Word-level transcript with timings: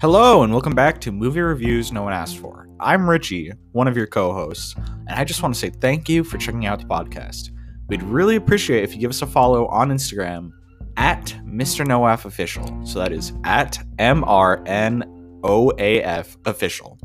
Hello, 0.00 0.44
and 0.44 0.52
welcome 0.52 0.76
back 0.76 1.00
to 1.00 1.10
Movie 1.10 1.40
Reviews 1.40 1.90
No 1.90 2.04
One 2.04 2.12
Asked 2.12 2.38
For. 2.38 2.68
I'm 2.78 3.10
Richie, 3.10 3.50
one 3.72 3.88
of 3.88 3.96
your 3.96 4.06
co 4.06 4.32
hosts, 4.32 4.76
and 4.76 5.10
I 5.10 5.24
just 5.24 5.42
want 5.42 5.56
to 5.56 5.58
say 5.58 5.70
thank 5.70 6.08
you 6.08 6.22
for 6.22 6.38
checking 6.38 6.66
out 6.66 6.78
the 6.78 6.84
podcast. 6.84 7.50
We'd 7.88 8.04
really 8.04 8.36
appreciate 8.36 8.84
if 8.84 8.94
you 8.94 9.00
give 9.00 9.10
us 9.10 9.22
a 9.22 9.26
follow 9.26 9.66
on 9.66 9.88
Instagram 9.88 10.52
at 10.96 11.36
Mr. 11.44 11.84
Noaf 11.84 12.26
Official. 12.26 12.86
So 12.86 13.00
that 13.00 13.10
is 13.10 13.32
at 13.42 13.76
M 13.98 14.22
R 14.22 14.62
N 14.66 15.02
O 15.42 15.72
A 15.78 16.00
F 16.04 16.36
Official. 16.44 16.96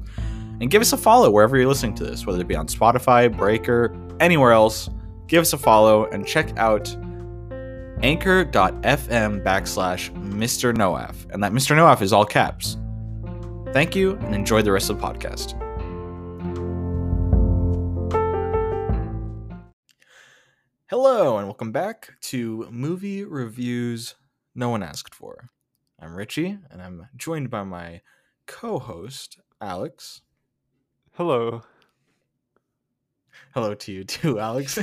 And 0.62 0.70
give 0.70 0.84
us 0.84 0.94
a 0.94 0.98
follow 0.98 1.32
wherever 1.32 1.58
you're 1.58 1.68
listening 1.68 1.96
to 1.96 2.04
this, 2.04 2.28
whether 2.28 2.42
it 2.42 2.48
be 2.48 2.56
on 2.56 2.68
Spotify, 2.68 3.36
Breaker, 3.36 3.92
anywhere 4.20 4.52
else. 4.52 4.88
Give 5.26 5.42
us 5.42 5.54
a 5.54 5.58
follow 5.58 6.06
and 6.12 6.28
check 6.28 6.56
out 6.60 6.96
anchor.fm 8.04 9.44
backslash 9.44 10.12
Mr. 10.32 10.76
Noaf. 10.76 11.16
And 11.32 11.44
that 11.44 11.54
Mr. 11.54 11.76
Noaf 11.76 12.04
is 12.04 12.14
all 12.14 12.26
caps. 12.26 12.78
Thank 13.74 13.96
you 13.96 14.18
and 14.18 14.36
enjoy 14.36 14.62
the 14.62 14.72
rest 14.72 14.92
of 14.92 15.02
the 15.02 15.04
podcast. 15.04 15.60
Hello 20.90 21.38
and 21.38 21.48
welcome 21.48 21.72
back 21.72 22.12
to 22.22 22.68
Movie 22.70 23.24
Reviews 23.24 24.14
No 24.54 24.70
One 24.70 24.84
Asked 24.84 25.16
For. 25.16 25.50
I'm 26.00 26.16
Richie 26.16 26.58
and 26.70 26.82
I'm 26.82 27.08
joined 27.16 27.50
by 27.50 27.64
my 27.64 28.02
co 28.46 28.78
host, 28.78 29.40
Alex. 29.60 30.22
Hello. 31.14 31.64
Hello 33.56 33.74
to 33.74 33.92
you 33.92 34.04
too, 34.04 34.40
Alex. 34.50 34.78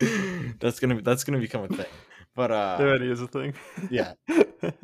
that's 0.60 0.80
gonna 0.80 0.94
be, 0.94 1.02
that's 1.02 1.24
gonna 1.24 1.38
become 1.40 1.64
a 1.64 1.68
thing. 1.68 1.86
But 2.34 2.50
uh 2.50 2.78
That 2.78 3.02
is 3.02 3.20
a 3.20 3.28
thing. 3.28 3.54
yeah. 3.90 4.14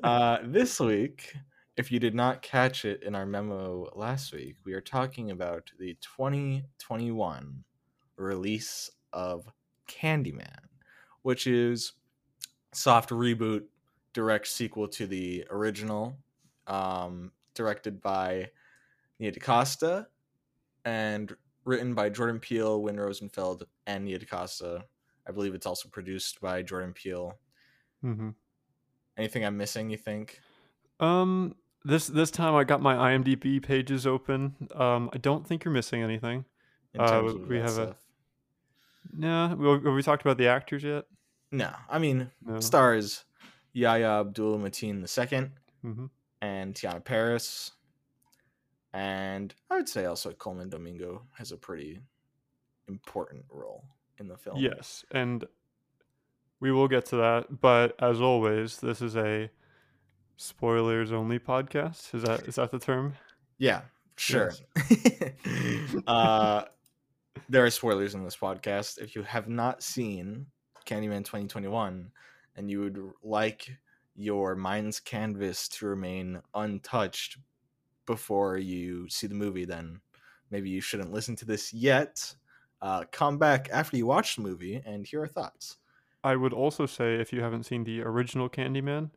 Uh 0.02 0.38
this 0.42 0.78
week 0.80 1.34
if 1.78 1.92
you 1.92 2.00
did 2.00 2.14
not 2.14 2.42
catch 2.42 2.84
it 2.84 3.04
in 3.04 3.14
our 3.14 3.24
memo 3.24 3.88
last 3.94 4.32
week, 4.32 4.56
we 4.64 4.72
are 4.72 4.80
talking 4.80 5.30
about 5.30 5.70
the 5.78 5.96
2021 6.00 7.64
release 8.16 8.90
of 9.12 9.46
Candyman, 9.88 10.58
which 11.22 11.46
is 11.46 11.92
soft 12.72 13.10
reboot, 13.10 13.62
direct 14.12 14.48
sequel 14.48 14.88
to 14.88 15.06
the 15.06 15.46
original, 15.50 16.16
um, 16.66 17.30
directed 17.54 18.02
by 18.02 18.50
Nia 19.20 19.30
DaCosta 19.30 20.08
and 20.84 21.36
written 21.64 21.94
by 21.94 22.08
Jordan 22.08 22.40
Peele, 22.40 22.82
Win 22.82 22.98
Rosenfeld, 22.98 23.68
and 23.86 24.04
Nia 24.04 24.18
DaCosta. 24.18 24.84
I 25.28 25.30
believe 25.30 25.54
it's 25.54 25.66
also 25.66 25.88
produced 25.88 26.40
by 26.40 26.60
Jordan 26.62 26.92
Peele. 26.92 27.38
hmm 28.02 28.30
Anything 29.16 29.44
I'm 29.44 29.56
missing? 29.56 29.90
You 29.90 29.96
think? 29.96 30.40
Um, 31.00 31.54
this 31.84 32.06
this 32.08 32.30
time 32.30 32.54
I 32.54 32.64
got 32.64 32.80
my 32.82 32.94
IMDb 32.94 33.62
pages 33.62 34.06
open. 34.06 34.54
Um, 34.74 35.10
I 35.12 35.18
don't 35.18 35.46
think 35.46 35.64
you're 35.64 35.72
missing 35.74 36.02
anything. 36.02 36.44
In 36.94 37.00
Uh, 37.00 37.22
we 37.48 37.56
have 37.58 37.66
a- 37.66 37.72
stuff? 37.72 38.04
No, 39.12 39.54
we, 39.58 39.68
have 39.70 39.94
we 39.94 40.02
talked 40.02 40.22
about 40.22 40.36
the 40.38 40.48
actors 40.48 40.82
yet? 40.84 41.06
No, 41.50 41.72
I 41.88 41.98
mean 41.98 42.30
No. 42.44 42.60
stars 42.60 43.24
Yahya 43.72 44.20
Abdul 44.20 44.58
Mateen 44.58 45.00
II 45.02 45.50
hmm 45.82 46.06
and 46.40 46.74
Teyonah 46.74 47.04
Parris, 47.04 47.72
and 48.92 49.54
I 49.70 49.76
would 49.76 49.88
say 49.88 50.04
also 50.04 50.32
Colman 50.32 50.68
Domingo 50.68 51.22
has 51.36 51.50
a 51.52 51.56
pretty 51.56 52.00
important 52.86 53.44
role 53.50 53.84
in 54.18 54.28
the 54.28 54.36
film. 54.36 54.58
Yes, 54.58 55.04
and 55.10 55.44
we 56.60 56.70
will 56.70 56.88
get 56.88 57.06
to 57.06 57.16
that. 57.16 57.60
But 57.60 57.96
as 58.00 58.20
always, 58.20 58.78
this 58.78 59.02
is 59.02 59.16
a 59.16 59.50
spoilers 60.38 61.12
only 61.12 61.38
podcast. 61.38 62.14
Is 62.14 62.22
that 62.22 62.48
is 62.48 62.54
that 62.54 62.70
the 62.70 62.78
term? 62.78 63.12
yeah, 63.58 63.82
sure. 64.16 64.52
uh, 66.06 66.64
there 67.50 67.64
are 67.64 67.70
spoilers 67.70 68.14
in 68.14 68.24
this 68.24 68.36
podcast. 68.36 68.98
If 68.98 69.14
you 69.14 69.22
have 69.24 69.48
not 69.48 69.82
seen 69.82 70.46
Candyman 70.86 71.24
2021 71.24 72.10
and 72.56 72.70
you 72.70 72.80
would 72.80 72.98
like 73.22 73.68
your 74.14 74.56
mind's 74.56 75.00
canvas 75.00 75.68
to 75.68 75.86
remain 75.86 76.40
untouched 76.54 77.38
before 78.06 78.56
you 78.56 79.08
see 79.08 79.26
the 79.26 79.34
movie, 79.34 79.64
then 79.64 80.00
maybe 80.50 80.70
you 80.70 80.80
shouldn't 80.80 81.12
listen 81.12 81.36
to 81.36 81.44
this 81.44 81.74
yet. 81.74 82.34
Uh, 82.80 83.04
come 83.10 83.38
back 83.38 83.68
after 83.72 83.96
you 83.96 84.06
watch 84.06 84.36
the 84.36 84.42
movie 84.42 84.80
and 84.86 85.06
hear 85.06 85.20
our 85.20 85.26
thoughts. 85.26 85.76
I 86.24 86.36
would 86.36 86.52
also 86.52 86.86
say 86.86 87.16
if 87.16 87.32
you 87.32 87.42
haven't 87.42 87.64
seen 87.64 87.84
the 87.84 88.02
original 88.02 88.48
Candyman, 88.48 89.10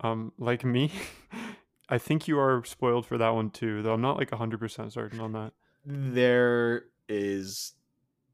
um, 0.00 0.32
like 0.38 0.64
me, 0.64 0.90
I 1.88 1.98
think 1.98 2.28
you 2.28 2.38
are 2.38 2.62
spoiled 2.64 3.06
for 3.06 3.18
that 3.18 3.30
one 3.30 3.50
too. 3.50 3.82
Though 3.82 3.92
I'm 3.94 4.00
not 4.00 4.16
like 4.16 4.30
hundred 4.32 4.60
percent 4.60 4.92
certain 4.92 5.20
on 5.20 5.32
that. 5.32 5.52
There 5.84 6.84
is 7.08 7.72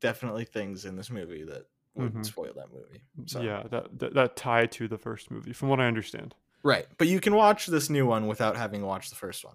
definitely 0.00 0.44
things 0.44 0.84
in 0.84 0.96
this 0.96 1.10
movie 1.10 1.44
that 1.44 1.66
would 1.94 2.12
Mhm. 2.14 2.26
spoil 2.26 2.52
that 2.56 2.70
movie. 2.72 3.02
So. 3.26 3.40
Yeah, 3.40 3.62
that, 3.70 3.98
that 3.98 4.14
that 4.14 4.36
tie 4.36 4.66
to 4.66 4.86
the 4.88 4.98
first 4.98 5.30
movie, 5.30 5.52
from 5.52 5.68
what 5.68 5.80
I 5.80 5.86
understand. 5.86 6.34
Right. 6.62 6.86
But 6.98 7.08
you 7.08 7.20
can 7.20 7.34
watch 7.34 7.66
this 7.66 7.88
new 7.88 8.06
one 8.06 8.26
without 8.26 8.56
having 8.56 8.82
watched 8.82 9.10
the 9.10 9.16
first 9.16 9.44
one. 9.44 9.54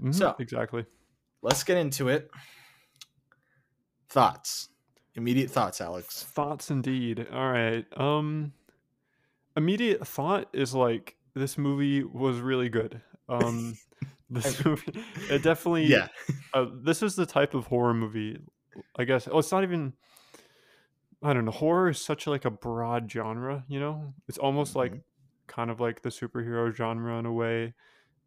Mhm, 0.00 0.14
So- 0.14 0.36
exactly. 0.38 0.86
Let's 1.42 1.64
get 1.64 1.78
into 1.78 2.08
it. 2.08 2.30
Thoughts. 4.08 4.68
Immediate 5.14 5.50
thoughts, 5.50 5.80
Alex. 5.80 6.22
Thoughts 6.24 6.70
indeed. 6.70 7.26
All 7.32 7.50
right. 7.50 7.86
Um, 7.98 8.52
immediate 9.56 10.06
thought 10.06 10.48
is 10.52 10.74
like 10.74 11.16
this 11.34 11.56
movie 11.58 12.02
was 12.04 12.38
really 12.40 12.68
good. 12.68 13.00
Um, 13.28 13.76
this 14.30 14.64
movie, 14.64 14.92
it 15.28 15.42
definitely. 15.42 15.86
Yeah. 15.86 16.08
uh, 16.54 16.66
this 16.82 17.02
is 17.02 17.14
the 17.16 17.26
type 17.26 17.54
of 17.54 17.66
horror 17.66 17.94
movie 17.94 18.38
i 18.96 19.04
guess 19.04 19.28
oh 19.30 19.38
it's 19.38 19.50
not 19.52 19.62
even 19.64 19.92
i 21.22 21.32
don't 21.32 21.44
know 21.44 21.50
horror 21.50 21.88
is 21.90 22.00
such 22.00 22.26
like 22.26 22.44
a 22.44 22.50
broad 22.50 23.10
genre 23.10 23.64
you 23.68 23.78
know 23.80 24.14
it's 24.28 24.38
almost 24.38 24.74
like 24.76 24.92
Mhm. 24.92 25.02
kind 25.48 25.70
of 25.70 25.80
like 25.80 26.02
the 26.02 26.08
superhero 26.08 26.74
genre 26.74 27.18
in 27.18 27.26
a 27.26 27.32
way 27.32 27.74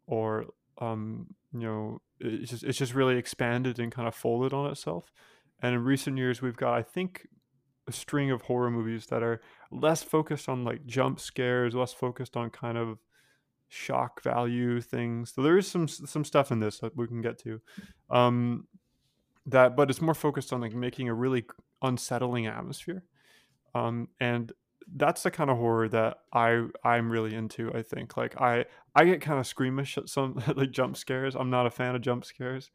or 0.06 0.46
um 0.78 1.26
you 1.52 1.60
know 1.60 2.00
it's 2.20 2.50
just 2.50 2.62
it's 2.64 2.78
just 2.78 2.94
really 2.94 3.16
expanded 3.16 3.78
and 3.78 3.90
kind 3.92 4.06
of 4.06 4.14
folded 4.14 4.52
on 4.52 4.70
itself 4.70 5.12
and 5.60 5.74
in 5.74 5.82
recent 5.82 6.16
years 6.18 6.40
we've 6.42 6.56
got 6.56 6.74
i 6.74 6.82
think 6.82 7.26
a 7.86 7.92
string 7.92 8.30
of 8.30 8.42
horror 8.42 8.70
movies 8.70 9.06
that 9.06 9.22
are 9.22 9.40
less 9.70 10.02
focused 10.02 10.48
on 10.48 10.64
like 10.64 10.86
jump 10.86 11.20
scares 11.20 11.74
less 11.74 11.92
focused 11.92 12.36
on 12.36 12.50
kind 12.50 12.78
of 12.78 12.98
shock 13.68 14.22
value 14.22 14.80
things. 14.80 15.32
So 15.34 15.42
there 15.42 15.58
is 15.58 15.66
some 15.66 15.88
some 15.88 16.24
stuff 16.24 16.52
in 16.52 16.60
this 16.60 16.78
that 16.78 16.96
we 16.96 17.06
can 17.06 17.20
get 17.20 17.38
to 17.40 17.60
um 18.10 18.66
that 19.46 19.76
but 19.76 19.90
it's 19.90 20.00
more 20.00 20.14
focused 20.14 20.52
on 20.52 20.60
like 20.60 20.74
making 20.74 21.08
a 21.08 21.14
really 21.14 21.44
unsettling 21.82 22.46
atmosphere. 22.46 23.04
Um 23.74 24.08
and 24.20 24.52
that's 24.96 25.22
the 25.22 25.30
kind 25.30 25.48
of 25.48 25.56
horror 25.56 25.88
that 25.88 26.18
i 26.34 26.62
i'm 26.84 27.10
really 27.10 27.34
into 27.34 27.72
i 27.74 27.82
think. 27.82 28.16
Like 28.16 28.40
i 28.40 28.64
i 28.94 29.04
get 29.04 29.20
kind 29.20 29.40
of 29.40 29.46
squeamish 29.46 29.98
at 29.98 30.08
some 30.08 30.40
like 30.56 30.70
jump 30.70 30.96
scares. 30.96 31.34
I'm 31.34 31.50
not 31.50 31.66
a 31.66 31.70
fan 31.70 31.94
of 31.94 32.02
jump 32.02 32.24
scares. 32.24 32.70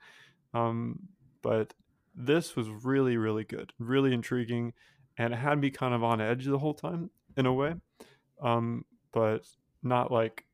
Um 0.54 1.00
but 1.42 1.74
this 2.14 2.56
was 2.56 2.68
really 2.68 3.16
really 3.16 3.46
good 3.46 3.72
really 3.80 4.14
intriguing 4.14 4.74
and 5.20 5.34
it 5.34 5.38
had 5.38 5.60
me 5.60 5.70
kind 5.70 5.94
of 5.94 6.04
on 6.04 6.20
edge 6.20 6.46
the 6.46 6.58
whole 6.58 6.74
time 6.74 7.12
in 7.38 7.46
a 7.46 7.54
way 7.54 7.76
um 8.42 8.84
but 9.12 9.46
not 9.84 10.12
like 10.12 10.46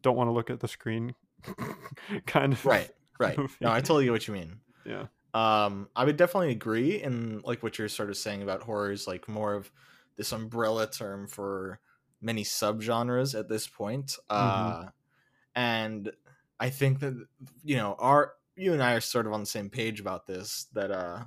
don't 0.00 0.16
want 0.16 0.26
to 0.28 0.32
look 0.32 0.50
at 0.50 0.60
the 0.60 0.68
screen 0.68 1.14
kind 2.26 2.52
of 2.52 2.64
Right. 2.64 2.90
Right. 3.20 3.38
movie. 3.38 3.54
No, 3.60 3.70
I 3.70 3.80
totally 3.80 4.04
get 4.04 4.10
what 4.12 4.26
you 4.26 4.34
mean. 4.34 4.60
yeah 4.84 5.06
Um, 5.32 5.88
I 5.94 6.04
would 6.04 6.16
definitely 6.16 6.50
agree 6.50 7.00
in 7.00 7.40
like 7.40 7.62
what 7.62 7.78
you're 7.78 7.88
sort 7.88 8.10
of 8.10 8.16
saying 8.16 8.42
about 8.42 8.62
horror 8.62 8.90
is 8.90 9.06
like 9.06 9.28
more 9.28 9.54
of 9.54 9.70
this 10.16 10.32
umbrella 10.32 10.90
term 10.90 11.26
for 11.26 11.80
many 12.20 12.44
subgenres 12.44 13.38
at 13.38 13.48
this 13.48 13.66
point. 13.66 14.16
Uh, 14.30 14.86
and 15.54 16.12
I 16.60 16.70
think 16.70 17.00
that 17.00 17.26
you 17.64 17.76
know 17.76 17.94
our 17.98 18.34
you 18.56 18.72
and 18.72 18.82
I 18.82 18.94
are 18.94 19.00
sort 19.00 19.26
of 19.26 19.32
on 19.32 19.40
the 19.40 19.46
same 19.46 19.70
page 19.70 20.00
about 20.00 20.26
this. 20.26 20.66
That 20.72 20.90
uh, 20.90 21.24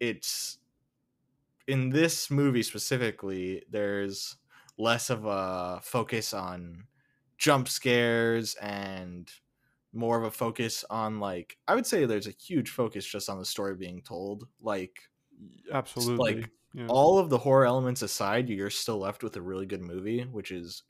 it's 0.00 0.58
in 1.72 1.88
this 1.88 2.30
movie 2.30 2.62
specifically. 2.62 3.62
There's 3.70 4.36
less 4.78 5.08
of 5.08 5.24
a 5.24 5.80
focus 5.82 6.34
on 6.34 6.84
jump 7.38 7.66
scares 7.66 8.54
and 8.56 9.30
more 9.94 10.18
of 10.18 10.24
a 10.24 10.30
focus 10.30 10.84
on 10.90 11.18
like 11.18 11.56
I 11.66 11.74
would 11.74 11.86
say 11.86 12.04
there's 12.04 12.26
a 12.26 12.34
huge 12.38 12.70
focus 12.70 13.06
just 13.06 13.30
on 13.30 13.38
the 13.38 13.46
story 13.46 13.74
being 13.74 14.02
told. 14.02 14.46
Like 14.60 15.00
absolutely 15.72 16.44
yeah. 16.74 16.86
all 16.88 17.18
of 17.18 17.30
the 17.30 17.38
horror 17.38 17.64
elements 17.64 18.02
aside, 18.02 18.50
you're 18.50 18.68
still 18.68 18.98
left 18.98 19.22
with 19.22 19.36
a 19.36 19.42
really 19.42 19.66
good 19.66 19.82
movie, 19.82 20.22
which 20.22 20.50
is 20.50 20.82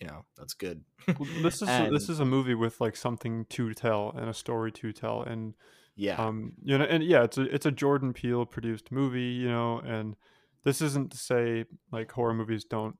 you 0.00 0.06
know, 0.06 0.24
that's 0.38 0.54
good. 0.54 0.82
Well, 1.06 1.28
this 1.42 1.56
is 1.62 1.68
a, 1.68 1.90
this 1.92 2.08
is 2.08 2.20
a 2.20 2.24
movie 2.24 2.54
with 2.54 2.80
like 2.80 2.96
something 2.96 3.44
to 3.50 3.74
tell 3.74 4.14
and 4.16 4.30
a 4.30 4.34
story 4.34 4.72
to 4.72 4.90
tell 4.92 5.22
and 5.22 5.52
yeah. 5.96 6.16
um 6.16 6.52
you 6.62 6.76
know 6.78 6.84
and 6.84 7.04
yeah 7.04 7.22
it's 7.24 7.38
a 7.38 7.42
it's 7.54 7.66
a 7.66 7.70
Jordan 7.70 8.12
Peele 8.12 8.46
produced 8.46 8.90
movie 8.92 9.22
you 9.22 9.48
know 9.48 9.78
and 9.80 10.16
this 10.64 10.80
isn't 10.82 11.10
to 11.12 11.18
say 11.18 11.64
like 11.92 12.10
horror 12.12 12.34
movies 12.34 12.64
don't 12.64 12.96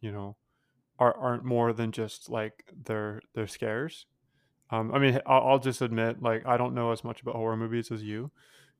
you 0.00 0.12
know 0.12 0.36
are 0.98 1.16
aren't 1.16 1.44
more 1.44 1.72
than 1.72 1.92
just 1.92 2.30
like 2.30 2.64
their 2.86 3.20
their 3.34 3.46
scares 3.46 4.06
Um, 4.70 4.92
I 4.94 4.98
mean, 4.98 5.20
I'll, 5.26 5.42
I'll 5.48 5.58
just 5.60 5.82
admit, 5.82 6.22
like, 6.22 6.46
I 6.46 6.56
don't 6.56 6.74
know 6.74 6.92
as 6.92 7.04
much 7.04 7.22
about 7.22 7.36
horror 7.36 7.56
movies 7.56 7.90
as 7.92 8.02
you, 8.02 8.32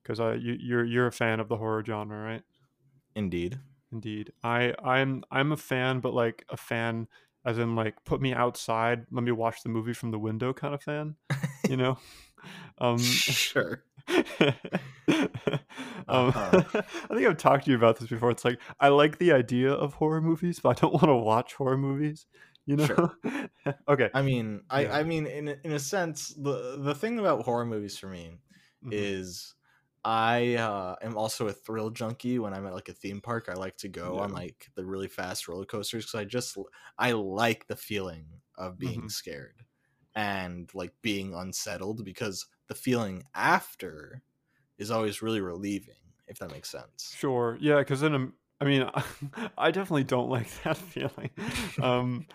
because 0.03 0.19
uh, 0.19 0.33
you, 0.33 0.57
you're 0.59 0.85
you're 0.85 1.07
a 1.07 1.11
fan 1.11 1.39
of 1.39 1.47
the 1.49 1.57
horror 1.57 1.83
genre, 1.85 2.17
right? 2.19 2.43
Indeed. 3.15 3.59
Indeed. 3.91 4.31
I 4.43 4.73
I'm 4.83 5.23
I'm 5.31 5.51
a 5.51 5.57
fan, 5.57 5.99
but 5.99 6.13
like 6.13 6.45
a 6.49 6.57
fan 6.57 7.07
as 7.45 7.57
in 7.59 7.75
like 7.75 8.03
put 8.05 8.21
me 8.21 8.33
outside, 8.33 9.05
let 9.11 9.23
me 9.23 9.31
watch 9.31 9.61
the 9.63 9.69
movie 9.69 9.93
from 9.93 10.11
the 10.11 10.19
window 10.19 10.53
kind 10.53 10.73
of 10.73 10.81
fan, 10.83 11.15
you 11.69 11.77
know? 11.77 11.97
Um 12.77 13.23
sure. 13.29 13.83
um, 14.07 14.23
Uh-huh. 16.07 16.63
I 16.73 17.07
think 17.13 17.27
I've 17.27 17.37
talked 17.37 17.65
to 17.65 17.71
you 17.71 17.77
about 17.77 17.97
this 17.99 18.09
before. 18.09 18.31
It's 18.31 18.45
like 18.45 18.61
I 18.79 18.89
like 18.89 19.17
the 19.17 19.31
idea 19.33 19.71
of 19.73 19.95
horror 19.95 20.21
movies, 20.21 20.59
but 20.59 20.77
I 20.77 20.81
don't 20.81 20.93
want 20.93 21.05
to 21.07 21.15
watch 21.15 21.55
horror 21.55 21.77
movies. 21.77 22.27
You 22.65 22.77
know? 22.77 22.87
Sure. 22.87 23.05
okay. 23.87 24.11
I 24.13 24.21
mean, 24.21 24.63
I 24.69 24.87
Yeah. 24.87 24.99
I 25.01 25.03
mean, 25.03 25.27
in 25.27 25.47
a- 25.49 25.59
in 25.63 25.71
a 25.73 25.79
sense, 25.79 26.29
the 26.29 26.77
the 26.77 26.95
thing 26.95 27.19
about 27.19 27.43
horror 27.45 27.65
movies 27.65 27.97
for 27.97 28.07
me 28.07 28.39
Mhm. 28.81 29.05
is 29.09 29.55
I 30.05 30.55
uh, 30.55 30.95
am 31.01 31.17
also 31.17 31.47
a 31.47 31.53
thrill 31.53 31.89
junkie. 31.89 32.39
When 32.39 32.53
I'm 32.53 32.65
at 32.67 32.73
like 32.73 32.89
a 32.89 32.93
theme 32.93 33.21
park, 33.21 33.49
I 33.49 33.53
like 33.53 33.77
to 33.77 33.89
go 33.89 34.19
on 34.19 34.31
like 34.31 34.69
the 34.75 34.85
really 34.85 35.07
fast 35.07 35.47
roller 35.47 35.65
coasters 35.65 36.05
because 36.05 36.19
I 36.19 36.25
just 36.25 36.57
I 36.97 37.11
like 37.13 37.67
the 37.67 37.75
feeling 37.75 38.41
of 38.57 38.77
being 38.79 39.09
Mhm. 39.09 39.09
scared 39.09 39.64
and 40.15 40.69
like 40.73 40.93
being 41.01 41.33
unsettled 41.33 42.05
because 42.05 42.45
the 42.67 42.75
feeling 42.75 43.23
after 43.33 44.21
is 44.77 44.91
always 44.91 45.21
really 45.21 45.41
relieving. 45.41 45.95
If 46.27 46.39
that 46.39 46.51
makes 46.51 46.69
sense. 46.69 47.13
Sure. 47.15 47.57
Yeah, 47.61 47.77
because 47.79 48.01
then 48.01 48.15
I'm, 48.15 48.33
I 48.59 48.65
mean, 48.65 48.89
I 49.57 49.71
definitely 49.71 50.05
don't 50.05 50.29
like 50.29 50.47
that 50.63 50.77
feeling. 50.77 51.29
Um, 51.81 52.25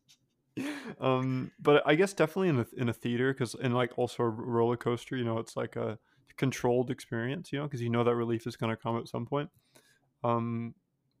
um, 1.00 1.52
but 1.60 1.82
I 1.86 1.94
guess 1.94 2.12
definitely 2.12 2.48
in 2.48 2.58
a 2.58 2.66
in 2.76 2.88
a 2.88 2.92
theater, 2.92 3.32
because 3.32 3.54
in 3.54 3.72
like 3.72 3.96
also 3.96 4.24
a 4.24 4.28
roller 4.28 4.76
coaster, 4.76 5.16
you 5.16 5.24
know, 5.24 5.38
it's 5.38 5.56
like 5.56 5.76
a 5.76 5.98
controlled 6.36 6.90
experience, 6.90 7.52
you 7.52 7.58
know, 7.58 7.66
because 7.66 7.82
you 7.82 7.90
know 7.90 8.02
that 8.02 8.16
relief 8.16 8.46
is 8.46 8.56
going 8.56 8.74
to 8.74 8.80
come 8.80 8.98
at 8.98 9.08
some 9.08 9.26
point. 9.26 9.50
Um, 10.24 10.74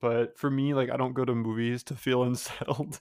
but 0.04 0.38
for 0.38 0.50
me, 0.50 0.74
like 0.74 0.90
I 0.90 0.96
don't 0.98 1.14
go 1.14 1.24
to 1.24 1.34
movies 1.34 1.82
to 1.84 1.94
feel 1.96 2.22
unsettled. 2.28 3.00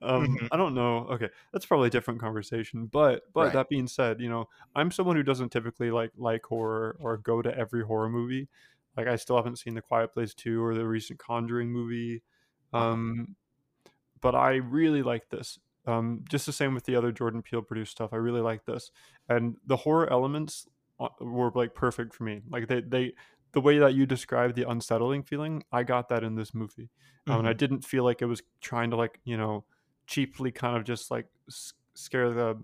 um, 0.00 0.28
Mhm. 0.28 0.48
I 0.52 0.56
don't 0.56 0.74
know. 0.74 1.08
Okay, 1.10 1.28
that's 1.52 1.66
probably 1.66 1.88
a 1.88 1.90
different 1.90 2.20
conversation. 2.20 2.86
But 2.86 3.22
but 3.32 3.40
Right. 3.46 3.52
that 3.52 3.68
being 3.68 3.88
said, 3.88 4.20
you 4.20 4.28
know, 4.28 4.48
I'm 4.74 4.90
someone 4.92 5.16
who 5.16 5.22
doesn't 5.24 5.50
typically 5.50 5.90
like 5.90 6.12
like 6.16 6.44
horror 6.46 6.96
or 7.00 7.16
go 7.18 7.42
to 7.42 7.56
every 7.56 7.84
horror 7.84 8.08
movie. 8.08 8.48
Like 8.96 9.08
I 9.08 9.16
still 9.16 9.36
haven't 9.36 9.58
seen 9.58 9.74
The 9.74 9.82
Quiet 9.82 10.12
Place 10.14 10.34
2 10.34 10.62
or 10.64 10.74
the 10.74 10.86
recent 10.86 11.18
Conjuring 11.18 11.70
movie. 11.70 12.22
Uh-huh. 12.72 12.92
Um 12.92 13.36
but 14.20 14.34
I 14.34 14.56
really 14.56 15.02
like 15.02 15.28
this. 15.30 15.58
Um 15.86 16.24
just 16.28 16.46
the 16.46 16.52
same 16.52 16.74
with 16.74 16.84
the 16.84 16.96
other 16.96 17.12
Jordan 17.12 17.42
Peele 17.42 17.62
produced 17.62 17.92
stuff. 17.92 18.12
I 18.12 18.16
really 18.16 18.40
like 18.40 18.64
this. 18.66 18.90
And 19.28 19.56
the 19.66 19.76
horror 19.78 20.10
elements 20.12 20.68
uh, 21.00 21.08
were 21.20 21.50
like 21.54 21.74
perfect 21.74 22.14
for 22.14 22.24
me. 22.24 22.42
Like 22.48 22.68
they 22.68 22.80
they 22.82 23.14
the 23.52 23.60
way 23.60 23.78
that 23.78 23.94
you 23.94 24.06
described 24.06 24.54
the 24.56 24.68
unsettling 24.68 25.22
feeling, 25.22 25.64
I 25.72 25.82
got 25.82 26.08
that 26.10 26.22
in 26.24 26.34
this 26.34 26.54
movie. 26.54 26.90
Um, 27.26 27.40
and 27.40 27.48
I 27.48 27.52
didn't 27.52 27.84
feel 27.84 28.04
like 28.04 28.22
it 28.22 28.26
was 28.26 28.42
trying 28.60 28.90
to 28.90 28.96
like, 28.96 29.20
you 29.24 29.36
know, 29.36 29.64
cheaply 30.06 30.50
kind 30.50 30.76
of 30.76 30.84
just 30.84 31.10
like 31.10 31.26
scare 31.94 32.30
the 32.32 32.56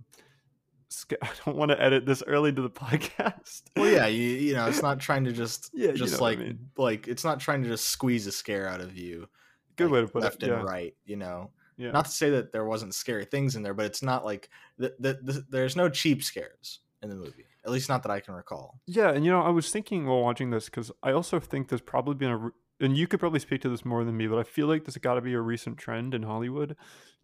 I 1.22 1.28
don't 1.44 1.56
want 1.56 1.70
to 1.72 1.82
edit 1.82 2.06
this 2.06 2.22
early 2.26 2.52
to 2.52 2.62
the 2.62 2.70
podcast. 2.70 3.62
Well, 3.76 3.90
yeah, 3.90 4.06
you 4.06 4.22
you 4.28 4.54
know, 4.54 4.66
it's 4.66 4.82
not 4.82 5.00
trying 5.00 5.24
to 5.24 5.32
just 5.32 5.70
Yeah, 5.74 5.88
you 5.90 5.96
just 5.96 6.14
know 6.14 6.18
what 6.20 6.26
I 6.26 6.30
like 6.30 6.38
mean. 6.38 6.58
like 6.76 7.08
it's 7.08 7.24
not 7.24 7.40
trying 7.40 7.62
to 7.62 7.68
just 7.68 7.88
squeeze 7.88 8.26
a 8.26 8.32
scare 8.32 8.68
out 8.68 8.80
of 8.80 8.96
you. 8.96 9.28
Good 9.76 9.84
like, 9.86 9.92
way 9.92 10.00
to 10.02 10.06
put 10.08 10.22
left 10.22 10.42
it. 10.42 10.46
Left 10.48 10.52
and 10.60 10.66
Yeah. 10.68 10.72
right. 10.72 10.94
You 11.04 11.16
know, 11.16 11.50
Yeah. 11.76 11.90
not 11.90 12.04
to 12.04 12.10
say 12.10 12.30
that 12.30 12.52
there 12.52 12.64
wasn't 12.64 12.94
scary 12.94 13.24
things 13.24 13.56
in 13.56 13.62
there, 13.62 13.74
but 13.74 13.86
it's 13.86 14.02
not 14.02 14.24
like 14.24 14.48
the, 14.78 14.94
the, 15.00 15.14
the, 15.22 15.44
there's 15.50 15.74
no 15.76 15.88
cheap 15.88 16.22
scares 16.22 16.80
in 17.02 17.08
the 17.08 17.16
movie. 17.16 17.44
At 17.64 17.70
least 17.72 17.88
not 17.88 18.02
that 18.02 18.10
I 18.12 18.20
can 18.20 18.34
recall. 18.34 18.80
Yeah, 18.86 19.10
and 19.12 19.24
you 19.24 19.30
know, 19.30 19.40
I 19.40 19.48
was 19.50 19.70
thinking 19.70 20.06
while 20.06 20.20
watching 20.20 20.50
this 20.50 20.66
because 20.66 20.92
I 21.02 21.12
also 21.12 21.40
think 21.40 21.68
there's 21.68 21.80
probably 21.80 22.14
been 22.14 22.30
a, 22.30 22.36
re- 22.36 22.50
and 22.80 22.96
you 22.96 23.06
could 23.06 23.18
probably 23.20 23.40
speak 23.40 23.62
to 23.62 23.68
this 23.70 23.84
more 23.84 24.04
than 24.04 24.16
me, 24.16 24.26
but 24.26 24.38
I 24.38 24.42
feel 24.42 24.66
like 24.66 24.84
there's 24.84 24.98
got 24.98 25.14
to 25.14 25.22
be 25.22 25.32
a 25.32 25.40
recent 25.40 25.78
trend 25.78 26.12
in 26.14 26.22
Hollywood 26.22 26.76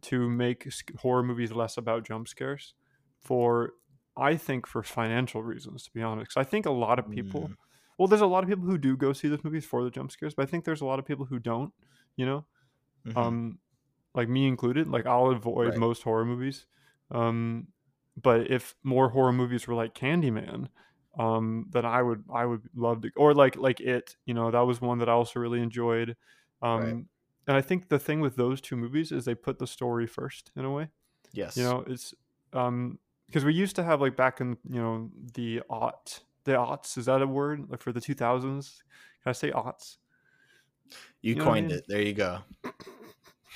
to 0.03 0.29
make 0.31 0.67
horror 0.99 1.23
movies 1.23 1.53
less 1.53 1.77
about 1.77 2.07
jump 2.07 2.29
scares. 2.29 2.75
For 3.21 3.75
I 4.17 4.37
think 4.37 4.67
for 4.67 4.83
financial 4.83 5.43
reasons, 5.43 5.85
to 5.85 5.91
be 5.93 6.01
honest, 6.03 6.39
I 6.39 6.45
think 6.45 6.65
a 6.65 6.71
lot 6.71 6.99
of 6.99 7.11
people, 7.11 7.51
Mm, 7.51 7.57
well, 7.99 8.09
there's 8.09 8.23
a 8.23 8.27
lot 8.27 8.43
of 8.43 8.49
people 8.49 8.65
who 8.65 8.79
do 8.79 8.97
go 8.97 9.13
see 9.13 9.29
those 9.29 9.45
movies 9.45 9.67
for 9.67 9.85
the 9.85 9.91
jump 9.91 10.13
scares, 10.13 10.35
but 10.35 10.45
I 10.45 10.47
think 10.47 10.65
there's 10.65 10.81
a 10.81 10.87
lot 10.87 10.99
of 10.99 11.05
people 11.05 11.27
who 11.27 11.39
don't. 11.39 11.75
You 12.17 12.27
know, 12.27 12.47
mhm. 13.05 13.31
um 13.31 13.59
like 14.15 14.29
me 14.29 14.47
included 14.47 14.89
like 14.89 15.07
i'll 15.07 15.29
avoid 15.31 15.75
Right. 15.75 15.77
most 15.77 16.03
horror 16.03 16.25
movies 16.25 16.67
um 17.11 17.69
but 18.17 18.51
if 18.51 18.75
more 18.83 19.09
horror 19.11 19.33
movies 19.33 19.67
were 19.67 19.75
like 19.75 19.95
candyman 19.95 20.69
um 21.19 21.67
then 21.71 21.85
i 21.85 22.01
would 22.03 22.25
i 22.33 22.45
would 22.45 22.63
love 22.75 23.03
to 23.03 23.11
or 23.17 23.35
like 23.35 23.57
like 23.57 23.81
it 23.81 24.17
you 24.27 24.35
know 24.35 24.51
that 24.51 24.61
was 24.61 24.81
one 24.81 24.99
that 24.99 25.09
i 25.09 25.13
also 25.13 25.41
really 25.41 25.61
enjoyed 25.61 26.17
um 26.63 26.81
Right. 26.81 26.95
and 27.49 27.57
i 27.57 27.61
think 27.61 27.89
the 27.89 27.99
thing 27.99 28.21
with 28.21 28.37
those 28.37 28.61
two 28.61 28.77
movies 28.77 29.11
is 29.13 29.25
they 29.25 29.35
put 29.35 29.59
the 29.59 29.67
story 29.67 30.07
first 30.07 30.51
in 30.57 30.65
a 30.65 30.71
way 30.71 30.89
yes. 31.33 31.57
you 31.57 31.63
know 31.63 31.85
it's 31.87 32.15
um 32.53 32.99
because 33.27 33.45
we 33.45 33.55
used 33.55 33.77
to 33.77 33.83
have 33.83 34.01
like 34.01 34.17
back 34.17 34.41
in 34.41 34.57
you 34.69 34.81
know 34.81 35.11
the 35.35 35.63
aught 35.69 36.21
the 36.45 36.53
aughts 36.53 36.97
is 36.97 37.07
that 37.07 37.23
a 37.23 37.27
word 37.27 37.67
like 37.69 37.81
for 37.81 37.93
the 37.93 38.01
2000s 38.01 38.83
can 39.23 39.31
i 39.31 39.33
say 39.33 39.51
aughts 39.51 39.97
you 41.23 41.35
you 41.35 41.41
know 41.41 41.47
what 41.47 41.59
I 41.59 41.61
coined 41.61 41.69
mean? 41.69 41.79
it. 41.79 41.85
There 41.89 42.03
you 42.03 42.13
go. 42.13 42.41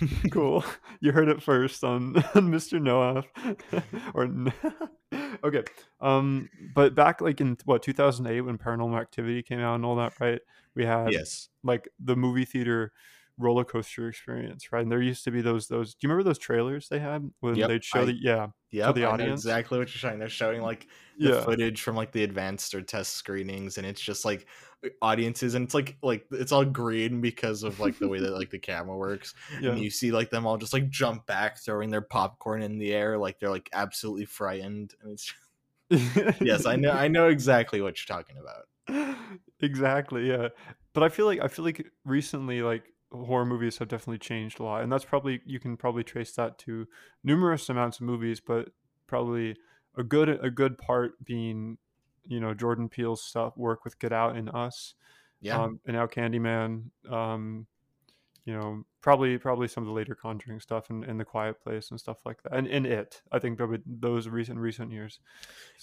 cool. 0.31 0.65
You 1.01 1.13
heard 1.13 1.29
it 1.29 1.43
first 1.43 1.85
on, 1.85 2.17
on 2.35 2.51
Mr. 2.51 2.81
Noah. 2.81 3.25
or 4.15 4.29
okay. 5.45 5.63
Um, 6.01 6.49
but 6.75 6.95
back 6.95 7.21
like 7.21 7.41
in 7.41 7.57
what 7.65 7.83
2008 7.83 8.41
when 8.43 8.59
Paranormal 8.59 9.01
Activity 9.01 9.43
came 9.43 9.61
out 9.61 9.77
and 9.77 9.85
all 9.85 9.97
that, 9.97 10.15
right? 10.21 10.41
We 10.75 10.85
had 10.85 11.13
yes. 11.13 11.49
like 11.63 11.89
the 11.99 12.17
movie 12.17 12.45
theater 12.45 12.93
roller 13.39 13.65
coaster 13.65 14.09
experience, 14.09 14.73
right? 14.73 14.83
And 14.83 14.91
there 14.91 15.03
used 15.03 15.25
to 15.25 15.31
be 15.31 15.41
those 15.41 15.69
those. 15.69 15.95
Do 15.95 15.99
you 16.03 16.09
remember 16.09 16.29
those 16.29 16.39
trailers 16.39 16.89
they 16.89 16.99
had 16.99 17.31
when 17.41 17.57
Yep, 17.57 17.69
they'd 17.69 17.85
show 17.85 18.03
I- 18.03 18.07
the 18.07 18.15
yeah 18.21 18.47
yeah 18.71 18.93
the 18.93 19.05
audience? 19.05 19.41
exactly 19.41 19.79
what 19.79 19.89
you're 19.89 19.99
showing. 19.99 20.19
They're 20.19 20.29
showing 20.29 20.63
like 20.63 20.89
the 21.19 21.31
yeah 21.31 21.45
footage 21.45 21.83
from 21.83 21.97
like 21.97 22.13
the 22.13 22.25
advanced 22.25 22.75
or 22.75 22.83
test 22.83 23.15
screenings, 23.15 23.79
and 23.79 23.87
it's 23.87 24.01
just 24.01 24.25
like 24.25 24.47
audiences, 25.03 25.55
and 25.55 25.65
it's 25.65 25.75
like 25.75 25.97
like 26.03 26.27
it's 26.31 26.53
all 26.53 26.65
green 26.65 27.21
because 27.21 27.63
of 27.63 27.81
like 27.81 27.99
the 27.99 28.09
way 28.09 28.21
that 28.21 28.33
like 28.33 28.51
the 28.51 28.59
camera 28.59 28.97
works. 28.97 29.35
yeah. 29.61 29.71
and 29.71 29.81
you 29.81 29.91
see 29.91 30.13
like 30.13 30.31
them 30.31 30.47
all 30.47 30.57
just 30.57 30.73
like 30.73 30.89
jump 30.91 31.27
back 31.27 31.59
throwing 31.59 31.91
their 31.91 32.01
popcorn 32.01 32.63
in 32.63 32.79
the 32.79 32.93
air 32.93 33.19
like 33.19 33.39
they're 33.39 33.51
like 33.51 33.69
absolutely 33.73 34.25
frightened 34.25 34.95
and 35.03 35.13
it's 35.13 35.33
yes 36.41 36.67
i 36.67 36.77
know 36.77 36.91
i 36.91 37.09
know 37.09 37.29
exactly 37.29 37.81
what 37.81 37.97
you're 37.99 38.17
talking 38.17 38.37
about. 38.39 38.65
Exactly 39.61 40.29
yeah. 40.29 40.49
But 40.93 41.05
i 41.05 41.09
feel 41.09 41.27
like 41.27 41.41
i 41.41 41.49
feel 41.49 41.65
like 41.65 41.87
recently 42.05 42.61
like 42.63 42.85
horror 43.11 43.47
movies 43.47 43.79
have 43.79 43.89
definitely 43.89 44.19
changed 44.19 44.61
a 44.61 44.63
lot 44.63 44.83
and 44.83 44.93
that's 44.93 45.05
probably 45.05 45.41
you 45.47 45.59
can 45.59 45.77
probably 45.77 46.03
trace 46.03 46.33
that 46.33 46.59
to 46.59 46.87
numerous 47.23 47.69
amounts 47.69 47.99
of 47.99 48.03
movies 48.03 48.41
but 48.41 48.71
probably 49.07 49.57
a 49.97 50.03
good 50.03 50.29
a 50.29 50.51
good 50.51 50.77
part 50.77 51.13
being 51.25 51.79
you 52.27 52.41
know 52.41 52.55
jordan 52.55 52.89
peele's 52.89 53.23
stuff 53.23 53.57
work 53.57 53.85
with 53.85 53.99
get 53.99 54.13
out 54.13 54.37
and 54.37 54.49
us 54.51 54.95
yeah. 55.41 55.63
um, 55.63 55.81
and 55.87 55.97
now 55.97 56.07
candyman 56.07 56.85
um 57.11 57.67
you 58.45 58.53
know 58.55 58.85
probably 59.01 59.39
probably 59.39 59.69
some 59.69 59.83
of 59.83 59.87
the 59.87 59.93
later 59.93 60.15
conjuring 60.15 60.61
stuff 60.61 60.91
and, 60.91 61.05
and 61.05 61.19
the 61.19 61.25
quiet 61.25 61.61
place 61.61 61.91
and 61.91 62.01
stuff 62.01 62.25
like 62.25 62.43
that 62.43 62.55
and, 62.55 62.67
in 62.67 62.87
it. 62.87 63.23
I 63.33 63.39
think 63.39 63.61
those 63.87 64.29
recent 64.29 64.59
recent 64.59 64.93
years. 64.93 65.21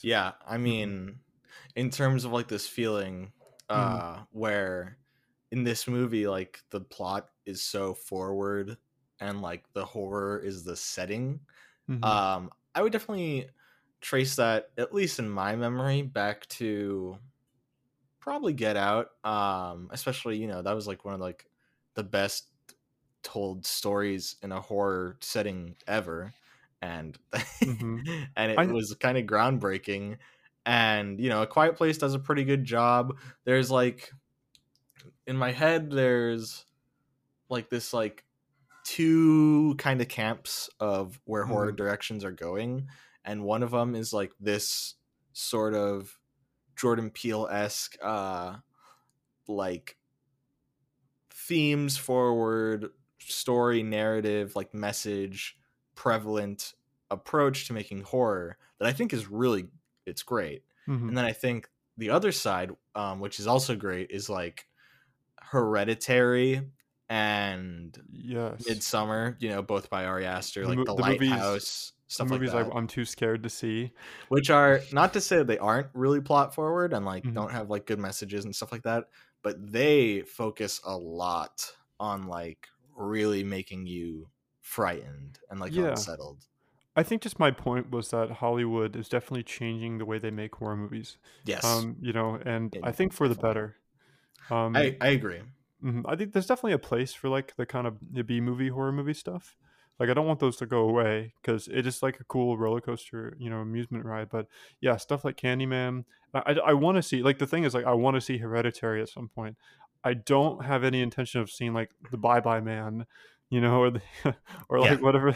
Yeah 0.01 0.33
i 0.47 0.57
mean 0.57 1.19
in 1.75 1.89
terms 1.89 2.25
of 2.25 2.31
like 2.31 2.47
this 2.47 2.67
feeling 2.67 3.31
uh 3.69 4.19
where 4.31 4.97
in 5.51 5.63
this 5.63 5.87
movie 5.87 6.27
like 6.27 6.61
the 6.69 6.81
plot 6.81 7.29
is 7.45 7.61
so 7.61 7.93
forward 7.93 8.77
and 9.19 9.41
like 9.41 9.63
the 9.73 9.85
horror 9.85 10.39
is 10.39 10.63
the 10.63 10.75
setting 10.75 11.39
Mhm. 11.89 12.05
um 12.05 12.49
i 12.75 12.81
would 12.81 12.91
definitely 12.91 13.47
trace 14.01 14.35
that 14.37 14.71
at 14.77 14.93
least 14.93 15.19
in 15.19 15.29
my 15.29 15.55
memory 15.55 16.01
back 16.01 16.47
to 16.47 17.19
probably 18.19 18.53
get 18.53 18.77
out 18.77 19.09
um 19.23 19.89
especially 19.91 20.37
you 20.37 20.47
know 20.47 20.61
that 20.61 20.73
was 20.73 20.87
like 20.87 21.03
one 21.03 21.13
of 21.13 21.19
like 21.19 21.45
the 21.95 22.03
best 22.03 22.49
told 23.23 23.65
stories 23.65 24.37
in 24.43 24.51
a 24.51 24.61
horror 24.61 25.17
setting 25.21 25.75
ever 25.87 26.33
and 26.81 27.17
Mhm. 27.63 28.07
and 28.35 28.51
it 28.51 28.63
I- 28.63 28.67
was 28.67 28.95
kind 28.99 29.17
of 29.17 29.25
groundbreaking 29.25 30.17
and 30.65 31.19
you 31.19 31.29
know 31.29 31.41
a 31.41 31.47
quiet 31.47 31.75
place 31.75 31.97
does 31.97 32.13
a 32.13 32.19
pretty 32.19 32.43
good 32.43 32.63
job 32.63 33.19
there's 33.45 33.71
like 33.71 34.11
in 35.27 35.37
my 35.37 35.51
head 35.51 35.89
there's 35.91 36.65
like 37.49 37.69
this 37.69 37.93
like 37.93 38.25
two 38.83 39.75
kind 39.77 40.01
of 40.01 40.09
camps 40.09 40.69
of 40.79 41.21
where 41.25 41.45
horror 41.45 41.71
Mhm. 41.71 41.73
directions 41.73 42.25
are 42.25 42.31
going 42.31 42.87
and 43.25 43.43
one 43.43 43.63
of 43.63 43.71
them 43.71 43.95
is 43.95 44.13
like 44.13 44.31
this 44.39 44.95
sort 45.33 45.73
of 45.73 46.19
jordan 46.75 47.09
peele-esque 47.09 47.97
uh 48.01 48.57
like 49.47 49.97
themes 51.29 51.97
forward 51.97 52.89
story 53.19 53.83
narrative 53.83 54.55
like 54.55 54.73
message 54.73 55.57
prevalent 55.95 56.73
approach 57.09 57.67
to 57.67 57.73
making 57.73 58.01
horror 58.01 58.57
that 58.79 58.87
I 58.87 58.93
think 58.93 59.13
is 59.13 59.27
really 59.27 59.67
it's 60.05 60.23
great. 60.23 60.63
Mhm. 60.87 61.09
And 61.09 61.17
then 61.17 61.25
I 61.25 61.33
think 61.33 61.69
the 61.97 62.09
other 62.09 62.31
side, 62.31 62.71
um, 62.95 63.19
which 63.19 63.39
is 63.39 63.45
also 63.47 63.75
great, 63.75 64.09
is 64.09 64.29
like 64.29 64.67
Hereditary 65.41 66.71
and 67.09 67.97
Yes. 68.11 68.63
Midsommar. 68.67 69.35
You 69.41 69.49
know, 69.49 69.61
both 69.61 69.89
by 69.89 70.05
Ari 70.05 70.25
Aster, 70.25 70.63
The 70.63 70.67
like 70.67 70.77
mo- 70.77 70.85
the, 70.85 70.93
the 70.95 71.01
Lighthouse, 71.01 71.93
The 72.00 72.00
stuff 72.11 72.31
like 72.31 72.43
movies 72.43 72.53
that. 72.53 72.53
I, 72.53 72.69
I'm 72.75 72.87
too 72.87 73.05
scared 73.05 73.43
to 73.43 73.49
see. 73.49 73.93
which 74.27 74.49
are 74.49 74.87
not 74.91 75.13
to 75.13 75.21
say 75.21 75.43
they 75.43 75.57
aren't 75.57 75.89
really 75.93 76.21
plot 76.21 76.55
forward 76.55 76.93
and 76.93 77.05
like 77.05 77.23
Mhm. 77.23 77.33
don't 77.33 77.51
have 77.51 77.69
like 77.69 77.85
good 77.85 77.99
messages 77.99 78.45
and 78.45 78.55
stuff 78.55 78.71
like 78.71 78.83
that, 78.83 79.05
but 79.41 79.55
they 79.71 80.21
focus 80.21 80.79
a 80.85 80.95
lot 80.97 81.71
on 81.99 82.27
like 82.27 82.67
really 82.95 83.43
making 83.43 83.85
you 83.87 84.29
frightened 84.59 85.39
and 85.49 85.59
like 85.59 85.75
Yeah. 85.75 85.77
unsettled. 85.77 86.45
I 86.95 87.03
think 87.03 87.21
just 87.23 87.39
my 87.39 87.51
point 87.51 87.91
was 87.91 88.11
that 88.11 88.31
Hollywood 88.31 88.95
is 88.95 89.09
definitely 89.09 89.43
changing 89.43 89.97
the 89.99 90.05
way 90.05 90.19
they 90.19 90.31
make 90.31 90.55
horror 90.55 90.77
movies. 90.77 91.17
Yes, 91.43 91.85
Um, 91.85 91.97
you 92.01 92.13
know, 92.13 92.35
and 92.37 92.73
Yeah, 92.73 92.81
I 92.83 92.91
think 92.91 93.13
for 93.13 93.29
the 93.29 93.35
better. 93.35 93.77
Um, 94.49 94.93
I 94.93 94.97
I 95.01 95.07
agree. 95.09 95.41
mhm, 95.83 96.03
I 96.07 96.15
think 96.15 96.33
there's 96.33 96.47
definitely 96.47 96.73
a 96.73 96.79
place 96.79 97.13
for 97.13 97.29
like 97.29 97.55
the 97.57 97.65
kind 97.65 97.87
of 97.87 97.99
the 98.01 98.23
B 98.23 98.41
movie 98.41 98.69
horror 98.69 98.91
movie 98.93 99.13
stuff. 99.15 99.57
Like 100.01 100.09
I 100.09 100.15
don't 100.15 100.25
want 100.25 100.39
those 100.39 100.57
to 100.57 100.65
go 100.65 100.79
away 100.89 101.33
because 101.41 101.67
it 101.67 101.85
is 101.85 102.01
like 102.01 102.19
a 102.19 102.23
cool 102.23 102.57
roller 102.57 102.81
coaster, 102.81 103.37
you 103.39 103.51
know, 103.51 103.57
amusement 103.57 104.03
ride. 104.03 104.29
But 104.31 104.47
yeah, 104.81 104.97
stuff 104.97 105.23
like 105.23 105.37
Candyman. 105.37 106.05
I 106.33 106.39
I, 106.39 106.51
I 106.69 106.73
want 106.73 106.95
to 106.95 107.03
see. 107.03 107.21
Like 107.21 107.37
the 107.37 107.45
thing 107.45 107.65
is, 107.65 107.75
like 107.75 107.85
I 107.85 107.93
want 107.93 108.15
to 108.15 108.21
see 108.21 108.39
Hereditary 108.39 108.99
at 109.03 109.09
some 109.09 109.29
point. 109.29 109.57
I 110.03 110.15
don't 110.15 110.65
have 110.65 110.83
any 110.83 111.01
intention 111.03 111.39
of 111.41 111.51
seeing 111.51 111.73
like 111.75 111.91
the 112.09 112.17
Bye 112.17 112.39
Bye 112.39 112.61
Man, 112.61 113.05
you 113.51 113.61
know, 113.61 113.79
or 113.79 113.91
the 113.91 114.01
or 114.69 114.79
like 114.79 114.91
Yeah. 114.91 115.05
whatever, 115.05 115.35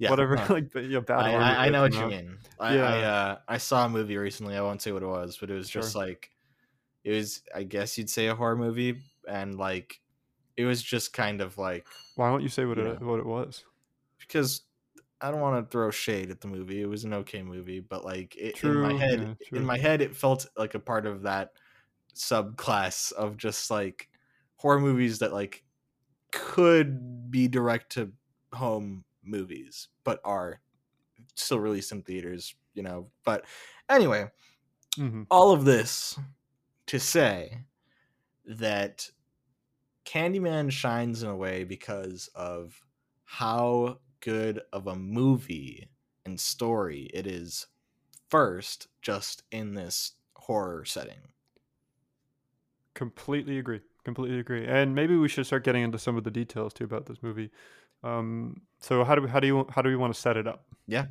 Yeah, 0.00 0.10
whatever 0.10 0.34
no. 0.34 0.46
like 0.50 0.72
the- 0.72 0.82
yeah, 0.82 0.98
bad. 1.00 1.18
I, 1.20 1.32
I, 1.34 1.66
I 1.66 1.68
know 1.68 1.82
what 1.82 1.92
you 1.92 2.00
out. 2.00 2.10
mean. 2.10 2.38
I, 2.58 2.74
Yeah. 2.74 2.82
I 2.84 3.02
uh 3.04 3.38
I 3.46 3.58
saw 3.58 3.86
a 3.86 3.88
movie 3.88 4.16
recently. 4.16 4.56
I 4.56 4.60
won't 4.62 4.82
say 4.82 4.90
what 4.90 5.04
it 5.04 5.06
was, 5.06 5.38
but 5.40 5.50
it 5.50 5.54
was 5.54 5.70
just 5.70 5.94
like 5.94 6.30
it 7.04 7.12
was. 7.12 7.42
I 7.54 7.62
guess 7.62 7.96
you'd 7.96 8.10
say 8.10 8.26
a 8.26 8.34
horror 8.34 8.56
movie, 8.56 8.96
and 9.28 9.54
like 9.56 10.00
it 10.56 10.64
was 10.64 10.82
just 10.82 11.12
kind 11.12 11.40
of 11.40 11.56
like 11.58 11.86
Why 12.16 12.28
don't 12.28 12.42
you 12.42 12.48
say 12.48 12.64
what 12.64 12.76
you 12.78 12.86
it 12.86 13.00
know. 13.00 13.06
what 13.06 13.20
it 13.20 13.26
was? 13.26 13.64
Because 14.30 14.62
I 15.20 15.30
don't 15.30 15.40
want 15.40 15.64
to 15.64 15.70
throw 15.70 15.90
shade 15.90 16.30
at 16.30 16.40
the 16.40 16.48
movie. 16.48 16.80
It 16.82 16.86
was 16.86 17.04
an 17.04 17.14
okay 17.14 17.42
movie, 17.42 17.80
but 17.80 18.04
like 18.04 18.36
it, 18.36 18.60
in 18.64 18.78
my 18.78 18.94
head, 18.94 19.30
yeah, 19.52 19.60
in 19.60 19.64
my 19.64 19.78
head, 19.78 20.02
it 20.02 20.16
felt 20.16 20.46
like 20.56 20.74
a 20.74 20.80
part 20.80 21.06
of 21.06 21.22
that 21.22 21.52
subclass 22.14 23.12
of 23.12 23.36
just 23.36 23.70
like 23.70 24.08
horror 24.56 24.80
movies 24.80 25.20
that 25.20 25.32
like 25.32 25.64
could 26.32 27.30
be 27.30 27.48
direct 27.48 27.92
to 27.92 28.12
home 28.54 29.04
movies, 29.24 29.88
but 30.04 30.20
are 30.24 30.60
still 31.36 31.60
released 31.60 31.92
in 31.92 32.02
theaters. 32.02 32.54
You 32.74 32.84
know, 32.84 33.10
but 33.24 33.46
anyway, 33.88 34.30
hmm 34.96 35.22
all 35.30 35.52
of 35.52 35.64
this 35.64 36.18
to 36.86 37.00
say 37.00 37.64
that 38.46 39.10
Candyman 40.04 40.70
shines 40.70 41.22
in 41.22 41.28
a 41.30 41.36
way 41.36 41.64
because 41.64 42.28
of 42.34 42.82
how 43.24 44.00
good 44.20 44.60
of 44.72 44.86
a 44.86 44.94
movie 44.94 45.88
and 46.24 46.38
story 46.38 47.10
it 47.12 47.26
is 47.26 47.66
first 48.28 48.88
just 49.02 49.42
in 49.50 49.74
this 49.74 50.12
horror 50.36 50.84
setting. 50.84 51.32
Completely 52.94 53.58
agree. 53.58 53.80
Completely 54.04 54.38
agree. 54.38 54.66
And 54.66 54.94
maybe 54.94 55.16
we 55.16 55.28
should 55.28 55.46
start 55.46 55.64
getting 55.64 55.82
into 55.82 55.98
some 55.98 56.16
of 56.16 56.24
the 56.24 56.30
details 56.30 56.72
too 56.72 56.84
about 56.84 57.06
this 57.06 57.22
movie. 57.22 57.50
Um, 58.02 58.62
so 58.80 59.04
how 59.04 59.14
do 59.14 59.22
we, 59.22 59.28
how 59.28 59.40
do 59.40 59.46
you 59.46 59.66
how 59.70 59.82
do 59.82 59.90
we 59.90 59.96
want 59.96 60.14
to 60.14 60.20
set 60.20 60.36
it 60.36 60.46
up? 60.46 60.64
Yeah. 60.86 61.06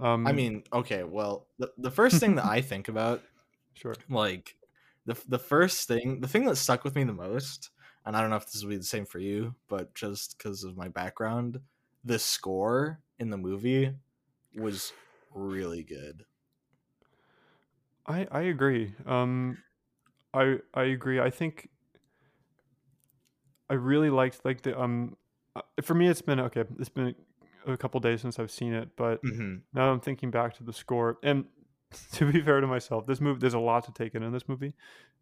Um, 0.00 0.26
I 0.26 0.32
mean, 0.32 0.62
okay, 0.72 1.02
well, 1.02 1.48
the, 1.58 1.72
the 1.76 1.90
first 1.90 2.20
thing 2.20 2.36
that 2.36 2.44
I 2.44 2.60
think 2.60 2.88
about 2.88 3.22
sure. 3.74 3.96
like 4.08 4.54
the 5.06 5.16
the 5.28 5.38
first 5.38 5.88
thing, 5.88 6.20
the 6.20 6.28
thing 6.28 6.44
that 6.44 6.56
stuck 6.56 6.84
with 6.84 6.94
me 6.94 7.04
the 7.04 7.12
most, 7.12 7.70
and 8.06 8.16
I 8.16 8.20
don't 8.20 8.30
know 8.30 8.36
if 8.36 8.46
this 8.46 8.62
will 8.62 8.70
be 8.70 8.76
the 8.76 8.84
same 8.84 9.06
for 9.06 9.18
you, 9.18 9.54
but 9.68 9.94
just 9.94 10.38
because 10.38 10.62
of 10.62 10.76
my 10.76 10.88
background, 10.88 11.60
the 12.08 12.18
score 12.18 13.02
in 13.18 13.30
the 13.30 13.36
movie 13.38 13.94
was 14.54 14.92
really 15.30 15.82
good. 15.84 16.26
I 18.06 18.26
I 18.30 18.40
agree. 18.42 18.94
Um, 19.06 19.62
I 20.34 20.60
I 20.74 20.84
agree. 20.84 21.20
I 21.20 21.30
think 21.30 21.70
I 23.70 23.74
really 23.74 24.10
liked 24.10 24.44
like 24.44 24.62
the 24.62 24.78
um. 24.78 25.16
uh, 25.56 25.62
For 25.82 25.94
me, 25.94 26.08
it's 26.08 26.22
been 26.22 26.40
okay. 26.40 26.64
It's 26.78 26.88
been 26.88 27.14
a 27.66 27.76
couple 27.76 28.00
days 28.00 28.20
since 28.22 28.38
I've 28.38 28.50
seen 28.50 28.72
it, 28.72 28.96
but 28.96 29.22
hmm 29.22 29.62
now 29.72 29.90
I'm 29.92 30.00
thinking 30.00 30.30
back 30.30 30.54
to 30.54 30.64
the 30.64 30.72
score. 30.72 31.18
And 31.22 31.46
to 32.12 32.30
be 32.30 32.40
fair 32.40 32.60
to 32.60 32.66
myself, 32.66 33.06
this 33.06 33.20
movie 33.20 33.40
there's 33.40 33.54
a 33.54 33.58
lot 33.58 33.84
to 33.84 33.92
take 33.92 34.14
in 34.14 34.22
in 34.22 34.32
this 34.32 34.48
movie. 34.48 34.74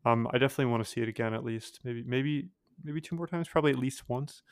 Um, 0.05 0.28
I 0.33 0.38
definitely 0.38 0.66
want 0.66 0.85
to 0.85 0.90
see 0.90 1.00
it 1.00 1.09
again 1.09 1.35
at 1.35 1.45
least, 1.45 1.81
maybe 1.85 2.05
maybe 2.05 2.50
maybe 2.83 3.00
two 3.00 3.16
more 3.16 3.26
times, 3.26 3.49
probably 3.49 3.73
at 3.73 3.78
least 3.78 4.09
once. 4.09 4.43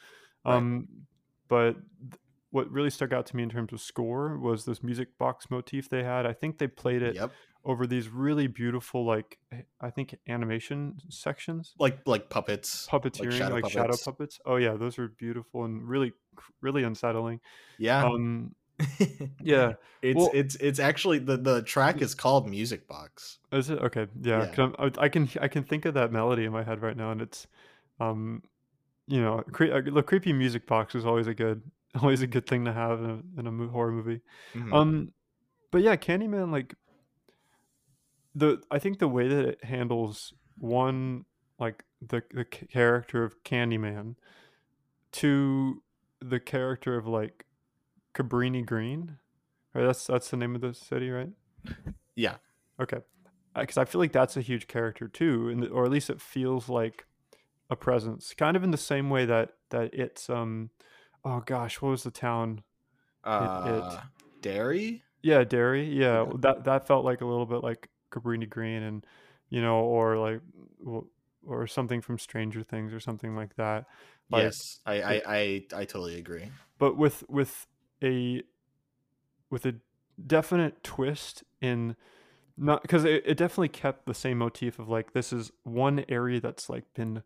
Right. 0.46 0.66
Um, 0.68 1.06
but 1.48 1.74
th- 2.00 2.20
what 2.54 2.70
really 2.70 2.90
stuck 2.90 3.12
out 3.12 3.26
to 3.26 3.37
me 3.37 3.42
in 3.42 3.50
terms 3.50 3.73
of 3.73 3.80
score 3.80 4.38
was 4.38 4.64
this 4.64 4.82
music 4.82 5.18
box 5.18 5.50
motif 5.50 5.88
they 5.88 6.04
had. 6.04 6.25
I 6.25 6.32
think 6.32 6.58
they 6.58 6.68
played 6.68 7.02
it 7.02 7.16
Yep, 7.16 7.32
over 7.64 7.87
these 7.87 8.08
really 8.08 8.46
beautiful, 8.46 9.04
like 9.04 9.38
eh, 9.52 9.62
I 9.80 9.90
think 9.90 10.16
animation 10.28 10.99
sections, 11.11 11.75
like 11.78 11.99
like 12.06 12.30
puppets, 12.30 12.87
puppeteering, 12.88 13.50
like 13.50 13.68
shadow, 13.68 13.96
puppets. 13.96 14.38
Oh 14.46 14.56
yeah, 14.56 14.75
those 14.75 14.99
are 14.99 15.08
beautiful 15.08 15.64
and 15.64 15.82
really 15.88 16.12
really 16.61 16.84
unsettling. 16.84 17.40
Yeah, 17.78 18.04
Um, 18.04 18.54
yeah. 19.40 19.75
it's 20.02 20.16
well- 20.16 20.30
it's 20.34 20.54
it's 20.56 20.78
actually 20.78 21.18
the 21.18 21.37
the 21.37 21.62
track 21.62 22.02
is 22.02 22.14
called 22.14 22.49
Music 22.49 22.87
Box. 22.87 23.38
Is 23.52 23.70
it 23.70 23.78
okay? 23.80 24.06
Yeah, 24.20 24.46
Yeah. 24.56 24.70
I, 24.78 24.90
I 24.99 25.08
can 25.08 25.28
I 25.40 25.49
can 25.49 25.64
think 25.64 25.84
of 25.87 25.94
that 25.94 26.12
melody 26.12 26.44
in 26.44 26.52
my 26.52 26.62
head 26.62 26.82
right 26.82 26.96
now, 26.96 27.11
and 27.11 27.20
it's, 27.23 27.46
um, 28.00 28.42
you 29.06 29.20
know, 29.20 29.42
cre- 29.52 29.73
uh, 29.73 29.80
the 29.80 30.02
creepy 30.02 30.32
music 30.32 30.66
box 30.66 30.94
is 30.94 31.04
always 31.06 31.26
a 31.26 31.34
good 31.34 31.62
always 32.02 32.22
a 32.22 32.26
good 32.26 32.46
thing 32.46 32.64
to 32.64 32.72
have 32.72 33.00
in 33.00 33.10
a, 33.36 33.40
in 33.40 33.46
a 33.46 33.68
horror 33.68 33.92
movie. 33.92 34.20
Mhm. 34.54 34.74
Um, 34.74 35.12
but 35.70 35.82
yeah, 35.82 35.96
Candyman 35.96 36.50
like 36.50 36.74
the 38.34 38.62
I 38.70 38.78
think 38.78 38.98
the 38.98 39.08
way 39.08 39.28
that 39.28 39.44
it 39.44 39.64
handles 39.64 40.34
one 40.58 41.24
like 41.58 41.84
the 42.00 42.22
the 42.32 42.44
character 42.44 43.24
of 43.24 43.42
Candyman 43.44 44.16
to 45.12 45.82
the 46.20 46.40
character 46.40 46.96
of 46.96 47.06
like 47.06 47.46
Cabrini 48.14 48.64
Green, 48.64 49.18
right? 49.72 49.84
That's 49.84 50.06
that's 50.06 50.30
the 50.30 50.36
name 50.36 50.54
of 50.54 50.60
the 50.60 50.74
city, 50.74 51.10
right? 51.10 51.30
yeah, 52.16 52.36
Okay, 52.80 52.98
because 53.54 53.78
I 53.78 53.84
feel 53.84 54.00
like 54.00 54.12
that's 54.12 54.36
a 54.36 54.40
huge 54.40 54.66
character 54.66 55.08
too, 55.08 55.48
and 55.48 55.68
or 55.68 55.84
at 55.84 55.90
least 55.90 56.10
it 56.10 56.20
feels 56.20 56.68
like 56.68 57.06
a 57.70 57.76
presence, 57.76 58.34
kind 58.34 58.56
of 58.56 58.64
in 58.64 58.70
the 58.70 58.76
same 58.76 59.10
way 59.10 59.24
that 59.26 59.50
that 59.70 59.94
it's 59.94 60.28
um, 60.28 60.70
oh 61.24 61.40
gosh, 61.44 61.80
what 61.80 61.90
was 61.90 62.02
the 62.02 62.10
town? 62.10 62.62
uh, 63.24 64.00
Derry. 64.42 65.02
Yeah, 65.22 65.44
Derry. 65.44 65.84
Yeah, 65.86 66.24
Yeah. 66.24 66.32
that 66.40 66.64
that 66.64 66.86
felt 66.86 67.04
like 67.04 67.20
a 67.20 67.26
little 67.26 67.46
bit 67.46 67.62
like 67.62 67.88
Cabrini 68.10 68.48
Green, 68.48 68.82
and 68.82 69.06
you 69.48 69.62
know, 69.62 69.80
or 69.80 70.18
like 70.18 70.40
or 71.46 71.66
something 71.66 72.00
from 72.00 72.18
Stranger 72.18 72.62
Things 72.62 72.92
or 72.92 73.00
something 73.00 73.34
like 73.34 73.56
that. 73.56 73.86
Like, 74.30 74.44
yes, 74.44 74.80
I, 74.86 75.00
I 75.00 75.22
I 75.26 75.62
I 75.74 75.84
totally 75.84 76.18
agree. 76.18 76.50
but 76.78 76.96
with 76.96 77.24
with 77.28 77.66
a 78.02 78.42
with 79.50 79.66
a 79.66 79.74
definite 80.26 80.82
twist 80.82 81.44
in 81.60 81.96
not 82.56 82.82
because 82.82 83.04
it, 83.04 83.22
it 83.26 83.36
definitely 83.36 83.68
kept 83.68 84.06
the 84.06 84.14
same 84.14 84.38
motif 84.38 84.78
of 84.78 84.88
like 84.88 85.12
this 85.12 85.32
is 85.32 85.50
one 85.64 86.04
area 86.08 86.40
that's 86.40 86.68
like 86.68 86.84
been 86.94 87.22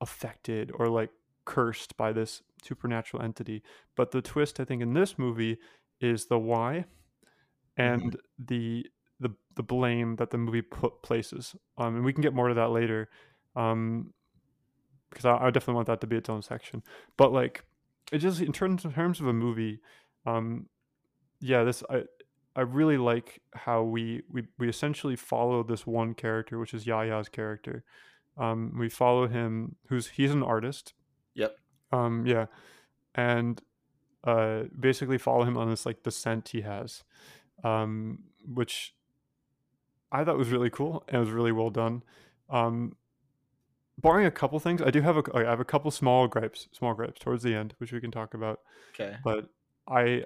affected 0.00 0.72
or 0.74 0.88
like 0.88 1.10
cursed 1.44 1.96
by 1.96 2.12
this 2.12 2.42
supernatural 2.62 3.22
entity. 3.22 3.62
But 3.96 4.10
the 4.10 4.22
twist 4.22 4.60
i 4.60 4.64
think 4.64 4.82
in 4.82 4.94
this 4.94 5.18
movie 5.18 5.58
is 6.00 6.26
the 6.26 6.38
why 6.38 6.84
and 7.76 8.16
the 8.38 8.86
the 9.20 9.30
the 9.54 9.62
blame 9.62 10.16
that 10.16 10.30
the 10.30 10.38
movie 10.38 10.62
put 10.62 11.02
places. 11.02 11.54
Um 11.78 11.96
and 11.96 12.04
we 12.04 12.12
can 12.12 12.22
get 12.22 12.34
more 12.34 12.48
to 12.48 12.54
that 12.54 12.70
later 12.70 13.08
um 13.56 14.12
because 15.10 15.24
I, 15.26 15.46
I 15.46 15.50
definitely 15.50 15.74
want 15.74 15.88
that 15.88 16.00
to 16.00 16.06
be 16.06 16.16
its 16.16 16.28
own 16.30 16.42
section. 16.42 16.82
But 17.16 17.32
like 17.32 17.64
it 18.12 18.18
just 18.18 18.40
in 18.40 18.52
terms 18.52 18.84
in 18.84 18.92
terms 18.92 19.20
of 19.20 19.26
a 19.26 19.32
movie 19.32 19.80
um 20.26 20.66
yeah 21.40 21.64
this 21.64 21.82
i 21.90 22.02
i 22.54 22.60
really 22.60 22.96
like 22.96 23.40
how 23.54 23.82
we 23.82 24.22
we, 24.30 24.44
we 24.58 24.68
essentially 24.68 25.16
follow 25.16 25.62
this 25.62 25.86
one 25.86 26.14
character 26.14 26.58
which 26.58 26.74
is 26.74 26.86
yahya's 26.86 27.28
character. 27.28 27.84
Um 28.36 28.76
we 28.78 28.88
follow 28.88 29.28
him 29.28 29.76
who's 29.88 30.08
he's 30.08 30.32
an 30.32 30.42
artist. 30.42 30.94
Um 31.92 32.26
yeah 32.26 32.46
and 33.14 33.62
uh 34.24 34.62
basically 34.78 35.18
follow 35.18 35.44
him 35.44 35.56
on 35.56 35.68
this 35.70 35.84
like 35.86 36.02
descent 36.02 36.48
he 36.48 36.62
has 36.62 37.04
um 37.64 38.18
which 38.46 38.94
i 40.10 40.24
thought 40.24 40.38
was 40.38 40.48
really 40.48 40.70
cool 40.70 41.04
and 41.08 41.16
it 41.16 41.20
was 41.20 41.30
really 41.30 41.52
well 41.52 41.70
done 41.70 42.02
um 42.50 42.96
barring 43.98 44.26
a 44.26 44.30
couple 44.30 44.58
things 44.58 44.80
i 44.82 44.90
do 44.90 45.02
have 45.02 45.16
a 45.16 45.22
i 45.34 45.44
have 45.44 45.60
a 45.60 45.64
couple 45.64 45.90
small 45.90 46.26
gripes 46.26 46.68
small 46.72 46.94
gripes 46.94 47.20
towards 47.20 47.42
the 47.42 47.54
end 47.54 47.74
which 47.78 47.92
we 47.92 48.00
can 48.00 48.10
talk 48.10 48.34
about 48.34 48.60
Okay. 48.94 49.16
but 49.24 49.48
I 49.88 50.24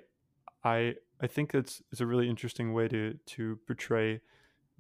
I 0.65 0.97
I 1.21 1.27
think 1.27 1.55
it's 1.55 1.83
it's 1.91 2.01
a 2.01 2.07
really 2.07 2.29
interesting 2.29 2.73
way 2.73 2.89
to 2.89 3.15
to 3.27 3.59
portray 3.67 4.21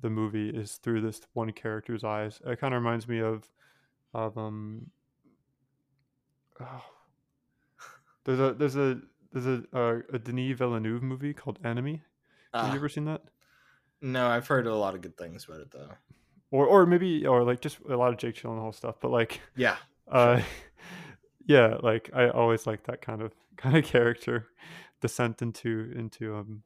the 0.00 0.10
movie 0.10 0.50
is 0.50 0.74
through 0.76 1.00
this 1.00 1.20
one 1.32 1.52
character's 1.52 2.04
eyes. 2.04 2.40
It 2.44 2.60
kind 2.60 2.74
of 2.74 2.82
reminds 2.82 3.08
me 3.08 3.20
of 3.20 3.48
of 4.12 4.36
um. 4.36 4.90
Oh, 6.60 6.84
there's 8.24 8.40
a 8.40 8.54
there's 8.54 8.76
a 8.76 9.00
there's 9.32 9.46
a 9.46 9.64
uh, 9.72 10.00
a 10.12 10.18
Denis 10.18 10.56
Villeneuve 10.58 11.02
movie 11.02 11.34
called 11.34 11.58
Enemy. 11.64 12.02
Have 12.60 12.70
Uh, 12.70 12.72
you 12.72 12.76
ever 12.78 12.88
seen 12.88 13.04
that? 13.06 13.22
no, 14.00 14.26
I've 14.28 14.46
heard 14.46 14.66
a 14.66 14.74
lot 14.74 14.94
of 14.94 15.00
good 15.02 15.16
things 15.16 15.44
about 15.46 15.60
it 15.60 15.70
though. 15.70 15.90
Or 16.50 16.66
or 16.66 16.86
maybe 16.86 17.26
or 17.26 17.42
like 17.44 17.60
just 17.60 17.78
a 17.88 17.96
lot 17.96 18.12
of 18.12 18.18
Jake 18.18 18.36
Gyllenhaal 18.36 18.74
stuff, 18.74 18.96
but 19.00 19.10
like 19.10 19.40
Yeah, 19.56 19.76
uh 20.10 20.42
yeah, 21.46 21.76
like 21.82 22.10
I 22.14 22.28
always 22.28 22.66
like 22.66 22.84
that 22.84 23.02
kind 23.02 23.20
of 23.22 23.32
kind 23.56 23.76
of 23.76 23.84
character 23.84 24.48
descent 25.00 25.42
into 25.42 25.92
into 25.96 26.34
um 26.36 26.62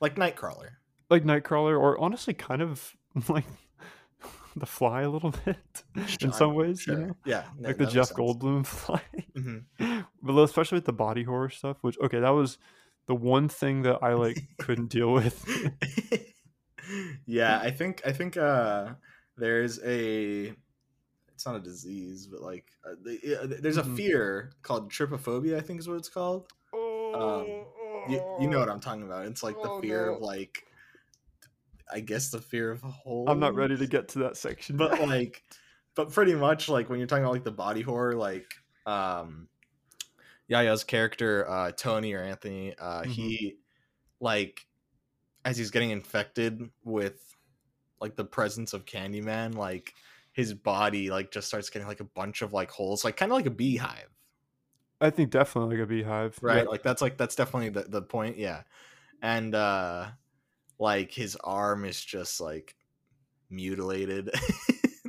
like 0.00 0.16
Nightcrawler. 0.16 0.70
like 1.10 1.24
Nightcrawler 1.24 1.78
or 1.78 1.98
honestly 2.00 2.34
kind 2.34 2.62
of 2.62 2.96
like 3.28 3.44
the 4.56 4.66
fly 4.66 5.02
a 5.02 5.10
little 5.10 5.30
bit 5.44 5.84
in 6.20 6.32
some 6.32 6.54
ways, 6.54 6.80
Sure. 6.82 6.94
you 6.98 7.06
know? 7.06 7.16
Yeah, 7.24 7.44
no, 7.58 7.68
Like 7.68 7.78
the 7.78 7.86
Jeff 7.86 8.08
sense. 8.08 8.18
Goldblum 8.18 8.66
fly. 8.66 9.02
Mhm. 9.36 9.64
but 10.22 10.42
especially 10.42 10.76
with 10.76 10.84
the 10.86 10.92
body 10.92 11.22
horror 11.24 11.48
stuff, 11.50 11.78
which 11.82 11.98
okay, 12.00 12.20
that 12.20 12.30
was 12.30 12.58
the 13.06 13.14
one 13.14 13.48
thing 13.48 13.82
that 13.82 13.98
I 14.02 14.14
like 14.14 14.38
couldn't 14.58 14.88
deal 14.88 15.12
with. 15.12 15.44
yeah, 17.26 17.58
I 17.62 17.70
think 17.70 18.02
I 18.04 18.12
think 18.12 18.36
uh 18.36 18.90
there's 19.36 19.78
a 19.84 20.52
it's 21.32 21.46
not 21.46 21.56
a 21.56 21.60
disease, 21.60 22.26
but 22.26 22.40
like 22.42 22.66
uh, 22.84 22.94
there's 23.60 23.78
a 23.78 23.82
Mhm. 23.82 23.96
fear 23.96 24.52
called 24.62 24.90
trypophobia. 24.92 25.56
I 25.56 25.60
think 25.60 25.80
is 25.80 25.88
what 25.88 25.96
it's 25.96 26.08
called. 26.08 26.48
oh, 26.74 27.66
You, 28.08 28.20
you 28.40 28.48
know 28.48 28.58
what 28.58 28.68
I'm 28.68 28.80
talking 28.80 29.02
about? 29.02 29.26
It's 29.26 29.42
like 29.42 29.60
the 29.62 29.70
Oh, 29.70 29.80
fear 29.80 30.06
no. 30.06 30.14
of 30.16 30.22
like, 30.22 30.64
I 31.92 32.00
guess 32.00 32.30
the 32.30 32.40
fear 32.40 32.70
of 32.70 32.80
holes. 32.82 33.28
I'm 33.30 33.38
not 33.40 33.54
ready 33.54 33.76
to 33.76 33.86
get 33.86 34.08
to 34.10 34.20
that 34.20 34.36
section. 34.36 34.76
but 34.76 35.00
like, 35.00 35.42
but 35.94 36.10
pretty 36.10 36.34
much 36.34 36.68
like 36.68 36.88
when 36.88 36.98
you're 36.98 37.06
talking 37.06 37.24
about 37.24 37.34
like 37.34 37.44
the 37.44 37.50
body 37.52 37.82
horror, 37.82 38.14
like 38.14 38.54
um, 38.86 39.48
Yahya's 40.48 40.84
character 40.84 41.48
uh 41.48 41.72
Tony 41.72 42.12
or 42.14 42.22
Anthony, 42.22 42.74
uh 42.78 43.02
Mhm. 43.02 43.06
he 43.06 43.56
like 44.20 44.66
as 45.44 45.56
he's 45.56 45.70
getting 45.70 45.90
infected 45.90 46.70
with 46.84 47.34
like 48.00 48.16
the 48.16 48.24
presence 48.24 48.72
of 48.72 48.84
Candyman, 48.84 49.54
like 49.54 49.94
his 50.32 50.54
body 50.54 51.10
like 51.10 51.30
just 51.30 51.46
starts 51.48 51.70
getting 51.70 51.86
like 51.88 52.00
a 52.00 52.04
bunch 52.04 52.42
of 52.42 52.52
like 52.52 52.70
holes, 52.70 53.04
like 53.04 53.16
kind 53.16 53.30
of 53.32 53.36
like 53.36 53.46
a 53.46 53.50
beehive. 53.50 54.08
I 55.00 55.10
think 55.10 55.30
definitely 55.30 55.76
like 55.76 55.84
a 55.84 55.86
beehive. 55.88 56.38
right 56.42 56.62
Yeah. 56.64 56.68
like 56.70 56.82
that's 56.82 57.02
like 57.02 57.16
that's 57.16 57.34
definitely 57.34 57.70
the, 57.70 57.82
the 57.88 58.02
point 58.02 58.38
yeah 58.38 58.62
and 59.20 59.54
uh 59.54 60.08
like 60.82 61.12
his 61.12 61.36
arm 61.36 61.84
is 61.84 62.04
just 62.04 62.40
like 62.40 62.74
mutilated 63.50 64.30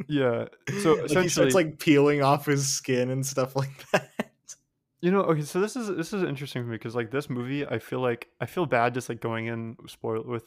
Yeah. 0.07 0.45
So 0.81 0.93
like 0.93 1.05
essentially, 1.05 1.29
starts 1.29 1.55
like 1.55 1.79
peeling 1.79 2.21
off 2.21 2.45
his 2.45 2.67
skin 2.67 3.09
and 3.09 3.25
stuff 3.25 3.55
like 3.55 3.71
that 3.91 4.11
you 5.03 5.11
know, 5.11 5.19
okay. 5.23 5.41
So 5.41 5.59
this 5.59 5.75
is 5.75 5.89
this 5.89 6.13
is 6.13 6.23
interesting 6.23 6.63
for 6.63 6.69
me 6.69 6.77
because 6.77 6.95
like 6.95 7.11
this 7.11 7.29
movie, 7.29 7.67
I 7.67 7.77
feel 7.77 7.99
like 7.99 8.29
I 8.39 8.45
feel 8.45 8.65
bad 8.65 8.93
just 8.93 9.09
like 9.09 9.19
going 9.19 9.47
in 9.47 9.75
spoil 9.85 10.23
with 10.25 10.45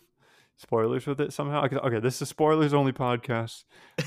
spoilers 0.56 1.06
with 1.06 1.20
it 1.20 1.34
somehow. 1.34 1.62
Okay, 1.66 1.76
okay, 1.76 2.00
this 2.00 2.22
is 2.22 2.30
spoilers 2.30 2.72
only 2.72 2.92
podcast. 2.92 3.64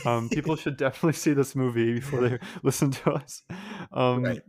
Um, 0.08 0.28
people 0.28 0.56
should 0.56 0.76
definitely 0.76 1.14
see 1.14 1.34
this 1.34 1.56
movie 1.56 1.94
before 2.00 2.28
they 2.28 2.40
listen 2.64 2.90
to 2.90 3.12
us. 3.12 3.44
Um, 3.94 4.24
right 4.24 4.42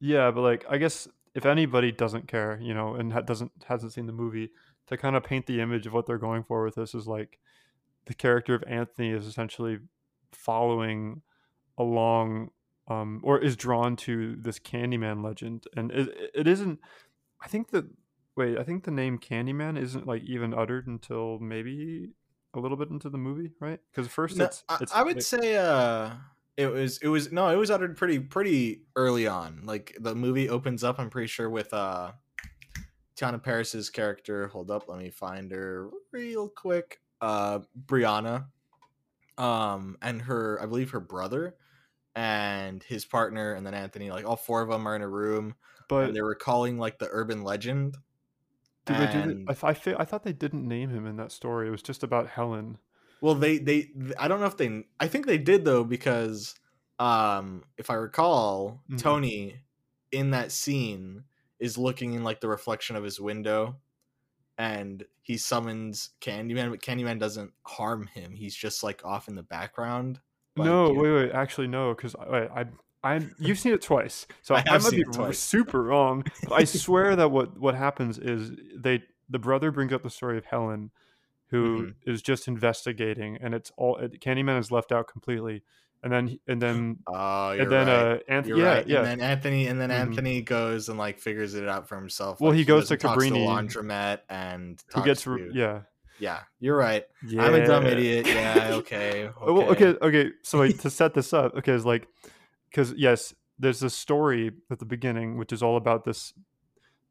Yeah, 0.00 0.32
but 0.32 0.40
like 0.40 0.64
I 0.68 0.78
guess 0.78 1.06
if 1.36 1.46
anybody 1.46 1.92
doesn't 1.92 2.26
care, 2.26 2.58
you 2.60 2.74
know, 2.74 2.96
and 2.96 3.12
ha- 3.12 3.20
doesn't 3.20 3.52
hasn't 3.68 3.92
seen 3.92 4.06
the 4.06 4.12
movie, 4.12 4.50
to 4.88 4.96
kind 4.96 5.16
of 5.16 5.24
paint 5.24 5.46
the 5.46 5.60
image 5.60 5.86
of 5.86 5.92
what 5.92 6.06
they're 6.06 6.18
going 6.18 6.44
for 6.44 6.64
with 6.64 6.74
this 6.74 6.94
is 6.94 7.06
like 7.06 7.38
the 8.06 8.14
character 8.14 8.54
of 8.54 8.64
Anthony 8.66 9.10
is 9.10 9.26
essentially 9.26 9.78
following 10.32 11.22
along 11.78 12.50
um 12.88 13.20
or 13.22 13.38
is 13.38 13.56
drawn 13.56 13.96
to 13.96 14.36
this 14.36 14.58
Candyman 14.58 15.22
legend 15.22 15.64
and 15.76 15.90
it, 15.92 16.30
it 16.34 16.48
isn't 16.48 16.78
I 17.40 17.48
think 17.48 17.70
that 17.70 17.86
wait, 18.36 18.58
I 18.58 18.64
think 18.64 18.84
the 18.84 18.90
name 18.90 19.18
Candyman 19.18 19.80
isn't 19.80 20.06
like 20.06 20.22
even 20.24 20.54
uttered 20.54 20.86
until 20.86 21.38
maybe 21.38 22.10
a 22.54 22.60
little 22.60 22.76
bit 22.76 22.88
into 22.88 23.10
the 23.10 23.18
movie, 23.18 23.52
right? 23.60 23.80
Because 23.90 24.10
first 24.10 24.36
no, 24.36 24.46
it's, 24.46 24.64
I, 24.68 24.78
it's 24.80 24.92
I 24.94 25.02
would 25.02 25.22
say 25.22 25.56
uh 25.56 26.10
it 26.56 26.66
was 26.66 26.98
it 26.98 27.08
was 27.08 27.30
no 27.30 27.48
it 27.48 27.56
was 27.56 27.70
uttered 27.70 27.96
pretty 27.96 28.18
pretty 28.18 28.82
early 28.96 29.26
on 29.26 29.62
like 29.64 29.96
the 30.00 30.12
movie 30.14 30.48
opens 30.48 30.82
up 30.82 30.98
i'm 30.98 31.08
pretty 31.08 31.28
sure 31.28 31.48
with 31.48 31.72
uh 31.72 32.10
teyonah 33.18 33.42
parris's 33.42 33.90
character 33.90 34.48
hold 34.48 34.70
up 34.70 34.88
let 34.88 34.98
me 34.98 35.10
find 35.10 35.50
her 35.50 35.90
real 36.12 36.48
quick 36.48 37.00
uh 37.20 37.58
brianna 37.86 38.46
um 39.38 39.96
and 40.02 40.22
her 40.22 40.60
i 40.62 40.66
believe 40.66 40.90
her 40.90 41.00
brother 41.00 41.56
and 42.14 42.82
his 42.82 43.04
partner 43.04 43.54
and 43.54 43.66
then 43.66 43.74
anthony 43.74 44.10
like 44.10 44.24
all 44.24 44.36
four 44.36 44.62
of 44.62 44.68
them 44.68 44.86
are 44.86 44.96
in 44.96 45.02
a 45.02 45.08
room 45.08 45.54
but 45.88 46.06
and 46.06 46.16
they're 46.16 46.24
recalling 46.24 46.78
like 46.78 46.98
the 46.98 47.08
urban 47.10 47.42
legend 47.42 47.96
do 48.88 48.94
they 48.94 49.06
do 49.06 49.22
the, 49.46 49.54
I, 49.66 49.72
th- 49.74 49.96
I, 49.98 50.04
thought 50.04 50.22
they 50.24 50.32
didn't 50.32 50.66
name 50.66 50.88
him 50.88 51.06
in 51.06 51.16
that 51.16 51.30
story. 51.30 51.68
It 51.68 51.70
was 51.70 51.82
just 51.82 52.02
about 52.02 52.26
Helen. 52.26 52.78
Well, 53.20 53.34
they 53.34 53.58
they 53.58 53.90
I 54.18 54.28
don't 54.28 54.40
know 54.40 54.46
if 54.46 54.56
they 54.56 54.84
I 54.98 55.08
think 55.08 55.26
they 55.26 55.36
did 55.36 55.64
though 55.64 55.84
because 55.84 56.54
um 56.98 57.64
if 57.76 57.90
I 57.90 57.94
recall, 57.94 58.82
Mhm. 58.90 58.98
Tony 58.98 59.60
in 60.10 60.30
that 60.30 60.52
scene 60.52 61.24
is 61.60 61.76
looking 61.78 62.12
in 62.14 62.24
like 62.24 62.40
the 62.40 62.48
reflection 62.48 62.96
of 62.96 63.04
his 63.04 63.20
window 63.20 63.76
and 64.56 65.04
he 65.22 65.36
summons 65.36 66.10
Candyman, 66.20 66.70
but 66.70 66.82
Candyman 66.82 67.18
doesn't 67.20 67.52
harm 67.62 68.06
him. 68.06 68.34
He's 68.34 68.54
just 68.54 68.82
like 68.82 69.04
off 69.04 69.28
in 69.28 69.34
the 69.34 69.42
background. 69.42 70.20
Like, 70.56 70.66
no, 70.66 70.88
you 70.88 70.94
know- 70.94 71.00
wait, 71.00 71.12
wait. 71.12 71.32
Actually, 71.32 71.68
no, 71.68 71.94
because 71.94 72.16
I, 72.16 72.38
I, 72.46 72.64
I, 73.04 73.26
you've 73.38 73.58
seen 73.58 73.72
it 73.72 73.82
twice, 73.82 74.26
so 74.42 74.54
I 74.56 74.64
I, 74.66 74.78
might 74.78 74.90
be 74.92 75.04
super 75.32 75.82
wrong. 75.82 76.24
But 76.48 76.52
I 76.60 76.64
swear 76.64 77.14
that 77.16 77.30
what 77.30 77.58
what 77.58 77.74
happens 77.76 78.18
is 78.18 78.50
they 78.76 79.02
the 79.30 79.38
brother 79.38 79.70
brings 79.70 79.92
up 79.92 80.02
the 80.02 80.10
story 80.10 80.38
of 80.38 80.46
Helen, 80.46 80.90
who 81.50 81.92
is 82.04 82.20
Mm-hmm. 82.20 82.32
just 82.32 82.48
investigating, 82.48 83.38
and 83.40 83.54
it's 83.54 83.70
all 83.76 83.96
it, 83.98 84.20
Candyman 84.20 84.58
is 84.58 84.72
left 84.72 84.90
out 84.90 85.06
completely, 85.06 85.62
and 86.02 86.12
then 86.12 86.38
and 86.46 86.60
then 86.62 86.98
Oh, 87.06 87.50
and 87.50 87.70
then 87.70 87.86
right. 87.86 88.12
uh, 88.12 88.18
Anthony, 88.28 88.60
yeah, 88.60 88.66
right. 88.66 88.86
yeah. 88.86 88.98
And 88.98 89.06
then 89.06 89.20
Anthony 89.20 89.66
and 89.66 89.80
then 89.80 89.90
Mhm. 89.90 89.94
Anthony 89.94 90.42
goes 90.42 90.88
and 90.88 90.98
like 90.98 91.18
figures 91.18 91.54
it 91.54 91.68
out 91.68 91.88
for 91.88 91.96
himself. 91.96 92.40
Well, 92.40 92.50
like, 92.50 92.58
he 92.58 92.64
goes 92.64 92.88
to 92.88 92.96
Cabrini, 92.96 93.46
laundromat 93.46 94.20
and 94.28 94.82
who 94.88 94.92
talks 94.94 95.06
gets 95.06 95.26
re- 95.26 95.50
yeah, 95.52 95.80
yeah, 96.18 96.40
you're 96.60 96.76
right. 96.76 97.04
yeah. 97.26 97.42
I'm 97.44 97.54
a 97.54 97.66
dumb 97.66 97.86
idiot. 97.86 98.26
Yeah, 98.26 98.70
okay. 98.74 99.24
okay. 99.26 99.32
Oh, 99.40 99.52
Well, 99.52 99.70
okay, 99.70 99.96
okay. 100.00 100.30
So 100.42 100.58
like, 100.58 100.78
to 100.82 100.90
set 100.90 101.14
this 101.14 101.32
up, 101.32 101.54
okay, 101.56 101.72
it's 101.72 101.84
like 101.84 102.06
because 102.70 102.92
yes, 102.96 103.34
there's 103.58 103.82
a 103.82 103.90
story 103.90 104.52
at 104.70 104.78
the 104.78 104.84
beginning 104.84 105.36
which 105.36 105.52
is 105.52 105.62
all 105.62 105.76
about 105.76 106.04
this 106.04 106.32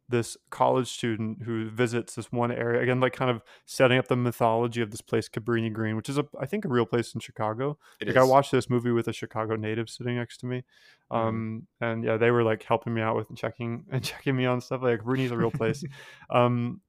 this 0.09 0.37
college 0.49 0.87
student 0.87 1.43
who 1.43 1.69
visits 1.69 2.15
this 2.15 2.31
one 2.31 2.51
area 2.51 2.81
again, 2.81 2.99
like 2.99 3.13
kind 3.13 3.29
of 3.29 3.41
setting 3.65 3.97
up 3.97 4.07
the 4.07 4.15
mythology 4.15 4.81
of 4.81 4.91
this 4.91 5.01
place, 5.01 5.27
Cabrini 5.27 5.71
Green, 5.71 5.95
which 5.97 6.07
is 6.09 6.17
a 6.17 6.25
I 6.39 6.45
think 6.45 6.63
a 6.65 6.69
real 6.69 6.85
place 6.85 7.13
in 7.13 7.19
Chicago. 7.19 7.77
It 7.99 8.07
like 8.07 8.17
I 8.17 8.23
watched 8.23 8.51
this 8.51 8.69
movie 8.69 8.91
with 8.91 9.07
a 9.07 9.13
Chicago 9.13 9.55
native 9.55 9.89
sitting 9.89 10.15
next 10.15 10.37
to 10.37 10.45
me, 10.45 10.63
Mhm. 11.11 11.15
um, 11.15 11.67
and 11.81 12.03
yeah, 12.03 12.17
they 12.17 12.31
were 12.31 12.43
like 12.43 12.63
helping 12.63 12.93
me 12.93 13.01
out 13.01 13.15
with 13.15 13.33
checking 13.35 13.85
and 13.91 14.03
checking 14.03 14.35
me 14.35 14.45
on 14.45 14.61
stuff. 14.61 14.81
Like 14.81 15.01
Cabrini's 15.01 15.31
a 15.31 15.37
real 15.37 15.51
place, 15.51 15.83
um, 16.29 16.81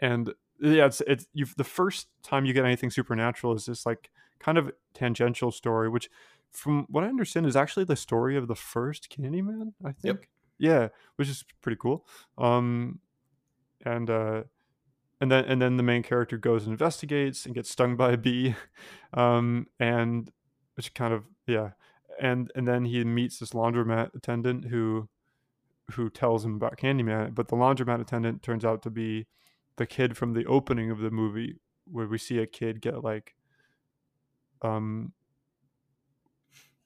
and 0.00 0.32
yeah, 0.60 0.86
it's 0.86 1.00
it's 1.06 1.26
you've 1.34 1.54
The 1.56 1.64
first 1.64 2.08
time 2.22 2.44
you 2.46 2.52
get 2.52 2.64
anything 2.64 2.90
supernatural 2.90 3.54
is 3.54 3.66
this 3.66 3.84
like 3.86 4.10
kind 4.38 4.58
of 4.58 4.72
tangential 4.94 5.50
story, 5.50 5.88
which, 5.88 6.10
from 6.50 6.86
what 6.88 7.04
I 7.04 7.08
understand, 7.08 7.46
is 7.46 7.56
actually 7.56 7.84
the 7.84 7.96
story 7.96 8.36
of 8.36 8.48
the 8.48 8.54
first 8.54 9.08
Candyman. 9.10 9.72
I 9.84 9.92
think. 9.92 10.28
Yeah, 10.58 10.88
which 11.16 11.28
is 11.28 11.44
pretty 11.62 11.78
cool. 11.80 12.06
Um, 12.38 13.00
and 13.84 14.08
uh, 14.08 14.42
and 15.20 15.30
then 15.30 15.44
and 15.44 15.60
then 15.60 15.76
the 15.76 15.82
main 15.82 16.02
character 16.02 16.36
goes 16.36 16.64
and 16.64 16.72
investigates 16.72 17.46
and 17.46 17.54
gets 17.54 17.70
stung 17.70 17.96
by 17.96 18.12
a 18.12 18.16
bee, 18.16 18.54
um, 19.14 19.66
and 19.78 20.30
which 20.76 20.94
kind 20.94 21.12
of 21.12 21.24
yeah, 21.46 21.70
and 22.20 22.50
and 22.54 22.66
then 22.66 22.84
he 22.84 23.04
meets 23.04 23.38
this 23.38 23.50
laundromat 23.50 24.14
attendant 24.14 24.66
who 24.66 25.08
who 25.92 26.08
tells 26.08 26.44
him 26.44 26.54
about 26.54 26.78
Candyman, 26.78 27.34
but 27.34 27.48
the 27.48 27.56
laundromat 27.56 28.00
attendant 28.00 28.42
turns 28.42 28.64
out 28.64 28.82
to 28.82 28.90
be 28.90 29.26
the 29.76 29.86
kid 29.86 30.16
from 30.16 30.32
the 30.32 30.46
opening 30.46 30.90
of 30.90 30.98
the 30.98 31.10
movie 31.10 31.56
where 31.90 32.06
we 32.06 32.16
see 32.16 32.38
a 32.38 32.46
kid 32.46 32.80
get 32.80 33.02
like 33.04 33.34
um 34.62 35.12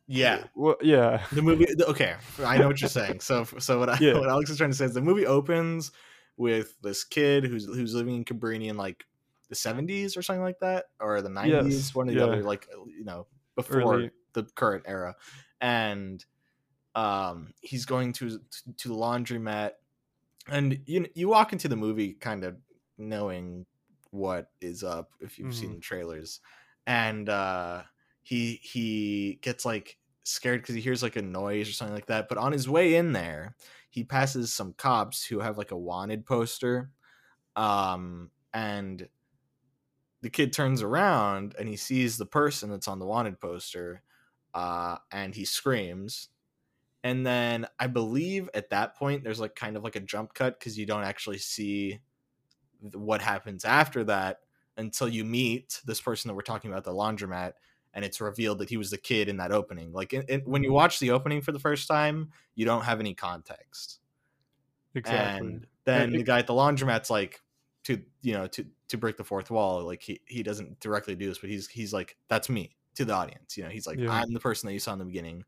Yeah. 0.09 0.44
well 0.55 0.77
yeah 0.81 1.23
The 1.33 1.42
movie. 1.42 1.66
Okay, 1.81 2.14
I 2.44 2.57
know 2.59 2.66
what 2.66 2.81
you're 2.81 2.88
saying. 2.88 3.21
So, 3.21 3.44
so 3.44 3.79
what 3.79 3.90
I, 3.90 3.99
Yeah. 4.01 4.14
what 4.14 4.29
Alex 4.29 4.51
is 4.51 4.57
trying 4.57 4.71
to 4.71 4.77
say 4.77 4.87
is 4.87 4.94
the 4.94 5.01
movie 5.03 5.27
opens 5.27 5.92
with 6.37 6.81
this 6.83 7.05
kid 7.05 7.44
who's 7.44 7.66
who's 7.66 7.94
living 7.94 8.14
in 8.16 8.25
Cabrini 8.25 8.68
in 8.68 8.77
like 8.77 9.05
the 9.49 9.55
70s 9.55 10.16
or 10.16 10.23
something 10.23 10.42
like 10.42 10.59
that, 10.61 10.87
or 11.01 11.21
the 11.23 11.29
90s, 11.29 11.64
Yes, 11.73 11.94
one 11.94 12.09
of 12.09 12.14
the 12.14 12.21
yeah. 12.21 12.27
other, 12.27 12.42
like 12.42 12.66
you 12.87 13.05
know, 13.05 13.27
before 13.57 13.94
Early. 13.94 14.11
the 14.33 14.44
current 14.55 14.85
era, 14.87 15.14
and 15.61 16.25
um, 16.94 17.53
he's 17.61 17.85
going 17.85 18.12
to 18.14 18.40
to 18.79 18.88
the 18.88 18.94
laundromat, 18.94 19.73
and 20.51 20.81
you 20.87 21.07
you 21.14 21.29
walk 21.29 21.53
into 21.53 21.68
the 21.68 21.77
movie 21.77 22.14
kind 22.14 22.44
of 22.44 22.57
knowing 22.97 23.66
what 24.11 24.51
is 24.61 24.83
up 24.83 25.11
if 25.21 25.38
you've 25.38 25.49
Mhm. 25.49 25.55
seen 25.55 25.75
the 25.75 25.81
trailers 25.81 26.40
and 26.87 27.29
uh 27.29 27.83
he 28.23 28.55
he 28.62 29.38
gets 29.42 29.66
like 29.66 29.97
scared 30.29 30.61
because 30.62 30.75
he 30.75 30.81
hears 30.81 31.03
like 31.03 31.17
a 31.17 31.23
noise 31.23 31.69
or 31.69 31.73
something 31.73 31.95
like 31.95 32.07
that 32.07 32.29
but 32.29 32.38
on 32.38 32.53
his 32.53 32.69
way 32.69 32.97
in 32.97 33.12
there 33.12 33.55
he 33.91 34.05
passes 34.05 34.53
some 34.53 34.73
cops 34.75 35.25
who 35.25 35.41
have 35.41 35.59
like 35.59 35.71
a 35.71 35.79
wanted 35.79 36.27
poster 36.27 36.91
um 37.57 38.31
and 38.55 39.09
the 40.21 40.31
kid 40.31 40.53
turns 40.53 40.83
around 40.83 41.55
and 41.59 41.69
he 41.69 41.77
sees 41.77 42.17
the 42.17 42.27
person 42.27 42.71
that's 42.71 42.88
on 42.88 42.99
the 42.99 43.07
wanted 43.07 43.41
poster 43.41 44.03
uh 44.55 44.97
and 45.12 45.35
he 45.35 45.45
screams 45.45 46.29
and 47.05 47.27
then 47.27 47.67
i 47.79 47.87
believe 47.87 48.51
at 48.55 48.71
that 48.71 48.97
point 48.97 49.25
there's 49.25 49.41
like 49.41 49.55
kind 49.57 49.77
of 49.77 49.85
like 49.85 49.97
a 49.97 50.01
jump 50.01 50.35
cut 50.35 50.59
because 50.59 50.79
you 50.79 50.87
don't 50.87 51.05
actually 51.05 51.38
see 51.38 52.01
what 52.95 53.23
happens 53.23 53.64
after 53.64 54.05
that 54.05 54.41
until 54.77 55.09
you 55.09 55.25
meet 55.25 55.81
this 55.87 56.01
person 56.01 56.29
that 56.29 56.35
we're 56.35 56.43
talking 56.43 56.71
about 56.71 56.85
the 56.85 56.93
laundromat 56.93 57.55
and 57.98 58.04
it's 58.04 58.20
revealed 58.20 58.58
that 58.61 58.70
he 58.70 58.76
was 58.76 58.92
the 58.92 58.96
kid 58.96 59.28
in 59.28 59.38
that 59.38 59.50
opening. 59.50 59.92
Like 59.92 60.12
in, 60.12 60.22
in- 60.28 60.42
when 60.42 60.62
you 60.62 60.68
mm-hmm. 60.68 60.76
watch 60.76 61.00
the 61.00 61.11
opening 61.11 61.40
for 61.40 61.50
the 61.50 61.58
first 61.58 61.88
time 61.88 62.30
you 62.54 62.64
don't 62.64 62.84
have 62.84 63.00
any 63.00 63.12
context. 63.12 63.98
Exactly. 64.94 65.48
and 65.48 65.66
then 65.84 66.14
it- 66.14 66.18
the 66.18 66.22
guy 66.22 66.38
at 66.38 66.46
the 66.46 66.52
laundromat's 66.52 67.11
like 67.11 67.42
to 67.82 68.00
you 68.22 68.34
know 68.34 68.46
to 68.46 68.64
to 68.87 68.96
break 68.96 69.16
the 69.16 69.24
fourth 69.24 69.50
wall 69.50 69.82
like 69.82 70.00
he 70.00 70.20
he 70.26 70.44
doesn't 70.44 70.78
directly 70.78 71.16
do 71.16 71.26
this 71.26 71.38
but 71.38 71.50
he's 71.50 71.66
he's 71.66 71.92
like 71.92 72.16
that's 72.28 72.48
me 72.48 72.76
to 72.94 73.04
the 73.04 73.12
audience 73.12 73.56
you 73.56 73.64
know? 73.64 73.68
He's 73.68 73.87
like 73.87 73.98
Yeah. 73.98 74.12
i'm 74.12 74.32
the 74.32 74.38
person 74.38 74.68
that 74.68 74.74
you 74.74 74.78
saw 74.78 74.92
in 74.92 75.00
the 75.00 75.04
beginning. 75.04 75.44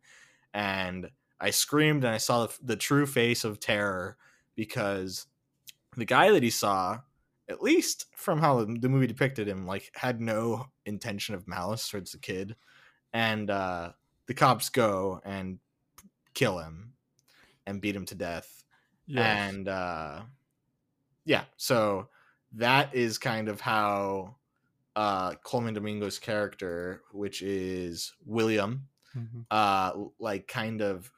And 0.53 1.09
i 1.41 1.51
screamed 1.51 2.03
and 2.03 2.13
i 2.13 2.19
saw 2.19 2.47
the, 2.47 2.59
the 2.65 2.77
true 2.77 3.07
face 3.07 3.45
of 3.45 3.61
terror 3.61 4.17
because 4.57 5.27
the 5.97 6.05
guy 6.05 6.33
that 6.33 6.43
he 6.43 6.51
saw 6.51 6.99
at 7.51 7.63
least 7.63 8.07
from 8.17 8.39
how 8.39 8.65
the 8.65 8.89
movie 8.89 9.07
depicted 9.07 9.49
him 9.49 9.67
like 9.67 9.91
had 9.95 10.21
no 10.21 10.67
intention 10.87 11.35
of 11.35 11.49
malice 11.49 11.89
towards 11.89 12.13
the 12.13 12.19
kid 12.19 12.57
and 13.13 13.51
uh 13.51 13.93
the 14.27 14.35
cops 14.35 14.69
go 14.69 15.21
and 15.25 15.59
kill 16.35 16.59
him 16.59 16.95
and 17.67 17.81
beat 17.81 17.97
him 17.97 18.07
to 18.07 18.15
death 18.15 18.65
yes. 19.07 19.51
and 19.51 19.69
uh 19.69 20.23
yeah 21.25 21.45
so 21.57 22.09
that 22.53 22.95
is 22.95 23.19
kind 23.19 23.49
of 23.49 23.61
how 23.61 24.37
uh 24.97 25.35
colman 25.45 25.75
domingo's 25.75 26.19
character 26.19 27.03
which 27.13 27.43
is 27.43 28.13
william 28.25 28.87
Mhm. 29.17 29.45
uh 29.51 29.93
like 30.21 30.47
kind 30.47 30.81
of 30.81 31.11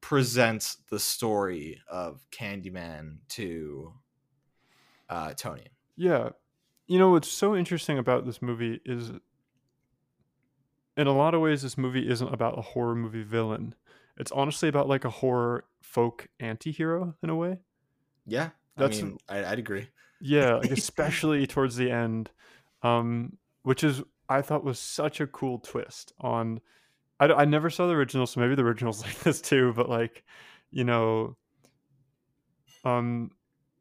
presents 0.00 0.76
the 0.90 0.98
story 0.98 1.80
of 1.88 2.26
candyman 2.30 3.18
to 3.28 3.92
uh 5.08 5.32
tony 5.34 5.64
Yeah. 5.96 6.30
You 6.88 6.98
know 6.98 7.10
what's 7.10 7.28
so 7.28 7.56
interesting 7.56 7.98
about 7.98 8.26
this 8.26 8.40
movie 8.40 8.80
is 8.84 9.10
in 10.96 11.06
a 11.06 11.12
lot 11.12 11.34
of 11.34 11.40
ways 11.40 11.62
this 11.62 11.76
movie 11.76 12.08
isn't 12.08 12.32
about 12.32 12.58
a 12.58 12.62
horror 12.62 12.94
movie 12.94 13.22
villain. 13.22 13.74
It's 14.16 14.32
honestly 14.32 14.68
about 14.68 14.88
like 14.88 15.04
a 15.04 15.10
horror 15.10 15.64
folk 15.82 16.28
anti-hero 16.40 17.14
in 17.22 17.30
a 17.30 17.34
way. 17.36 17.58
yeah 18.26 18.50
That's- 18.76 19.00
i 19.00 19.04
mean 19.04 19.18
I, 19.28 19.44
i'd 19.46 19.58
agree 19.58 19.88
Yeah, 20.20 20.54
like 20.56 20.70
especially 20.78 21.46
towards 21.46 21.76
the 21.76 21.90
end, 21.90 22.30
um, 22.82 23.36
which 23.62 23.84
is 23.84 24.02
I 24.28 24.42
thought 24.42 24.64
was 24.64 24.78
such 24.78 25.20
a 25.20 25.26
cool 25.26 25.58
twist 25.58 26.12
on. 26.20 26.60
I, 27.20 27.26
I 27.26 27.44
never 27.44 27.70
saw 27.70 27.86
the 27.86 27.94
original, 27.94 28.26
so 28.26 28.40
maybe 28.40 28.54
the 28.54 28.62
original's 28.64 29.02
like 29.06 29.18
this 29.20 29.40
too. 29.40 29.72
But 29.74 29.88
like, 29.90 30.24
you 30.70 30.84
know, 30.84 31.36
um, 32.84 33.30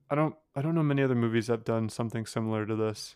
I 0.09 0.15
don't 0.15 0.35
I 0.55 0.61
don't 0.61 0.75
know 0.75 0.83
many 0.83 1.03
other 1.03 1.15
movies 1.15 1.47
that 1.47 1.53
have 1.53 1.63
done 1.63 1.89
something 1.89 2.25
similar 2.25 2.65
to 2.65 2.75
this. 2.75 3.15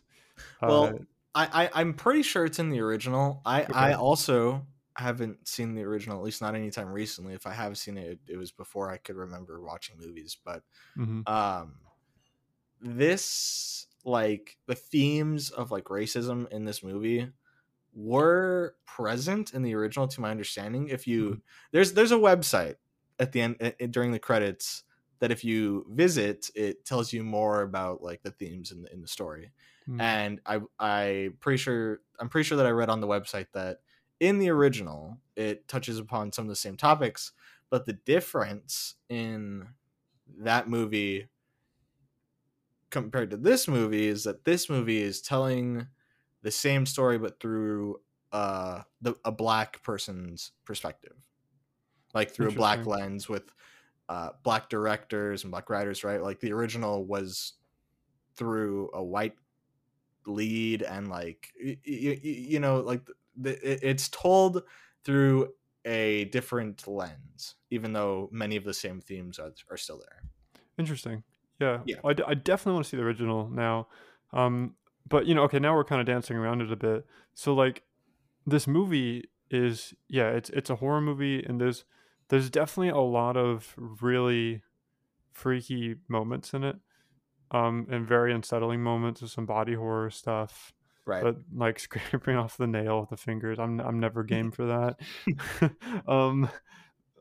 Well, 0.66 0.92
Uh, 0.92 1.06
I, 1.36 1.66
I 1.66 1.82
I'm 1.82 1.94
pretty 1.94 2.24
sure 2.24 2.46
it's 2.46 2.60
in 2.60 2.70
the 2.70 2.80
original. 2.82 3.42
I 3.46 3.68
I 3.72 3.94
also 3.94 4.68
haven't 4.98 5.48
seen 5.48 5.76
the 5.76 5.84
original, 5.84 6.18
at 6.18 6.24
least 6.24 6.42
not 6.42 6.56
anytime 6.56 6.92
recently. 6.92 7.34
If 7.34 7.48
I 7.48 7.54
have 7.54 7.78
seen 7.78 7.98
it, 7.98 8.20
it, 8.28 8.36
was 8.38 8.52
before 8.52 8.90
I 8.90 8.98
could 8.98 9.16
remember 9.16 9.62
watching 9.62 9.98
movies. 9.98 10.36
But 10.44 10.64
mhm. 10.96 11.24
um, 11.26 11.80
this 12.82 13.88
like 14.06 14.58
the 14.66 14.76
themes 14.76 15.50
of 15.52 15.72
like 15.72 15.86
racism 15.86 16.50
in 16.52 16.66
this 16.66 16.84
movie 16.84 17.32
were 17.94 18.76
present 18.86 19.54
in 19.54 19.64
the 19.64 19.76
original, 19.76 20.08
to 20.08 20.22
my 20.22 20.32
understanding. 20.32 20.90
If 20.90 21.08
you 21.08 21.38
Mhm. 21.38 21.42
there's 21.72 21.94
there's 21.94 22.12
a 22.12 22.18
website 22.18 22.78
at 23.20 23.32
the 23.34 23.42
end 23.42 23.58
uh, 23.62 23.72
uh, 23.82 23.88
during 23.88 24.12
the 24.12 24.20
credits 24.20 24.84
that 25.20 25.32
if 25.32 25.44
you 25.44 25.86
visit, 25.90 26.50
it 26.56 26.86
tells 26.86 27.14
you 27.14 27.24
more 27.24 27.62
about 27.62 28.02
like 28.02 28.24
the 28.24 28.32
themes 28.32 28.72
in 28.72 28.84
the, 28.84 28.94
in 28.94 29.02
the 29.02 29.08
story 29.08 29.52
Mm. 29.88 30.00
and 30.00 30.40
I 30.46 30.62
I 30.80 31.30
pretty 31.40 31.58
sure 31.58 32.02
I'm 32.20 32.30
pretty 32.30 32.48
sure 32.48 32.58
that 32.58 32.66
I 32.66 32.72
read 32.72 32.90
on 32.90 33.02
the 33.02 33.08
website 33.08 33.48
that 33.54 33.82
in 34.20 34.40
the 34.40 34.50
original 34.50 35.20
it 35.36 35.68
touches 35.68 36.00
upon 36.00 36.32
some 36.32 36.46
of 36.46 36.50
the 36.50 36.56
same 36.56 36.78
topics, 36.78 37.34
but 37.70 37.86
the 37.86 37.94
difference 37.94 38.96
in 39.10 39.70
that 40.28 40.70
movie 40.70 41.30
compared 42.90 43.30
to 43.30 43.38
this 43.38 43.68
movie 43.68 44.08
is 44.08 44.24
that 44.24 44.46
this 44.46 44.70
movie 44.70 44.98
is 45.02 45.22
telling 45.22 45.88
the 46.42 46.52
same 46.52 46.86
story 46.86 47.18
but 47.18 47.40
through 47.40 48.02
uh 48.32 48.84
the 49.02 49.16
a 49.26 49.32
black 49.32 49.82
person's 49.84 50.52
perspective. 50.66 51.16
Like 52.14 52.32
through 52.34 52.50
a 52.50 52.54
black 52.54 52.86
lens 52.88 53.30
with 53.30 53.54
uh 54.10 54.32
black 54.44 54.68
directors 54.70 55.44
and 55.44 55.52
black 55.52 55.70
writers, 55.70 56.04
right? 56.04 56.22
Like 56.22 56.40
the 56.42 56.52
original 56.52 57.06
was 57.06 57.54
through 58.36 58.90
a 58.94 59.04
white 59.04 59.36
lead 60.26 60.82
and 60.84 61.08
like 61.08 61.50
you, 61.58 61.78
you 62.22 62.60
know 62.60 62.82
like 62.82 63.08
the, 63.38 63.52
it- 63.72 63.80
it's 63.82 64.10
told 64.10 64.64
through 65.04 65.48
a 65.86 66.26
different 66.26 66.86
lens 66.88 67.56
even 67.72 67.94
though 67.94 68.30
many 68.32 68.56
of 68.58 68.64
the 68.66 68.74
same 68.74 69.00
themes 69.00 69.40
are, 69.40 69.54
are 69.72 69.78
still 69.78 69.98
there 69.98 70.22
Interesting. 70.78 71.24
Yeah. 71.60 71.80
Yeah. 71.86 71.98
I, 72.06 72.14
d- 72.14 72.24
I 72.26 72.34
definitely 72.36 72.74
want 72.74 72.86
to 72.86 72.90
see 72.90 72.96
the 72.98 73.04
original 73.04 73.50
now. 73.50 73.88
Um, 74.32 74.76
but 75.10 75.26
you 75.26 75.36
know, 75.36 75.44
okay, 75.44 75.60
now 75.60 75.76
we're 75.76 75.84
kind 75.84 76.00
of 76.00 76.08
dancing 76.08 76.38
around 76.38 76.62
it 76.62 76.72
a 76.72 76.78
bit. 76.78 77.06
So 77.34 77.54
like, 77.54 77.84
this 78.48 78.66
movie 78.66 79.26
is 79.52 79.94
yeah, 80.08 80.30
it's 80.30 80.50
it's 80.52 80.70
a 80.70 80.78
horror 80.78 81.02
movie, 81.02 81.44
and 81.44 81.60
there's 81.60 81.84
there's 82.30 82.50
definitely 82.50 82.90
a 82.90 82.98
lot 82.98 83.38
of 83.38 83.76
really 83.78 84.62
freaky 85.32 85.96
moments 86.08 86.54
in 86.54 86.64
it, 86.64 86.78
um, 87.52 87.88
and 87.90 88.08
very 88.08 88.34
unsettling 88.34 88.82
moments. 88.82 89.22
There's 89.22 89.34
some 89.34 89.46
body 89.46 89.74
horror 89.74 90.10
stuff, 90.10 90.74
right 91.06 91.24
but 91.24 91.38
like 91.54 91.80
scraping 91.80 92.36
off 92.36 92.58
the 92.58 92.68
nail 92.68 93.02
with 93.02 93.10
the 93.10 93.18
fingers. 93.18 93.60
I'm 93.60 93.80
I'm 93.80 94.00
never 94.00 94.24
game 94.36 94.52
for 94.52 94.66
that. 94.66 95.74
um, 96.08 96.50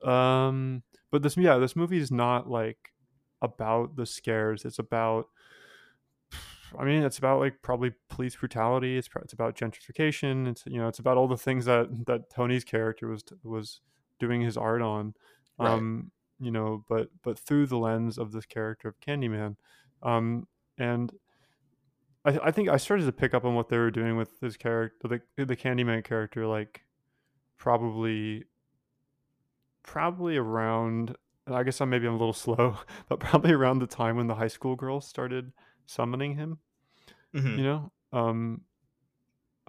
um, 0.09 0.83
but 1.11 1.23
this 1.23 1.37
yeah, 1.37 1.59
this 1.59 1.77
movie 1.77 1.99
is 1.99 2.11
not 2.11 2.49
like 2.49 2.92
about 3.40 3.97
the 3.97 4.07
scares. 4.07 4.64
It's 4.64 4.79
about 4.79 5.27
I 6.79 6.85
mean, 6.85 7.03
it's 7.03 7.18
about 7.18 7.40
like 7.40 7.62
probably 7.62 7.92
police 8.11 8.37
brutality. 8.37 8.99
It's 8.99 9.09
it's 9.23 9.33
about 9.33 9.57
gentrification. 9.57 10.49
It's 10.49 10.64
you 10.66 10.79
know, 10.79 10.88
it's 10.88 10.99
about 10.99 11.16
all 11.16 11.29
the 11.29 11.37
things 11.37 11.64
that 11.64 11.88
that 12.07 12.31
Tony's 12.31 12.64
character 12.64 13.09
was 13.09 13.25
was 13.42 13.81
doing 14.19 14.41
his 14.41 14.57
art 14.57 14.83
on. 14.83 15.15
Right. 15.59 15.73
Um, 15.73 16.11
you 16.41 16.51
know, 16.51 16.85
but 16.89 17.09
but 17.23 17.39
through 17.39 17.67
the 17.67 17.79
lens 17.79 18.17
of 18.19 18.31
this 18.33 18.47
character 18.47 18.89
of 18.89 19.01
Candyman, 19.01 19.57
um, 20.03 20.47
and 20.79 21.13
I 22.25 22.39
I 22.45 22.51
think 22.53 22.69
I 22.69 22.77
started 22.77 23.07
to 23.07 23.13
pick 23.13 23.35
up 23.35 23.45
on 23.45 23.55
what 23.55 23.69
they 23.69 23.79
were 23.79 23.91
doing 23.91 24.17
with 24.17 24.39
his 24.41 24.57
character, 24.57 25.21
the 25.37 25.45
the 25.45 25.57
Candyman 25.57 26.05
character, 26.05 26.47
like 26.47 26.83
probably 27.57 28.45
probably 29.83 30.37
around. 30.37 31.17
I 31.47 31.63
guess 31.63 31.81
I'm 31.81 31.91
maybe 31.91 32.07
I'm 32.07 32.15
a 32.15 32.19
little 32.19 32.33
slow, 32.47 32.77
but 33.09 33.21
probably 33.21 33.53
around 33.53 33.79
the 33.81 33.87
time 33.87 34.17
when 34.17 34.27
the 34.27 34.35
high 34.35 34.49
school 34.49 34.77
girls 34.77 35.07
started 35.07 35.53
summoning 35.87 36.35
him 36.35 36.59
Mhm. 37.35 37.57
you 37.59 37.63
know 37.65 37.93
um 38.13 38.61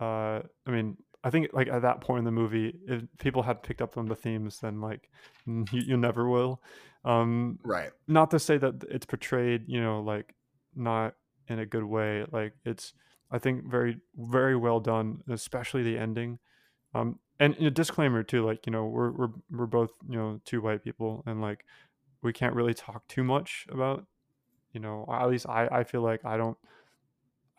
uh 0.01 0.41
i 0.65 0.69
mean 0.71 0.97
i 1.23 1.29
think 1.29 1.49
like 1.53 1.67
at 1.67 1.81
that 1.81 2.01
point 2.01 2.19
in 2.19 2.25
the 2.25 2.31
movie 2.31 2.73
if 2.87 3.03
people 3.17 3.43
had 3.43 3.61
picked 3.63 3.81
up 3.81 3.97
on 3.97 4.07
the 4.07 4.15
themes 4.15 4.59
then 4.59 4.81
like 4.81 5.09
you, 5.45 5.65
you 5.71 5.97
never 5.97 6.29
will. 6.29 6.61
Um 7.05 7.59
right. 7.63 7.91
not 8.07 8.31
to 8.31 8.39
say 8.39 8.57
that 8.57 8.83
it's 8.89 9.05
portrayed 9.05 9.63
you 9.67 9.81
know 9.81 10.01
like 10.01 10.33
not 10.75 11.15
in 11.47 11.59
a 11.59 11.65
good 11.65 11.83
way 11.83 12.25
like 12.31 12.53
it's 12.65 12.93
i 13.31 13.39
think 13.39 13.63
very 13.69 13.97
very 14.17 14.55
well 14.55 14.79
done 14.79 15.21
especially 15.29 15.83
the 15.83 15.97
ending. 15.97 16.39
Um 16.93 17.19
and 17.39 17.55
a 17.55 17.71
disclaimer 17.71 18.23
too 18.23 18.45
like 18.45 18.65
you 18.65 18.71
know 18.71 18.85
we're 18.85 19.11
we're 19.11 19.29
we're 19.49 19.65
both 19.65 19.91
you 20.09 20.17
know 20.17 20.41
two 20.45 20.61
white 20.61 20.83
people 20.83 21.23
and 21.25 21.41
like 21.41 21.65
we 22.21 22.33
can't 22.33 22.53
really 22.53 22.73
talk 22.73 23.07
too 23.07 23.23
much 23.23 23.65
about 23.71 24.05
you 24.73 24.79
know 24.79 25.05
at 25.11 25.29
least 25.29 25.47
i 25.47 25.67
i 25.71 25.83
feel 25.83 26.01
like 26.01 26.23
i 26.25 26.37
don't 26.37 26.57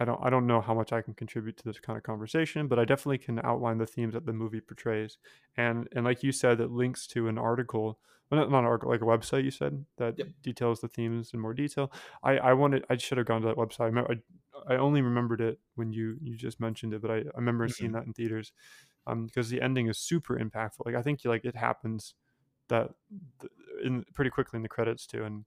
I 0.00 0.04
don't 0.06 0.20
I 0.24 0.30
don't 0.30 0.46
know 0.46 0.60
how 0.60 0.74
much 0.74 0.92
I 0.92 1.02
can 1.02 1.14
contribute 1.14 1.56
to 1.58 1.64
this 1.64 1.78
kind 1.78 1.96
of 1.96 2.02
conversation, 2.02 2.68
but 2.68 2.78
I 2.78 2.84
definitely 2.84 3.18
can 3.18 3.38
outline 3.44 3.78
the 3.78 3.86
themes 3.86 4.14
that 4.14 4.26
the 4.26 4.32
movie 4.32 4.60
portrays. 4.60 5.18
And 5.56 5.88
and 5.94 6.04
like 6.04 6.22
you 6.22 6.32
said, 6.32 6.60
it 6.60 6.70
links 6.70 7.06
to 7.08 7.28
an 7.28 7.38
article, 7.38 8.00
well, 8.30 8.40
not, 8.40 8.50
not 8.50 8.60
an 8.60 8.64
article, 8.64 8.90
like 8.90 9.02
a 9.02 9.04
website. 9.04 9.44
You 9.44 9.50
said 9.50 9.84
that 9.98 10.16
Yep. 10.16 10.28
details 10.42 10.80
the 10.80 10.88
themes 10.88 11.32
in 11.34 11.40
more 11.40 11.54
detail. 11.54 11.92
I 12.22 12.38
I 12.38 12.52
wanted 12.54 12.84
I 12.90 12.96
should 12.96 13.18
have 13.18 13.26
gone 13.26 13.42
to 13.42 13.48
that 13.48 13.56
website. 13.56 13.82
I, 13.82 13.86
remember, 13.86 14.16
I, 14.68 14.74
I 14.74 14.76
only 14.78 15.02
remembered 15.02 15.40
it 15.40 15.60
when 15.74 15.92
you 15.92 16.16
you 16.22 16.36
just 16.36 16.60
mentioned 16.60 16.94
it, 16.94 17.02
but 17.02 17.10
I, 17.10 17.16
I 17.18 17.36
remember 17.36 17.68
seeing 17.68 17.92
that 17.92 18.04
in 18.06 18.12
theaters, 18.14 18.52
um, 19.06 19.26
because 19.26 19.50
the 19.50 19.60
ending 19.60 19.88
is 19.88 19.98
super 19.98 20.38
impactful. 20.38 20.86
Like 20.86 20.94
I 20.94 21.02
think 21.02 21.20
like 21.24 21.44
it 21.44 21.56
happens 21.56 22.14
that 22.68 22.90
th- 23.40 23.52
in 23.84 24.04
pretty 24.14 24.30
quickly 24.30 24.56
in 24.58 24.62
the 24.62 24.68
credits 24.68 25.06
too, 25.06 25.24
and 25.24 25.44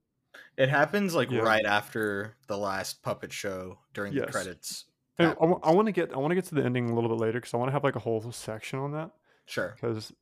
It 0.56 0.68
happens 0.68 1.14
like 1.14 1.30
Yeah. 1.30 1.40
right 1.40 1.64
after 1.64 2.36
the 2.46 2.56
last 2.56 3.02
puppet 3.02 3.32
show 3.32 3.78
during 3.92 4.14
the 4.14 4.26
credits. 4.26 4.84
I, 5.18 5.34
want 5.36 5.86
to 5.86 5.92
get 5.92 6.12
I 6.12 6.18
want 6.18 6.32
to 6.32 6.34
get 6.34 6.44
to 6.46 6.54
the 6.54 6.64
ending 6.64 6.90
a 6.90 6.94
little 6.94 7.10
bit 7.10 7.18
later 7.18 7.38
because 7.40 7.54
I 7.54 7.56
want 7.56 7.68
to 7.68 7.72
have 7.72 7.84
like 7.84 7.96
a 7.96 8.00
whole 8.00 8.20
section 8.32 8.78
on 8.78 8.92
that 8.92 9.10
Sure. 9.46 9.74
because 9.74 10.12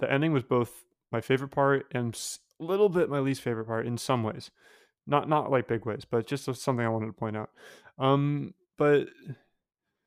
the 0.00 0.10
ending 0.10 0.32
was 0.32 0.42
both 0.42 0.84
my 1.12 1.20
favorite 1.20 1.50
part 1.50 1.86
and 1.92 2.18
a 2.60 2.64
little 2.64 2.88
bit 2.88 3.08
my 3.08 3.20
least 3.20 3.42
favorite 3.42 3.66
part 3.66 3.86
in 3.86 3.96
some 3.98 4.22
ways, 4.22 4.50
not 5.06 5.28
not 5.28 5.50
like 5.50 5.68
big 5.68 5.84
ways, 5.84 6.04
but 6.04 6.26
just 6.26 6.44
something 6.44 6.84
I 6.84 6.88
wanted 6.88 7.06
to 7.06 7.12
point 7.12 7.36
out. 7.36 7.50
Um, 7.98 8.54
but 8.76 9.08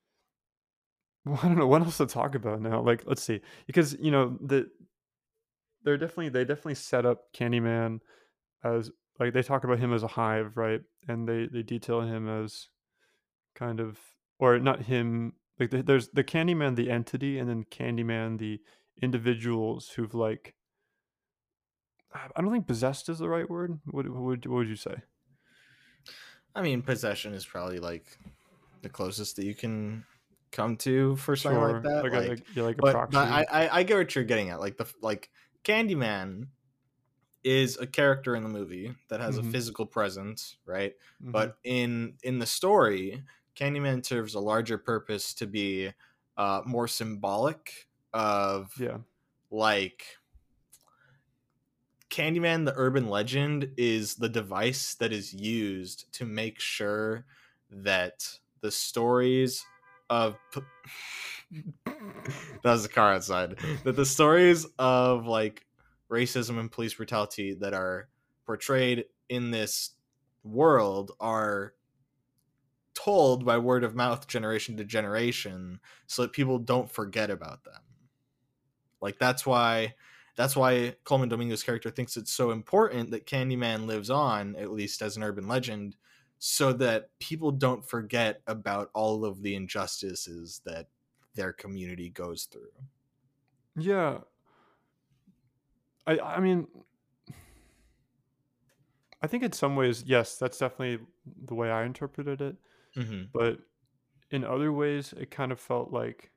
well, 1.24 1.40
I 1.42 1.48
don't 1.48 1.58
know 1.58 1.66
what 1.66 1.82
else 1.82 1.98
to 1.98 2.06
talk 2.06 2.34
about 2.34 2.60
now. 2.60 2.80
Like, 2.80 3.04
let's 3.06 3.22
see, 3.22 3.40
because 3.66 3.96
you 3.98 4.10
know 4.10 4.36
the 4.40 4.68
they're 5.84 5.96
definitely 5.96 6.28
they 6.30 6.44
definitely 6.44 6.74
set 6.74 7.06
up 7.06 7.32
Candyman 7.32 8.00
as 8.62 8.90
like 9.18 9.32
they 9.32 9.42
talk 9.42 9.64
about 9.64 9.78
him 9.78 9.92
as 9.92 10.02
a 10.02 10.08
hive, 10.08 10.56
right? 10.56 10.80
And 11.06 11.28
they 11.28 11.48
they 11.52 11.62
detail 11.62 12.02
him 12.02 12.28
as 12.28 12.68
kind 13.54 13.80
of 13.80 13.98
or 14.38 14.58
not 14.58 14.82
him 14.82 15.32
like 15.58 15.70
the, 15.70 15.82
there's 15.82 16.08
the 16.08 16.24
Candyman 16.24 16.76
the 16.76 16.90
entity 16.90 17.38
and 17.38 17.48
then 17.48 17.64
Candyman 17.70 18.38
the 18.38 18.60
individuals 19.02 19.90
who've 19.96 20.14
like 20.14 20.54
I 22.14 22.40
don't 22.40 22.52
think 22.52 22.66
possessed 22.66 23.08
is 23.08 23.18
the 23.18 23.28
right 23.28 23.48
word. 23.48 23.78
What, 23.84 24.08
what 24.08 24.22
would 24.22 24.46
what 24.46 24.56
would 24.56 24.68
you 24.68 24.76
say? 24.76 24.96
I 26.54 26.62
mean, 26.62 26.82
possession 26.82 27.34
is 27.34 27.44
probably 27.44 27.78
like 27.78 28.06
the 28.82 28.88
closest 28.88 29.36
that 29.36 29.44
you 29.44 29.54
can 29.54 30.04
come 30.50 30.76
to 30.78 31.16
for 31.16 31.36
something 31.36 31.60
like 31.60 31.82
that. 31.82 32.02
like, 32.02 32.12
Like, 32.12 32.24
a, 32.26 32.28
like, 32.30 32.46
yeah, 32.54 32.62
like 32.62 32.78
a 32.78 32.82
but, 32.82 32.92
proxy. 32.92 33.14
but 33.16 33.28
I, 33.28 33.46
I 33.50 33.78
I 33.78 33.82
get 33.82 33.96
what 33.98 34.14
you're 34.14 34.24
getting 34.24 34.50
at. 34.50 34.58
Like 34.60 34.78
the 34.78 34.86
like 35.02 35.30
Candyman 35.64 36.48
is 37.48 37.76
a 37.78 37.86
character 37.86 38.34
in 38.36 38.42
the 38.42 38.48
movie 38.48 38.94
that 39.08 39.20
has 39.20 39.36
Mhm. 39.36 39.40
a 39.40 39.42
physical 39.42 39.86
presence, 39.86 40.56
right? 40.66 40.94
Mhm. 41.20 41.32
But 41.32 41.58
in 41.64 42.18
in 42.22 42.38
the 42.38 42.46
story, 42.46 43.24
Candyman 43.56 44.04
serves 44.04 44.34
a 44.34 44.40
larger 44.40 44.78
purpose 44.78 45.34
to 45.34 45.46
be 45.46 45.92
uh, 46.36 46.62
more 46.66 46.88
symbolic 46.88 47.88
of 48.12 48.72
yeah, 48.78 48.98
like 49.50 50.04
Candyman, 52.10 52.64
the 52.64 52.72
urban 52.76 53.08
legend, 53.08 53.72
is 53.76 54.14
the 54.16 54.28
device 54.28 54.94
that 54.94 55.12
is 55.12 55.34
used 55.34 56.10
to 56.14 56.24
make 56.24 56.58
sure 56.58 57.26
that 57.70 58.38
the 58.60 58.70
stories 58.70 59.64
of 60.08 60.38
p- 60.52 60.62
that 61.84 62.64
was 62.64 62.82
the 62.82 62.88
car 62.88 63.12
outside 63.12 63.58
that 63.84 63.96
the 63.96 64.06
stories 64.06 64.66
of 64.78 65.26
like 65.26 65.66
racism 66.10 66.58
and 66.58 66.70
police 66.70 66.94
brutality 66.94 67.54
that 67.54 67.74
are 67.74 68.08
portrayed 68.46 69.04
in 69.28 69.50
this 69.50 69.90
world 70.42 71.12
are 71.20 71.74
told 72.94 73.44
by 73.44 73.58
word 73.58 73.84
of 73.84 73.94
mouth 73.94 74.26
generation 74.26 74.76
to 74.76 74.84
generation 74.84 75.78
so 76.06 76.22
that 76.22 76.32
people 76.32 76.58
don't 76.58 76.90
forget 76.90 77.30
about 77.30 77.64
them 77.64 77.82
like 79.00 79.18
that's 79.18 79.46
why 79.46 79.94
that's 80.38 80.54
why 80.54 80.94
Colman 81.02 81.28
Domingo's 81.28 81.64
character 81.64 81.90
thinks 81.90 82.16
it's 82.16 82.32
so 82.32 82.52
important 82.52 83.10
that 83.10 83.26
Candyman 83.26 83.86
lives 83.86 84.08
on, 84.08 84.54
at 84.54 84.70
least 84.70 85.02
as 85.02 85.16
an 85.16 85.24
urban 85.24 85.48
legend, 85.48 85.96
so 86.38 86.72
that 86.74 87.10
people 87.18 87.50
don't 87.50 87.84
forget 87.84 88.40
about 88.46 88.90
all 88.94 89.24
of 89.24 89.42
the 89.42 89.56
injustices 89.56 90.60
that 90.64 90.86
their 91.34 91.52
community 91.52 92.08
goes 92.08 92.44
through. 92.44 92.70
yeah. 93.76 94.18
I 96.08 96.18
I 96.36 96.40
mean, 96.40 96.66
I 99.22 99.26
think 99.26 99.42
in 99.44 99.52
some 99.52 99.76
ways, 99.76 100.02
yes, 100.06 100.36
that's 100.38 100.58
definitely 100.58 101.04
the 101.46 101.54
way 101.54 101.70
I 101.70 101.84
interpreted 101.84 102.40
it. 102.40 102.56
Mm-hmm. 102.96 103.24
but 103.32 103.58
in 104.30 104.44
other 104.44 104.72
ways 104.72 105.12
it 105.16 105.30
kind 105.30 105.52
of 105.52 105.60
felt 105.60 105.92
like 105.92 106.30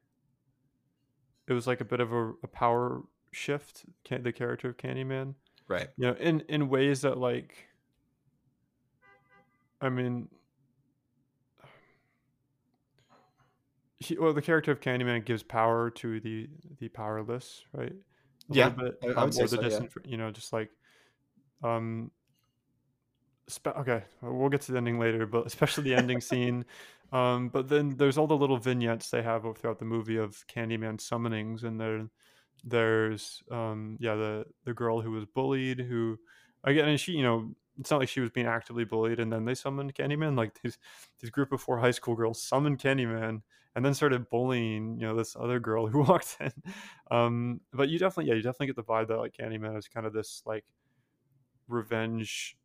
it 1.47 1.53
was 1.53 1.65
like 1.65 1.81
a 1.81 1.85
bit 1.85 1.99
of 2.01 2.11
a, 2.11 2.33
a 2.43 2.47
power 2.47 3.01
shift 3.31 3.85
can, 4.03 4.21
the 4.21 4.31
character 4.33 4.69
of 4.69 4.77
candyman 4.77 5.33
Right. 5.67 5.87
you 5.97 6.05
know 6.07 6.13
in 6.19 6.41
in 6.49 6.67
ways 6.69 7.01
that 7.01 7.17
like 7.17 7.67
i 9.81 9.87
mean 9.89 10.27
he, 13.99 14.17
well 14.19 14.33
the 14.33 14.41
character 14.41 14.71
of 14.71 14.81
candyman 14.81 15.23
gives 15.25 15.41
power 15.41 15.89
to 15.91 16.19
the 16.19 16.49
the 16.79 16.89
powerless 16.89 17.63
right 17.73 17.93
Yeah, 18.49 18.69
bit 18.69 18.97
I- 19.03 19.07
I 19.07 19.09
would 19.09 19.17
um, 19.17 19.31
say 19.31 19.43
or 19.43 19.47
the 19.47 19.69
so, 19.69 19.81
yeah. 19.83 19.87
you 20.05 20.17
know 20.17 20.31
just 20.31 20.51
like 20.53 20.69
um 21.63 22.11
spe- 23.47 23.67
okay 23.67 24.03
we'll 24.21 24.49
get 24.49 24.61
to 24.61 24.71
the 24.71 24.77
ending 24.77 24.99
later 24.99 25.25
but 25.25 25.45
especially 25.45 25.83
the 25.83 25.95
ending 25.95 26.21
scene 26.29 26.65
um 27.11 27.49
but 27.49 27.67
then 27.67 27.95
there's 27.97 28.17
all 28.17 28.27
the 28.27 28.35
little 28.37 28.57
vignettes 28.57 29.09
they 29.09 29.21
have 29.21 29.43
throughout 29.57 29.79
the 29.79 29.85
movie 29.85 30.17
of 30.17 30.45
candyman 30.47 30.97
summonings 30.97 31.63
and 31.63 31.79
there 31.79 32.07
there's 32.63 33.41
um 33.51 33.97
yeah 33.99 34.15
the 34.15 34.45
the 34.65 34.73
girl 34.73 35.01
who 35.01 35.11
was 35.11 35.25
bullied 35.25 35.79
who 35.79 36.17
again 36.63 36.87
and 36.87 36.99
she 36.99 37.13
you 37.13 37.23
know 37.23 37.53
it's 37.79 37.89
not 37.89 37.99
like 37.99 38.09
she 38.09 38.19
was 38.19 38.29
being 38.29 38.45
actively 38.47 38.83
bullied 38.83 39.19
and 39.19 39.31
then 39.31 39.45
they 39.45 39.55
summoned 39.55 39.93
candyman 39.95 40.37
like 40.37 40.53
these 40.61 40.77
these 41.19 41.31
group 41.31 41.51
of 41.51 41.61
four 41.61 41.79
high 41.79 41.91
school 41.91 42.15
girls 42.15 42.41
summoned 42.41 42.79
candyman 42.79 43.41
and 43.75 43.85
then 43.85 43.93
started 43.93 44.29
bullying 44.29 44.97
you 44.99 45.07
know 45.07 45.15
this 45.15 45.35
other 45.39 45.59
girl 45.59 45.87
who 45.87 46.01
walked 46.03 46.37
in. 46.39 46.51
Um 47.09 47.61
but 47.73 47.89
you 47.89 47.99
definitely 47.99 48.29
yeah 48.29 48.35
you 48.35 48.41
definitely 48.41 48.67
get 48.67 48.75
the 48.75 48.83
vibe 48.83 49.07
that 49.07 49.17
like 49.17 49.33
candyman 49.33 49.77
is 49.77 49.87
kind 49.87 50.05
of 50.05 50.13
this 50.13 50.41
like 50.45 50.65
revenge 51.67 52.57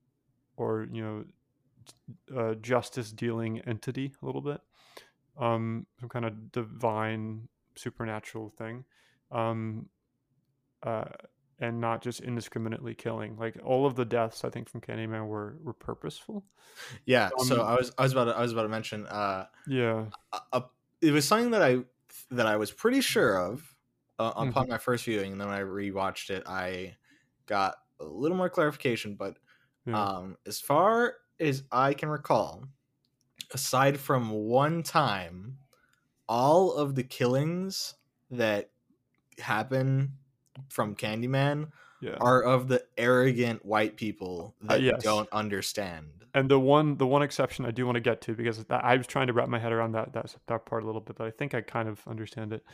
or 0.56 0.86
you 0.90 1.02
know 1.02 1.24
uh, 2.36 2.54
justice 2.54 3.12
dealing 3.12 3.60
entity 3.60 4.12
a 4.22 4.26
little 4.26 4.40
bit. 4.40 4.60
Um 5.38 5.86
some 6.00 6.08
kind 6.08 6.24
of 6.24 6.52
divine 6.52 7.48
supernatural 7.76 8.50
thing. 8.50 8.84
Um 9.30 9.88
uh 10.82 11.04
and 11.58 11.80
not 11.80 12.02
just 12.02 12.20
indiscriminately 12.20 12.94
killing. 12.94 13.36
Like 13.38 13.56
all 13.64 13.86
of 13.86 13.94
the 13.94 14.04
deaths 14.04 14.44
i 14.44 14.50
think 14.50 14.68
from 14.68 14.80
candyman 14.80 15.26
were 15.26 15.56
were 15.62 15.72
purposeful. 15.72 16.44
Yeah. 17.04 17.30
so 17.38 17.62
Um, 17.62 17.66
I 17.66 17.74
was 17.74 17.92
I 17.96 18.02
was 18.02 18.12
about 18.12 18.24
to, 18.24 18.36
I 18.36 18.42
was 18.42 18.52
about 18.52 18.62
to 18.64 18.68
mention 18.68 19.06
uh, 19.06 19.46
yeah. 19.66 20.06
a, 20.32 20.40
a, 20.52 20.64
it 21.00 21.12
was 21.12 21.26
something 21.26 21.50
that 21.52 21.62
I 21.62 21.84
that 22.30 22.46
I 22.46 22.56
was 22.56 22.72
pretty 22.72 23.00
sure 23.00 23.38
of 23.40 23.74
uh, 24.18 24.32
Mm-hmm. 24.40 24.50
upon 24.50 24.68
my 24.68 24.78
first 24.78 25.04
viewing, 25.04 25.32
and 25.32 25.40
then 25.40 25.48
when 25.48 25.56
I 25.58 25.62
rewatched 25.62 26.30
it, 26.30 26.44
I 26.46 26.96
got 27.46 27.76
a 28.00 28.04
little 28.04 28.36
more 28.36 28.50
clarification. 28.50 29.16
But 29.16 29.38
yeah 29.86 29.94
um, 29.94 30.36
as 30.46 30.60
far 30.60 31.16
as 31.40 31.64
I 31.72 31.94
can 31.94 32.08
recall, 32.08 32.64
aside 33.52 33.98
from 33.98 34.30
one 34.30 34.82
time, 34.82 35.58
all 36.28 36.72
of 36.74 36.94
the 36.94 37.04
killings 37.04 37.96
that 38.30 38.72
happen 39.38 40.18
from 40.70 40.96
Candyman 40.96 41.72
yeah 42.00 42.16
are 42.20 42.42
of 42.42 42.68
the 42.68 42.82
arrogant 42.96 43.64
white 43.64 43.96
people 43.96 44.54
that 44.62 44.82
yes. 44.82 45.02
don't 45.02 45.28
understand. 45.32 46.08
and 46.34 46.50
the 46.50 46.58
one 46.58 46.96
the 46.96 47.06
one 47.06 47.22
exception 47.22 47.64
i 47.64 47.70
do 47.70 47.84
want 47.86 47.96
to 47.96 48.00
get 48.00 48.20
to 48.20 48.34
because 48.34 48.64
that, 48.64 48.84
i 48.84 48.96
was 48.96 49.06
trying 49.06 49.26
to 49.26 49.32
wrap 49.32 49.48
my 49.48 49.58
head 49.58 49.72
around 49.72 49.92
that 49.92 50.12
that, 50.12 50.34
that 50.46 50.66
part 50.66 50.82
a 50.82 50.86
little 50.86 51.00
bit 51.00 51.16
but 51.16 51.26
i 51.26 51.30
think 51.30 51.54
i 51.54 51.60
kind 51.60 51.88
of 51.88 52.00
understand 52.06 52.52
it 52.52 52.64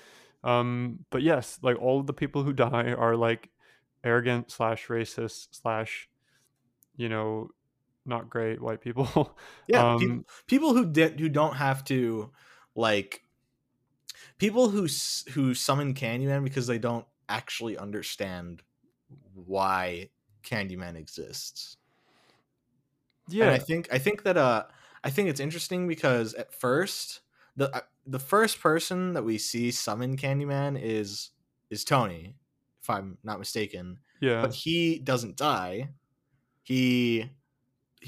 um 0.44 0.98
but 1.10 1.22
yes 1.22 1.58
like 1.62 1.80
all 1.80 2.00
of 2.00 2.06
the 2.06 2.12
people 2.12 2.42
who 2.42 2.52
die 2.52 2.92
are 2.92 3.16
like 3.16 3.50
arrogant 4.04 4.50
slash 4.50 4.88
racist 4.88 5.48
slash 5.52 6.08
you 6.96 7.08
know 7.08 7.48
not 8.04 8.28
great 8.28 8.60
white 8.60 8.80
people 8.80 9.36
Yeah, 9.68 9.94
um 9.94 9.98
people, 9.98 10.24
people 10.46 10.74
who 10.74 10.86
did 10.86 11.20
who 11.20 11.28
don't 11.28 11.54
have 11.54 11.84
to 11.84 12.30
like 12.74 13.22
people 14.38 14.70
who 14.70 14.88
who 15.30 15.54
summon 15.54 15.94
Candyman 15.94 16.42
because 16.42 16.66
they 16.66 16.78
don't 16.78 17.06
actually 17.28 17.78
understand 17.78 18.62
why 19.46 20.08
Candyman 20.44 20.96
exists. 20.96 21.76
yeah 23.28 23.44
And 23.46 23.54
I 23.54 23.58
think 23.58 23.88
I 23.92 23.98
think 23.98 24.22
that 24.24 24.36
uh 24.36 24.64
I 25.04 25.10
think 25.10 25.28
it's 25.28 25.40
interesting 25.40 25.86
because 25.88 26.34
at 26.34 26.52
first 26.52 27.20
the 27.56 27.74
uh, 27.74 27.80
the 28.06 28.18
first 28.18 28.60
person 28.60 29.12
that 29.14 29.22
we 29.24 29.38
see 29.38 29.70
summon 29.70 30.16
Candyman 30.16 30.78
is 30.80 31.30
is 31.70 31.84
Tony, 31.84 32.34
if 32.82 32.90
I'm 32.90 33.18
not 33.22 33.38
mistaken. 33.38 33.98
yeah 34.20 34.42
But 34.42 34.54
he 34.54 34.98
doesn't 34.98 35.36
die. 35.36 35.90
He 36.62 37.30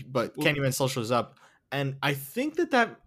but 0.07 0.37
Well- 0.37 0.47
Candyman 0.47 0.75
still 0.75 0.88
shows 0.88 1.11
up 1.11 1.38
and 1.70 1.97
I 2.03 2.14
think 2.14 2.57
that 2.57 2.70
that 2.73 3.01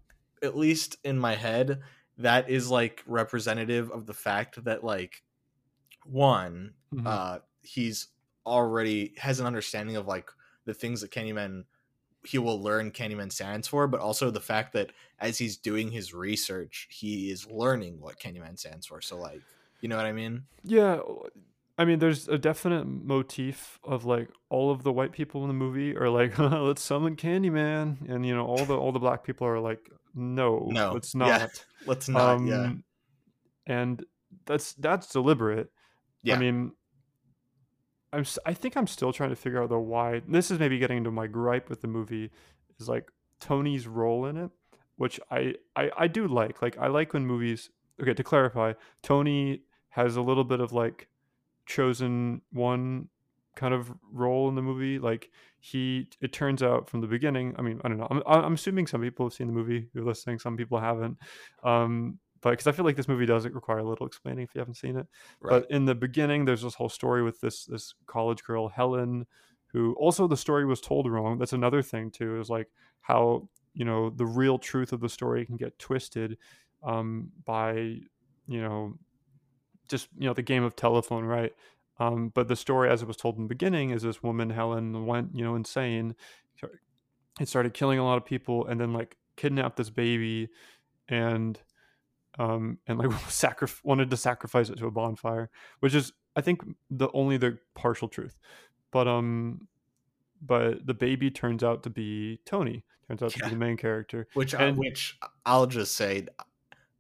at 0.44 0.56
least 0.56 0.98
in 1.04 1.18
my 1.18 1.36
head, 1.36 1.82
that 2.20 2.50
is 2.50 2.70
like 2.70 3.04
representative 3.08 3.90
of 3.92 4.06
the 4.06 4.14
fact 4.14 4.64
that 4.66 4.84
like 4.84 5.24
one, 6.06 6.74
Mhm. 6.94 7.06
uh, 7.08 7.40
he's 7.62 8.08
already 8.48 9.14
has 9.18 9.40
an 9.40 9.46
understanding 9.46 9.96
of 9.98 10.08
like 10.08 10.30
the 10.66 10.74
things 10.74 11.02
that 11.02 11.12
Candyman 11.12 11.66
he 12.26 12.38
will 12.38 12.62
learn 12.62 12.92
Candyman 12.92 13.32
stands 13.32 13.68
for, 13.68 13.88
but 13.88 14.02
also 14.02 14.30
the 14.32 14.42
fact 14.42 14.74
that 14.74 14.92
as 15.20 15.38
he's 15.38 15.56
doing 15.56 15.92
his 15.92 16.14
research, 16.14 16.88
he 16.90 17.32
is 17.32 17.48
learning 17.50 18.02
what 18.02 18.20
Candyman 18.20 18.58
stands 18.58 18.86
for. 18.86 19.00
So 19.02 19.18
like, 19.18 19.42
you 19.82 19.88
know 19.88 19.96
what 19.96 20.06
I 20.06 20.12
mean? 20.12 20.44
Yeah, 20.64 21.00
I 21.78 21.86
mean, 21.86 22.00
there's 22.00 22.28
a 22.28 22.38
definite 22.38 22.86
motif 22.86 23.80
of 23.84 24.04
like 24.06 24.30
all 24.50 24.72
of 24.72 24.84
the 24.84 24.92
white 24.92 25.12
people 25.12 25.44
in 25.44 25.48
the 25.48 25.54
movie 25.54 25.96
are 25.96 26.10
like, 26.10 26.38
"Let's 26.40 26.82
summon 26.82 27.16
Candyman," 27.16 28.10
and 28.10 28.26
you 28.26 28.36
know, 28.36 28.46
all 28.46 28.66
the 28.66 28.76
all 28.76 28.92
the 28.92 29.00
black 29.00 29.24
people 29.24 29.48
are 29.48 29.60
like, 29.60 29.80
"No, 30.16 30.68
No, 30.72 30.94
let's 30.94 31.14
yeah, 31.14 31.20
not." 31.20 31.66
Let's 31.86 32.10
not. 32.10 32.22
um, 32.22 32.48
yeah, 32.48 32.72
and 33.68 34.04
that's 34.46 34.74
that's 34.74 35.12
deliberate. 35.14 35.70
Yeah. 36.24 36.36
I 36.36 36.40
mean, 36.40 36.72
I'm 38.18 38.54
think 38.54 38.76
I'm 38.76 38.88
still 38.88 39.14
trying 39.14 39.30
to 39.30 39.36
figure 39.36 39.62
out 39.62 39.70
the 39.70 39.80
why. 39.80 40.22
This 40.28 40.52
is 40.52 40.60
maybe 40.60 40.80
getting 40.80 40.98
into 40.98 41.12
my 41.12 41.28
gripe 41.28 41.70
with 41.70 41.82
the 41.82 41.88
movie 41.88 42.32
is 42.80 42.90
like 42.90 43.12
Tony's 43.40 43.88
role 43.88 44.26
in 44.26 44.38
it, 44.38 44.52
which 44.96 45.20
I 45.30 45.56
I 45.76 45.92
I 45.98 46.08
do 46.08 46.28
like. 46.28 46.62
Like 46.62 46.78
I 46.78 46.88
like 46.88 47.14
when 47.14 47.26
movies. 47.26 47.70
Okay, 48.02 48.14
to 48.14 48.24
clarify, 48.24 48.74
Tony 49.02 49.62
has 49.90 50.16
a 50.16 50.22
little 50.22 50.44
bit 50.44 50.60
of 50.60 50.72
like 50.72 51.08
chosen 51.66 52.42
one 52.52 53.10
kind 53.56 53.74
of 53.74 53.92
role 54.12 54.48
in 54.50 54.56
the 54.56 54.62
movie. 54.62 55.00
Like 55.00 55.30
he, 55.60 56.08
it 56.22 56.32
turns 56.32 56.64
out 56.64 56.90
from 56.90 57.02
the 57.02 57.08
beginning. 57.08 57.56
I 57.58 57.62
mean, 57.64 57.82
I 57.84 57.90
don't 57.90 57.98
know. 57.98 58.08
I'm, 58.10 58.22
I'm 58.26 58.54
assuming 58.54 58.88
some 58.88 59.02
people 59.02 59.26
have 59.26 59.34
seen 59.34 59.48
the 59.48 59.54
movie. 59.54 59.90
You're 59.94 60.06
listening. 60.06 60.40
Some 60.40 60.56
people 60.56 60.80
haven't. 60.80 61.18
Um, 61.64 62.20
but 62.42 62.52
because 62.52 62.68
I 62.68 62.72
feel 62.72 62.86
like 62.86 62.96
this 62.96 63.08
movie 63.08 63.26
doesn't 63.26 63.54
require 63.54 63.80
a 63.80 63.88
little 63.88 64.06
explaining 64.06 64.44
if 64.44 64.54
you 64.54 64.60
haven't 64.60 64.76
seen 64.76 64.98
it. 64.98 65.08
right. 65.42 65.62
But 65.62 65.72
in 65.72 65.86
the 65.86 65.96
beginning, 65.96 66.46
there's 66.46 66.62
this 66.62 66.76
whole 66.76 66.90
story 66.90 67.24
with 67.24 67.40
this 67.42 67.66
this 67.66 67.94
college 68.06 68.44
girl 68.44 68.68
Helen, 68.68 69.26
who 69.68 69.94
also 69.94 70.28
the 70.28 70.38
story 70.38 70.66
was 70.66 70.82
told 70.82 71.10
wrong. 71.10 71.38
That's 71.38 71.54
another 71.54 71.82
thing 71.82 72.12
too. 72.12 72.40
Is 72.40 72.50
like 72.50 72.68
how 73.02 73.50
you 73.74 73.86
know 73.86 74.10
the 74.10 74.26
real 74.26 74.58
truth 74.58 74.94
of 74.94 75.00
the 75.00 75.10
story 75.10 75.46
can 75.46 75.58
get 75.58 75.78
twisted 75.80 76.38
um, 76.84 77.32
by 77.46 78.00
you 78.48 78.62
know 78.62 78.98
just 79.88 80.10
you 80.18 80.28
know 80.28 80.34
the 80.34 80.42
game 80.42 80.64
of 80.64 80.76
telephone, 80.76 81.24
right? 81.24 81.54
Um, 82.00 82.30
but 82.30 82.48
the 82.48 82.56
story, 82.56 82.90
as 82.90 83.02
it 83.02 83.08
was 83.08 83.18
told 83.18 83.38
in 83.38 83.44
the 83.44 83.48
beginning, 83.48 83.90
is 83.90 84.04
this 84.04 84.22
woman 84.22 84.50
Helen 84.50 85.06
went 85.06 85.30
you 85.34 85.44
know 85.44 85.56
insane. 85.56 86.16
It 87.40 87.48
started 87.48 87.76
killing 87.76 88.00
a 88.00 88.04
lot 88.04 88.18
of 88.18 88.26
people, 88.26 88.66
and 88.66 88.82
then 88.82 88.94
like 88.94 89.16
kidnapped 89.36 89.78
this 89.78 89.92
baby, 89.92 90.50
and 91.08 91.60
um, 92.40 92.78
and 92.88 93.00
like 93.00 93.10
sacrif- 93.30 93.84
wanted 93.84 94.10
to 94.10 94.18
sacrifice 94.18 94.70
it 94.70 94.78
to 94.78 94.88
a 94.88 94.92
bonfire, 94.92 95.50
which 95.80 95.96
is 95.96 96.14
I 96.36 96.42
think 96.42 96.62
the 96.90 97.10
only 97.14 97.38
the 97.38 97.58
partial 97.76 98.08
truth. 98.08 98.38
But 98.92 99.08
um, 99.08 99.68
but 100.42 100.86
the 100.86 100.94
baby 100.94 101.32
turns 101.32 101.64
out 101.64 101.84
to 101.84 101.90
be 101.90 102.40
Tony. 102.46 102.84
Turns 103.08 103.24
out 103.24 103.32
to 103.32 103.40
be 103.40 103.50
the 103.50 103.56
main 103.56 103.78
character. 103.78 104.28
Which 104.34 104.54
I, 104.54 104.72
which 104.72 105.18
I'll 105.46 105.66
just 105.66 105.96
say, 105.96 106.28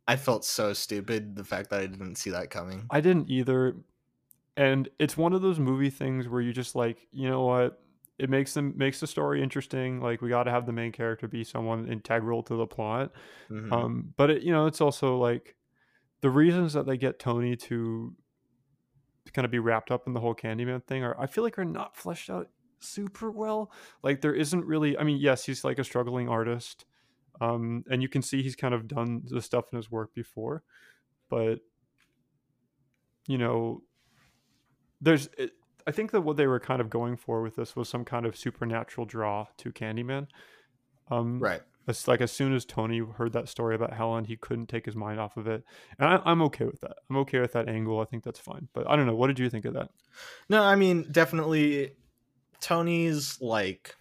I 0.07 0.15
felt 0.15 0.45
so 0.45 0.73
stupid 0.73 1.35
the 1.35 1.43
fact 1.43 1.69
that 1.69 1.81
I 1.81 1.85
didn't 1.87 2.15
see 2.15 2.29
that 2.29 2.49
coming. 2.49 2.85
I 2.89 3.01
didn't 3.01 3.29
either. 3.29 3.75
And 4.55 4.89
it's 4.99 5.17
one 5.17 5.33
of 5.33 5.41
those 5.41 5.59
movie 5.59 5.89
things 5.89 6.27
where 6.27 6.41
you 6.41 6.53
just 6.53 6.75
like, 6.75 7.07
you 7.11 7.29
know 7.29 7.43
what? 7.43 7.79
It 8.19 8.29
makes 8.29 8.53
them 8.53 8.73
makes 8.75 8.99
the 8.99 9.07
story 9.07 9.43
interesting. 9.43 10.01
Like 10.01 10.21
we 10.21 10.29
got 10.29 10.43
to 10.43 10.51
have 10.51 10.65
the 10.65 10.71
main 10.73 10.91
character 10.91 11.27
be 11.27 11.43
someone 11.43 11.87
integral 11.87 12.41
to 12.43 12.55
the 12.55 12.65
plot. 12.65 13.11
Mhm. 13.49 13.71
Um, 13.71 14.13
but 14.17 14.31
it, 14.31 14.41
you 14.43 14.51
know, 14.51 14.65
it's 14.65 14.81
also 14.81 15.17
like 15.17 15.55
the 16.21 16.29
reasons 16.29 16.73
that 16.73 16.85
they 16.87 16.97
get 16.97 17.19
Tony 17.19 17.55
to, 17.55 18.15
to 19.25 19.31
kind 19.31 19.45
of 19.45 19.51
be 19.51 19.59
wrapped 19.59 19.91
up 19.91 20.07
in 20.07 20.13
the 20.13 20.19
whole 20.19 20.33
Candyman 20.35 20.83
thing 20.83 21.03
are 21.03 21.19
I 21.19 21.27
feel 21.27 21.43
like 21.43 21.59
are 21.59 21.65
not 21.65 21.95
fleshed 21.95 22.29
out 22.29 22.49
super 22.79 23.29
well. 23.29 23.71
Like 24.03 24.21
there 24.21 24.33
isn't 24.33 24.65
really. 24.65 24.97
I 24.97 25.03
mean, 25.03 25.17
yes, 25.17 25.45
he's 25.45 25.63
like 25.63 25.79
a 25.79 25.83
struggling 25.83 26.27
artist, 26.29 26.85
um, 27.39 27.83
and 27.89 28.01
you 28.01 28.09
can 28.09 28.21
see 28.21 28.41
he's 28.41 28.55
kind 28.55 28.73
of 28.73 28.87
done 28.87 29.23
the 29.25 29.41
stuff 29.41 29.65
in 29.71 29.77
his 29.77 29.91
work 29.91 30.13
before, 30.15 30.63
but 31.29 31.59
you 33.27 33.37
know, 33.37 33.83
there's. 35.01 35.27
It, 35.37 35.51
I 35.87 35.91
think 35.91 36.11
that 36.11 36.21
what 36.21 36.37
they 36.37 36.45
were 36.47 36.59
kind 36.59 36.81
of 36.81 36.89
going 36.89 37.15
for 37.17 37.41
with 37.41 37.55
this 37.55 37.75
was 37.75 37.87
some 37.89 38.03
kind 38.05 38.25
of 38.25 38.35
supernatural 38.37 39.05
draw 39.05 39.47
to 39.57 39.71
Candyman. 39.71 40.27
Um, 41.09 41.39
right. 41.39 41.61
it's 41.87 42.07
like 42.07 42.19
as 42.19 42.31
soon 42.33 42.53
as 42.53 42.65
Tony 42.65 42.99
heard 42.99 43.31
that 43.33 43.47
story 43.47 43.73
about 43.73 43.93
Helen, 43.93 44.25
he 44.25 44.35
couldn't 44.35 44.67
take 44.67 44.85
his 44.85 44.95
mind 44.95 45.19
off 45.19 45.37
of 45.37 45.47
it, 45.47 45.63
and 45.97 46.09
I, 46.09 46.21
I'm 46.25 46.41
okay 46.43 46.65
with 46.65 46.81
that. 46.81 46.97
I'm 47.09 47.15
okay 47.17 47.39
with 47.39 47.53
that 47.53 47.69
angle. 47.69 48.01
I 48.01 48.05
think 48.05 48.23
that's 48.25 48.39
fine. 48.39 48.67
But 48.73 48.89
I 48.89 48.95
don't 48.97 49.07
know. 49.07 49.15
What 49.15 49.27
did 49.27 49.39
you 49.39 49.49
think 49.49 49.63
of 49.65 49.73
that? 49.75 49.89
No, 50.49 50.61
I 50.61 50.75
mean 50.75 51.07
definitely 51.11 51.93
Tony's 52.59 53.39
like 53.39 53.95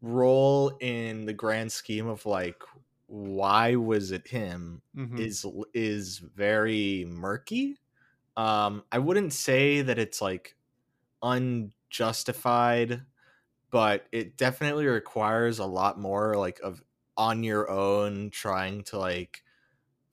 role 0.00 0.76
in 0.80 1.24
the 1.26 1.32
grand 1.32 1.72
scheme 1.72 2.06
of 2.06 2.24
like 2.26 2.60
why 3.06 3.74
was 3.74 4.10
it 4.10 4.26
him 4.28 4.80
Mhm. 4.96 5.18
is 5.18 5.44
is 5.74 6.18
very 6.18 7.04
murky. 7.08 7.76
Um 8.36 8.84
I 8.92 8.98
wouldn't 8.98 9.32
say 9.32 9.82
that 9.82 9.98
it's 9.98 10.20
like 10.22 10.56
unjustified, 11.22 13.06
but 13.70 14.06
it 14.12 14.36
definitely 14.38 14.86
requires 14.86 15.60
a 15.60 15.66
lot 15.66 15.98
more 16.00 16.36
like 16.36 16.60
of 16.62 16.82
on 17.18 17.44
your 17.44 17.70
own 17.70 18.30
trying 18.30 18.84
to 18.84 18.98
like 18.98 19.44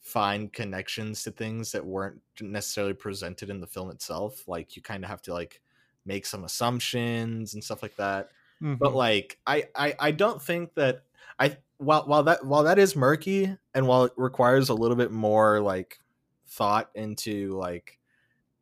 find 0.01 0.51
connections 0.53 1.23
to 1.23 1.31
things 1.31 1.71
that 1.73 1.85
weren't 1.85 2.21
necessarily 2.41 2.93
presented 2.93 3.49
in 3.49 3.61
the 3.61 3.67
film 3.67 3.91
itself. 3.91 4.47
Like 4.47 4.75
you 4.75 4.81
kind 4.81 5.03
of 5.03 5.09
have 5.09 5.21
to 5.23 5.33
like 5.33 5.61
make 6.05 6.25
some 6.25 6.43
assumptions 6.43 7.53
and 7.53 7.63
stuff 7.63 7.83
like 7.83 7.95
that 7.97 8.31
but 8.79 8.93
Mhm. 8.93 8.95
like 8.95 9.39
I, 9.47 9.65
I 9.75 9.95
i 9.99 10.11
don't 10.11 10.41
think 10.41 10.73
that 10.75 11.05
i 11.39 11.57
while 11.77 12.07
while 12.07 12.23
that 12.23 12.45
while 12.45 12.63
that 12.63 12.79
is 12.79 12.95
murky 12.95 13.55
and 13.75 13.87
while 13.87 14.05
it 14.05 14.13
requires 14.17 14.69
a 14.69 14.73
little 14.73 14.97
bit 14.97 15.11
more 15.11 15.61
like 15.61 15.99
thought 16.47 16.91
into 16.95 17.53
like 17.57 18.00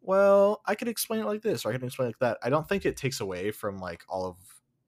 well 0.10 0.62
i 0.65 0.76
could 0.76 0.88
explain 0.88 1.22
it 1.22 1.26
like 1.26 1.41
this 1.41 1.65
or 1.65 1.69
i 1.69 1.78
can 1.78 1.86
explain 1.86 2.08
it 2.08 2.10
like 2.10 2.19
that 2.19 2.38
i 2.43 2.50
don't 2.50 2.67
think 2.67 2.86
it 2.86 2.98
takes 2.98 3.19
away 3.19 3.52
from 3.52 3.78
like 3.78 4.04
all 4.10 4.26
of 4.26 4.38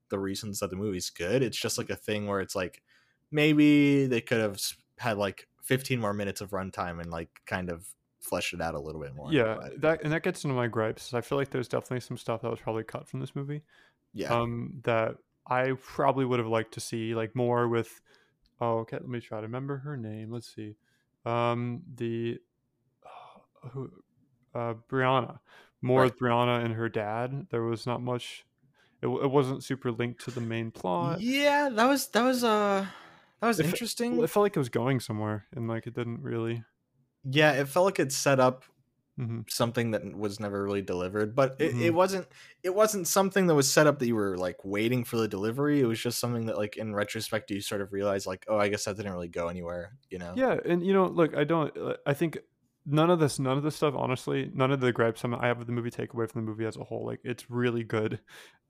the 0.08 0.18
reasons 0.18 0.60
that 0.60 0.70
the 0.70 0.76
movie's 0.76 1.10
good 1.10 1.42
it's 1.42 1.56
just 1.56 1.78
like 1.78 1.90
a 1.90 1.96
thing 1.96 2.26
where 2.26 2.40
it's 2.40 2.54
like 2.54 2.82
maybe 3.30 4.06
they 4.06 4.20
could 4.20 4.40
have 4.40 4.60
had 4.98 5.16
like 5.16 5.48
15 5.62 6.00
more 6.00 6.12
minutes 6.12 6.40
of 6.40 6.50
runtime 6.50 7.00
and 7.00 7.10
like 7.10 7.30
kind 7.46 7.70
of 7.70 7.86
flesh 8.20 8.52
it 8.52 8.60
out 8.60 8.74
a 8.74 8.78
little 8.80 9.00
bit 9.00 9.14
more 9.14 9.32
yeah, 9.32 9.56
but 9.60 9.80
that 9.80 10.02
and 10.04 10.12
that 10.12 10.22
gets 10.22 10.44
into 10.44 10.54
my 10.54 10.68
gripes. 10.68 11.12
I 11.12 11.20
feel 11.20 11.36
like 11.36 11.50
there's 11.50 11.68
definitely 11.68 12.00
some 12.00 12.16
stuff 12.16 12.42
that 12.42 12.50
was 12.50 12.60
probably 12.60 12.84
cut 12.84 13.08
from 13.08 13.20
this 13.20 13.34
movie. 13.34 13.62
yeah 14.14 14.32
Um, 14.32 14.80
that 14.84 15.16
I 15.46 15.72
probably 15.82 16.24
would 16.24 16.38
have 16.38 16.48
liked 16.48 16.74
to 16.74 16.80
see 16.80 17.14
like 17.14 17.34
more 17.34 17.68
with. 17.68 18.00
Oh, 18.60 18.78
okay. 18.78 18.98
Let 18.98 19.08
me 19.08 19.20
try 19.20 19.38
to 19.40 19.46
remember 19.46 19.78
her 19.78 19.96
name. 19.96 20.30
Let's 20.30 20.54
see. 20.54 20.76
Um, 21.26 21.82
the 21.96 22.38
who, 23.72 23.90
uh, 24.54 24.74
Brianna. 24.90 25.38
More 25.80 26.02
Right. 26.02 26.12
with 26.12 26.18
Brianna 26.20 26.64
and 26.64 26.74
her 26.74 26.88
dad. 26.88 27.46
There 27.50 27.62
was 27.64 27.86
not 27.86 28.00
much. 28.02 28.44
It, 29.02 29.08
it 29.08 29.30
wasn't 29.30 29.64
super 29.64 29.90
linked 29.90 30.24
to 30.26 30.30
the 30.30 30.40
main 30.40 30.70
plot. 30.70 31.20
yeah 31.20 31.68
that 31.70 31.86
was 31.88 32.06
that 32.08 32.22
was 32.22 32.44
uh 32.44 32.86
that 33.40 33.46
was 33.48 33.58
If- 33.58 33.66
interesting 33.66 34.22
it 34.22 34.30
felt 34.30 34.44
like 34.44 34.54
it 34.54 34.60
was 34.60 34.68
going 34.68 35.00
somewhere, 35.00 35.46
and 35.56 35.66
like 35.66 35.86
it 35.88 35.94
didn't 35.94 36.22
really. 36.22 36.62
yeah 37.24 37.52
it 37.52 37.66
felt 37.68 37.84
like 37.86 37.98
it 37.98 38.12
set 38.12 38.38
up 38.38 38.64
Mhm. 39.20 39.44
something 39.50 39.90
that 39.90 40.16
was 40.16 40.40
never 40.40 40.62
really 40.64 40.80
delivered 40.80 41.34
but 41.36 41.56
it, 41.60 41.72
it 41.74 41.92
Mhm. 41.92 41.94
wasn't 41.94 42.26
it 42.62 42.74
wasn't 42.74 43.06
something 43.06 43.46
that 43.48 43.54
was 43.54 43.70
set 43.70 43.86
up 43.86 43.98
that 43.98 44.06
you 44.06 44.14
were 44.14 44.38
like 44.38 44.64
waiting 44.64 45.04
for 45.04 45.18
the 45.18 45.28
delivery 45.28 45.80
it 45.80 45.86
was 45.86 46.00
just 46.00 46.18
something 46.18 46.46
that 46.46 46.56
like 46.56 46.76
in 46.78 46.94
retrospect 46.94 47.50
you 47.50 47.60
sort 47.60 47.82
of 47.82 47.92
realize 47.92 48.26
like 48.26 48.46
oh 48.48 48.56
i 48.56 48.68
guess 48.68 48.84
that 48.86 48.96
didn't 48.96 49.12
really 49.12 49.28
go 49.28 49.48
anywhere 49.48 49.92
you 50.10 50.18
know 50.18 50.32
Yeah, 50.34 50.58
and 50.64 50.82
you 50.86 50.94
know, 50.94 51.06
look, 51.08 51.36
I 51.36 51.44
don't. 51.44 51.76
uh, 51.76 51.96
I 52.06 52.14
think 52.14 52.38
none 52.86 53.10
of 53.10 53.18
this, 53.20 53.38
none 53.38 53.56
of 53.56 53.62
this 53.62 53.76
stuff, 53.76 53.94
honestly, 53.96 54.50
none 54.54 54.70
of 54.72 54.80
the 54.80 54.92
gripes 54.92 55.24
I'm- 55.24 55.34
I 55.34 55.46
have 55.46 55.58
with 55.58 55.66
the 55.66 55.72
movie 55.72 55.90
take 55.90 56.12
away 56.14 56.26
from 56.26 56.44
the 56.44 56.50
movie 56.50 56.66
as 56.66 56.76
a 56.76 56.84
whole. 56.84 57.06
Like, 57.06 57.20
it's 57.24 57.50
really 57.50 57.84
good. 57.84 58.20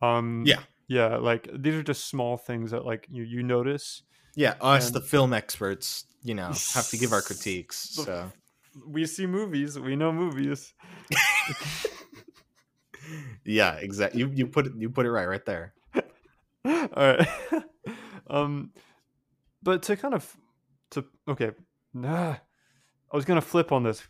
Um, 0.00 0.44
Yeah. 0.46 0.60
yeah. 0.88 1.16
Like 1.16 1.48
these 1.52 1.74
are 1.74 1.82
just 1.82 2.06
small 2.08 2.36
things 2.36 2.70
that 2.72 2.84
like 2.84 3.06
you 3.10 3.22
you 3.24 3.42
notice. 3.42 4.02
yeah 4.36 4.54
us 4.60 4.86
And- 4.86 4.94
the 4.96 5.00
film 5.00 5.32
experts 5.32 6.04
you 6.22 6.34
know 6.34 6.48
have 6.74 6.88
to 6.90 6.96
give 6.96 7.12
our 7.12 7.22
critiques 7.28 7.76
so 7.94 8.30
We 8.86 9.06
see 9.06 9.26
movies. 9.26 9.78
We 9.78 9.96
know 9.96 10.12
movies. 10.12 10.74
yeah 13.44 13.74
exactly 13.74 14.20
you, 14.20 14.30
you 14.34 14.46
put 14.46 14.66
it 14.66 14.72
you 14.76 14.88
put 14.88 15.06
it 15.06 15.10
right 15.10 15.26
right 15.28 15.44
there 15.44 15.74
All 16.64 16.88
right. 16.94 17.28
um, 18.30 18.70
but 19.62 19.82
to 19.84 19.96
kind 19.96 20.14
of 20.14 20.36
to 20.92 21.04
okay, 21.28 21.50
nah, 21.94 22.36
I 23.12 23.16
was 23.16 23.24
gonna 23.24 23.40
flip 23.40 23.72
on 23.72 23.82
this, 23.82 24.02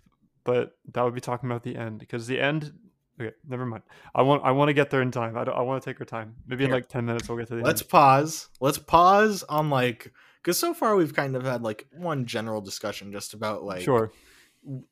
but 0.44 0.76
that 0.92 1.02
would 1.02 1.14
be 1.14 1.20
talking 1.20 1.50
about 1.50 1.62
the 1.62 1.76
end 1.76 1.98
because 1.98 2.26
the 2.26 2.40
end. 2.40 2.72
Okay, 3.20 3.34
never 3.46 3.66
mind. 3.66 3.82
I 4.14 4.22
want 4.22 4.42
I 4.44 4.52
want 4.52 4.68
to 4.68 4.72
get 4.72 4.90
there 4.90 5.02
in 5.02 5.10
time. 5.10 5.36
I, 5.36 5.44
don't- 5.44 5.56
I 5.56 5.60
want 5.60 5.82
to 5.82 5.90
take 5.90 6.00
our 6.00 6.06
time. 6.06 6.34
Maybe 6.46 6.64
in 6.64 6.70
like 6.70 6.88
ten 6.88 7.04
minutes 7.04 7.28
we'll 7.28 7.38
get 7.38 7.48
to 7.48 7.56
the 7.56 7.62
let's 7.62 7.82
end. 7.82 7.90
pause 7.90 8.48
let's 8.60 8.78
pause 8.78 9.42
on 9.44 9.70
like 9.70 10.12
because 10.42 10.58
so 10.58 10.74
far 10.74 10.96
we've 10.96 11.14
kind 11.14 11.36
of 11.36 11.44
had 11.44 11.62
like 11.62 11.86
one 11.92 12.26
general 12.26 12.60
discussion 12.60 13.12
just 13.12 13.34
about 13.34 13.64
like 13.64 13.82
sure 13.82 14.12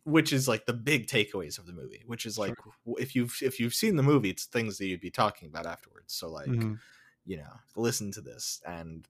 which 0.04 0.32
is 0.32 0.48
like 0.48 0.66
the 0.66 0.72
big 0.72 1.06
takeaways 1.06 1.58
of 1.58 1.66
the 1.66 1.72
movie 1.72 2.02
which 2.06 2.26
is 2.26 2.36
like 2.36 2.54
sure. 2.62 2.94
if 2.98 3.14
you've 3.14 3.38
if 3.40 3.60
you've 3.60 3.74
seen 3.74 3.96
the 3.96 4.02
movie 4.02 4.30
it's 4.30 4.46
things 4.46 4.78
that 4.78 4.86
you'd 4.86 5.00
be 5.00 5.10
talking 5.10 5.48
about 5.48 5.66
afterwards 5.66 6.12
so 6.12 6.28
like 6.28 6.48
mm-hmm. 6.48 6.74
you 7.24 7.36
know 7.36 7.52
listen 7.76 8.10
to 8.10 8.20
this 8.20 8.60
and 8.66 9.06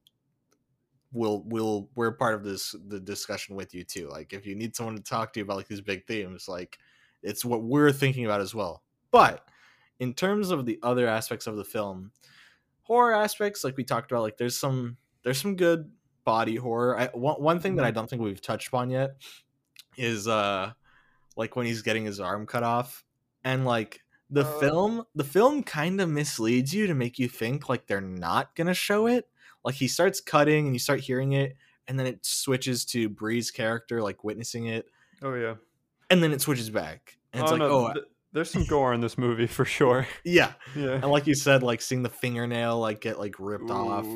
we'll 1.12 1.42
we'll 1.46 1.88
we're 1.94 2.12
part 2.12 2.34
of 2.34 2.44
this 2.44 2.74
the 2.86 3.00
discussion 3.00 3.56
with 3.56 3.74
you 3.74 3.82
too 3.82 4.08
like 4.08 4.32
if 4.32 4.46
you 4.46 4.54
need 4.54 4.76
someone 4.76 4.96
to 4.96 5.02
talk 5.02 5.32
to 5.32 5.40
you 5.40 5.44
about 5.44 5.56
like 5.56 5.66
these 5.66 5.80
big 5.80 6.06
themes 6.06 6.46
like 6.48 6.78
it's 7.22 7.44
what 7.44 7.62
we're 7.62 7.92
thinking 7.92 8.24
about 8.24 8.40
as 8.40 8.54
well. 8.54 8.82
But 9.10 9.44
in 9.98 10.14
terms 10.14 10.50
of 10.50 10.66
the 10.66 10.78
other 10.82 11.06
aspects 11.06 11.46
of 11.46 11.56
the 11.56 11.64
film 11.64 12.12
horror 12.82 13.14
aspects 13.14 13.62
like 13.62 13.76
we 13.76 13.84
talked 13.84 14.10
about 14.10 14.22
like 14.22 14.36
there's 14.36 14.56
some 14.56 14.96
there's 15.22 15.40
some 15.40 15.56
good 15.56 15.90
body 16.24 16.56
horror. 16.56 16.98
I, 16.98 17.06
one, 17.08 17.40
one 17.40 17.60
thing 17.60 17.76
that 17.76 17.84
i 17.84 17.88
mm-hmm. 17.88 17.96
don't 17.96 18.10
think 18.10 18.22
we've 18.22 18.40
touched 18.40 18.68
upon 18.68 18.90
yet 18.90 19.16
is 19.96 20.26
uh 20.26 20.72
like 21.36 21.54
when 21.54 21.66
he's 21.66 21.82
getting 21.82 22.04
his 22.04 22.18
arm 22.18 22.46
cut 22.46 22.62
off 22.62 23.04
and 23.44 23.64
like 23.64 24.00
the 24.30 24.44
uh, 24.44 24.58
film 24.58 25.04
the 25.14 25.24
film 25.24 25.62
kind 25.62 26.00
of 26.00 26.08
misleads 26.08 26.74
you 26.74 26.86
to 26.86 26.94
make 26.94 27.18
you 27.18 27.28
think 27.28 27.68
like 27.68 27.86
they're 27.86 28.00
not 28.00 28.54
gonna 28.56 28.74
show 28.74 29.06
it 29.06 29.28
like 29.64 29.74
he 29.74 29.88
starts 29.88 30.20
cutting 30.20 30.66
and 30.66 30.74
you 30.74 30.78
start 30.78 31.00
hearing 31.00 31.32
it 31.32 31.56
and 31.88 31.98
then 31.98 32.06
it 32.06 32.24
switches 32.24 32.84
to 32.86 33.08
bree's 33.08 33.50
character 33.50 34.02
like 34.02 34.24
witnessing 34.24 34.66
it. 34.66 34.86
Oh 35.22 35.34
yeah. 35.34 35.54
And 36.08 36.22
then 36.22 36.32
it 36.32 36.40
switches 36.40 36.70
back 36.70 37.18
and 37.32 37.42
it's 37.42 37.52
oh, 37.52 37.54
like 37.54 37.58
no, 37.60 37.68
oh 37.70 37.92
th- 37.92 38.06
there's 38.32 38.50
some 38.50 38.64
gore 38.64 38.94
in 38.94 39.00
this 39.00 39.18
movie 39.18 39.46
for 39.46 39.64
sure. 39.64 40.06
Yeah. 40.24 40.52
Yeah. 40.76 40.94
And 40.94 41.10
like 41.10 41.26
you 41.26 41.34
said 41.34 41.62
like 41.62 41.80
seeing 41.80 42.02
the 42.02 42.08
fingernail 42.08 42.78
like 42.78 43.00
get 43.00 43.18
like 43.18 43.36
ripped 43.38 43.70
Ooh. 43.70 43.74
off 43.74 44.06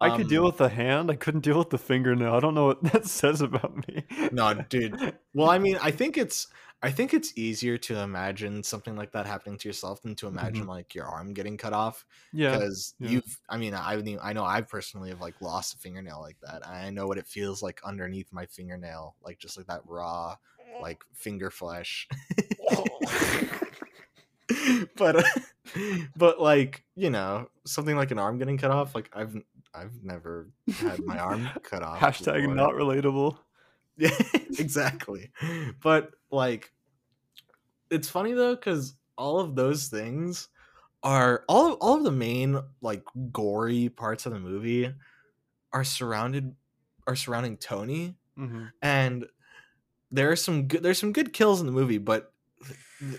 I 0.00 0.16
could 0.16 0.28
deal 0.28 0.42
um, 0.42 0.46
with 0.46 0.58
the 0.58 0.68
hand. 0.68 1.10
I 1.10 1.16
couldn't 1.16 1.40
deal 1.40 1.58
with 1.58 1.70
the 1.70 1.78
fingernail. 1.78 2.34
I 2.34 2.40
don't 2.40 2.54
know 2.54 2.66
what 2.66 2.82
that 2.92 3.06
says 3.06 3.40
about 3.40 3.88
me. 3.88 4.04
no, 4.32 4.54
dude. 4.68 5.14
Well, 5.34 5.48
I 5.48 5.58
mean, 5.58 5.78
I 5.82 5.90
think 5.90 6.18
it's 6.18 6.48
I 6.82 6.90
think 6.90 7.14
it's 7.14 7.36
easier 7.38 7.78
to 7.78 8.00
imagine 8.00 8.62
something 8.62 8.96
like 8.96 9.12
that 9.12 9.26
happening 9.26 9.56
to 9.58 9.68
yourself 9.68 10.02
than 10.02 10.14
to 10.16 10.26
imagine 10.26 10.62
mm-hmm. 10.62 10.70
like 10.70 10.94
your 10.94 11.06
arm 11.06 11.32
getting 11.32 11.56
cut 11.56 11.72
off. 11.72 12.04
Yeah, 12.32 12.52
because 12.52 12.94
yeah. 12.98 13.10
you've. 13.10 13.40
I 13.48 13.56
mean, 13.56 13.74
I 13.74 14.02
I 14.22 14.32
know 14.34 14.44
I 14.44 14.60
personally 14.60 15.10
have 15.10 15.20
like 15.20 15.40
lost 15.40 15.74
a 15.74 15.78
fingernail 15.78 16.20
like 16.20 16.36
that. 16.42 16.68
I 16.68 16.90
know 16.90 17.06
what 17.06 17.18
it 17.18 17.26
feels 17.26 17.62
like 17.62 17.80
underneath 17.84 18.32
my 18.32 18.46
fingernail, 18.46 19.16
like 19.24 19.38
just 19.38 19.56
like 19.56 19.68
that 19.68 19.80
raw, 19.86 20.36
like 20.82 21.02
finger 21.14 21.50
flesh. 21.50 22.08
but 24.96 25.24
but 26.16 26.40
like 26.40 26.84
you 26.94 27.10
know 27.10 27.48
something 27.64 27.96
like 27.96 28.10
an 28.10 28.18
arm 28.18 28.38
getting 28.38 28.58
cut 28.58 28.70
off 28.70 28.94
like 28.94 29.10
i've 29.12 29.36
i've 29.76 30.02
never 30.02 30.48
had 30.78 31.04
my 31.04 31.18
arm 31.18 31.48
cut 31.62 31.82
off 31.82 31.98
hashtag 31.98 32.40
before. 32.40 32.54
not 32.54 32.72
relatable 32.72 33.38
yeah 33.96 34.10
exactly 34.58 35.30
but 35.82 36.10
like 36.30 36.72
it's 37.90 38.08
funny 38.08 38.32
though 38.32 38.54
because 38.54 38.94
all 39.16 39.40
of 39.40 39.54
those 39.54 39.88
things 39.88 40.48
are 41.02 41.44
all 41.48 41.72
of, 41.72 41.78
all 41.80 41.96
of 41.96 42.04
the 42.04 42.10
main 42.10 42.58
like 42.80 43.04
gory 43.32 43.88
parts 43.88 44.26
of 44.26 44.32
the 44.32 44.40
movie 44.40 44.92
are 45.72 45.84
surrounded 45.84 46.54
are 47.06 47.16
surrounding 47.16 47.56
tony 47.56 48.14
mm-hmm. 48.38 48.64
and 48.82 49.26
there 50.10 50.30
are 50.30 50.36
some 50.36 50.66
good 50.66 50.82
there's 50.82 50.98
some 50.98 51.12
good 51.12 51.32
kills 51.32 51.60
in 51.60 51.66
the 51.66 51.72
movie 51.72 51.98
but 51.98 52.32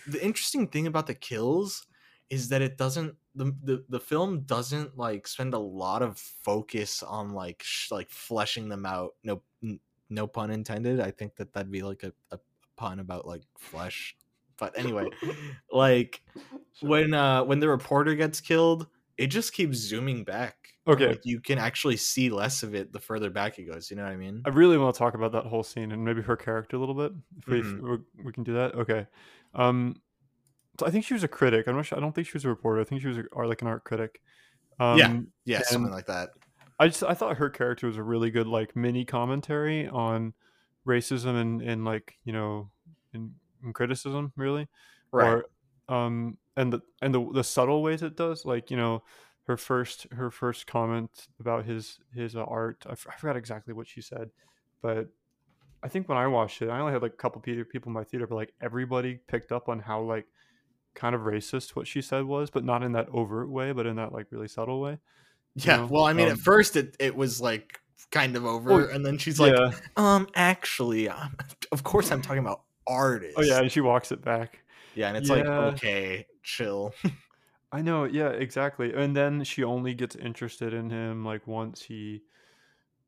the 0.07 0.23
interesting 0.23 0.67
thing 0.67 0.87
about 0.87 1.07
the 1.07 1.13
kills 1.13 1.85
is 2.29 2.49
that 2.49 2.61
it 2.61 2.77
doesn't 2.77 3.15
the, 3.37 3.55
the 3.63 3.83
the 3.89 3.99
film 3.99 4.41
doesn't 4.41 4.97
like 4.97 5.27
spend 5.27 5.53
a 5.53 5.59
lot 5.59 6.01
of 6.01 6.17
focus 6.17 7.03
on 7.03 7.29
like 7.29 7.61
sh- 7.63 7.91
like 7.91 8.09
fleshing 8.09 8.67
them 8.67 8.85
out 8.85 9.13
no 9.23 9.41
n- 9.63 9.79
no 10.09 10.27
pun 10.27 10.51
intended 10.51 10.99
i 10.99 11.11
think 11.11 11.35
that 11.35 11.53
that'd 11.53 11.71
be 11.71 11.83
like 11.83 12.03
a, 12.03 12.11
a 12.31 12.39
pun 12.75 12.99
about 12.99 13.27
like 13.27 13.43
flesh 13.57 14.15
but 14.57 14.77
anyway 14.77 15.05
like 15.71 16.21
when 16.81 17.13
uh 17.13 17.43
when 17.43 17.59
the 17.59 17.67
reporter 17.67 18.15
gets 18.15 18.41
killed 18.41 18.87
it 19.17 19.27
just 19.27 19.53
keeps 19.53 19.77
zooming 19.77 20.23
back 20.23 20.73
okay. 20.87 21.09
like, 21.09 21.25
you 21.25 21.39
can 21.39 21.57
actually 21.57 21.97
see 21.97 22.29
less 22.29 22.63
of 22.63 22.75
it 22.75 22.91
the 22.91 22.99
further 22.99 23.29
back 23.29 23.59
it 23.59 23.63
goes 23.63 23.89
you 23.89 23.97
know 23.97 24.03
what 24.03 24.11
i 24.11 24.17
mean? 24.17 24.41
I 24.45 24.49
really 24.49 24.77
want 24.77 24.95
to 24.95 24.99
talk 24.99 25.13
about 25.13 25.31
that 25.33 25.45
whole 25.45 25.63
scene 25.63 25.91
and 25.91 26.03
maybe 26.03 26.21
her 26.21 26.35
character 26.35 26.75
a 26.75 26.79
little 26.79 26.95
bit 26.95 27.11
if 27.39 27.47
we, 27.47 27.61
mm-hmm. 27.61 27.93
if 28.19 28.25
we 28.25 28.31
can 28.31 28.43
do 28.43 28.53
that 28.53 28.75
okay 28.75 29.07
um, 29.53 29.95
I 30.83 30.89
think 30.89 31.05
she 31.05 31.13
was 31.13 31.23
a 31.23 31.27
critic. 31.27 31.67
I'm 31.67 31.75
not 31.75 31.85
sure. 31.85 31.97
I 31.97 32.01
don't 32.01 32.13
think 32.13 32.27
she 32.27 32.33
was 32.33 32.45
a 32.45 32.49
reporter. 32.49 32.81
I 32.81 32.83
think 32.83 33.01
she 33.01 33.07
was 33.07 33.17
a, 33.17 33.23
or 33.31 33.47
like 33.47 33.61
an 33.61 33.67
art 33.67 33.83
critic. 33.83 34.21
Um, 34.79 34.97
yeah, 34.97 35.19
yeah, 35.45 35.61
something 35.63 35.91
like 35.91 36.05
that. 36.07 36.29
I 36.79 36.87
just 36.87 37.03
I 37.03 37.13
thought 37.13 37.37
her 37.37 37.49
character 37.49 37.87
was 37.87 37.97
a 37.97 38.03
really 38.03 38.29
good 38.29 38.47
like 38.47 38.75
mini 38.75 39.05
commentary 39.05 39.87
on 39.87 40.33
racism 40.85 41.39
and 41.39 41.61
and 41.61 41.83
like 41.83 42.17
you 42.23 42.33
know 42.33 42.69
in, 43.13 43.33
in 43.63 43.73
criticism 43.73 44.31
really, 44.35 44.67
right? 45.11 45.43
Or, 45.89 45.95
um, 45.95 46.37
and 46.55 46.71
the 46.71 46.81
and 47.01 47.13
the 47.13 47.31
the 47.33 47.43
subtle 47.43 47.81
ways 47.81 48.03
it 48.03 48.15
does 48.15 48.45
like 48.45 48.69
you 48.69 48.77
know 48.77 49.03
her 49.47 49.57
first 49.57 50.05
her 50.11 50.29
first 50.29 50.67
comment 50.67 51.27
about 51.39 51.65
his 51.65 51.99
his 52.13 52.35
uh, 52.35 52.43
art. 52.43 52.85
I, 52.87 52.91
f- 52.91 53.07
I 53.09 53.15
forgot 53.15 53.37
exactly 53.37 53.73
what 53.73 53.87
she 53.87 54.01
said, 54.01 54.29
but 54.81 55.07
I 55.81 55.87
think 55.87 56.09
when 56.09 56.17
I 56.17 56.27
watched 56.27 56.61
it, 56.61 56.69
I 56.69 56.79
only 56.79 56.93
had 56.93 57.01
like 57.01 57.13
a 57.13 57.17
couple 57.17 57.41
people 57.41 57.89
in 57.89 57.93
my 57.93 58.03
theater, 58.03 58.27
but 58.27 58.35
like 58.35 58.53
everybody 58.61 59.19
picked 59.27 59.51
up 59.51 59.69
on 59.69 59.79
how 59.79 60.01
like 60.01 60.27
kind 60.97 61.15
of 61.15 61.21
racist 61.21 61.75
what 61.75 61.87
she 61.87 62.01
said 62.01 62.25
was, 62.25 62.49
but 62.49 62.65
not 62.65 62.83
in 62.83 62.91
that 62.93 63.07
overt 63.13 63.49
way, 63.49 63.71
but 63.71 63.85
in 63.85 63.95
that 63.95 64.11
like 64.11 64.27
really 64.31 64.47
subtle 64.47 64.81
way. 64.81 64.97
Yeah. 65.55 65.77
Know? 65.77 65.87
Well, 65.89 66.03
I 66.03 66.13
mean, 66.13 66.25
um, 66.25 66.33
at 66.33 66.39
first 66.39 66.75
it 66.75 66.95
it 66.99 67.15
was 67.15 67.39
like 67.39 67.79
kind 68.11 68.35
of 68.35 68.45
over, 68.45 68.89
and 68.89 69.05
then 69.05 69.17
she's 69.17 69.39
like, 69.39 69.53
yeah. 69.53 69.71
um, 69.95 70.27
actually, 70.35 71.07
um, 71.07 71.35
of 71.71 71.83
course, 71.83 72.11
I'm 72.11 72.21
talking 72.21 72.39
about 72.39 72.63
artists. 72.85 73.35
Oh 73.37 73.43
yeah, 73.43 73.59
and 73.59 73.71
she 73.71 73.81
walks 73.81 74.11
it 74.11 74.23
back. 74.23 74.63
Yeah, 74.95 75.09
and 75.09 75.17
it's 75.17 75.29
yeah. 75.29 75.35
like, 75.35 75.45
okay, 75.45 76.25
chill. 76.43 76.93
I 77.71 77.81
know, 77.81 78.05
yeah, 78.05 78.29
exactly. 78.29 78.93
And 78.93 79.15
then 79.15 79.43
she 79.43 79.63
only 79.63 79.93
gets 79.93 80.15
interested 80.15 80.73
in 80.73 80.89
him 80.89 81.25
like 81.25 81.45
once 81.45 81.81
he 81.81 82.23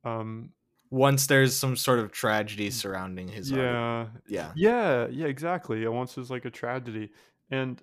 um 0.03 0.49
once 0.91 1.27
there's 1.27 1.55
some 1.55 1.75
sort 1.75 1.99
of 1.99 2.11
tragedy 2.11 2.71
surrounding 2.71 3.27
his 3.27 3.51
yeah 3.51 3.75
art. 3.75 4.09
yeah 4.27 4.51
yeah 4.55 5.07
yeah 5.11 5.27
exactly 5.27 5.85
once 5.87 6.15
there's 6.15 6.31
like 6.31 6.45
a 6.45 6.49
tragedy 6.49 7.09
and 7.51 7.81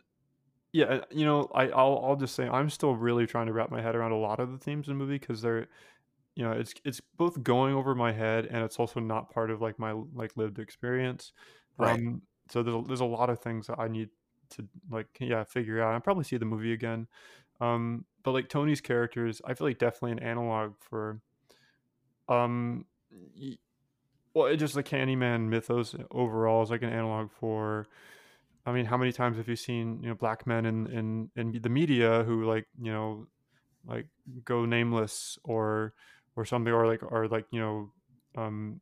yeah 0.72 1.00
you 1.10 1.24
know 1.24 1.50
I, 1.54 1.68
I'll, 1.68 2.02
I'll 2.04 2.16
just 2.16 2.34
say 2.34 2.46
i'm 2.48 2.70
still 2.70 2.94
really 2.94 3.26
trying 3.26 3.46
to 3.46 3.52
wrap 3.52 3.70
my 3.70 3.80
head 3.80 3.94
around 3.94 4.12
a 4.12 4.18
lot 4.18 4.40
of 4.40 4.52
the 4.52 4.58
themes 4.58 4.88
in 4.88 4.94
the 4.94 4.98
movie 4.98 5.18
because 5.18 5.42
they're 5.42 5.68
you 6.34 6.44
know 6.44 6.52
it's 6.52 6.74
it's 6.84 7.00
both 7.16 7.42
going 7.42 7.74
over 7.74 7.94
my 7.94 8.12
head 8.12 8.46
and 8.46 8.62
it's 8.62 8.78
also 8.78 9.00
not 9.00 9.30
part 9.30 9.50
of 9.50 9.60
like 9.60 9.78
my 9.78 9.92
like 10.14 10.36
lived 10.36 10.58
experience. 10.58 11.32
Right. 11.78 11.98
Um, 11.98 12.22
so 12.50 12.62
there's 12.62 12.76
a, 12.76 12.82
there's 12.86 13.00
a 13.00 13.06
lot 13.06 13.30
of 13.30 13.40
things 13.40 13.66
that 13.66 13.78
i 13.80 13.88
need 13.88 14.10
to 14.50 14.68
like 14.90 15.08
yeah 15.18 15.42
figure 15.44 15.82
out. 15.82 15.94
I'll 15.94 16.00
probably 16.00 16.24
see 16.24 16.36
the 16.36 16.44
movie 16.44 16.72
again. 16.72 17.08
Um 17.60 18.04
but 18.22 18.32
like 18.32 18.48
tony's 18.48 18.80
characters 18.80 19.40
i 19.44 19.54
feel 19.54 19.68
like 19.68 19.78
definitely 19.78 20.12
an 20.12 20.18
analog 20.18 20.74
for 20.78 21.20
um 22.28 22.84
well, 24.34 24.46
it 24.46 24.58
just 24.58 24.74
the 24.74 24.82
Candyman 24.82 25.48
mythos 25.48 25.94
overall 26.10 26.62
is 26.62 26.70
like 26.70 26.82
an 26.82 26.90
analog 26.90 27.30
for. 27.32 27.86
I 28.66 28.72
mean, 28.72 28.84
how 28.84 28.96
many 28.96 29.12
times 29.12 29.36
have 29.36 29.48
you 29.48 29.56
seen 29.56 30.00
you 30.02 30.08
know 30.08 30.14
black 30.14 30.46
men 30.46 30.66
in 30.66 30.86
in 30.88 31.30
in 31.36 31.62
the 31.62 31.68
media 31.68 32.24
who 32.24 32.44
like 32.44 32.66
you 32.80 32.92
know 32.92 33.26
like 33.86 34.08
go 34.44 34.66
nameless 34.66 35.38
or 35.44 35.94
or 36.34 36.44
something 36.44 36.72
or 36.72 36.86
like 36.86 37.02
or 37.02 37.28
like 37.28 37.46
you 37.50 37.60
know 37.60 37.90
um 38.36 38.80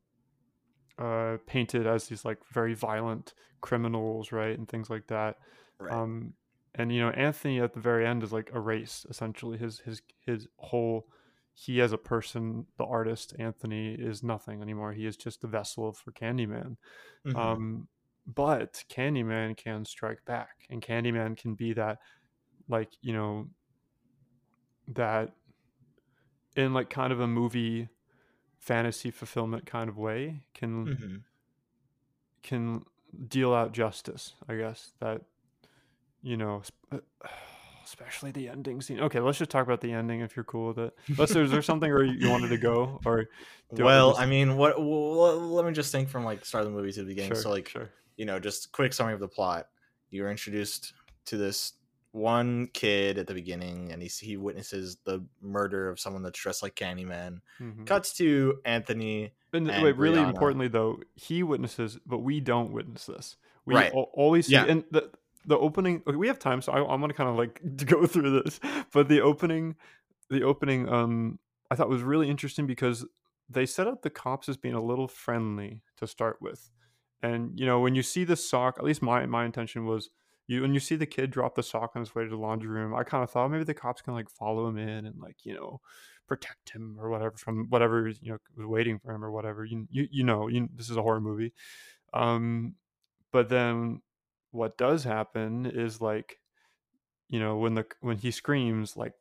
uh 0.98 1.36
painted 1.46 1.86
as 1.86 2.06
these 2.06 2.24
like 2.24 2.38
very 2.52 2.74
violent 2.74 3.34
criminals 3.60 4.32
right 4.32 4.56
and 4.56 4.68
things 4.68 4.88
like 4.88 5.06
that 5.08 5.36
right. 5.78 5.92
um 5.92 6.32
and 6.76 6.92
you 6.92 7.00
know 7.00 7.10
anthony 7.10 7.60
at 7.60 7.74
the 7.74 7.80
very 7.80 8.06
end 8.06 8.22
is 8.22 8.32
like 8.32 8.50
erased 8.54 9.06
essentially 9.10 9.58
his 9.58 9.80
his 9.80 10.00
his 10.24 10.48
whole 10.56 11.06
he 11.54 11.80
as 11.80 11.92
a 11.92 11.98
person, 11.98 12.66
the 12.78 12.84
artist 12.84 13.32
Anthony, 13.38 13.94
is 13.94 14.24
nothing 14.24 14.60
anymore. 14.60 14.92
He 14.92 15.06
is 15.06 15.16
just 15.16 15.44
a 15.44 15.46
vessel 15.46 15.92
for 15.92 16.10
Candyman. 16.10 16.76
Mm-hmm. 17.24 17.36
Um, 17.36 17.88
but 18.26 18.84
Candyman 18.88 19.56
can 19.56 19.84
strike 19.84 20.24
back, 20.24 20.66
and 20.70 20.82
Candyman 20.82 21.36
can 21.36 21.54
be 21.54 21.72
that, 21.74 21.98
like 22.68 22.90
you 23.00 23.12
know, 23.12 23.48
that 24.88 25.32
in 26.56 26.72
like 26.72 26.90
kind 26.90 27.12
of 27.12 27.20
a 27.20 27.26
movie 27.26 27.88
fantasy 28.58 29.10
fulfillment 29.10 29.66
kind 29.66 29.90
of 29.90 29.98
way 29.98 30.40
can 30.54 30.86
mm-hmm. 30.86 31.16
can 32.42 32.84
deal 33.28 33.52
out 33.52 33.72
justice. 33.72 34.34
I 34.48 34.56
guess 34.56 34.92
that 35.00 35.22
you 36.22 36.36
know. 36.36 36.62
Sp- 36.64 37.04
especially 37.84 38.30
the 38.30 38.48
ending 38.48 38.80
scene. 38.80 38.98
Okay, 38.98 39.20
let's 39.20 39.38
just 39.38 39.50
talk 39.50 39.64
about 39.64 39.80
the 39.80 39.92
ending 39.92 40.20
if 40.20 40.34
you're 40.34 40.44
cool 40.44 40.68
with 40.68 40.78
it. 40.78 40.96
Lester, 41.18 41.42
is 41.42 41.50
there 41.50 41.62
something 41.62 41.92
where 41.92 42.02
you 42.02 42.30
wanted 42.30 42.48
to 42.48 42.56
go 42.56 42.98
or? 43.04 43.26
Well, 43.70 44.12
just... 44.12 44.22
I 44.22 44.26
mean, 44.26 44.56
what? 44.56 44.78
Well, 44.78 45.38
let 45.38 45.66
me 45.66 45.72
just 45.72 45.92
think 45.92 46.08
from 46.08 46.24
like 46.24 46.44
start 46.44 46.64
of 46.64 46.72
the 46.72 46.76
movie 46.76 46.92
to 46.92 47.00
the 47.00 47.06
beginning. 47.06 47.32
Sure, 47.32 47.42
so 47.42 47.50
like, 47.50 47.68
sure. 47.68 47.90
You 48.16 48.24
know, 48.26 48.38
just 48.38 48.72
quick 48.72 48.92
summary 48.92 49.14
of 49.14 49.20
the 49.20 49.28
plot. 49.28 49.68
You're 50.10 50.30
introduced 50.30 50.92
to 51.26 51.36
this 51.36 51.72
one 52.12 52.68
kid 52.72 53.18
at 53.18 53.26
the 53.26 53.34
beginning, 53.34 53.90
and 53.90 54.00
he 54.00 54.08
he 54.08 54.36
witnesses 54.36 54.98
the 55.04 55.24
murder 55.40 55.88
of 55.88 55.98
someone 55.98 56.22
that's 56.22 56.38
dressed 56.38 56.62
like 56.62 56.76
Candyman. 56.76 57.40
Mhm. 57.60 57.86
Cuts 57.86 58.12
to 58.18 58.60
Anthony. 58.64 59.32
And, 59.52 59.68
and 59.70 59.82
wait, 59.84 59.96
really 59.96 60.18
Brianna. 60.18 60.28
importantly 60.30 60.68
though, 60.68 61.00
he 61.14 61.42
witnesses, 61.42 61.98
but 62.06 62.18
we 62.18 62.40
don't 62.40 62.72
witness 62.72 63.06
this. 63.06 63.36
We 63.66 63.74
Right. 63.74 63.92
al- 63.92 64.10
always 64.14 64.46
see 64.46 64.52
Yeah. 64.52 64.66
and 64.66 64.84
the 64.90 65.10
the 65.46 65.58
opening. 65.58 66.02
Okay, 66.06 66.16
we 66.16 66.28
have 66.28 66.38
time, 66.38 66.62
so 66.62 66.72
I, 66.72 66.78
I'm 66.92 67.00
gonna 67.00 67.12
kind 67.14 67.28
of 67.30 67.36
like 67.36 67.60
go 67.86 68.06
through 68.06 68.42
this. 68.42 68.60
But 68.92 69.08
the 69.08 69.20
opening, 69.20 69.74
the 70.30 70.42
opening, 70.44 70.88
um, 70.88 71.38
I 71.70 71.74
thought 71.74 71.88
was 71.88 72.02
really 72.02 72.30
interesting 72.30 72.66
because 72.66 73.04
they 73.50 73.66
set 73.66 73.86
up 73.88 74.02
the 74.02 74.10
cops 74.10 74.48
as 74.48 74.56
being 74.56 74.74
a 74.74 74.80
little 74.82 75.08
friendly 75.08 75.82
to 75.98 76.06
start 76.06 76.40
with, 76.40 76.70
and 77.24 77.58
you 77.58 77.66
know 77.66 77.80
when 77.80 77.94
you 77.94 78.02
see 78.02 78.24
the 78.24 78.36
sock, 78.36 78.76
at 78.78 78.84
least 78.84 79.02
my 79.02 79.24
my 79.26 79.44
intention 79.44 79.86
was. 79.86 80.10
You, 80.46 80.60
when 80.60 80.74
you 80.74 80.80
see 80.80 80.96
the 80.96 81.06
kid 81.06 81.30
drop 81.30 81.54
the 81.54 81.62
sock 81.62 81.92
on 81.94 82.00
his 82.00 82.14
way 82.14 82.22
to 82.22 82.28
the 82.28 82.36
laundry 82.36 82.68
room, 82.68 82.94
I 82.94 83.02
kind 83.02 83.24
of 83.24 83.30
thought 83.30 83.48
maybe 83.48 83.64
the 83.64 83.72
cops 83.72 84.02
can 84.02 84.12
like 84.12 84.28
follow 84.28 84.68
him 84.68 84.76
in 84.76 85.06
and 85.06 85.18
like 85.18 85.36
you 85.42 85.54
know 85.54 85.80
protect 86.28 86.68
him 86.68 86.98
or 87.00 87.08
whatever 87.08 87.34
from 87.38 87.64
whatever 87.70 88.08
you 88.08 88.32
know 88.32 88.38
was 88.54 88.66
waiting 88.66 88.98
for 88.98 89.14
him 89.14 89.24
or 89.24 89.30
whatever. 89.30 89.64
You 89.64 89.86
you, 89.90 90.06
you 90.10 90.22
know 90.22 90.48
you, 90.48 90.68
this 90.76 90.90
is 90.90 90.98
a 90.98 91.02
horror 91.02 91.22
movie, 91.22 91.54
um, 92.12 92.74
but 93.32 93.48
then 93.48 94.02
what 94.50 94.76
does 94.76 95.04
happen 95.04 95.64
is 95.64 96.02
like 96.02 96.38
you 97.30 97.40
know 97.40 97.56
when 97.56 97.74
the 97.74 97.86
when 98.00 98.18
he 98.18 98.30
screams 98.30 98.98
like 98.98 99.14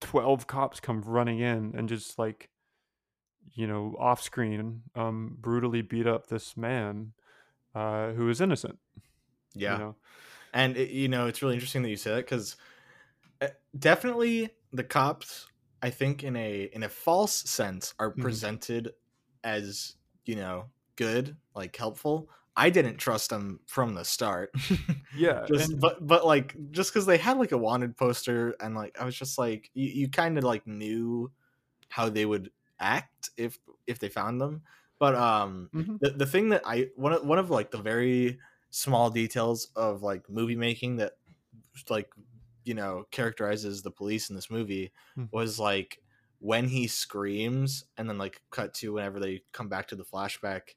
12 0.00 0.48
cops 0.48 0.80
come 0.80 1.02
running 1.02 1.38
in 1.38 1.72
and 1.76 1.88
just 1.88 2.18
like 2.18 2.50
you 3.52 3.66
know 3.68 3.94
off 3.98 4.20
screen 4.20 4.82
um 4.96 5.36
brutally 5.40 5.82
beat 5.82 6.06
up 6.06 6.26
this 6.26 6.56
man 6.56 7.12
uh 7.74 8.12
who 8.12 8.28
is 8.28 8.40
innocent 8.40 8.78
Yeah. 9.54 9.74
you 9.74 9.78
know 9.78 9.96
And 10.54 10.76
it, 10.76 10.90
you 10.90 11.08
know, 11.08 11.26
it's 11.28 11.42
really 11.42 11.54
interesting 11.54 11.82
that 11.82 11.90
you 11.90 11.96
say 11.96 12.10
that 12.12 12.24
because 12.26 12.56
definitely 13.78 14.50
the 14.72 14.84
cops, 14.84 15.46
I 15.82 15.90
think, 15.90 16.24
in 16.24 16.36
a 16.36 16.64
in 16.64 16.82
a 16.82 16.88
false 16.88 17.32
sense, 17.34 17.94
are 17.98 18.10
Mhm. 18.14 18.20
presented 18.20 18.92
as 19.42 19.96
you 20.24 20.36
know 20.36 20.70
good, 20.96 21.36
like 21.54 21.76
helpful. 21.76 22.30
I 22.56 22.70
didn't 22.70 22.98
trust 22.98 23.30
them 23.30 23.60
from 23.66 23.94
the 23.94 24.04
start. 24.04 24.50
yeah 25.10 25.48
just 25.48 25.58
and- 25.58 25.80
but 25.80 26.06
but 26.06 26.24
like 26.26 26.56
just 26.70 26.92
because 26.92 27.06
they 27.06 27.18
had 27.18 27.38
like 27.38 27.52
a 27.52 27.58
wanted 27.58 27.96
poster 27.96 28.54
and 28.60 28.74
like 28.74 28.98
I 29.00 29.04
was 29.04 29.16
just 29.16 29.38
like 29.38 29.70
you, 29.74 29.88
you 29.88 30.10
kind 30.10 30.38
of 30.38 30.44
like 30.44 30.66
knew 30.66 31.32
how 31.90 32.08
they 32.10 32.26
would 32.26 32.50
act 32.80 33.30
if 33.36 33.58
if 33.86 33.98
they 34.00 34.08
found 34.08 34.40
them. 34.40 34.62
But 34.98 35.14
um 35.14 35.70
Mhm. 35.72 35.98
the, 36.00 36.10
the 36.10 36.26
thing 36.26 36.50
that 36.50 36.62
I 36.64 36.90
one 36.96 37.12
of 37.12 37.24
one 37.26 37.38
of 37.38 37.50
like 37.50 37.70
the 37.70 37.78
very 37.82 38.38
small 38.70 39.10
details 39.10 39.66
of 39.76 40.02
like 40.02 40.28
movie 40.28 40.56
making 40.56 40.96
that 40.96 41.14
like 41.90 42.12
you 42.64 42.74
know 42.74 43.04
characterizes 43.10 43.82
the 43.82 43.90
police 43.90 44.30
in 44.30 44.36
this 44.36 44.50
movie 44.50 44.92
Hmm. 45.16 45.26
was 45.32 45.58
like 45.58 46.00
when 46.38 46.68
he 46.68 46.86
screams 46.86 47.84
and 47.96 48.08
then 48.08 48.18
like 48.18 48.42
cut 48.50 48.74
to 48.74 48.92
whenever 48.94 49.20
they 49.20 49.42
come 49.52 49.68
back 49.68 49.88
to 49.88 49.96
the 49.96 50.04
flashback 50.04 50.70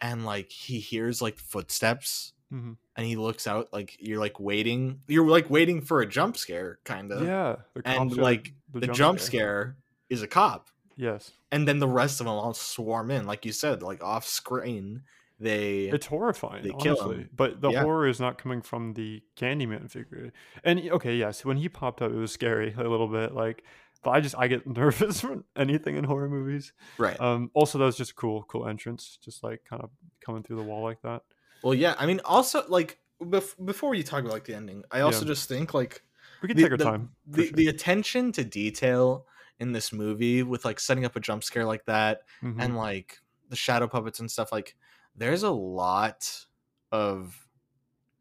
and 0.00 0.24
like 0.26 0.50
he 0.50 0.80
hears 0.80 1.22
like 1.22 1.38
footsteps 1.38 2.34
Mhm. 2.50 2.76
and 2.96 3.06
he 3.06 3.16
looks 3.16 3.46
out 3.46 3.72
like 3.72 3.96
you're 4.00 4.20
like 4.20 4.40
waiting 4.40 5.02
you're 5.08 5.28
like 5.28 5.50
waiting 5.50 5.82
for 5.82 6.00
a 6.02 6.06
jump 6.06 6.36
scare 6.36 6.80
kind 6.84 7.12
of 7.12 7.32
yeah 7.32 7.56
the 7.74 7.82
and, 7.84 8.12
like, 8.16 8.54
the, 8.80 8.88
jump, 8.88 9.20
scare. 9.20 9.78
is 10.10 10.22
a 10.22 10.28
cop 10.28 10.70
yes 10.96 11.32
and 11.50 11.66
then 11.66 11.78
the 11.78 11.88
rest 11.88 12.20
of 12.20 12.26
them 12.26 12.34
all 12.34 12.54
swarm 12.54 13.10
in 13.10 13.26
like 13.26 13.44
you 13.44 13.52
said 13.52 13.82
like 13.82 14.02
off 14.02 14.26
screen 14.26 15.02
they 15.40 15.84
it's 15.92 16.06
horrifying 16.06 16.62
they 16.62 16.70
kill 16.78 16.96
honestly 17.00 17.26
but 17.34 17.60
the 17.60 17.70
Yeah. 17.70 17.82
horror 17.82 18.06
is 18.06 18.20
not 18.20 18.38
coming 18.38 18.62
from 18.62 18.94
the 18.94 19.22
candyman 19.36 19.90
figure 19.90 20.32
and 20.62 20.80
okay 20.90 21.16
yes 21.16 21.44
when 21.44 21.56
he 21.56 21.68
popped 21.68 22.00
up 22.02 22.12
it 22.12 22.16
was 22.16 22.30
scary 22.32 22.72
a 22.76 22.88
little 22.88 23.08
bit 23.08 23.34
like 23.34 23.64
but 24.04 24.10
i 24.10 24.20
just 24.20 24.36
i 24.38 24.46
get 24.46 24.66
nervous 24.76 25.20
from 25.20 25.44
anything 25.56 25.96
in 25.96 26.04
horror 26.04 26.28
movies 26.28 26.72
right 26.98 27.18
um 27.20 27.50
also 27.54 27.78
that 27.78 27.84
was 27.86 27.96
just 27.96 28.14
cool 28.14 28.44
cool 28.44 28.66
entrance 28.68 29.18
just 29.24 29.42
like 29.42 29.62
kind 29.68 29.82
of 29.82 29.90
coming 30.24 30.42
through 30.42 30.56
the 30.56 30.62
wall 30.62 30.82
like 30.82 31.00
that 31.02 31.22
well 31.62 31.74
yeah 31.74 31.94
i 31.98 32.06
mean 32.06 32.20
also 32.24 32.62
like 32.68 32.98
bef- 33.20 33.56
before 33.64 33.94
you 33.94 34.02
talk 34.04 34.20
about 34.20 34.32
like 34.32 34.44
the 34.44 34.54
ending 34.54 34.84
i 34.92 35.00
also 35.00 35.22
Yeah. 35.22 35.28
just 35.28 35.48
think 35.48 35.74
like 35.74 36.02
we 36.40 36.48
can 36.48 36.56
the, 36.56 36.62
take 36.64 36.72
our 36.72 36.76
the- 36.78 36.84
time 36.84 37.10
the, 37.26 37.44
sure. 37.46 37.52
the 37.52 37.66
attention 37.68 38.30
to 38.32 38.44
detail 38.44 39.26
in 39.62 39.72
this 39.72 39.92
movie 39.92 40.42
with 40.42 40.64
like 40.64 40.78
setting 40.80 41.04
up 41.04 41.16
a 41.16 41.20
jump 41.20 41.42
scare 41.44 41.64
like 41.64 41.84
that 41.86 42.22
Mhm. 42.42 42.60
and 42.62 42.76
like 42.76 43.20
the 43.48 43.56
shadow 43.56 43.86
puppets 43.86 44.18
and 44.20 44.30
stuff 44.30 44.50
like 44.52 44.76
there's 45.16 45.42
a 45.42 45.50
lot 45.50 46.46
of 46.90 47.46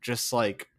just 0.01 0.31
like 0.33 0.69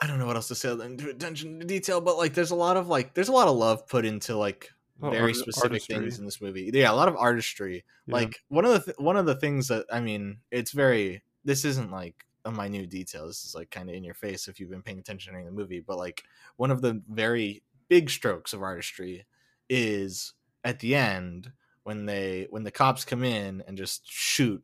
I 0.00 0.06
don't 0.06 0.18
know 0.18 0.26
what 0.26 0.36
else 0.36 0.48
to 0.48 0.54
say 0.54 0.74
than 0.76 0.96
to 0.98 1.10
attention 1.10 1.58
to 1.58 1.66
detail, 1.66 2.00
but 2.00 2.16
like 2.16 2.32
there's 2.34 2.52
a 2.52 2.54
lot 2.56 2.76
of 2.76 2.88
like 2.88 3.14
there's 3.14 3.28
a 3.28 3.32
lot 3.32 3.48
of 3.48 3.56
love 3.56 3.86
put 3.88 4.04
into 4.04 4.36
like 4.36 4.70
Oh, 5.00 5.10
very 5.10 5.26
art- 5.32 5.36
specific 5.36 5.70
artistry. 5.72 5.94
things 5.96 6.18
in 6.18 6.24
this 6.24 6.40
movie. 6.40 6.70
Yeah, 6.74 6.90
a 6.90 6.94
lot 6.94 7.06
of 7.08 7.16
artistry. 7.16 7.84
Yeah. 8.06 8.14
Like 8.14 8.42
one 8.48 8.64
of 8.64 8.72
the 8.72 8.80
th- 8.80 8.98
one 8.98 9.16
of 9.16 9.26
the 9.26 9.34
things 9.36 9.68
that 9.68 9.86
I 9.92 10.00
mean, 10.00 10.38
it's 10.50 10.72
very 10.72 11.22
this 11.44 11.64
isn't 11.64 11.90
like 11.90 12.26
a 12.44 12.50
minute 12.52 12.88
detail. 12.90 13.26
This 13.26 13.44
is 13.44 13.54
like 13.54 13.70
kind 13.70 13.88
of 13.88 13.94
in 13.96 14.02
your 14.04 14.14
face 14.14 14.46
if 14.48 14.58
you've 14.60 14.70
been 14.70 14.82
paying 14.82 14.98
attention 14.98 15.32
during 15.32 15.46
the 15.46 15.52
movie. 15.52 15.80
But 15.80 15.98
like 15.98 16.22
one 16.56 16.70
of 16.70 16.80
the 16.82 17.00
very 17.08 17.62
big 17.88 18.10
strokes 18.10 18.52
of 18.52 18.62
artistry 18.62 19.26
is 19.68 20.34
at 20.64 20.80
the 20.80 20.94
end 20.94 21.50
when 21.84 22.06
they 22.06 22.46
when 22.50 22.64
the 22.64 22.70
cops 22.70 23.04
come 23.04 23.24
in 23.24 23.62
and 23.66 23.76
just 23.76 24.02
shoot 24.10 24.62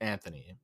Anthony. 0.00 0.56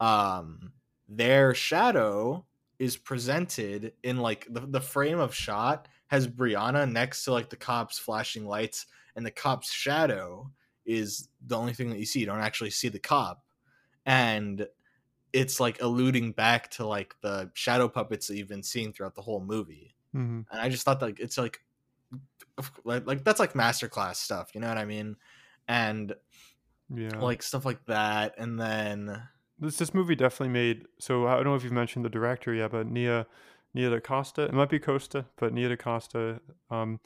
Um, 0.00 0.72
their 1.08 1.54
shadow 1.54 2.44
is 2.78 2.96
presented 2.96 3.92
in 4.02 4.18
like 4.18 4.46
the, 4.50 4.60
the 4.60 4.80
frame 4.80 5.18
of 5.18 5.34
shot 5.34 5.88
has 6.08 6.26
Brianna 6.26 6.90
next 6.90 7.24
to 7.24 7.32
like 7.32 7.50
the 7.50 7.56
cops 7.56 7.98
flashing 7.98 8.46
lights 8.46 8.86
and 9.16 9.24
the 9.24 9.30
cop's 9.30 9.72
shadow 9.72 10.50
is 10.84 11.28
the 11.46 11.56
only 11.56 11.72
thing 11.72 11.90
that 11.90 11.98
you 11.98 12.06
see. 12.06 12.20
You 12.20 12.26
don't 12.26 12.40
actually 12.40 12.70
see 12.70 12.88
the 12.88 12.98
cop. 12.98 13.42
And 14.06 14.66
it's 15.32 15.58
like 15.60 15.80
alluding 15.80 16.32
back 16.32 16.70
to 16.72 16.86
like 16.86 17.14
the 17.22 17.50
shadow 17.54 17.88
puppets 17.88 18.26
that 18.28 18.36
you've 18.36 18.48
been 18.48 18.62
seeing 18.62 18.92
throughout 18.92 19.14
the 19.14 19.22
whole 19.22 19.40
movie. 19.40 19.93
Mhm. 20.14 20.46
And 20.50 20.60
I 20.60 20.68
just 20.68 20.84
thought 20.84 21.02
like 21.02 21.20
it's 21.20 21.36
like 21.38 21.60
like, 22.84 23.06
like 23.06 23.24
that's 23.24 23.40
like 23.40 23.54
masterclass 23.54 24.16
stuff, 24.16 24.54
you 24.54 24.60
know 24.60 24.68
what 24.68 24.78
I 24.78 24.84
mean? 24.84 25.16
And 25.68 26.14
yeah 26.94 27.18
like 27.18 27.42
stuff 27.42 27.64
like 27.64 27.82
that 27.86 28.34
and 28.36 28.60
then 28.60 29.22
this 29.58 29.78
this 29.78 29.94
movie 29.94 30.14
definitely 30.14 30.52
made 30.52 30.86
so 31.00 31.26
I 31.26 31.34
don't 31.36 31.44
know 31.44 31.54
if 31.54 31.64
you've 31.64 31.72
mentioned 31.72 32.04
the 32.04 32.10
director 32.10 32.52
yet, 32.52 32.70
but 32.72 32.86
Nia 32.86 33.26
Nia 33.72 33.90
DaCosta. 33.90 34.42
It 34.42 34.52
might 34.54 34.68
be 34.68 34.78
Costa, 34.78 35.26
but 35.36 35.52
Nia 35.52 35.68
DaCosta. 35.68 36.40
Um, 36.70 37.00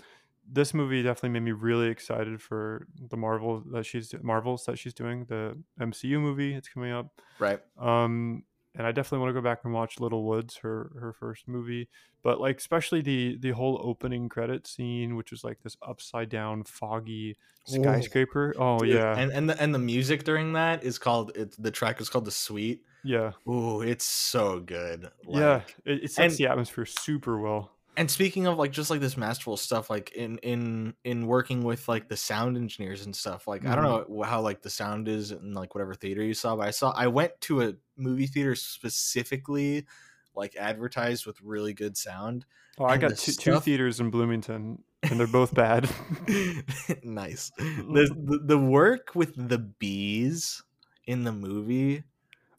this 0.51 0.73
movie 0.75 1.03
definitely 1.03 1.31
made 1.31 1.43
me 1.43 1.53
really 1.53 1.89
excited 1.89 2.41
for 2.41 2.87
the 2.99 3.17
Marvel 3.17 3.63
that 3.73 3.85
she's 3.85 4.15
Marvels 4.23 4.65
that 4.65 4.79
she's 4.79 4.95
doing 4.95 5.27
the 5.27 5.63
MCU 5.81 6.19
movie. 6.21 6.55
It's 6.55 6.69
coming 6.69 6.91
up. 6.93 7.21
right 7.39 7.61
Um, 7.79 8.45
and 8.79 8.87
I 8.87 8.93
definitely 8.93 9.19
want 9.19 9.31
to 9.35 9.41
go 9.41 9.45
back 9.45 9.59
and 9.65 9.75
watch 9.75 10.01
Little 10.01 10.25
Woods, 10.25 10.57
her 10.63 10.91
her 10.99 11.13
first 11.13 11.47
movie. 11.47 11.89
But 12.23 12.41
like 12.41 12.57
especially 12.59 13.03
the 13.03 13.37
the 13.39 13.51
whole 13.51 13.81
opening 13.85 14.29
credit 14.31 14.67
scene, 14.67 15.17
which 15.17 15.31
was 15.31 15.45
like 15.45 15.59
this 15.63 15.77
upside 15.87 16.31
down 16.31 16.65
foggy 16.65 17.37
Ooh. 17.71 17.83
skyscraper. 17.83 18.55
Oh 18.59 18.79
Dude, 18.79 18.95
yeah, 18.95 19.19
and 19.19 19.31
and 19.33 19.51
the, 19.51 19.61
and 19.61 19.75
the 19.75 19.79
music 19.79 20.25
during 20.25 20.55
that 20.55 20.83
is 20.85 20.99
called 20.99 21.33
it's 21.35 21.57
the 21.57 21.71
track 21.71 22.01
is 22.01 22.09
called 22.09 22.25
the 22.25 22.31
Sweet. 22.31 22.83
yeah, 23.05 23.33
Ooh, 23.49 23.83
it's 23.83 24.05
so 24.07 24.61
good. 24.61 25.11
yeah. 25.29 25.61
It, 25.85 26.05
it 26.05 26.11
sets 26.13 26.35
and- 26.35 26.39
the 26.39 26.51
atmosphere 26.51 26.87
super 26.87 27.39
well. 27.39 27.73
And 27.99 28.11
speaking 28.11 28.47
of 28.47 28.57
like 28.57 28.71
just 28.73 28.89
like 28.91 29.01
this 29.01 29.17
masterful 29.17 29.57
stuff 29.59 29.91
like 29.91 30.13
in 30.13 30.39
in 30.39 30.95
in 31.05 31.27
working 31.27 31.63
with 31.63 31.87
like 31.89 32.09
the 32.09 32.17
sound 32.17 32.57
engineers 32.57 33.05
and 33.05 33.15
stuff 33.15 33.47
like 33.47 33.67
i 33.67 33.75
don't 33.75 33.85
Mm-hmm. 33.85 34.15
know 34.15 34.23
how 34.23 34.41
like 34.41 34.63
the 34.63 34.71
sound 34.71 35.09
is 35.09 35.33
in 35.33 35.53
like 35.53 35.75
whatever 35.75 35.95
theater 35.95 36.23
you 36.23 36.33
saw 36.35 36.57
but 36.57 36.67
i 36.67 36.71
saw 36.71 36.91
i 36.97 37.07
went 37.09 37.33
to 37.43 37.61
a 37.63 37.75
movie 37.97 38.27
theater 38.27 38.55
specifically 38.55 39.87
like 40.35 40.57
advertised 40.57 41.27
with 41.27 41.41
really 41.43 41.75
good 41.75 41.97
sound 41.97 42.47
Oh, 42.81 42.85
I 42.85 42.97
got 42.97 43.11
the 43.11 43.17
two, 43.17 43.33
two 43.33 43.59
theaters 43.59 43.99
in 43.99 44.11
Bloomington, 44.11 44.85
and 45.03 45.19
they're 45.19 45.27
both 45.27 45.53
bad. 45.53 45.91
nice 47.03 47.51
the, 47.59 48.15
the 48.17 48.39
the 48.45 48.59
work 48.59 49.17
with 49.17 49.35
the 49.49 49.59
bees 49.59 50.63
in 51.07 51.25
the 51.25 51.33
movie 51.33 52.05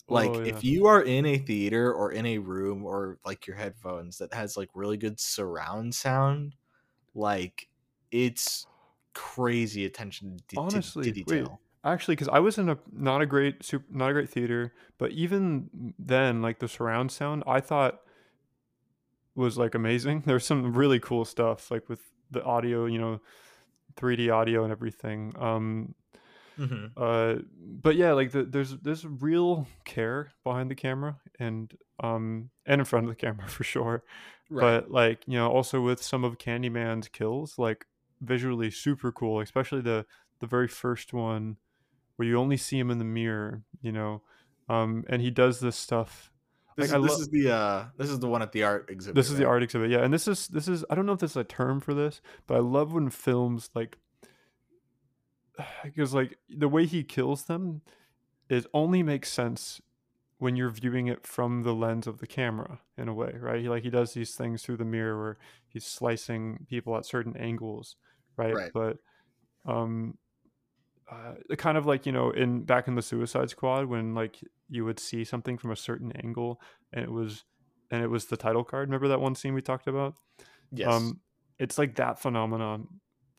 like 0.10 0.32
Oh, 0.36 0.41
if 0.41 0.64
you 0.64 0.88
are 0.88 1.01
in 1.01 1.26
a 1.26 1.38
theater 1.38 1.93
or 1.93 2.12
in 2.12 2.26
a 2.26 2.38
room 2.39 2.86
or 2.86 3.20
like 3.26 3.47
your 3.47 3.55
headphones 3.55 4.18
that 4.18 4.34
has 4.34 4.57
like 4.57 4.70
really 4.74 4.97
good 4.97 5.20
surround 5.20 5.93
sound 5.93 6.55
like 7.14 7.68
it's 8.12 8.68
crazy 9.14 9.86
attention 9.86 10.38
to, 10.47 10.55
to- 10.55 10.62
Honestly, 10.62 11.03
to 11.03 11.10
wait. 11.10 11.26
detail 11.26 11.62
Actually, 11.86 12.16
because 12.16 12.28
I 12.28 12.39
was 12.39 12.57
in 12.57 12.68
a 12.70 12.78
not 12.91 13.22
a 13.22 13.26
great 13.26 13.64
super, 13.64 13.86
not 13.89 14.10
a 14.10 14.14
great 14.14 14.30
theater, 14.30 14.74
but 14.97 15.12
even 15.12 15.93
then, 15.97 16.41
like 16.41 16.60
the 16.60 16.68
surround 16.68 17.10
sound, 17.12 17.43
I 17.47 17.62
thought 17.62 18.01
was 19.34 19.57
like 19.57 19.76
amazing. 19.76 20.24
There's 20.26 20.45
some 20.45 20.74
really 20.74 20.99
cool 20.99 21.24
stuff, 21.24 21.72
like 21.72 21.88
with 21.88 22.01
the 22.32 22.43
audio, 22.43 22.86
you 22.86 22.99
know, 22.99 23.22
3D 23.95 24.30
audio 24.30 24.64
and 24.64 24.72
everything. 24.72 25.34
Um, 25.39 25.95
Mhm. 26.60 26.91
uh, 26.97 27.41
but 27.82 27.95
yeah, 27.95 28.12
like 28.14 28.32
the, 28.32 28.43
there's 28.43 28.72
there's 28.80 29.05
real 29.05 29.68
care 29.86 30.32
behind 30.43 30.70
the 30.70 30.76
camera, 30.76 31.18
and 31.39 31.74
um, 32.01 32.49
and 32.66 32.82
in 32.82 32.86
front 32.86 33.05
of 33.05 33.10
the 33.10 33.16
camera 33.16 33.47
for 33.49 33.64
sure. 33.64 34.03
Right. 34.49 34.62
But 34.82 34.91
like 34.91 35.24
you 35.28 35.38
know, 35.38 35.49
also 35.49 35.82
with 35.82 36.03
some 36.03 36.24
of 36.24 36.38
Candyman's 36.38 37.07
kills, 37.07 37.57
like 37.57 37.86
visually 38.22 38.72
super 38.72 39.12
cool, 39.12 39.39
especially 39.41 39.82
the 39.82 40.05
the 40.39 40.47
very 40.47 40.68
first 40.68 41.14
one 41.14 41.57
where 42.18 42.28
you 42.28 42.38
only 42.38 42.57
see 42.57 42.78
him 42.80 42.91
in 42.91 42.97
the 42.99 43.05
mirror, 43.05 43.64
you 43.82 43.91
know, 43.91 44.22
um, 44.68 45.05
and 45.10 45.22
he 45.22 45.32
does 45.32 45.60
this 45.60 45.76
stuff. 45.78 46.32
This, 46.78 46.91
Like, 46.91 46.99
is, 46.99 47.03
this 47.07 47.18
lo- 47.18 47.22
is 47.22 47.30
the 47.30 47.51
uh 47.53 47.86
this 47.97 48.10
is 48.10 48.20
the 48.20 48.28
one 48.28 48.41
at 48.41 48.51
the 48.51 48.64
art 48.64 48.89
exhibit. 48.89 49.16
This 49.16 49.30
is 49.32 49.38
the 49.38 49.45
art 49.45 49.64
exhibit, 49.64 49.89
yeah. 49.91 49.99
And 49.99 50.14
this 50.14 50.28
is 50.28 50.47
this 50.47 50.68
is 50.68 50.84
I 50.89 50.95
don't 50.95 51.05
know 51.05 51.14
if 51.14 51.20
there's 51.20 51.38
a 51.38 51.43
term 51.43 51.80
for 51.80 51.93
this, 51.93 52.22
but 52.47 52.55
I 52.55 52.60
love 52.60 52.93
when 52.93 53.10
films 53.10 53.70
like 53.76 53.97
because 55.84 56.14
like 56.14 56.38
the 56.49 56.70
way 56.70 56.86
he 56.86 57.03
kills 57.03 57.45
them 57.45 57.82
it 58.49 58.66
only 58.74 59.03
makes 59.03 59.32
sense 59.32 59.80
when 60.39 60.55
you're 60.55 60.70
viewing 60.70 61.07
it 61.07 61.28
from 61.28 61.64
the 61.64 61.74
lens 61.74 62.07
of 62.07 62.20
the 62.20 62.28
camera 62.28 62.80
in 62.97 63.10
a 63.10 63.14
way, 63.14 63.36
right? 63.39 63.62
He 63.62 63.70
like 63.70 63.84
he 63.84 63.89
does 63.89 64.14
these 64.14 64.36
things 64.36 64.64
through 64.64 64.78
the 64.78 64.86
mirror 64.86 65.20
where 65.20 65.38
he's 65.68 65.86
slicing 65.86 66.66
people 66.70 66.97
at 66.97 67.05
certain 67.05 67.36
angles, 67.38 67.97
right? 68.38 68.55
Right. 68.55 68.72
But 68.74 68.97
um 69.66 70.18
uh, 71.12 71.55
kind 71.57 71.78
of 71.78 71.86
like 71.86 72.05
you 72.05 72.12
know 72.12 72.32
in 72.32 72.64
back 72.64 72.88
in 72.88 72.95
the 72.95 73.01
Suicide 73.01 73.49
Squad 73.49 73.86
when 73.86 74.14
like 74.16 74.39
you 74.70 74.86
would 74.86 74.99
see 74.99 75.24
something 75.24 75.57
from 75.57 75.72
a 75.72 75.76
certain 75.76 76.12
angle 76.24 76.62
and 76.93 77.03
it 77.03 77.12
was 77.12 77.43
and 77.91 78.01
it 78.03 78.07
was 78.07 78.26
the 78.26 78.38
title 78.38 78.64
card. 78.64 78.88
Remember 78.88 79.07
that 79.10 79.20
one 79.20 79.36
scene 79.36 79.53
we 79.53 79.62
talked 79.62 79.88
about? 79.88 80.16
Yes. 80.72 80.88
Um, 80.88 81.20
it's 81.57 81.78
like 81.78 81.95
that 81.95 82.20
phenomenon, 82.20 82.88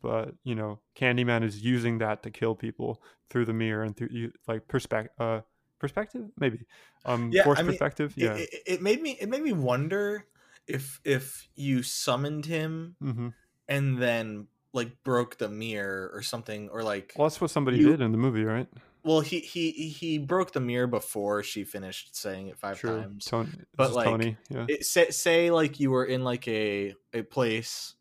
but 0.03 0.35
you 0.45 0.55
know, 0.55 0.81
Candyman 0.97 1.43
is 1.45 1.63
using 1.63 1.99
that 1.99 2.23
to 2.23 2.31
kill 2.31 2.55
people 2.55 3.03
through 3.29 3.45
the 3.45 3.53
mirror 3.53 3.83
and 3.85 3.97
through 3.97 4.09
you 4.11 4.33
like 4.49 4.67
perspective, 4.69 5.13
uh, 5.19 5.41
perspective 5.79 6.27
maybe, 6.39 6.67
um, 7.05 7.31
Yeah, 7.33 7.45
force 7.45 7.59
I 7.59 7.63
mean, 7.63 7.73
perspective. 7.73 8.15
It- 8.17 8.23
Yeah. 8.25 8.37
it, 8.37 8.63
it 8.67 8.83
made 8.83 9.01
me 9.03 9.17
it 9.21 9.29
made 9.29 9.43
me 9.43 9.53
wonder 9.53 10.27
if 10.67 11.01
if 11.05 11.49
you 11.55 11.83
summoned 11.83 12.47
him 12.47 12.97
hmm 13.01 13.29
and 13.69 13.99
then 14.03 14.47
like 14.73 15.03
broke 15.05 15.39
the 15.39 15.49
mirror 15.49 16.11
or 16.15 16.23
something 16.23 16.69
or 16.71 16.83
like 16.83 17.13
Well, 17.17 17.29
that's 17.29 17.41
what 17.41 17.51
somebody 17.51 17.79
You- 17.79 17.91
did 17.91 18.01
in 18.01 18.13
the 18.13 18.19
movie, 18.19 18.45
right? 18.45 18.69
well 19.03 19.21
he 19.21 19.41
he 19.41 19.71
he 19.89 20.19
broke 20.19 20.53
the 20.53 20.61
mirror 20.61 20.87
before 20.87 21.43
she 21.43 21.65
finished 21.65 22.15
saying 22.15 22.49
it 22.49 22.59
five 22.59 22.79
Sure. 22.79 22.99
times 22.99 23.25
Tony, 23.25 23.49
But, 23.75 23.95
like, 23.95 24.05
Tony. 24.07 24.37
Yeah. 24.51 24.67
it, 24.69 24.85
say, 24.85 25.11
say 25.11 25.51
like 25.51 25.81
you 25.81 25.91
were 25.91 26.05
in 26.05 26.23
like 26.23 26.47
a 26.49 26.95
a 27.15 27.23
place 27.23 27.95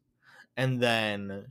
and 0.57 0.81
then 0.81 1.47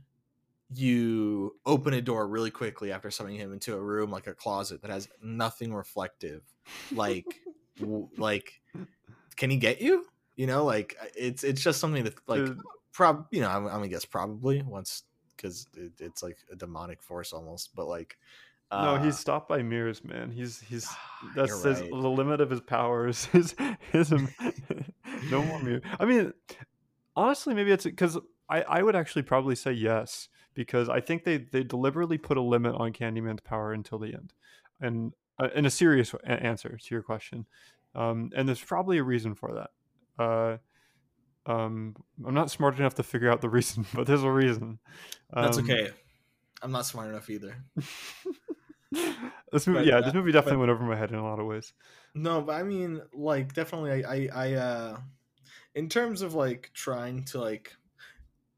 you 0.73 1.55
open 1.65 1.93
a 1.93 2.01
door 2.01 2.27
really 2.27 2.51
quickly 2.51 2.91
after 2.91 3.09
summoning 3.09 3.39
him 3.39 3.53
into 3.53 3.75
a 3.75 3.81
room 3.81 4.11
like 4.11 4.27
a 4.27 4.33
closet 4.33 4.81
that 4.81 4.91
has 4.91 5.07
nothing 5.21 5.73
reflective 5.73 6.43
like 6.93 7.41
w- 7.79 8.07
like 8.17 8.61
can 9.35 9.49
he 9.49 9.57
get 9.57 9.81
you 9.81 10.05
you 10.35 10.45
know 10.45 10.63
like 10.63 10.95
it's 11.15 11.43
it's 11.43 11.61
just 11.61 11.79
something 11.79 12.03
that 12.03 12.15
like 12.27 12.45
Dude, 12.45 12.59
prob 12.91 13.25
you 13.31 13.41
know 13.41 13.49
i'm, 13.49 13.65
I'm 13.65 13.73
gonna 13.73 13.87
guess 13.87 14.05
probably 14.05 14.61
once 14.61 15.03
because 15.35 15.67
it, 15.75 15.93
it's 15.99 16.21
like 16.21 16.37
a 16.51 16.55
demonic 16.55 17.01
force 17.01 17.33
almost 17.33 17.75
but 17.75 17.87
like 17.87 18.17
no, 18.71 18.97
uh, 18.97 19.03
he's 19.03 19.17
stopped 19.17 19.49
by 19.49 19.63
mirrors, 19.63 20.03
man. 20.03 20.29
He's 20.29 20.59
he's 20.59 20.87
that's 21.35 21.63
his, 21.63 21.81
right. 21.81 21.89
the 21.89 21.95
limit 21.95 22.39
of 22.39 22.51
his 22.51 22.61
powers. 22.61 23.25
His 23.25 23.55
his 23.91 24.11
no 25.31 25.41
more 25.41 25.59
mirror. 25.63 25.81
I 25.99 26.05
mean, 26.05 26.33
honestly, 27.15 27.55
maybe 27.55 27.71
it's 27.71 27.85
because 27.85 28.19
I 28.47 28.61
I 28.61 28.83
would 28.83 28.95
actually 28.95 29.23
probably 29.23 29.55
say 29.55 29.71
yes 29.71 30.29
because 30.53 30.89
I 30.89 30.99
think 31.01 31.23
they 31.23 31.37
they 31.37 31.63
deliberately 31.63 32.17
put 32.17 32.37
a 32.37 32.41
limit 32.41 32.75
on 32.75 32.93
Candyman's 32.93 33.41
power 33.41 33.73
until 33.73 33.99
the 33.99 34.13
end, 34.13 34.33
and 34.81 35.13
uh, 35.41 35.49
in 35.55 35.65
a 35.65 35.69
serious 35.69 36.13
answer 36.25 36.77
to 36.77 36.95
your 36.95 37.01
question, 37.03 37.45
um, 37.95 38.31
and 38.35 38.47
there's 38.47 38.63
probably 38.63 38.97
a 38.97 39.03
reason 39.03 39.35
for 39.35 39.53
that. 39.53 40.23
Uh, 40.23 40.57
um, 41.45 41.95
I'm 42.25 42.33
not 42.33 42.51
smart 42.51 42.77
enough 42.77 42.95
to 42.95 43.03
figure 43.03 43.31
out 43.31 43.41
the 43.41 43.49
reason, 43.57 43.85
but 43.93 44.05
there's 44.07 44.23
a 44.23 44.31
reason. 44.31 44.79
that's 45.33 45.57
Um, 45.57 45.63
okay 45.63 45.91
i'm 46.61 46.73
not 46.73 46.85
smart 46.85 47.07
enough 47.07 47.29
either 47.29 47.55
this 48.91 49.65
movie, 49.65 49.79
But, 49.79 49.85
yeah, 49.85 49.97
uh, 49.99 50.01
this 50.01 50.13
movie 50.13 50.31
definitely 50.33 50.57
but- 50.57 50.59
went 50.67 50.71
over 50.71 50.83
my 50.83 50.95
head 50.97 51.11
in 51.11 51.15
a 51.17 51.23
lot 51.23 51.39
of 51.39 51.45
ways. 51.45 51.71
No, 52.15 52.41
but 52.41 52.53
I 52.55 52.63
mean, 52.63 53.01
like, 53.13 53.53
definitely, 53.53 54.03
I, 54.03 54.13
I, 54.13 54.29
I, 54.33 54.53
uh, 54.55 54.97
in 55.75 55.87
terms 55.89 56.21
of 56.21 56.33
like 56.33 56.71
trying 56.73 57.23
to 57.25 57.39
like 57.39 57.75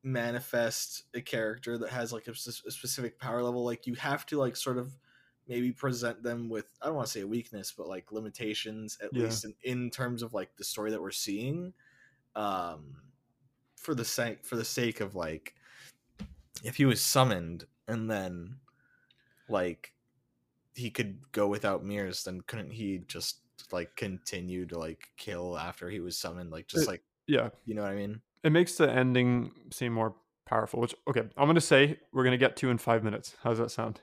manifest 0.03 1.03
a 1.13 1.21
character 1.21 1.77
that 1.77 1.89
has 1.89 2.11
like 2.13 2.27
a, 2.27 2.31
a 2.31 2.35
specific 2.35 3.19
power 3.19 3.43
level, 3.43 3.63
like 3.63 3.87
you 3.87 3.95
have 3.95 4.25
to 4.27 4.37
like 4.39 4.55
sort 4.55 4.77
of 4.77 4.97
maybe 5.47 5.71
present 5.71 6.23
them 6.23 6.49
with 6.49 6.67
I 6.81 6.87
don't 6.87 6.95
want 6.95 7.07
to 7.07 7.13
say 7.13 7.21
a 7.21 7.27
weakness, 7.27 7.71
but 7.71 7.87
like 7.87 8.11
limitations 8.11 8.97
at 9.01 9.13
Yeah. 9.13 9.15
least 9.15 9.45
in, 9.45 9.55
in 9.63 9.89
terms 9.91 10.23
of 10.23 10.33
like 10.33 10.55
the 10.57 10.63
story 10.63 10.91
that 10.91 11.01
we're 11.01 11.11
seeing, 11.11 11.73
um, 12.35 13.03
for 13.77 13.95
the 13.95 14.05
sake 14.05 14.45
for 14.45 14.55
the 14.57 14.65
sake 14.65 15.01
of 15.01 15.15
like 15.15 15.55
if 16.63 16.77
he 16.77 16.85
was 16.85 17.01
summoned 17.03 17.65
and 17.87 18.09
then 18.09 18.59
like 19.49 19.93
he 20.75 20.91
could 20.91 21.31
go 21.33 21.47
without 21.47 21.85
mirrors 21.85 22.23
then 22.25 22.41
couldn't 22.41 22.71
he 22.71 22.99
just 22.99 23.41
like 23.71 23.95
continue 23.95 24.65
to 24.65 24.79
like 24.79 25.09
kill 25.17 25.57
after 25.57 25.89
he 25.89 25.99
was 26.01 26.17
summoned? 26.17 26.51
Like 26.51 26.67
just 26.67 26.87
It- 26.87 26.89
like 26.89 27.03
Yeah, 27.27 27.51
you 27.65 27.75
know 27.75 27.83
what 27.83 27.91
i 27.91 27.95
mean 27.95 28.21
it 28.43 28.51
makes 28.51 28.75
the 28.75 28.91
ending 28.91 29.51
seem 29.71 29.93
more 29.93 30.15
powerful. 30.45 30.79
Which 30.81 30.95
okay, 31.07 31.23
I'm 31.37 31.47
gonna 31.47 31.61
say 31.61 31.99
we're 32.13 32.23
gonna 32.23 32.37
get 32.37 32.55
to 32.57 32.69
in 32.69 32.77
five 32.77 33.03
minutes. 33.03 33.35
How's 33.43 33.57
that 33.57 33.71
sound? 33.71 34.01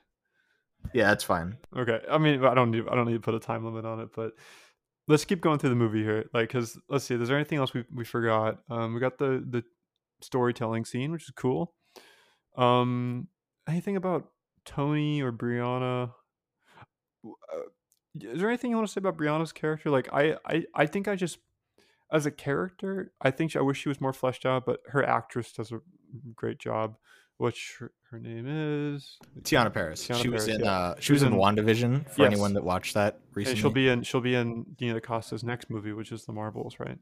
yeah 0.95 1.09
that's 1.09 1.24
fine 1.24 1.57
Okay, 1.76 2.01
I 2.09 2.18
mean 2.18 2.45
I 2.45 2.55
don't 2.55 2.70
need 2.70 2.84
I 2.89 2.95
don't 2.95 3.07
need 3.07 3.14
to 3.14 3.20
put 3.20 3.34
a 3.34 3.41
time 3.41 3.64
limit 3.64 3.84
on 3.84 4.01
it, 4.01 4.11
but 4.14 4.32
let's 5.09 5.24
keep 5.24 5.41
going 5.41 5.59
through 5.59 5.70
the 5.70 5.76
movie 5.76 6.03
here. 6.05 6.26
Like, 6.32 6.51
cause 6.51 6.78
let's 6.89 7.05
see, 7.05 7.14
is 7.14 7.28
there 7.28 7.36
anything 7.36 7.59
else 7.59 7.74
we 7.74 7.84
we 7.93 8.05
forgot? 8.05 8.59
Um, 8.70 8.95
we 8.95 9.01
got 9.01 9.18
the 9.18 9.45
the 9.49 9.64
storytelling 10.22 10.84
scene, 10.84 11.11
which 11.11 11.24
is 11.24 11.32
cool. 11.36 11.74
Um, 12.57 13.28
anything 13.68 13.97
about 13.97 14.28
Tony 14.64 15.22
or 15.22 15.32
Brianna? 15.32 16.12
Uh, 17.24 17.28
is 18.20 18.41
there 18.41 18.49
anything 18.49 18.70
you 18.70 18.76
want 18.76 18.89
to 18.89 18.93
say 18.93 18.99
about 18.99 19.16
Brianna's 19.16 19.53
character? 19.53 19.91
Like, 19.91 20.09
I 20.12 20.36
I 20.45 20.64
I 20.74 20.86
think 20.86 21.09
I 21.09 21.16
just 21.16 21.39
as 22.13 22.27
a 22.27 22.31
character, 22.31 23.13
I 23.21 23.31
think 23.31 23.51
she, 23.53 23.59
I 23.59 23.63
wish 23.63 23.79
she 23.81 23.89
was 23.89 24.01
more 24.01 24.13
fleshed 24.13 24.47
out, 24.47 24.65
but 24.67 24.81
her 24.89 25.05
actress 25.05 25.53
does 25.53 25.73
a 25.73 25.81
great 26.35 26.59
job. 26.59 26.97
Which 27.37 27.77
her, 27.79 27.93
her 28.11 28.19
name 28.19 28.47
is? 28.49 29.17
teyonah 29.43 29.73
parris 29.73 30.09
Teyonah 30.09 30.23
she 30.23 30.29
was 30.29 30.49
in 30.49 30.61
yeah. 30.61 30.73
uh 30.73 30.95
she 30.97 31.03
She 31.03 31.13
was 31.13 31.23
in 31.23 31.33
in- 31.35 31.39
WandaVision 31.39 32.11
for 32.11 32.23
Yes. 32.23 32.33
anyone 32.33 32.55
that 32.55 32.65
watched 32.65 32.95
that 32.95 33.15
And 33.29 33.37
recently 33.37 33.61
she'll 33.61 33.71
be 33.71 33.89
in 33.89 34.03
she'll 34.03 34.21
be 34.21 34.35
in 34.35 34.67
Nia 34.81 35.01
DaCosta's 35.01 35.45
next 35.45 35.71
movie, 35.71 35.93
which 35.93 36.11
is 36.11 36.25
The 36.25 36.33
Marvels, 36.33 36.77
right? 36.81 36.99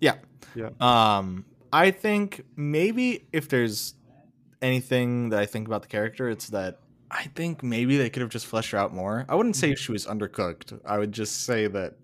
yeah 0.00 0.16
Yeah. 0.56 0.70
um 0.80 1.44
i 1.72 1.90
think 1.92 2.44
maybe 2.56 3.26
if 3.32 3.48
there's 3.48 3.94
anything 4.62 5.28
that 5.30 5.38
i 5.40 5.46
think 5.46 5.66
about 5.68 5.82
the 5.82 5.88
character 5.88 6.28
it's 6.28 6.48
that 6.50 6.80
i 7.10 7.24
think 7.36 7.62
maybe 7.62 7.96
they 7.98 8.08
could 8.10 8.20
have 8.22 8.30
just 8.30 8.46
fleshed 8.46 8.70
her 8.72 8.78
out 8.78 8.92
more 8.94 9.26
i 9.28 9.34
wouldn't 9.36 9.54
say 9.56 9.74
she 9.74 9.90
was 9.92 10.06
undercooked 10.06 10.78
i 10.84 10.98
would 10.98 11.10
just 11.12 11.44
say 11.44 11.66
that 11.68 11.94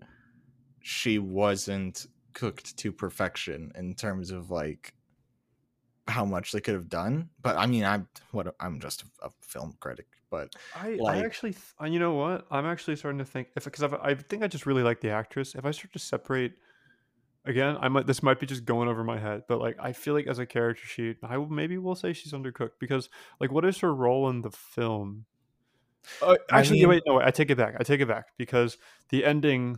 she 0.81 1.19
wasn't 1.19 2.05
cooked 2.35 2.77
to 2.77 2.91
perfection 2.91 3.71
in 3.75 3.95
terms 3.95 4.29
of 4.29 4.51
like 4.51 4.93
how 6.07 6.23
much 6.23 6.51
they 6.51 6.61
could 6.61 6.75
have 6.75 6.87
done 6.89 7.29
but 7.41 7.57
i 7.57 7.65
mean 7.65 7.83
i'm 7.83 8.07
what 8.31 8.53
i'm 8.59 8.79
just 8.79 9.01
a, 9.01 9.25
a 9.25 9.29
film 9.41 9.75
critic 9.79 10.05
but 10.29 10.53
I, 10.75 10.99
I 11.07 11.19
actually, 11.19 11.51
th- 11.53 11.63
uh, 11.81 11.85
you 11.85 11.97
know 11.99 12.15
what? 12.15 12.45
I'm 12.51 12.65
actually 12.65 12.97
starting 12.97 13.19
to 13.19 13.25
think 13.25 13.47
if 13.55 13.63
because 13.63 13.83
I 13.83 14.15
think 14.15 14.43
I 14.43 14.47
just 14.47 14.65
really 14.65 14.83
like 14.83 14.99
the 14.99 15.11
actress. 15.11 15.55
If 15.55 15.65
I 15.65 15.71
start 15.71 15.93
to 15.93 15.99
separate, 15.99 16.53
again, 17.45 17.77
I 17.79 17.87
might 17.87 18.05
this 18.05 18.21
might 18.21 18.39
be 18.41 18.45
just 18.45 18.65
going 18.65 18.89
over 18.89 19.01
my 19.03 19.17
head, 19.17 19.43
but 19.47 19.61
like 19.61 19.77
I 19.79 19.93
feel 19.93 20.13
like 20.13 20.27
as 20.27 20.39
a 20.39 20.45
character 20.45 20.85
sheet, 20.85 21.17
I 21.23 21.37
will 21.37 21.47
maybe 21.47 21.77
will 21.77 21.95
say 21.95 22.11
she's 22.11 22.33
undercooked 22.33 22.71
because 22.81 23.07
like 23.39 23.51
what 23.51 23.63
is 23.63 23.79
her 23.79 23.93
role 23.95 24.27
in 24.29 24.41
the 24.41 24.51
film? 24.51 25.25
Uh, 26.21 26.35
I 26.51 26.59
actually, 26.59 26.79
mean- 26.79 26.89
wait, 26.89 27.03
no, 27.05 27.13
wait, 27.13 27.27
I 27.27 27.31
take 27.31 27.49
it 27.49 27.57
back. 27.57 27.75
I 27.79 27.83
take 27.83 28.01
it 28.01 28.07
back 28.07 28.25
because 28.37 28.77
the 29.09 29.23
ending 29.23 29.77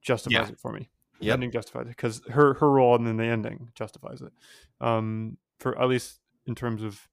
justifies 0.00 0.46
Yeah. 0.48 0.52
it 0.52 0.60
for 0.60 0.72
me. 0.72 0.88
The 1.20 1.26
Yep. 1.26 1.34
ending 1.34 1.50
justifies 1.52 1.86
it 1.86 1.90
because 1.90 2.20
her 2.30 2.54
her 2.54 2.70
role 2.70 2.94
and 2.96 3.06
then 3.06 3.16
the 3.16 3.24
ending 3.24 3.70
justifies 3.74 4.20
it. 4.20 4.32
Um, 4.80 5.38
for 5.58 5.80
at 5.80 5.88
least 5.88 6.20
in 6.46 6.54
terms 6.54 6.82
of 6.82 7.08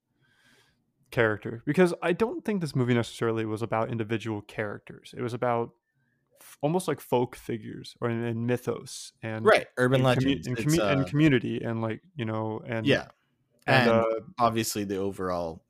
character, 1.12 1.62
because 1.66 1.94
I 2.02 2.14
don't 2.14 2.44
think 2.44 2.62
this 2.62 2.76
movie 2.76 2.94
necessarily 2.94 3.46
was 3.46 3.62
about 3.62 3.90
individual 3.90 4.42
characters. 4.42 5.14
It 5.16 5.22
was 5.22 5.34
about 5.34 5.72
f- 6.40 6.58
almost 6.62 6.88
like 6.88 7.00
folk 7.00 7.36
figures 7.36 7.96
or 8.02 8.10
in, 8.10 8.24
in 8.24 8.46
mythos 8.46 9.14
and 9.22 9.46
right 9.46 9.68
urban 9.78 10.06
and, 10.06 10.18
commu- 10.18 10.26
legends 10.26 10.48
and, 10.48 10.58
commu- 10.58 10.92
and 10.92 11.02
uh, 11.02 11.06
community 11.06 11.62
and 11.64 11.82
like 11.82 12.02
you 12.16 12.26
know 12.26 12.62
and 12.66 12.88
yeah 12.88 13.06
and, 13.68 13.88
and, 13.88 13.96
uh, 13.96 14.06
obviously 14.40 14.84
the 14.84 14.98
overall 14.98 15.62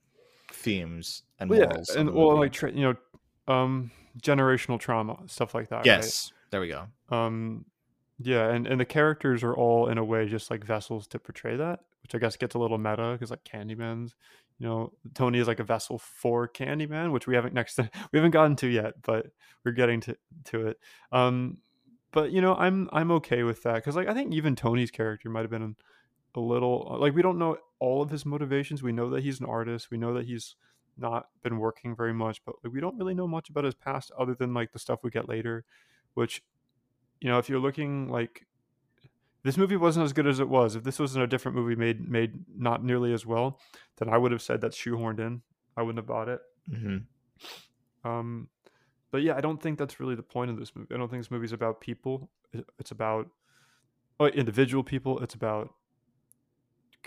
themes 0.54 1.24
and 1.40 1.50
well, 1.50 1.60
yeah, 1.60 1.66
morals 1.66 1.90
of 1.90 1.98
and 1.98 2.14
well 2.14 2.38
like 2.38 2.54
tra- 2.54 2.72
you 2.72 2.82
know 3.48 3.54
um 3.54 3.92
generational 4.22 4.80
trauma 4.80 5.18
stuff 5.28 5.54
like 5.54 5.70
that. 5.70 5.80
right? 5.80 5.86
yes 5.88 6.32
there 6.52 6.62
we 6.62 6.68
go 6.68 6.88
um 7.10 7.66
yeah 8.24 8.50
and 8.50 8.68
and 8.68 8.80
the 8.80 8.86
characters 8.86 9.44
are 9.44 9.56
all 9.56 9.88
in 9.88 9.98
a 9.98 10.04
way 10.04 10.28
just 10.28 10.52
like 10.52 10.64
vessels 10.64 11.08
to 11.08 11.20
portray 11.20 11.56
that 11.56 11.82
which 12.04 12.16
i 12.16 12.18
guess 12.18 12.36
gets 12.36 12.56
a 12.56 12.60
little 12.60 12.78
meta 12.78 13.12
because 13.14 13.32
like 13.32 13.44
candyman's 13.44 14.16
you 14.60 14.68
know 14.68 14.92
tony 15.14 15.40
is 15.40 15.48
like 15.48 15.60
a 15.60 15.64
vessel 15.64 15.98
for 15.98 16.48
candyman 16.48 17.12
which 17.12 17.28
we 17.28 17.36
haven't 17.36 17.54
next 17.54 17.78
we 18.12 18.18
haven't 18.18 18.32
gotten 18.32 18.56
to 18.56 18.68
yet 18.68 18.94
but 19.02 19.28
we're 19.64 19.72
getting 19.72 20.00
to 20.02 20.16
to 20.44 20.68
it 20.68 20.80
um 21.12 21.58
but 22.12 22.32
you 22.32 22.42
know, 22.42 22.56
I'm 22.56 22.90
I'm 22.92 23.12
okay 23.12 23.44
with 23.44 23.64
that 23.64 23.76
because 23.76 23.96
like 23.96 24.08
I 24.08 24.14
think 24.14 24.34
even 24.34 24.56
Tony's 24.56 24.92
character 24.92 25.30
might 25.30 25.42
have 25.42 25.50
been 25.50 25.76
a 26.36 26.40
little 26.40 26.98
like 27.00 27.16
we 27.16 27.22
don't 27.22 27.40
know 27.40 27.58
all 27.80 28.02
of 28.02 28.10
his 28.10 28.26
motivations. 28.26 28.84
We 28.84 28.92
know 28.92 29.10
that 29.12 29.24
he's 29.24 29.40
an 29.40 29.46
artist. 29.46 29.90
We 29.90 29.98
know 29.98 30.14
that 30.14 30.26
he's 30.26 30.56
not 30.98 31.28
been 31.42 31.58
working 31.58 31.96
very 31.96 32.14
much, 32.14 32.44
but 32.46 32.56
like 32.64 32.74
we 32.74 32.82
don't 32.82 32.98
really 32.98 33.14
know 33.14 33.28
much 33.28 33.50
about 33.50 33.64
his 33.64 33.76
past 33.76 34.12
other 34.18 34.36
than 34.36 34.54
like 34.54 34.74
the 34.74 34.80
stuff 34.80 35.00
we 35.04 35.10
get 35.10 35.30
later, 35.30 35.64
which 36.14 36.44
you 37.22 37.30
know, 37.30 37.38
if 37.38 37.50
you're 37.50 37.60
looking 37.60 38.10
like 38.10 38.46
this 39.44 39.58
movie 39.58 39.78
wasn't 39.78 40.04
as 40.04 40.14
good 40.14 40.28
as 40.28 40.40
it 40.40 40.50
was. 40.50 40.76
If 40.76 40.84
this 40.84 41.00
was 41.00 41.16
in 41.16 41.22
a 41.22 41.28
different 41.28 41.56
movie 41.58 41.76
made 41.76 42.08
made 42.08 42.34
not 42.56 42.84
nearly 42.84 43.14
as 43.14 43.26
well, 43.26 43.60
then 43.98 44.10
I 44.10 44.18
would 44.18 44.32
have 44.32 44.42
said 44.42 44.62
that's 44.62 44.78
shoehorned 44.78 45.20
in. 45.20 45.42
I 45.76 45.82
wouldn't 45.82 46.00
have 46.00 46.08
bought 46.08 46.28
it. 46.28 46.42
Mm-hmm. 46.70 48.10
Um, 48.10 48.50
but 49.12 49.22
yeah, 49.24 49.36
I 49.36 49.42
don't 49.42 49.62
think 49.62 49.80
that's 49.80 50.00
really 50.00 50.16
the 50.16 50.24
point 50.24 50.52
of 50.52 50.58
this 50.58 50.76
movie. 50.76 50.94
I 50.94 50.98
don't 50.98 51.10
think 51.10 51.24
this 51.24 51.32
movie's 51.32 51.54
about 51.54 51.82
people. 51.82 52.30
It's 52.80 52.92
about 52.92 53.30
oh, 54.20 54.28
individual 54.28 54.84
people. 54.84 55.20
It's 55.20 55.34
about 55.34 55.74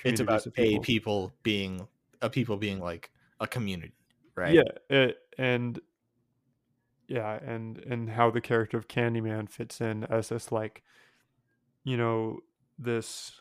it's 0.04 0.20
about 0.20 0.44
people. 0.52 0.80
a 0.80 0.80
people 0.80 1.32
being 1.42 1.86
a 2.20 2.28
people 2.28 2.56
being 2.56 2.80
like 2.80 3.10
a 3.40 3.46
community, 3.46 3.94
right? 4.34 4.54
Yeah, 4.54 4.62
it, 4.90 5.18
and 5.38 5.80
yeah, 7.06 7.38
and 7.44 7.78
and 7.78 8.10
how 8.10 8.30
the 8.30 8.40
character 8.40 8.76
of 8.76 8.88
Candyman 8.88 9.48
fits 9.48 9.80
in 9.80 10.04
as 10.04 10.28
this 10.28 10.50
like, 10.50 10.82
you 11.82 11.96
know, 11.96 12.40
this 12.78 13.40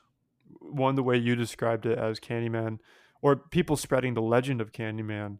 one 0.59 0.95
the 0.95 1.03
way 1.03 1.17
you 1.17 1.35
described 1.35 1.85
it 1.85 1.97
as 1.97 2.19
Candyman, 2.19 2.79
or 3.21 3.35
people 3.35 3.77
spreading 3.77 4.13
the 4.13 4.21
legend 4.21 4.61
of 4.61 4.71
Candyman, 4.71 5.37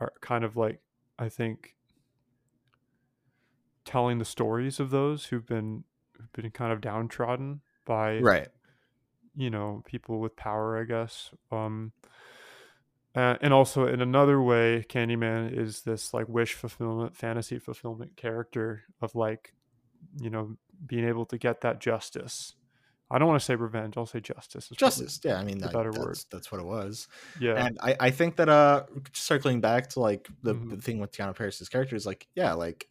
are 0.00 0.12
kind 0.20 0.44
of 0.44 0.56
like 0.56 0.80
I 1.18 1.28
think 1.28 1.74
telling 3.84 4.18
the 4.18 4.24
stories 4.24 4.80
of 4.80 4.90
those 4.90 5.26
who've 5.26 5.46
been 5.46 5.84
who've 6.16 6.32
been 6.32 6.50
kind 6.50 6.72
of 6.72 6.80
downtrodden 6.80 7.60
by 7.84 8.18
right. 8.18 8.48
you 9.36 9.50
know 9.50 9.82
people 9.84 10.20
with 10.20 10.36
power 10.36 10.80
i 10.80 10.84
guess 10.84 11.30
um 11.50 11.92
uh, 13.14 13.36
and 13.40 13.52
also 13.52 13.86
in 13.86 14.00
another 14.00 14.40
way 14.40 14.84
candyman 14.88 15.56
is 15.56 15.82
this 15.82 16.14
like 16.14 16.28
wish 16.28 16.54
fulfillment 16.54 17.16
fantasy 17.16 17.58
fulfillment 17.58 18.16
character 18.16 18.82
of 19.00 19.14
like 19.14 19.52
you 20.20 20.30
know 20.30 20.56
being 20.86 21.06
able 21.06 21.24
to 21.26 21.38
get 21.38 21.60
that 21.60 21.80
justice 21.80 22.54
i 23.10 23.18
don't 23.18 23.28
want 23.28 23.40
to 23.40 23.44
say 23.44 23.54
revenge 23.54 23.96
i'll 23.96 24.06
say 24.06 24.20
justice 24.20 24.68
justice 24.76 25.20
yeah 25.24 25.36
i 25.36 25.44
mean 25.44 25.58
that, 25.58 25.72
better 25.72 25.92
that's, 25.92 26.04
word 26.04 26.18
that's 26.30 26.50
what 26.50 26.60
it 26.60 26.66
was 26.66 27.08
yeah 27.40 27.54
and 27.54 27.78
i 27.82 27.96
i 28.00 28.10
think 28.10 28.36
that 28.36 28.48
uh 28.48 28.82
circling 29.12 29.60
back 29.60 29.88
to 29.88 30.00
like 30.00 30.28
the, 30.42 30.54
mm-hmm. 30.54 30.70
the 30.70 30.76
thing 30.76 30.98
with 30.98 31.12
Teyonah 31.12 31.36
Parris's 31.36 31.68
character 31.68 31.94
is 31.94 32.06
like 32.06 32.26
yeah 32.34 32.52
like 32.52 32.88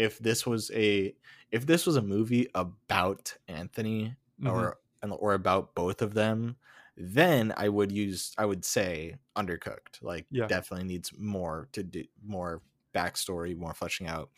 if 0.00 0.18
this 0.18 0.46
was 0.46 0.70
a 0.74 1.14
if 1.50 1.66
this 1.66 1.84
was 1.84 1.96
a 1.96 2.02
movie 2.02 2.48
about 2.54 3.34
Anthony 3.48 4.14
mm-hmm. 4.40 4.48
or 4.48 4.78
or 5.10 5.34
about 5.34 5.74
both 5.74 6.00
of 6.00 6.14
them, 6.14 6.56
then 7.00 7.54
I 7.56 7.68
would 7.68 7.90
use 7.90 8.32
I 8.36 8.44
would 8.44 8.64
say 8.64 9.16
undercooked. 9.36 10.02
Like 10.02 10.26
yeah. 10.30 10.46
definitely 10.46 10.86
needs 10.86 11.12
more 11.18 11.68
to 11.72 11.82
do 11.82 12.04
more 12.24 12.62
backstory, 12.94 13.56
more 13.56 13.72
fleshing 13.72 14.06
out. 14.06 14.30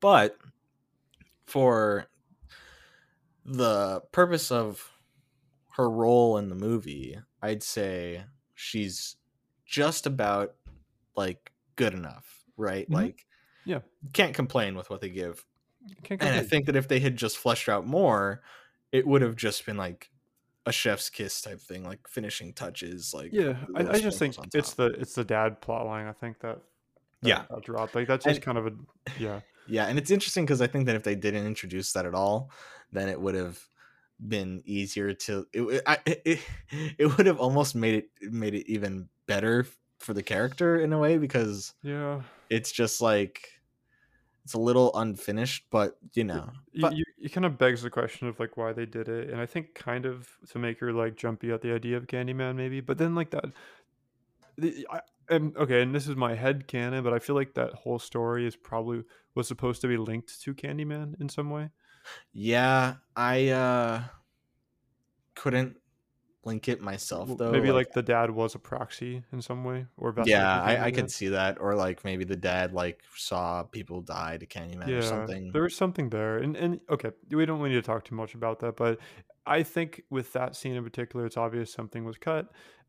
But 0.00 0.36
for 1.46 2.06
the 3.44 4.02
purpose 4.12 4.52
of 4.52 4.92
her 5.76 5.90
role 5.90 6.38
in 6.38 6.48
the 6.48 6.54
movie, 6.54 7.18
I'd 7.42 7.62
say 7.62 8.24
she's 8.54 9.16
just 9.64 10.06
about 10.06 10.54
like 11.16 11.50
good 11.74 11.94
enough, 11.94 12.44
right? 12.56 12.84
Mm-hmm. 12.84 12.94
Like 12.94 13.26
yeah, 13.64 13.80
can't 14.12 14.34
complain 14.34 14.76
with 14.76 14.88
what 14.88 15.00
they 15.00 15.10
give. 15.10 15.44
And 16.10 16.22
I 16.22 16.42
think 16.42 16.66
that 16.66 16.76
if 16.76 16.86
they 16.88 17.00
had 17.00 17.16
just 17.16 17.38
fleshed 17.38 17.68
out 17.68 17.86
more, 17.86 18.42
it 18.92 19.06
would 19.06 19.22
have 19.22 19.36
just 19.36 19.66
been 19.66 19.76
like 19.76 20.10
a 20.66 20.72
chef's 20.72 21.08
kiss 21.08 21.40
type 21.40 21.60
thing, 21.60 21.84
like 21.84 22.06
finishing 22.08 22.52
touches. 22.52 23.14
Like 23.14 23.32
yeah, 23.32 23.56
I, 23.74 23.88
I, 23.88 24.00
just 24.00 24.18
think 24.18 24.36
it's 24.52 24.74
the 24.74 24.86
it's 24.86 25.14
the 25.14 25.24
dad 25.24 25.60
plot 25.60 25.86
line. 25.86 26.06
I 26.06 26.12
think 26.12 26.40
that, 26.40 26.58
that 27.22 27.28
yeah 27.28 27.44
that 27.50 27.62
dropped 27.62 27.94
like 27.94 28.08
that's 28.08 28.24
just 28.24 28.36
and, 28.36 28.44
kind 28.44 28.58
of 28.58 28.66
a 28.66 28.72
yeah 29.18 29.40
yeah, 29.68 29.86
and 29.86 29.98
it's 29.98 30.10
interesting 30.10 30.44
because 30.44 30.60
I 30.60 30.66
think 30.66 30.86
that 30.86 30.96
if 30.96 31.02
they 31.02 31.14
didn't 31.14 31.46
introduce 31.46 31.92
that 31.92 32.06
at 32.06 32.14
all, 32.14 32.50
then 32.92 33.08
it 33.08 33.20
would 33.20 33.34
have 33.34 33.60
been 34.28 34.62
easier 34.64 35.12
to 35.12 35.46
it 35.52 35.82
I, 35.86 35.98
it, 36.06 36.40
it 36.98 37.16
would 37.16 37.26
have 37.26 37.38
almost 37.38 37.74
made 37.74 37.94
it 38.20 38.32
made 38.32 38.54
it 38.54 38.70
even 38.70 39.08
better 39.26 39.66
for 39.98 40.14
the 40.14 40.22
character 40.22 40.80
in 40.80 40.92
a 40.92 40.98
way 40.98 41.18
because 41.18 41.74
yeah 41.82 42.22
it's 42.48 42.72
just 42.72 43.02
like 43.02 43.56
it's 44.46 44.54
a 44.54 44.60
little 44.60 44.92
unfinished, 44.94 45.64
but 45.72 45.98
you 46.14 46.22
know, 46.22 46.48
but, 46.80 46.96
you, 46.96 47.04
it 47.26 47.32
kind 47.32 47.44
of 47.44 47.58
begs 47.58 47.82
the 47.82 47.90
question 47.90 48.28
of 48.28 48.38
like 48.38 48.56
why 48.56 48.72
they 48.72 48.86
did 48.86 49.08
it, 49.08 49.30
and 49.30 49.40
I 49.40 49.46
think 49.46 49.74
kind 49.74 50.06
of 50.06 50.28
to 50.50 50.60
make 50.60 50.78
her 50.78 50.92
like 50.92 51.16
jumpy 51.16 51.50
at 51.50 51.60
the 51.60 51.72
idea 51.72 51.96
of 51.96 52.06
Candyman, 52.06 52.54
maybe. 52.54 52.80
But 52.80 52.98
then 52.98 53.16
like 53.16 53.30
that, 53.30 53.46
the, 54.56 54.86
I, 54.88 55.00
and 55.28 55.56
okay, 55.56 55.82
and 55.82 55.92
this 55.92 56.06
is 56.06 56.14
my 56.14 56.36
head 56.36 56.68
canon, 56.68 57.02
but 57.02 57.12
I 57.12 57.18
feel 57.18 57.34
like 57.34 57.54
that 57.54 57.72
whole 57.72 57.98
story 57.98 58.46
is 58.46 58.54
probably 58.54 59.02
was 59.34 59.48
supposed 59.48 59.80
to 59.80 59.88
be 59.88 59.96
linked 59.96 60.40
to 60.42 60.54
Candyman 60.54 61.20
in 61.20 61.28
some 61.28 61.50
way. 61.50 61.70
Yeah, 62.32 62.94
I 63.16 63.48
uh 63.48 64.04
couldn't 65.34 65.78
link 66.46 66.68
it 66.68 66.80
myself 66.80 67.36
though. 67.36 67.50
Maybe 67.50 67.72
like, 67.72 67.88
like, 67.88 67.92
the 67.92 68.02
dad 68.02 68.30
was 68.30 68.54
a 68.54 68.58
proxy 68.58 69.22
in 69.32 69.42
some 69.42 69.64
way, 69.64 69.86
or 69.96 70.14
yeah, 70.24 70.62
I, 70.62 70.86
I 70.86 70.90
could 70.90 71.10
see 71.10 71.28
that, 71.28 71.58
or 71.60 71.74
like 71.74 72.04
maybe 72.04 72.24
the 72.24 72.36
dad 72.36 72.72
like 72.72 73.02
saw 73.16 73.64
people 73.64 74.00
die 74.00 74.38
to 74.38 74.46
Candyman 74.46 74.86
yeah, 74.86 74.96
or 74.96 75.02
something. 75.02 75.50
There 75.52 75.62
was 75.62 75.76
something 75.76 76.08
there, 76.08 76.38
and 76.38 76.56
and 76.56 76.80
okay, 76.88 77.10
we 77.30 77.44
don't 77.44 77.62
need 77.62 77.74
to 77.74 77.82
talk 77.82 78.04
too 78.04 78.14
much 78.14 78.34
about 78.34 78.60
that, 78.60 78.76
but 78.76 78.98
I 79.46 79.62
think 79.62 80.02
with 80.08 80.32
that 80.32 80.56
scene 80.56 80.74
in 80.74 80.84
particular, 80.84 81.26
it's 81.26 81.36
obvious 81.36 81.72
something 81.72 82.04
was 82.04 82.16
cut. 82.16 82.46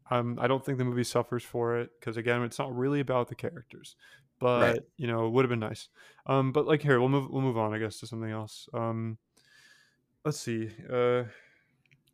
Um, 0.09 0.37
I 0.39 0.47
don't 0.47 0.63
think 0.63 0.77
the 0.77 0.85
movie 0.85 1.03
suffers 1.03 1.43
for 1.43 1.77
it 1.79 1.91
because 1.99 2.15
again, 2.15 2.41
it's 2.43 2.59
not 2.59 2.75
really 2.75 2.99
about 2.99 3.27
the 3.27 3.35
characters, 3.35 3.95
but 4.39 4.61
right. 4.61 4.79
you 4.97 5.07
know, 5.07 5.27
it 5.27 5.31
would 5.31 5.43
have 5.43 5.49
been 5.49 5.59
nice. 5.59 5.89
Um, 6.25 6.51
but 6.51 6.65
like 6.65 6.81
here, 6.81 6.99
we'll 6.99 7.09
move 7.09 7.29
we'll 7.29 7.41
move 7.41 7.57
on, 7.57 7.73
I 7.73 7.79
guess, 7.79 7.99
to 7.99 8.07
something 8.07 8.31
else. 8.31 8.69
Um, 8.73 9.17
let's 10.23 10.39
see. 10.39 10.69
Uh, 10.89 11.23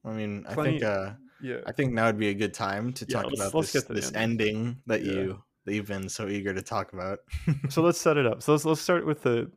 I 0.06 0.12
mean, 0.12 0.46
I 0.48 0.56
think 0.56 0.84
uh, 0.84 1.12
yeah, 1.44 1.58
I 1.68 1.74
think 1.74 1.92
now 1.94 2.06
would 2.06 2.18
be 2.18 2.30
a 2.30 2.34
good 2.34 2.54
time 2.54 2.94
to 2.94 3.06
talk 3.06 3.26
yeah, 3.26 3.48
about 3.48 3.64
this 3.64 4.12
ending 4.16 4.78
that 4.88 5.04
yeah. 5.04 5.12
you 5.12 5.44
that 5.66 5.76
you've 5.76 5.88
been 5.88 6.08
so 6.08 6.30
eager 6.30 6.54
to 6.54 6.62
talk 6.62 6.94
about. 6.94 7.20
so 7.70 7.82
let's 7.82 8.00
set 8.02 8.16
it 8.16 8.26
up. 8.26 8.42
So 8.42 8.54
let's 8.54 8.64
let's 8.64 8.80
start 8.80 9.06
with 9.06 9.24
the 9.24 9.52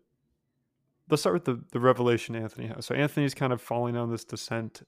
let's 1.09 1.22
start 1.22 1.34
with 1.34 1.45
the 1.45 1.62
the 1.70 1.78
revelation 1.78 2.34
Anthony 2.34 2.66
has. 2.66 2.87
So 2.87 2.95
Anthony's 2.97 3.34
kind 3.34 3.53
of 3.53 3.62
falling 3.62 3.97
on 3.97 4.11
this 4.11 4.24
descent 4.24 4.82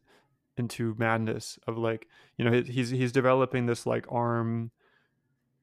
into 0.57 0.97
madness 0.99 1.57
of 1.69 1.79
like 1.79 2.09
you 2.37 2.45
know 2.45 2.63
he's 2.63 2.91
he's 2.91 3.13
developing 3.13 3.67
this 3.67 3.87
like 3.87 4.05
arm 4.11 4.73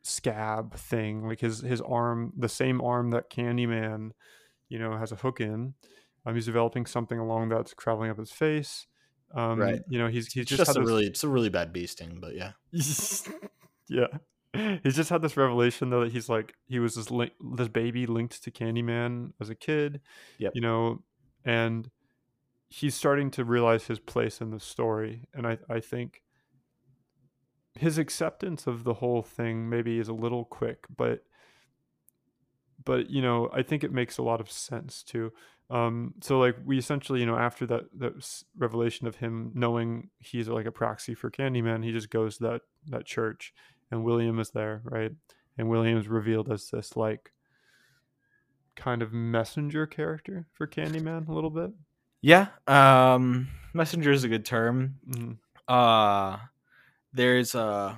scab 0.03 0.73
thing 0.75 1.27
like 1.27 1.41
his 1.41 1.59
his 1.59 1.81
arm 1.81 2.31
the 2.37 2.47
same 2.47 2.79
arm 2.79 3.09
that 3.09 3.29
Candyman 3.29 4.11
you 4.69 4.79
know 4.79 4.97
has 4.97 5.11
a 5.11 5.17
hook 5.17 5.41
in. 5.41 5.73
Um, 6.25 6.33
he's 6.33 6.45
developing 6.45 6.85
something 6.85 7.19
along 7.19 7.49
that's 7.49 7.75
traveling 7.77 8.09
up 8.09 8.17
his 8.17 8.31
face 8.31 8.87
um, 9.33 9.59
right. 9.59 9.81
You 9.89 9.99
know, 9.99 10.07
he's 10.07 10.31
he's 10.31 10.45
just, 10.45 10.59
just 10.59 10.77
a 10.77 10.79
this... 10.79 10.87
really 10.87 11.05
it's 11.05 11.23
a 11.23 11.27
really 11.27 11.49
bad 11.49 11.73
bee 11.73 11.87
sting, 11.87 12.19
but 12.19 12.35
yeah. 12.35 12.51
yeah. 13.87 14.07
He's 14.83 14.95
just 14.95 15.09
had 15.09 15.21
this 15.21 15.35
revelation 15.35 15.89
though 15.89 16.01
that 16.05 16.13
he's 16.13 16.29
like 16.29 16.53
he 16.67 16.79
was 16.79 16.95
this 16.95 17.11
li- 17.11 17.33
this 17.57 17.67
baby 17.67 18.05
linked 18.05 18.41
to 18.43 18.51
Candyman 18.51 19.33
as 19.41 19.49
a 19.49 19.55
kid. 19.55 20.01
Yeah. 20.37 20.49
You 20.53 20.61
know, 20.61 21.03
and 21.43 21.89
he's 22.69 22.95
starting 22.95 23.31
to 23.31 23.43
realize 23.43 23.87
his 23.87 23.99
place 23.99 24.41
in 24.41 24.51
the 24.51 24.59
story, 24.59 25.27
and 25.33 25.45
I 25.45 25.57
I 25.69 25.79
think 25.79 26.21
his 27.77 27.97
acceptance 27.97 28.67
of 28.67 28.85
the 28.85 28.95
whole 28.95 29.21
thing 29.21 29.69
maybe 29.69 29.99
is 29.99 30.07
a 30.07 30.13
little 30.13 30.45
quick, 30.45 30.85
but 30.95 31.23
but 32.83 33.09
you 33.09 33.21
know 33.21 33.49
I 33.53 33.61
think 33.61 33.83
it 33.83 33.91
makes 33.91 34.17
a 34.17 34.23
lot 34.23 34.39
of 34.39 34.49
sense 34.49 35.03
too. 35.03 35.33
Um, 35.69 36.13
so 36.21 36.39
like 36.39 36.55
we 36.63 36.77
essentially, 36.77 37.19
you 37.19 37.25
know, 37.25 37.37
after 37.37 37.65
that 37.67 37.85
that 37.97 38.13
revelation 38.57 39.07
of 39.07 39.15
him 39.15 39.51
knowing 39.55 40.09
he's 40.19 40.47
like 40.47 40.65
a 40.65 40.71
proxy 40.71 41.15
for 41.15 41.31
Candyman, 41.31 41.83
he 41.83 41.91
just 41.91 42.09
goes 42.09 42.37
to 42.37 42.43
that 42.43 42.61
that 42.87 43.05
church, 43.05 43.53
and 43.89 44.03
William 44.03 44.39
is 44.39 44.51
there, 44.51 44.81
right? 44.83 45.11
And 45.57 45.69
William's 45.69 46.07
revealed 46.07 46.51
as 46.51 46.69
this 46.69 46.95
like 46.95 47.31
kind 48.75 49.01
of 49.01 49.11
messenger 49.11 49.87
character 49.87 50.47
for 50.53 50.67
Candyman 50.67 51.27
a 51.27 51.33
little 51.33 51.49
bit. 51.49 51.71
Yeah, 52.21 52.47
um, 52.67 53.47
messenger 53.73 54.11
is 54.11 54.23
a 54.23 54.27
good 54.27 54.45
term. 54.45 54.95
Mm-hmm. 55.09 55.33
Uh, 55.67 56.37
there's 57.13 57.55
a 57.55 57.97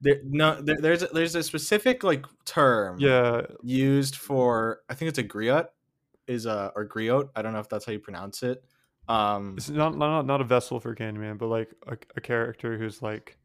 there 0.00 0.20
no 0.24 0.60
there, 0.60 0.78
there's 0.80 1.02
a, 1.02 1.06
there's 1.08 1.34
a 1.34 1.42
specific 1.42 2.02
like 2.02 2.24
term 2.44 2.98
yeah 2.98 3.42
used 3.62 4.16
for 4.16 4.80
I 4.88 4.94
think 4.94 5.08
it's 5.08 5.18
a 5.18 5.24
griot 5.24 5.68
is 6.28 6.46
uh 6.46 6.70
or 6.76 6.86
griot. 6.86 7.30
I 7.34 7.42
don't 7.42 7.52
know 7.52 7.60
if 7.60 7.68
that's 7.68 7.84
how 7.84 7.92
you 7.92 7.98
pronounce 7.98 8.42
it. 8.42 8.62
Um, 9.08 9.54
it's 9.56 9.70
not 9.70 9.96
not 9.96 10.26
not 10.26 10.40
a 10.40 10.44
vessel 10.44 10.80
for 10.80 10.94
Candyman, 10.94 11.38
but 11.38 11.46
like 11.46 11.70
a, 11.86 11.96
a 12.16 12.20
character 12.20 12.76
who's 12.78 13.00
like 13.02 13.36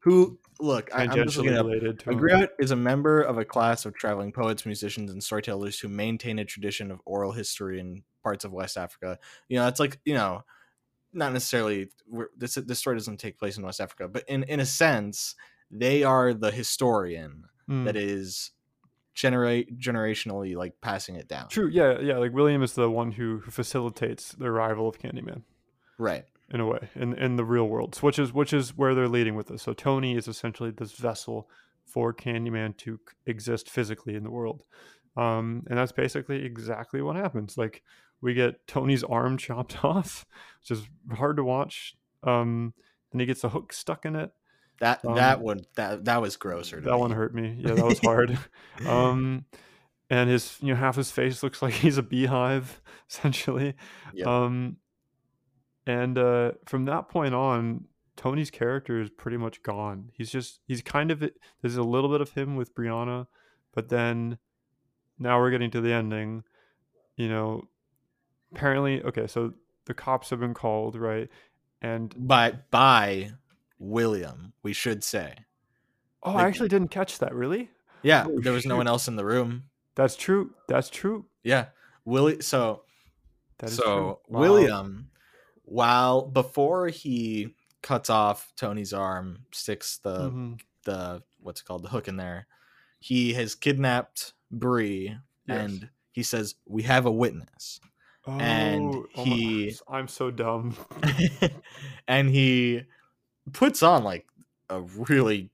who 0.00 0.38
look, 0.60 0.90
I, 0.94 1.04
am 1.04 1.10
just 1.24 1.36
looking 1.36 1.54
related 1.54 1.98
to 2.00 2.10
A 2.10 2.14
griot 2.14 2.48
is 2.58 2.70
a 2.70 2.76
member 2.76 3.20
of 3.20 3.36
a 3.38 3.44
class 3.44 3.84
of 3.84 3.94
traveling 3.94 4.32
poets, 4.32 4.64
musicians, 4.64 5.10
and 5.10 5.22
storytellers 5.22 5.78
who 5.80 5.88
maintain 5.88 6.38
a 6.38 6.44
tradition 6.44 6.90
of 6.90 7.00
oral 7.04 7.32
history 7.32 7.80
in 7.80 8.02
parts 8.22 8.44
of 8.44 8.52
West 8.52 8.76
Africa. 8.76 9.18
You 9.48 9.58
know, 9.58 9.66
it's 9.68 9.80
like 9.80 10.00
you 10.04 10.14
know, 10.14 10.44
not 11.12 11.32
necessarily 11.32 11.90
we're- 12.08 12.28
this. 12.36 12.54
This 12.54 12.78
story 12.78 12.96
doesn't 12.96 13.18
take 13.18 13.38
place 13.38 13.56
in 13.56 13.64
West 13.64 13.80
Africa, 13.80 14.08
but 14.08 14.24
in 14.28 14.44
in 14.44 14.60
a 14.60 14.66
sense, 14.66 15.34
they 15.70 16.02
are 16.04 16.32
the 16.34 16.50
historian 16.50 17.44
Mm. 17.68 17.84
that 17.84 17.96
is 17.96 18.52
generate 19.18 19.76
generationally 19.80 20.54
like 20.54 20.80
passing 20.80 21.16
it 21.16 21.26
down. 21.26 21.48
True. 21.48 21.68
Yeah. 21.68 21.98
Yeah. 21.98 22.18
Like 22.18 22.32
William 22.32 22.62
is 22.62 22.74
the 22.74 22.88
one 22.88 23.10
who, 23.10 23.38
who 23.38 23.50
facilitates 23.50 24.30
the 24.32 24.46
arrival 24.46 24.88
of 24.88 25.00
Candyman. 25.00 25.42
Right. 25.98 26.24
in 26.50 26.60
a 26.60 26.66
way 26.66 26.88
in 26.94 27.14
in 27.14 27.34
the 27.34 27.44
real 27.44 27.68
world 27.68 27.96
so 27.96 28.02
which 28.02 28.20
is 28.20 28.32
which 28.32 28.52
is 28.52 28.76
where 28.76 28.94
they're 28.94 29.08
leading 29.08 29.34
with 29.34 29.48
this 29.48 29.62
so 29.62 29.72
tony 29.72 30.16
is 30.16 30.28
essentially 30.28 30.70
this 30.70 30.92
vessel 30.92 31.50
for 31.84 32.14
candyman 32.14 32.76
to 32.76 33.00
exist 33.26 33.68
physically 33.68 34.14
in 34.14 34.22
the 34.22 34.30
world 34.30 34.62
um 35.16 35.64
and 35.68 35.76
that's 35.76 35.90
basically 35.90 36.44
exactly 36.44 37.02
what 37.02 37.16
happens 37.16 37.58
like 37.58 37.82
we 38.20 38.32
get 38.32 38.64
tony's 38.68 39.02
arm 39.02 39.36
chopped 39.46 39.84
off 39.84 40.24
which 40.60 40.70
is 40.78 40.88
hard 41.16 41.36
to 41.36 41.42
watch 41.42 41.96
um 42.22 42.72
and 43.10 43.20
he 43.20 43.26
gets 43.26 43.42
a 43.42 43.48
hook 43.48 43.72
stuck 43.72 44.04
in 44.06 44.14
it 44.14 44.30
That 44.80 45.04
Um, 45.04 45.14
that 45.16 45.40
one 45.40 45.64
that 45.76 46.04
that 46.04 46.20
was 46.20 46.36
grosser. 46.36 46.80
That 46.80 46.92
me. 46.92 46.98
one 46.98 47.10
hurt 47.10 47.34
me 47.34 47.56
yeah 47.58 47.74
that 47.74 47.84
was 47.84 47.98
hard 48.00 48.38
um 48.86 49.44
and 50.10 50.30
his 50.30 50.56
you 50.60 50.68
know 50.72 50.76
half 50.80 50.96
his 50.96 51.10
face 51.10 51.42
looks 51.42 51.60
like 51.62 51.74
he's 51.74 51.98
a 51.98 52.02
beehive 52.02 52.80
essentially 53.10 53.74
Yep. 54.14 54.26
um 54.26 54.76
and 55.86 56.18
uh 56.18 56.52
from 56.66 56.84
that 56.86 57.08
point 57.08 57.34
on 57.34 57.84
tony's 58.16 58.50
character 58.50 59.00
is 59.00 59.10
pretty 59.10 59.36
much 59.36 59.62
gone 59.62 60.10
he's 60.14 60.30
just 60.30 60.60
he's 60.66 60.82
kind 60.82 61.10
of 61.10 61.20
there's 61.62 61.76
a 61.76 61.82
little 61.82 62.10
bit 62.10 62.20
of 62.20 62.32
him 62.32 62.56
with 62.56 62.74
brianna 62.74 63.26
but 63.74 63.88
then 63.88 64.38
now 65.18 65.38
we're 65.38 65.50
getting 65.50 65.70
to 65.70 65.80
the 65.80 65.92
ending 65.92 66.42
you 67.16 67.28
know 67.28 67.68
apparently 68.52 69.02
okay 69.02 69.26
so 69.26 69.52
the 69.86 69.94
cops 69.94 70.30
have 70.30 70.40
been 70.40 70.54
called 70.54 70.96
right 70.96 71.28
and 71.80 72.14
by 72.26 72.52
by 72.70 73.30
William, 73.78 74.52
we 74.62 74.72
should 74.72 75.02
say. 75.04 75.34
oh 76.22 76.32
Like- 76.32 76.44
i 76.44 76.48
actually 76.48 76.68
didn't 76.68 76.90
catch 76.90 77.18
that 77.18 77.34
really 77.34 77.70
Yeah, 78.02 78.26
Oh, 78.28 78.40
there 78.40 78.52
was 78.52 78.66
no 78.66 78.76
one 78.76 78.86
else 78.88 79.08
in 79.08 79.16
the 79.16 79.24
room. 79.24 79.64
that's 79.94 80.16
true 80.16 80.54
that's 80.68 80.90
true 80.90 81.26
Yeah, 81.42 81.66
Willie. 82.04 82.40
So 82.42 82.82
that 83.58 83.70
is 83.70 83.76
so 83.76 83.82
true. 83.84 84.18
Wow. 84.28 84.40
William, 84.40 85.10
while 85.64 86.22
before 86.26 86.88
he 86.88 87.54
cuts 87.82 88.08
off 88.10 88.52
Tony's 88.56 88.92
arm, 88.92 89.46
sticks 89.52 89.98
the 89.98 90.30
Mhm. 90.30 90.60
the 90.84 91.22
what's 91.40 91.60
it 91.60 91.64
called 91.64 91.82
the 91.82 91.88
hook 91.88 92.08
in 92.08 92.16
there, 92.16 92.46
he 93.00 93.32
has 93.34 93.54
kidnapped 93.54 94.32
Bree, 94.50 95.16
Yes. 95.46 95.58
and 95.70 95.90
he 96.12 96.22
says 96.22 96.54
we 96.66 96.82
have 96.84 97.06
a 97.06 97.12
witness, 97.12 97.80
and 98.26 98.94
Oh, 98.94 99.06
oh 99.16 99.24
my- 99.24 99.34
he- 99.34 99.76
I'm 99.88 100.08
so 100.08 100.30
dumb. 100.30 100.76
and 102.08 102.28
he 102.30 102.82
puts 103.52 103.82
on 103.82 104.04
like 104.04 104.26
a 104.70 104.80
really 104.80 105.50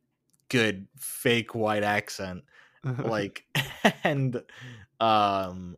good 0.49 0.87
fake 0.99 1.55
white 1.55 1.83
accent 1.83 2.45
like 2.99 3.45
and 4.05 4.43
um 5.01 5.77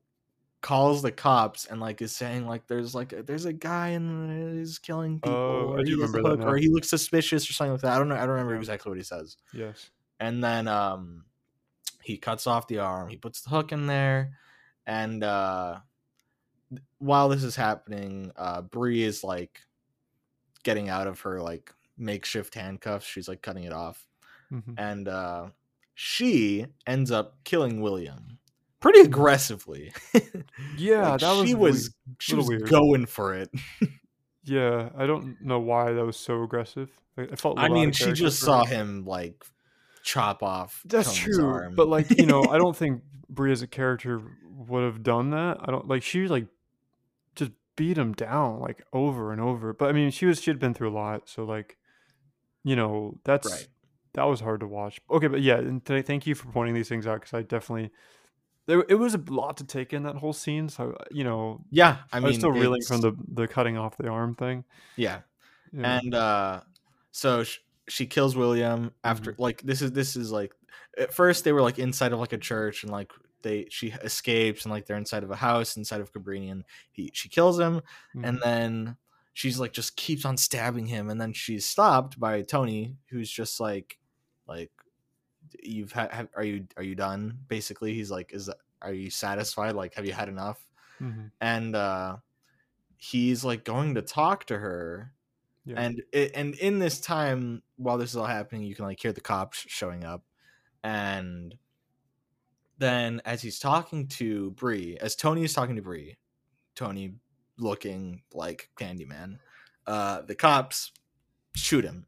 calls 0.61 1.01
the 1.03 1.13
cops 1.13 1.67
and 1.67 1.81
like 1.81 2.03
is 2.03 2.15
saying 2.15 2.47
like 2.47 2.67
there's 2.67 2.95
like 2.95 3.13
a, 3.13 3.23
there's 3.23 3.45
a 3.45 3.53
guy 3.53 3.91
and 3.91 4.59
he's 4.59 4.79
killing 4.79 5.21
people 5.21 5.33
Oh, 5.33 5.75
I 5.75 5.81
or, 5.81 5.85
do 5.85 5.95
he 5.95 6.01
has 6.01 6.11
a 6.11 6.17
remember 6.19 6.37
that 6.45 6.49
or 6.49 6.57
he 6.57 6.69
looks 6.69 6.91
suspicious 6.91 7.49
or 7.49 7.53
something 7.53 7.73
like 7.73 7.83
that 7.83 7.93
i 7.93 7.99
don't 7.99 8.09
know 8.09 8.17
i 8.17 8.21
don't 8.21 8.31
remember 8.31 8.55
Yeah. 8.55 8.61
exactly 8.61 8.91
what 8.91 8.99
he 8.99 9.05
says 9.05 9.37
yes. 9.53 9.91
and 10.19 10.43
then 10.43 10.67
um 10.67 11.25
he 12.03 12.17
cuts 12.17 12.47
off 12.49 12.67
the 12.67 12.81
arm 12.81 13.09
he 13.09 13.17
puts 13.17 13.43
the 13.43 13.51
hook 13.51 13.71
in 13.71 13.87
there 13.87 14.33
and 14.87 15.23
uh 15.23 15.79
while 16.99 17.29
this 17.29 17.45
is 17.45 17.55
happening 17.55 18.33
uh 18.37 18.63
Bree 18.63 19.05
is 19.05 19.23
like 19.23 19.61
getting 20.65 20.89
out 20.89 21.07
of 21.07 21.21
her 21.21 21.41
like 21.41 21.73
makeshift 21.99 22.55
handcuffs 22.55 23.07
she's 23.07 23.29
like 23.29 23.43
cutting 23.43 23.65
it 23.65 23.73
off 23.73 24.07
Mhm. 24.53 24.75
and 24.79 25.09
uh 25.09 25.47
she 25.95 26.67
ends 26.87 27.11
up 27.11 27.37
killing 27.45 27.81
william 27.81 28.39
pretty 28.81 29.01
aggressively 29.01 29.93
Yeah, 30.77 31.11
Like, 31.11 31.21
that 31.21 31.33
was 31.37 31.49
she 31.49 31.55
was 31.55 31.95
she 32.21 32.35
was 32.35 32.47
weird. 32.49 32.69
going 32.69 33.07
for 33.07 33.35
it 33.35 33.51
Yeah, 34.45 34.91
I 34.97 35.07
don't 35.07 35.41
know 35.43 35.59
why 35.59 35.93
that 35.93 36.05
was 36.07 36.17
so 36.17 36.45
aggressive. 36.45 36.89
I, 37.19 37.23
I 37.23 37.35
felt. 37.35 37.59
i 37.59 37.69
mean 37.69 37.91
she 37.91 38.13
just 38.13 38.39
saw 38.39 38.65
him 38.65 39.05
like 39.05 39.45
chop 40.05 40.41
off 40.45 40.83
That's 40.85 41.19
Tony's 41.19 41.37
true, 41.39 41.49
arm. 41.49 41.75
but 41.75 41.89
like 41.89 42.17
you 42.17 42.27
know, 42.27 42.45
I 42.45 42.59
don't 42.59 42.77
think 42.83 43.03
Brie 43.29 43.51
as 43.51 43.63
a 43.63 43.67
character 43.67 44.23
would 44.69 44.85
have 44.85 45.03
done 45.03 45.31
that. 45.31 45.57
I 45.61 45.73
don't 45.73 45.89
like 45.89 46.05
she 46.05 46.29
like 46.29 46.47
just 47.35 47.51
beat 47.75 47.99
him 47.99 48.13
down 48.13 48.61
like 48.61 48.85
over 48.93 49.33
and 49.33 49.41
over. 49.41 49.73
But 49.73 49.89
I 49.89 49.93
mean, 49.93 50.11
she 50.13 50.27
was 50.27 50.41
she 50.41 50.51
had 50.53 50.61
been 50.61 50.75
through 50.75 50.91
a 50.91 50.95
lot, 50.97 51.29
so 51.29 51.43
like 51.45 51.77
you 52.67 52.75
know 52.77 53.17
that's 53.25 53.51
right 53.51 53.69
that 54.15 54.25
was 54.25 54.41
hard 54.41 54.61
to 54.61 54.67
watch. 54.67 54.99
Okay, 55.11 55.27
but 55.29 55.43
yeah, 55.43 55.59
and 55.59 55.85
th- 55.85 56.07
thank 56.07 56.27
you 56.27 56.35
for 56.35 56.49
pointing 56.49 56.75
these 56.75 56.89
things 56.89 57.07
out 57.07 57.21
because 57.21 57.35
I 57.35 57.43
definitely 57.43 57.91
there 58.67 58.83
it 58.89 58.95
was 58.95 59.15
a 59.15 59.23
lot 59.29 59.59
to 59.59 59.65
take 59.65 59.93
in 59.93 60.03
that 60.05 60.17
whole 60.17 60.33
scene. 60.33 60.69
So 60.71 60.97
you 61.11 61.23
know, 61.23 61.61
yeah 61.71 61.99
i 62.13 62.17
I, 62.17 62.21
mean 62.21 62.29
was 62.29 62.37
still 62.37 62.51
reeling 62.51 62.83
from 62.83 63.01
the 63.03 63.13
the 63.33 63.47
cutting 63.47 63.77
off 63.77 63.97
the 63.99 64.09
arm 64.09 64.35
thing. 64.35 64.65
yeah 64.97 65.21
Yeah. 65.73 65.99
and 65.99 66.15
uh 66.15 66.61
so 67.13 67.45
sh- 67.45 67.59
she 67.89 68.07
kills 68.07 68.35
william 68.37 68.91
after 69.05 69.33
Mm-hmm. 69.33 69.43
like 69.43 69.63
this 69.63 69.83
is 69.83 69.93
this 69.93 70.17
is 70.17 70.33
like 70.33 70.53
at 70.99 71.13
first 71.13 71.45
they 71.45 71.53
were 71.53 71.63
like 71.63 71.79
inside 71.79 72.13
of 72.15 72.19
like 72.19 72.33
a 72.33 72.39
church 72.39 72.83
and 72.85 72.91
like 72.93 73.13
they 73.43 73.67
she 73.71 73.89
escapes 74.03 74.65
and 74.65 74.73
like 74.73 74.87
they're 74.87 74.97
inside 74.97 75.23
of 75.25 75.31
a 75.31 75.37
house 75.37 75.77
inside 75.77 76.01
of 76.01 76.11
cabrini 76.13 76.51
and 76.51 76.65
he 76.93 77.11
she 77.13 77.29
kills 77.29 77.61
him 77.61 77.81
and 78.25 78.39
Mhm. 78.39 78.43
then 78.43 78.97
she's 79.37 79.61
like 79.61 79.75
just 79.75 79.97
keeps 79.97 80.25
on 80.25 80.35
stabbing 80.35 80.87
him 80.87 81.11
and 81.11 81.21
then 81.21 81.31
she's 81.31 81.67
stopped 81.67 82.19
by 82.19 82.41
tony 82.41 82.97
who's 83.11 83.31
just 83.31 83.61
like 83.61 83.99
like 84.47 84.71
you've 85.63 85.93
had 85.93 86.11
have, 86.11 86.29
are 86.35 86.43
you 86.43 86.67
are 86.79 86.83
you 86.83 86.95
done 86.95 87.39
basically 87.47 87.93
he's 87.93 88.11
like 88.11 88.33
is 88.33 88.47
that 88.47 88.57
are 88.81 88.95
you 88.95 89.11
satisfied 89.11 89.75
like 89.75 89.93
have 89.95 90.07
you 90.07 90.13
had 90.15 90.29
enough 90.31 90.65
Mhm. 91.03 91.31
and 91.43 91.77
uh 91.77 92.17
he's 92.97 93.45
like 93.45 93.63
going 93.63 93.95
to 93.97 94.01
talk 94.03 94.47
to 94.47 94.57
her 94.59 95.13
Yeah. 95.67 95.81
and 95.83 96.03
it, 96.13 96.33
and 96.35 96.55
in 96.55 96.79
this 96.79 96.99
time 96.99 97.63
while 97.77 97.99
this 97.99 98.09
is 98.11 98.17
all 98.17 98.25
happening 98.25 98.63
you 98.63 98.75
can 98.75 98.87
like 98.87 98.99
hear 99.03 99.13
the 99.13 99.21
cops 99.21 99.59
showing 99.69 100.03
up 100.03 100.25
and 100.83 101.59
then 102.79 103.21
as 103.27 103.43
he's 103.43 103.59
talking 103.59 104.09
to 104.09 104.53
Bree 104.53 104.97
as 104.99 105.15
Tony 105.15 105.45
is 105.45 105.53
talking 105.53 105.77
to 105.77 105.83
Bree 105.83 106.17
Tony 106.75 107.17
looking 107.59 108.23
like 108.33 108.71
Candyman 108.79 109.39
uh 109.87 110.23
the 110.23 110.35
cops 110.35 110.93
shoot 111.55 111.85
him 111.85 112.07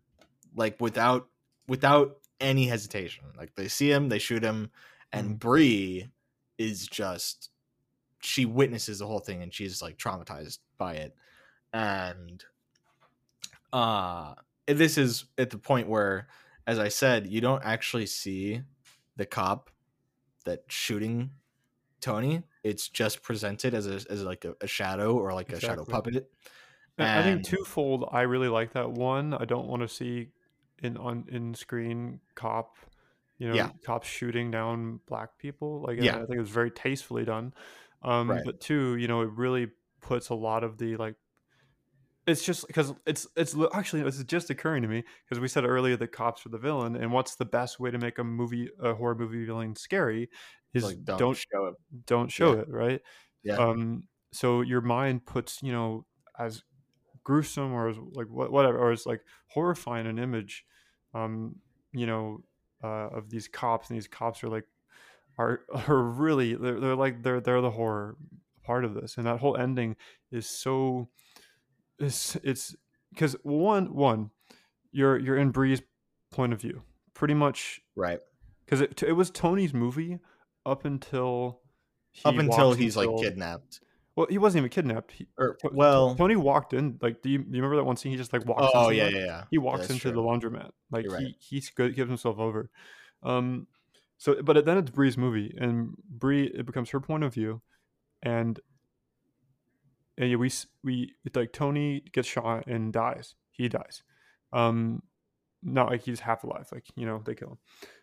like 0.54 0.80
without 0.80 1.28
without 1.66 2.18
any 2.40 2.66
hesitation. 2.66 3.24
Like 3.36 3.54
they 3.54 3.68
see 3.68 3.90
him 3.90 4.08
they 4.08 4.18
shoot 4.18 4.42
him 4.42 4.70
and 5.12 5.36
Mhm. 5.36 5.38
Bree 5.38 6.10
is 6.58 6.86
just 6.86 7.50
she 8.20 8.44
witnesses 8.44 8.98
the 8.98 9.06
whole 9.06 9.20
thing 9.20 9.42
and 9.42 9.54
she's 9.54 9.80
like 9.80 9.96
traumatized 9.96 10.58
by 10.76 10.94
it. 10.94 11.14
And 11.72 12.44
uh 13.72 14.34
this 14.66 14.98
is 14.98 15.24
at 15.36 15.50
the 15.50 15.58
point 15.58 15.88
where 15.88 16.26
as 16.66 16.78
i 16.78 16.88
said 16.88 17.26
you 17.26 17.40
don't 17.40 17.64
actually 17.64 18.06
see 18.06 18.62
the 19.16 19.26
cop 19.26 19.70
that 20.44 20.64
shooting 20.68 21.30
tony 22.00 22.42
it's 22.68 22.88
just 22.88 23.22
presented 23.22 23.74
as 23.74 23.86
a 23.86 23.96
as 24.10 24.22
like 24.22 24.44
a, 24.44 24.54
a 24.60 24.66
shadow 24.66 25.16
or 25.16 25.32
like 25.32 25.52
a 25.52 25.60
shadow 25.60 25.84
puppet 25.84 26.30
I 26.98 27.20
I 27.20 27.22
think 27.22 27.44
twofold. 27.44 28.08
I 28.10 28.22
really 28.22 28.48
like 28.48 28.72
that 28.72 28.90
one. 28.90 29.32
I 29.32 29.44
don't 29.44 29.68
want 29.68 29.82
to 29.82 29.88
see 29.88 30.28
in 30.82 30.96
on 30.96 31.26
in 31.30 31.54
screen 31.54 32.20
cop, 32.34 32.76
you 33.38 33.48
know, 33.48 33.54
Yeah. 33.54 33.70
cops 33.84 34.08
shooting 34.08 34.50
down 34.50 35.00
black 35.06 35.38
people. 35.38 35.82
Like, 35.86 36.00
Yeah. 36.02 36.16
I 36.16 36.18
think 36.26 36.34
it 36.36 36.40
was 36.40 36.50
very 36.50 36.70
tastefully 36.72 37.24
done. 37.24 37.54
Um, 38.02 38.30
Right. 38.30 38.42
But 38.44 38.60
two, 38.60 38.96
you 38.96 39.06
know, 39.08 39.22
it 39.22 39.30
really 39.30 39.68
puts 40.00 40.28
a 40.28 40.34
lot 40.34 40.64
of 40.64 40.78
the 40.78 40.96
like. 40.96 41.14
It's 42.28 42.44
just 42.44 42.66
because 42.66 42.92
it's 43.06 43.26
it's 43.36 43.56
actually 43.72 44.02
this 44.02 44.18
is 44.18 44.24
just 44.24 44.50
occurring 44.50 44.82
to 44.82 44.88
me 44.88 45.02
because 45.24 45.40
we 45.40 45.48
said 45.48 45.64
earlier 45.64 45.96
that 45.96 46.08
cops 46.12 46.44
are 46.44 46.50
the 46.50 46.58
villain, 46.58 46.94
and 46.94 47.10
what's 47.10 47.36
the 47.36 47.46
best 47.46 47.80
way 47.80 47.90
to 47.90 47.98
make 47.98 48.18
a 48.18 48.24
movie 48.24 48.70
a 48.80 48.94
horror 48.94 49.14
movie 49.14 49.44
villain 49.46 49.74
scary 49.74 50.28
is 50.74 50.84
like 50.84 51.04
don't, 51.04 51.18
don't 51.18 51.36
show 51.38 51.66
it 51.68 51.74
don't 52.06 52.30
show 52.30 52.52
Yeah. 52.52 52.60
it 52.60 52.68
right 52.68 53.00
Yeah. 53.42 53.56
um 53.58 54.04
so 54.32 54.60
your 54.60 54.82
mind 54.82 55.24
puts 55.24 55.62
you 55.62 55.72
know 55.72 56.04
as 56.38 56.62
gruesome 57.24 57.72
or 57.72 57.88
as 57.88 57.96
like 58.12 58.28
what 58.28 58.52
whatever 58.52 58.78
or 58.78 58.92
as 58.92 59.06
like 59.06 59.22
horrifying 59.48 60.06
an 60.06 60.18
image 60.18 60.64
um 61.14 61.56
you 61.92 62.06
know 62.06 62.44
uh 62.84 63.08
of 63.08 63.30
these 63.30 63.48
cops 63.48 63.90
and 63.90 63.96
these 63.96 64.08
cops 64.08 64.44
are 64.44 64.48
like 64.48 64.66
are 65.38 65.62
are 65.88 66.02
really 66.02 66.54
they're, 66.54 66.80
they're 66.80 66.96
like 66.96 67.22
they're 67.22 67.40
they're 67.40 67.60
the 67.62 67.70
horror 67.70 68.16
part 68.62 68.84
of 68.84 68.94
this 68.94 69.16
and 69.16 69.26
that 69.26 69.40
whole 69.40 69.56
ending 69.56 69.96
is 70.30 70.46
so 70.48 71.08
it's 71.98 72.36
it's 72.42 72.76
because 73.10 73.36
one 73.42 73.94
one 73.94 74.30
you're 74.92 75.18
you're 75.18 75.36
in 75.36 75.50
Bree's 75.50 75.82
point 76.30 76.52
of 76.52 76.60
view, 76.60 76.82
pretty 77.14 77.34
much, 77.34 77.80
right? 77.96 78.20
Because 78.64 78.80
it 78.80 79.02
it 79.02 79.12
was 79.12 79.30
Tony's 79.30 79.74
movie 79.74 80.18
up 80.64 80.84
until 80.84 81.60
up 82.24 82.36
until 82.36 82.72
he's 82.72 82.96
like 82.96 83.08
kidnapped. 83.18 83.80
Well, 84.16 84.26
he 84.28 84.38
wasn't 84.38 84.62
even 84.62 84.70
kidnapped. 84.70 85.12
He, 85.12 85.28
or, 85.38 85.56
well, 85.72 86.16
Tony 86.16 86.34
walked 86.34 86.72
in. 86.72 86.98
Like, 87.00 87.22
do 87.22 87.30
you, 87.30 87.38
do 87.38 87.44
you 87.44 87.62
remember 87.62 87.76
that 87.76 87.84
one 87.84 87.96
scene? 87.96 88.10
He 88.10 88.18
just 88.18 88.32
like 88.32 88.44
walks. 88.44 88.66
Oh 88.74 88.90
yeah, 88.90 89.06
yeah, 89.06 89.18
yeah. 89.18 89.44
He 89.48 89.58
walks 89.58 89.88
yeah, 89.88 89.92
into 89.94 90.10
true. 90.10 90.12
the 90.12 90.20
laundromat. 90.20 90.70
Like 90.90 91.04
You're 91.04 91.18
he 91.18 91.24
right. 91.52 91.70
good, 91.76 91.94
gives 91.94 92.08
himself 92.08 92.40
over. 92.40 92.68
Um, 93.22 93.68
so 94.16 94.42
but 94.42 94.64
then 94.64 94.76
it's 94.76 94.90
Bree's 94.90 95.16
movie, 95.16 95.54
and 95.56 95.94
Bree 96.10 96.46
it 96.46 96.66
becomes 96.66 96.90
her 96.90 96.98
point 96.98 97.22
of 97.22 97.32
view, 97.32 97.62
and 98.20 98.58
yeah, 100.26 100.36
we 100.36 100.50
we 100.84 101.12
it's 101.24 101.36
like 101.36 101.52
Tony 101.52 102.02
gets 102.12 102.28
shot 102.28 102.66
and 102.66 102.92
dies. 102.92 103.34
He 103.50 103.68
dies. 103.68 104.02
Um, 104.52 105.02
not 105.62 105.90
like 105.90 106.02
he's 106.02 106.20
half 106.20 106.44
alive. 106.44 106.68
Like 106.72 106.86
you 106.96 107.06
know 107.06 107.22
they 107.24 107.34
kill 107.34 107.58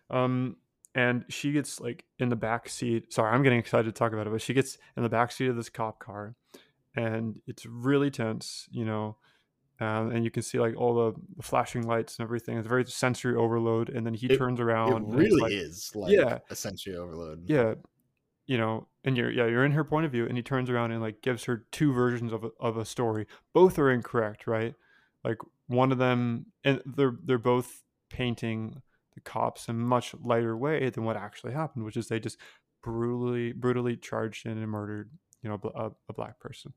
him. 0.09 0.17
Um, 0.17 0.55
and 0.93 1.25
she 1.29 1.51
gets 1.51 1.79
like 1.79 2.05
in 2.19 2.29
the 2.29 2.35
back 2.35 2.69
seat. 2.69 3.11
Sorry, 3.13 3.33
I'm 3.33 3.43
getting 3.43 3.59
excited 3.59 3.85
to 3.85 3.91
talk 3.97 4.13
about 4.13 4.27
it, 4.27 4.29
but 4.31 4.41
she 4.41 4.53
gets 4.53 4.77
in 4.95 5.03
the 5.03 5.09
back 5.09 5.31
seat 5.31 5.47
of 5.47 5.55
this 5.55 5.69
cop 5.69 5.99
car, 5.99 6.35
and 6.95 7.39
it's 7.47 7.65
really 7.65 8.09
tense. 8.11 8.67
You 8.71 8.85
know. 8.85 9.17
Um, 9.81 10.11
and 10.11 10.23
you 10.23 10.31
can 10.31 10.41
see 10.41 10.57
like 10.57 10.77
all 10.77 10.95
the, 10.95 11.43
flashing 11.43 11.85
lights 11.85 12.17
and 12.17 12.23
everything. 12.23 12.57
It's 12.57 12.65
very 12.65 12.85
sensory 12.85 13.35
overload, 13.35 13.89
and 13.89 14.05
then 14.05 14.13
he 14.13 14.27
It- 14.27 14.37
turns 14.37 14.61
around. 14.61 15.03
it's 15.07 15.13
really 15.13 15.41
like- 15.41 15.51
is 15.51 15.91
like 15.93 16.13
Yeah. 16.13 16.39
a 16.49 16.55
sensory 16.55 16.95
overload. 16.95 17.43
yeah 17.49 17.73
you 18.45 18.57
know 18.57 18.87
and 19.03 19.17
you're 19.17 19.31
yeah 19.31 19.45
you're 19.45 19.65
in 19.65 19.71
her 19.71 19.83
point 19.83 20.05
of 20.05 20.11
view 20.11 20.25
and 20.25 20.37
he 20.37 20.43
turns 20.43 20.69
around 20.69 20.91
and 20.91 21.01
like 21.01 21.21
gives 21.21 21.45
her 21.45 21.65
two 21.71 21.93
versions 21.93 22.31
of 22.33 22.43
a, 22.43 22.49
of 22.59 22.77
a 22.77 22.85
story. 22.85 23.27
Both 23.53 23.77
are 23.79 23.91
incorrect 23.91 24.47
right? 24.47 24.75
Like 25.23 25.37
one 25.67 25.91
of 25.91 25.97
them 25.97 26.47
and 26.63 26.81
they're 26.85 27.15
they're 27.23 27.37
both 27.37 27.83
painting 28.09 28.81
the 29.13 29.21
cops 29.21 29.67
in 29.67 29.75
a 29.75 29.79
much 29.79 30.13
lighter 30.23 30.55
way 30.55 30.89
than 30.89 31.05
what 31.05 31.15
actually 31.15 31.53
happened 31.53 31.85
which 31.85 31.97
is 31.97 32.07
they 32.07 32.19
just 32.19 32.37
brutally 32.83 33.51
brutally 33.53 33.95
charged 33.95 34.45
in 34.45 34.57
and 34.57 34.69
murdered 34.69 35.09
you 35.45 35.49
know 35.49 35.59
a, 35.75 35.91
a 36.09 36.13
black 36.13 36.39
person. 36.39 36.73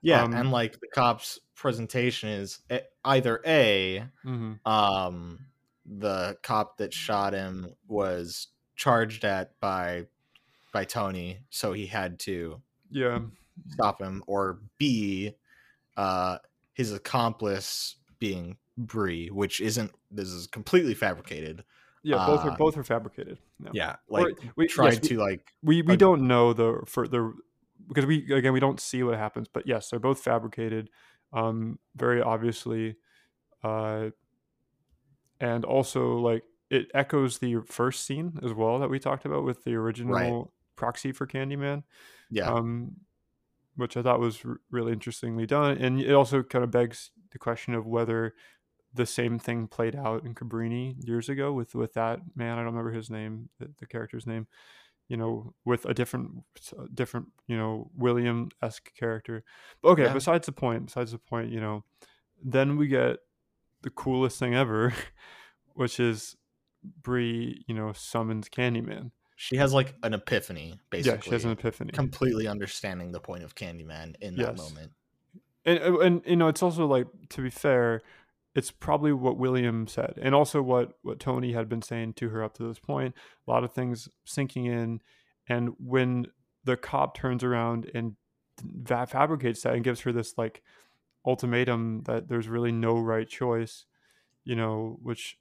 Yeah, 0.00 0.22
Um, 0.22 0.32
and 0.32 0.52
like 0.52 0.78
the 0.78 0.86
cops' 0.94 1.40
presentation 1.56 2.28
is 2.28 2.60
either 3.04 3.40
a 3.44 4.04
mm-hmm. 4.24 4.68
um 4.70 5.40
the 5.84 6.36
cop 6.42 6.76
that 6.76 6.94
shot 6.94 7.32
him 7.32 7.74
was 7.88 8.46
charged 8.76 9.24
at 9.24 9.58
by 9.60 10.06
by 10.72 10.84
Tony, 10.84 11.40
so 11.50 11.72
he 11.72 11.86
had 11.86 12.18
to 12.20 12.60
yeah. 12.90 13.20
stop 13.70 14.00
him, 14.00 14.22
or 14.26 14.60
B, 14.78 15.34
uh, 15.96 16.38
his 16.74 16.92
accomplice 16.92 17.96
being 18.18 18.56
Bree, 18.78 19.28
which 19.28 19.60
isn't 19.60 19.92
this 20.10 20.28
is 20.28 20.46
completely 20.46 20.94
fabricated. 20.94 21.64
yeah 22.02 22.26
both 22.26 22.44
are 22.44 22.50
Uh, 22.52 22.56
both 22.56 22.76
are 22.76 22.82
fabricated. 22.84 23.38
Yeah, 23.62 23.70
Yeah, 23.74 23.96
Or 24.08 24.20
like 24.30 24.38
we, 24.56 24.66
tried 24.66 24.94
yes, 24.94 25.08
to 25.08 25.18
like 25.18 25.52
we 25.62 25.82
we 25.82 25.88
Like- 25.92 25.98
don't 25.98 26.26
know 26.26 26.52
the 26.54 26.82
for 26.86 27.06
the 27.06 27.32
because 27.88 28.06
we 28.06 28.32
again 28.32 28.52
we 28.54 28.60
don't 28.60 28.80
see 28.80 29.02
what 29.02 29.18
happens 29.18 29.48
but 29.52 29.66
yes 29.66 29.90
they're 29.90 30.00
both 30.00 30.20
fabricated 30.20 30.88
um 31.32 31.78
very 31.96 32.22
obviously 32.22 32.96
uh 33.62 34.10
and 35.40 35.64
also 35.64 36.18
like 36.18 36.44
it 36.70 36.90
echoes 36.94 37.38
the 37.38 37.56
first 37.66 38.06
scene 38.06 38.38
as 38.42 38.52
well 38.54 38.78
that 38.78 38.88
we 38.88 38.98
talked 38.98 39.24
about 39.26 39.44
with 39.44 39.62
the 39.64 39.74
original 39.74 40.52
proxy 40.76 41.12
for 41.12 41.26
candyman 41.26 41.82
yeah, 42.30 42.50
um 42.50 42.92
which 43.76 43.96
i 43.96 44.02
thought 44.02 44.20
was 44.20 44.40
r- 44.44 44.60
really 44.70 44.92
interestingly 44.92 45.46
done 45.46 45.76
and 45.78 46.00
it 46.00 46.12
also 46.12 46.42
kind 46.42 46.64
of 46.64 46.70
begs 46.70 47.10
the 47.32 47.38
question 47.38 47.74
of 47.74 47.86
whether 47.86 48.34
the 48.94 49.06
same 49.06 49.38
thing 49.38 49.66
played 49.66 49.96
out 49.96 50.22
in 50.26 50.34
Cabrini 50.34 50.94
years 51.06 51.30
ago 51.30 51.50
with 51.50 51.74
with 51.74 51.94
that 51.94 52.20
man. 52.36 52.52
I 52.52 52.56
don't 52.56 52.74
remember 52.74 52.90
his 52.92 53.08
name, 53.08 53.48
the, 53.58 53.70
the 53.78 53.86
character's 53.86 54.26
name. 54.26 54.46
You 55.08 55.16
know, 55.16 55.54
with 55.64 55.86
a 55.86 55.94
different, 55.94 56.44
different, 56.92 57.28
you 57.46 57.56
know, 57.56 57.90
William 57.96 58.50
esque 58.62 58.94
character. 58.94 59.44
But 59.80 59.88
okay, 59.92 60.02
Yeah. 60.04 60.12
besides 60.12 60.44
the 60.44 60.52
point. 60.52 60.84
Besides 60.84 61.12
the 61.12 61.18
point, 61.18 61.50
you 61.50 61.58
know, 61.58 61.84
then 62.44 62.76
we 62.76 62.86
get 62.86 63.16
the 63.80 63.88
coolest 63.88 64.38
thing 64.38 64.54
ever, 64.54 64.92
which 65.72 65.98
is 65.98 66.36
Bree. 67.02 67.64
You 67.66 67.74
know, 67.74 67.92
summons 67.94 68.50
Candyman. 68.50 69.10
She 69.42 69.56
has 69.56 69.72
like 69.72 69.92
an 70.04 70.14
epiphany, 70.14 70.78
basically. 70.88 71.16
Yeah, 71.16 71.20
she 71.20 71.30
has 71.30 71.44
an 71.44 71.50
epiphany. 71.50 71.90
completely 71.90 72.46
understanding 72.46 73.10
the 73.10 73.18
point 73.18 73.42
of 73.42 73.56
Candyman 73.56 74.14
in 74.20 74.36
that 74.36 74.56
moment. 74.56 74.92
and 75.64 75.80
uh, 75.80 75.98
and 75.98 76.22
you 76.24 76.36
know 76.36 76.46
it's 76.46 76.62
also 76.62 76.86
like 76.86 77.08
to 77.30 77.42
be 77.42 77.50
fair 77.50 78.02
it's 78.54 78.70
probably 78.70 79.12
what 79.12 79.36
william 79.38 79.88
said 79.88 80.14
and 80.22 80.32
also 80.34 80.62
what 80.62 80.92
what 81.02 81.18
tony 81.18 81.54
had 81.54 81.68
been 81.68 81.82
saying 81.82 82.12
to 82.12 82.28
her 82.28 82.44
up 82.44 82.54
to 82.54 82.62
this 82.68 82.78
point 82.78 83.14
a 83.48 83.50
lot 83.50 83.64
of 83.64 83.72
things 83.72 84.08
sinking 84.24 84.66
in 84.66 85.00
and 85.48 85.70
when 85.78 86.26
the 86.64 86.76
cop 86.76 87.16
turns 87.16 87.42
around 87.42 87.90
and 87.94 88.14
va- 88.60 89.06
fabricates 89.06 89.62
that 89.62 89.74
and 89.74 89.82
gives 89.82 90.00
her 90.02 90.12
this 90.12 90.34
like 90.36 90.62
ultimatum 91.26 92.02
that 92.04 92.28
there's 92.28 92.46
really 92.48 92.72
no 92.72 92.94
right 92.98 93.28
choice 93.28 93.86
you 94.44 94.54
know 94.54 94.98
which 95.02 95.38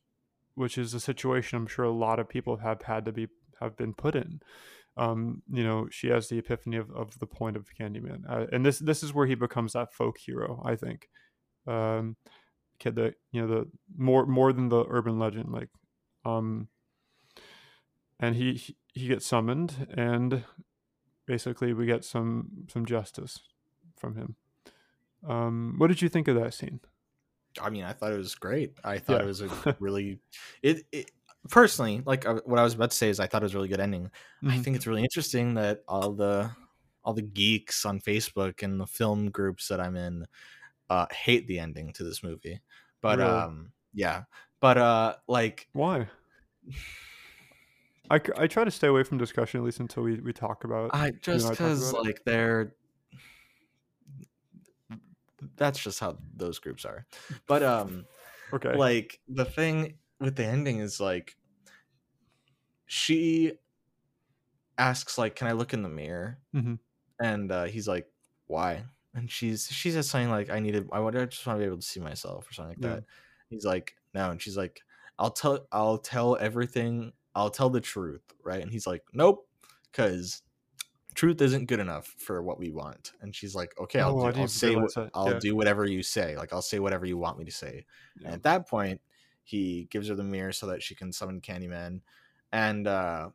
which 0.55 0.77
is 0.77 0.93
a 0.93 0.99
situation 0.99 1.57
i'm 1.57 1.67
sure 1.67 1.85
a 1.85 1.91
lot 1.91 2.19
of 2.19 2.27
people 2.29 2.57
have 2.57 2.81
had 2.83 3.05
to 3.05 3.11
be 3.11 3.27
have 3.61 3.77
been 3.77 3.93
put 3.93 4.15
in 4.15 4.41
um, 4.97 5.41
you 5.49 5.63
know, 5.63 5.87
she 5.89 6.07
has 6.09 6.27
the 6.27 6.37
epiphany 6.37 6.75
of, 6.75 6.91
of 6.91 7.17
the 7.19 7.25
point 7.25 7.55
of 7.55 7.65
Candyman, 7.79 8.23
uh, 8.29 8.47
and 8.51 8.65
this 8.65 8.77
this 8.79 9.03
is 9.03 9.13
where 9.13 9.25
he 9.25 9.35
becomes 9.35 9.71
that 9.71 9.93
folk 9.93 10.17
hero. 10.17 10.61
I 10.65 10.75
think, 10.75 11.07
um, 11.65 12.17
kid 12.77 12.95
that 12.95 13.15
you 13.31 13.41
know 13.41 13.47
the 13.47 13.71
more 13.95 14.25
more 14.25 14.51
than 14.51 14.67
the 14.67 14.83
urban 14.89 15.17
legend, 15.17 15.49
like, 15.49 15.69
um, 16.25 16.67
and 18.19 18.35
he 18.35 18.53
he- 18.55 18.77
he 18.93 19.07
gets 19.07 19.25
summoned, 19.25 19.87
and 19.95 20.43
basically 21.25 21.71
we 21.73 21.85
get 21.85 22.03
some 22.03 22.65
some 22.67 22.85
justice 22.85 23.39
from 23.97 24.15
him. 24.17 24.35
Um, 25.25 25.75
what 25.77 25.87
did 25.87 26.01
you 26.01 26.09
think 26.09 26.27
of 26.27 26.35
that 26.35 26.53
scene? 26.53 26.81
I 27.61 27.69
mean, 27.69 27.83
I 27.85 27.93
thought 27.93 28.11
it 28.11 28.17
was 28.17 28.35
great. 28.35 28.73
I 28.83 28.97
thought 28.99 29.19
Yeah. 29.19 29.23
it 29.23 29.27
was 29.27 29.41
a 29.41 29.75
really 29.79 30.19
it, 30.61 30.83
it 30.91 31.11
personally 31.49 32.03
like 32.05 32.25
uh, 32.25 32.39
what 32.45 32.59
I 32.59 32.63
was 32.63 32.73
about 32.73 32.91
to 32.91 32.97
say 32.97 33.09
is 33.09 33.19
I 33.19 33.27
thought 33.27 33.41
it 33.41 33.45
was 33.45 33.53
a 33.53 33.57
really 33.57 33.67
good 33.69 33.79
ending. 33.79 34.09
I 34.45 34.57
Mhm. 34.57 34.63
think 34.63 34.75
it's 34.75 34.87
really 34.87 35.03
interesting 35.03 35.55
that 35.55 35.83
all 35.87 36.13
the 36.13 36.51
all 37.03 37.13
the 37.13 37.21
geeks 37.23 37.85
on 37.85 37.99
Facebook 37.99 38.61
and 38.63 38.79
the 38.79 38.85
film 38.87 39.31
groups 39.31 39.67
that 39.67 39.79
I'm 39.81 39.95
in 39.95 40.25
uh 40.89 41.07
hate 41.11 41.47
the 41.47 41.59
ending 41.59 41.93
to 41.93 42.03
this 42.03 42.23
movie. 42.23 42.61
But 43.01 43.19
Really? 43.19 43.29
um 43.31 43.71
yeah. 43.93 44.23
But 44.59 44.77
uh 44.77 45.15
like 45.27 45.67
Why? 45.73 46.07
I, 48.09 48.19
I 48.37 48.47
try 48.47 48.65
to 48.65 48.71
stay 48.71 48.87
away 48.87 49.03
from 49.03 49.17
discussion 49.17 49.61
at 49.61 49.63
least 49.63 49.79
until 49.79 50.03
we, 50.03 50.15
we 50.19 50.33
talk 50.33 50.65
about. 50.65 50.91
I 50.93 51.07
I 51.07 51.11
just 51.21 51.55
cuz 51.55 51.91
about 51.91 52.05
it? 52.05 52.07
like 52.07 52.21
they're 52.25 52.75
that's 55.55 55.79
just 55.79 55.99
how 55.99 56.17
those 56.35 56.59
groups 56.59 56.85
are. 56.85 57.05
But 57.47 57.63
um 57.63 58.05
okay. 58.53 58.75
like 58.75 59.19
the 59.27 59.45
thing 59.45 59.97
with 60.21 60.35
the 60.37 60.45
ending 60.45 60.79
is 60.79 60.99
like 60.99 61.37
she 62.85 63.57
asks 64.77 65.17
like 65.17 65.35
can 65.35 65.47
i 65.47 65.51
look 65.51 65.73
in 65.73 65.81
the 65.83 65.89
mirror 65.89 66.39
Mhm. 66.53 66.79
and 67.21 67.51
uh 67.51 67.65
he's 67.65 67.87
like 67.87 68.11
why 68.47 68.85
and 69.13 69.31
she's 69.31 69.67
she 69.67 69.91
says 69.91 70.09
something 70.09 70.29
like 70.29 70.49
i 70.49 70.59
needed 70.59 70.89
i 70.91 70.99
would 70.99 71.15
I 71.15 71.25
just 71.25 71.45
want 71.45 71.57
to 71.57 71.61
be 71.61 71.67
able 71.67 71.77
to 71.79 71.85
see 71.87 71.99
myself 71.99 72.49
or 72.49 72.53
something 72.53 72.71
like 72.71 72.81
Yeah. 72.81 73.01
that 73.01 73.05
he's 73.49 73.65
like 73.65 73.95
no 74.13 74.31
and 74.31 74.41
she's 74.41 74.57
like 74.57 74.81
i'll 75.19 75.31
tell 75.31 75.67
i'll 75.71 75.97
tell 75.97 76.37
everything 76.37 77.13
i'll 77.35 77.49
tell 77.51 77.69
the 77.69 77.81
truth 77.81 78.23
right 78.43 78.61
and 78.61 78.71
he's 78.71 78.87
like 78.87 79.03
nope 79.13 79.49
because 79.91 80.43
truth 81.13 81.41
isn't 81.41 81.65
good 81.65 81.79
enough 81.79 82.07
for 82.07 82.41
what 82.41 82.59
we 82.59 82.71
want 82.71 83.13
and 83.21 83.35
she's 83.35 83.55
like 83.55 83.77
okay 83.79 83.99
i'll, 83.99 84.13
Oh, 84.13 84.31
do, 84.31 84.33
I'll 84.35 84.47
say 84.47 84.75
what 84.75 84.91
i'll 85.13 85.33
Yeah. 85.33 85.39
do 85.39 85.55
whatever 85.55 85.85
you 85.85 86.03
say 86.03 86.37
like 86.37 86.53
i'll 86.53 86.61
say 86.61 86.79
whatever 86.79 87.05
you 87.05 87.17
want 87.17 87.37
me 87.37 87.45
to 87.45 87.51
say 87.51 87.85
Yeah. 88.15 88.29
and 88.29 88.35
at 88.35 88.43
that 88.43 88.67
point 88.67 89.01
he 89.43 89.85
gives 89.91 90.07
her 90.07 90.15
the 90.15 90.23
mirror 90.23 90.51
so 90.51 90.67
that 90.67 90.83
she 90.83 90.95
can 90.95 91.11
summon 91.11 91.41
candyman 91.41 92.01
and 92.51 92.87
uh 92.87 93.29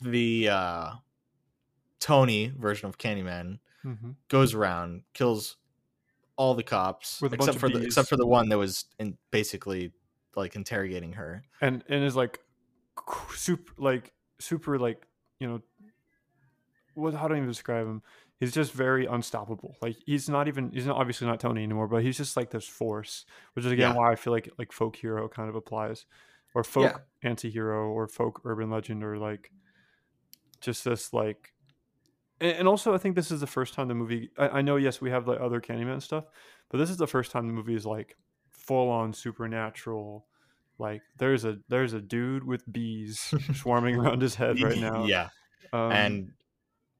the 0.00 0.48
uh 0.48 0.92
tony 2.00 2.52
version 2.56 2.88
of 2.88 2.98
candyman 2.98 3.58
Mhm. 3.84 4.16
goes 4.28 4.54
around 4.54 5.04
kills 5.14 5.56
all 6.36 6.54
the 6.54 6.62
cops 6.62 7.20
With 7.22 7.34
except 7.34 7.58
for 7.58 7.68
the 7.70 7.82
except 7.82 8.08
for 8.08 8.16
the 8.16 8.26
one 8.26 8.48
that 8.50 8.58
was 8.58 8.86
in 8.98 9.16
basically 9.30 9.92
like 10.36 10.56
interrogating 10.56 11.14
her 11.14 11.44
And 11.60 11.84
and 11.88 12.04
is 12.04 12.16
like 12.16 12.40
super 13.34 13.72
like 13.78 14.12
super 14.40 14.78
like 14.78 15.06
you 15.40 15.48
know 15.48 15.62
what 16.94 17.14
how 17.14 17.28
do 17.28 17.34
I 17.34 17.36
even 17.38 17.48
describe 17.48 17.86
him? 17.86 18.02
He's 18.38 18.52
just 18.52 18.72
very 18.72 19.06
unstoppable. 19.06 19.76
Like 19.80 19.96
he's 20.04 20.28
not 20.28 20.46
even 20.48 20.70
he's 20.70 20.86
not 20.86 20.96
obviously 20.96 21.26
not 21.26 21.40
Tony 21.40 21.62
anymore, 21.62 21.88
but 21.88 22.02
he's 22.02 22.16
just 22.18 22.36
like 22.36 22.50
this 22.50 22.66
force, 22.68 23.24
which 23.54 23.64
is 23.64 23.72
again 23.72 23.90
Yeah. 23.92 23.96
why 23.96 24.12
I 24.12 24.16
feel 24.16 24.32
like 24.32 24.50
like 24.58 24.72
folk 24.72 24.96
hero 24.96 25.26
kind 25.28 25.48
of 25.48 25.54
applies, 25.54 26.04
or 26.54 26.62
folk 26.62 27.02
Yeah. 27.22 27.28
anti-hero, 27.30 27.88
or 27.90 28.06
folk 28.08 28.42
urban 28.44 28.70
legend, 28.70 29.02
or 29.02 29.16
like 29.18 29.50
just 30.60 30.84
this 30.84 31.12
like. 31.12 31.52
And, 32.38 32.68
also, 32.68 32.92
I 32.92 32.98
think 32.98 33.16
this 33.16 33.30
is 33.30 33.40
the 33.40 33.46
first 33.46 33.72
time 33.72 33.88
the 33.88 33.94
movie. 33.94 34.30
I, 34.36 34.48
I 34.58 34.62
know, 34.62 34.76
yes, 34.76 35.00
we 35.00 35.08
have 35.10 35.26
like 35.26 35.40
other 35.40 35.58
Candyman 35.58 36.02
stuff, 36.02 36.26
but 36.68 36.76
this 36.76 36.90
is 36.90 36.98
the 36.98 37.06
first 37.06 37.30
time 37.30 37.46
the 37.46 37.54
movie 37.54 37.74
is 37.74 37.86
like 37.86 38.14
full 38.50 38.90
on 38.90 39.14
supernatural, 39.14 40.26
Like 40.78 41.00
there's 41.16 41.46
a 41.46 41.58
there's 41.70 41.94
a 41.94 42.00
dude 42.02 42.44
with 42.44 42.70
bees 42.70 43.32
swarming 43.54 43.96
around 43.96 44.20
his 44.20 44.34
head 44.34 44.60
right 44.60 44.76
now. 44.76 45.06
Yeah, 45.06 45.30
Um, 45.72 45.92
and 45.92 46.32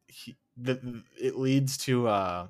he, 0.08 0.38
the, 0.56 1.02
it 1.20 1.36
leads 1.36 1.76
to 1.78 2.08
uh 2.08 2.48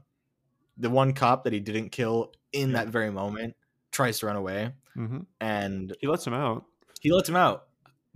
the 0.78 0.90
one 0.90 1.12
cop 1.14 1.44
that 1.44 1.52
he 1.52 1.60
didn't 1.60 1.90
kill 1.90 2.32
in 2.52 2.72
that 2.72 2.88
very 2.88 3.10
moment 3.10 3.56
tries 3.92 4.18
to 4.20 4.26
run 4.26 4.36
away, 4.36 4.72
mhm. 4.96 5.26
and 5.40 5.96
he 6.00 6.06
lets 6.06 6.26
him 6.26 6.34
out. 6.34 6.64
he 7.00 7.12
lets 7.12 7.28
him 7.28 7.36
out. 7.36 7.68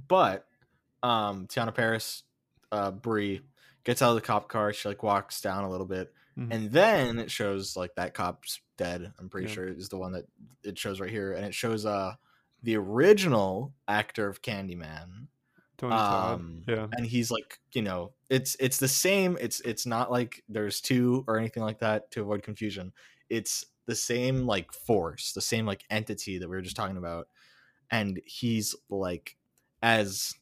But 0.09 0.47
um 1.03 1.47
Teyonah 1.47 1.75
Parris, 1.75 2.23
uh 2.73 2.91
Brie 2.91 3.41
gets 3.85 4.03
out 4.03 4.11
of 4.11 4.15
the 4.17 4.21
cop 4.21 4.49
car, 4.49 4.73
she 4.73 4.89
like 4.89 5.03
walks 5.03 5.41
down 5.41 5.65
a 5.65 5.71
little 5.71 5.87
bit, 5.87 6.13
Mhm. 6.39 6.53
and 6.55 6.71
then 6.73 7.19
it 7.19 7.31
shows 7.31 7.77
like 7.77 7.95
that 7.97 8.15
cop's 8.15 8.61
dead. 8.77 9.13
I'm 9.19 9.29
pretty 9.31 9.49
Yeah. 9.49 9.55
sure 9.55 9.69
is 9.69 9.89
the 9.89 9.99
one 9.99 10.13
that 10.13 10.27
it 10.63 10.79
shows 10.79 11.01
right 11.01 11.11
here, 11.11 11.33
and 11.33 11.47
it 11.47 11.55
shows 11.55 11.87
uh 11.87 12.15
the 12.63 12.77
original 12.77 13.73
actor 13.89 14.29
of 14.29 14.43
Candyman. 14.43 15.29
Tony 15.79 15.97
Todd. 15.97 16.35
Um, 16.41 16.63
Yeah. 16.69 16.89
and 16.93 17.07
he's 17.07 17.31
like, 17.31 17.59
you 17.73 17.81
know, 17.81 18.13
it's 18.31 18.57
it's 18.61 18.79
the 18.79 18.89
same. 18.89 19.37
It's 19.41 19.61
it's 19.61 19.85
not 19.85 20.11
like 20.11 20.43
there's 20.49 20.81
two 20.81 21.25
or 21.27 21.39
anything 21.39 21.65
like 21.65 21.81
that 21.81 22.11
to 22.13 22.23
avoid 22.23 22.43
confusion. 22.43 22.93
It's 23.29 23.67
the 23.87 23.97
same 23.97 24.47
like 24.47 24.73
force, 24.73 25.33
the 25.33 25.41
same 25.41 25.67
like 25.67 25.85
entity 25.91 26.39
that 26.39 26.49
we 26.49 26.57
were 26.57 26.63
just 26.63 26.77
talking 26.77 26.97
about, 26.97 27.29
and 27.91 28.21
he's 28.25 28.75
like, 28.89 29.37
as 29.83 30.35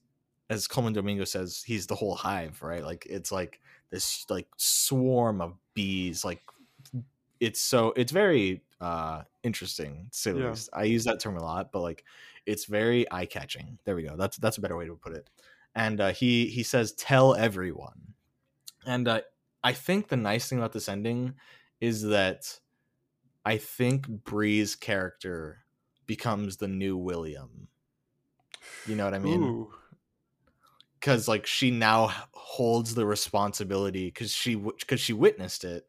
as 0.50 0.68
Colman 0.68 0.92
Domingo 0.92 1.24
says, 1.24 1.62
he's 1.66 1.86
the 1.86 1.94
whole 1.94 2.14
hive, 2.14 2.62
right? 2.62 2.84
Like 2.84 3.06
it's 3.08 3.32
like 3.32 3.60
this 3.90 4.26
like 4.28 4.48
swarm 4.58 5.40
of 5.40 5.54
bees, 5.72 6.24
like 6.24 6.42
it's 7.40 7.60
so 7.60 7.92
it's 7.96 8.12
very 8.12 8.62
uh 8.80 9.22
interesting 9.42 10.08
to 10.12 10.38
Yeah. 10.38 10.54
I 10.74 10.84
use 10.84 11.04
that 11.04 11.20
term 11.20 11.36
a 11.38 11.42
lot, 11.42 11.72
but 11.72 11.80
like 11.80 12.04
it's 12.44 12.66
very 12.66 13.10
eye 13.10 13.26
catching. 13.26 13.78
There 13.84 13.96
we 13.96 14.02
go. 14.02 14.16
That's 14.16 14.36
that's 14.36 14.58
a 14.58 14.60
better 14.60 14.76
way 14.76 14.86
to 14.86 14.94
put 14.94 15.14
it. 15.14 15.28
And 15.78 16.00
uh, 16.00 16.12
he 16.12 16.48
he 16.48 16.64
says, 16.64 16.92
"Tell 16.94 17.34
everyone." 17.36 18.14
And 18.86 19.08
uh, 19.08 19.22
I 19.64 19.72
think 19.74 20.08
the 20.08 20.16
nice 20.16 20.48
thing 20.48 20.58
about 20.58 20.72
this 20.72 20.88
ending 20.88 21.36
is 21.80 22.02
that 22.04 22.60
I 23.44 23.58
think 23.58 24.08
Bree's 24.08 24.76
character 24.76 25.64
becomes 26.06 26.58
the 26.58 26.68
new 26.68 26.96
William. 26.96 27.68
You 28.86 28.96
know 28.96 29.04
what 29.04 29.14
I 29.14 29.18
mean? 29.20 29.42
Ooh. 29.42 29.72
because 30.94 31.28
like 31.28 31.46
she 31.46 31.70
now 31.70 32.08
holds 32.32 32.94
the 32.94 33.06
responsibility 33.06 34.06
because 34.06 34.32
she 34.32 34.54
because 34.56 35.00
she 35.00 35.12
witnessed 35.12 35.64
it 35.64 35.86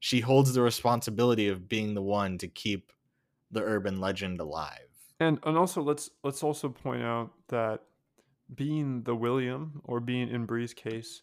she 0.00 0.20
holds 0.20 0.52
the 0.54 0.62
responsibility 0.62 1.48
of 1.48 1.68
being 1.68 1.94
the 1.94 2.02
one 2.02 2.38
to 2.38 2.48
keep 2.48 2.92
the 3.50 3.62
urban 3.62 4.00
legend 4.00 4.40
alive 4.40 5.14
And 5.20 5.38
and 5.44 5.56
also 5.56 5.82
let's 5.82 6.10
let's 6.22 6.42
also 6.42 6.68
point 6.68 7.02
out 7.02 7.32
that 7.48 7.82
being 8.56 9.02
the 9.04 9.16
William 9.16 9.80
or 9.84 10.00
being 10.00 10.28
in 10.28 10.46
Bree's 10.46 10.74
case 10.74 11.22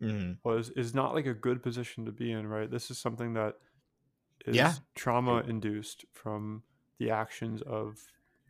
Mhm. 0.00 0.38
was 0.44 0.70
is 0.70 0.94
not 0.94 1.14
like 1.14 1.26
a 1.26 1.34
good 1.34 1.62
position 1.62 2.04
to 2.04 2.12
be 2.12 2.32
in, 2.32 2.46
right? 2.46 2.70
This 2.70 2.90
is 2.90 2.98
something 2.98 3.34
that 3.34 3.56
is 4.46 4.54
Yeah. 4.54 4.74
trauma 4.94 5.42
induced 5.46 6.04
from 6.12 6.62
the 6.98 7.10
actions 7.10 7.62
of 7.62 7.98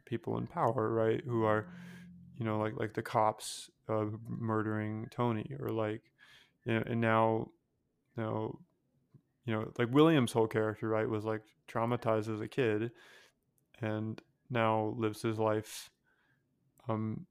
people 0.07 0.39
in 0.39 0.47
power, 0.47 0.93
right? 0.93 1.23
Who 1.25 1.45
are, 1.45 1.69
you 2.37 2.45
know, 2.45 2.59
like 2.59 2.75
like 2.77 2.95
the 2.95 3.03
cops 3.03 3.71
uh, 3.89 4.07
murdering 4.29 5.09
Tony, 5.11 5.51
or 5.61 5.69
like, 5.71 6.03
you 6.65 6.75
know, 6.75 6.83
and 6.87 7.01
now, 7.01 7.51
you 8.17 8.23
know, 8.23 8.61
you 9.47 9.55
know, 9.55 9.73
like 9.79 9.91
William's 9.93 10.33
whole 10.33 10.49
character, 10.49 10.89
right, 10.89 11.09
was 11.09 11.25
like 11.25 11.43
traumatized 11.69 12.33
as 12.33 12.41
a 12.41 12.49
kid, 12.49 12.93
and 13.81 14.21
now 14.51 14.95
lives 14.99 15.23
his 15.23 15.39
life. 15.39 15.91
Um, 16.89 17.27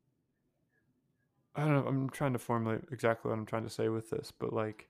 I 1.56 1.62
don't 1.66 1.74
know. 1.74 1.88
I'm 1.88 2.10
trying 2.10 2.34
to 2.34 2.40
formulate 2.40 2.86
exactly 2.92 3.30
what 3.30 3.38
I'm 3.38 3.46
trying 3.46 3.64
to 3.64 3.70
say 3.70 3.90
with 3.90 4.10
this, 4.10 4.32
but 4.32 4.54
like 4.54 4.90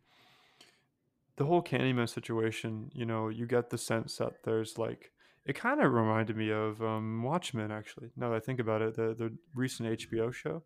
the 1.35 1.45
whole 1.45 1.63
Candyman 1.63 2.07
situation, 2.07 2.91
you 2.93 3.05
know, 3.05 3.29
you 3.29 3.45
get 3.47 3.69
the 3.69 3.77
sense 3.77 4.17
that 4.17 4.43
there's 4.43 4.77
like 4.77 5.11
it 5.45 5.53
kind 5.55 5.81
of 5.81 5.91
reminded 5.91 6.37
me 6.37 6.51
of 6.51 6.81
um, 6.81 7.21
Watchmen, 7.23 7.71
actually. 7.71 8.11
Now 8.15 8.29
that 8.29 8.37
I 8.37 8.39
think 8.39 8.59
about 8.59 8.81
it, 8.81 8.95
the 8.95 9.13
the 9.13 9.37
recent 9.53 9.89
HBO 9.89 10.31
show 10.31 10.63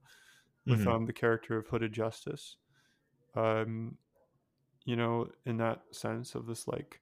with 0.67 0.85
Mhm. 0.85 0.87
um 0.87 1.05
the 1.05 1.13
character 1.13 1.57
of 1.57 1.67
Hooded 1.67 1.93
Justice. 1.93 2.57
Um, 3.35 3.97
you 4.85 4.95
know, 4.95 5.29
in 5.45 5.57
that 5.57 5.83
sense 5.95 6.35
of 6.35 6.47
this 6.47 6.67
like 6.67 7.01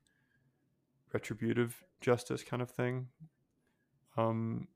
retributive 1.13 1.83
justice 2.01 2.43
kind 2.43 2.61
of 2.61 2.69
thing. 2.69 3.09
Um, 4.17 4.67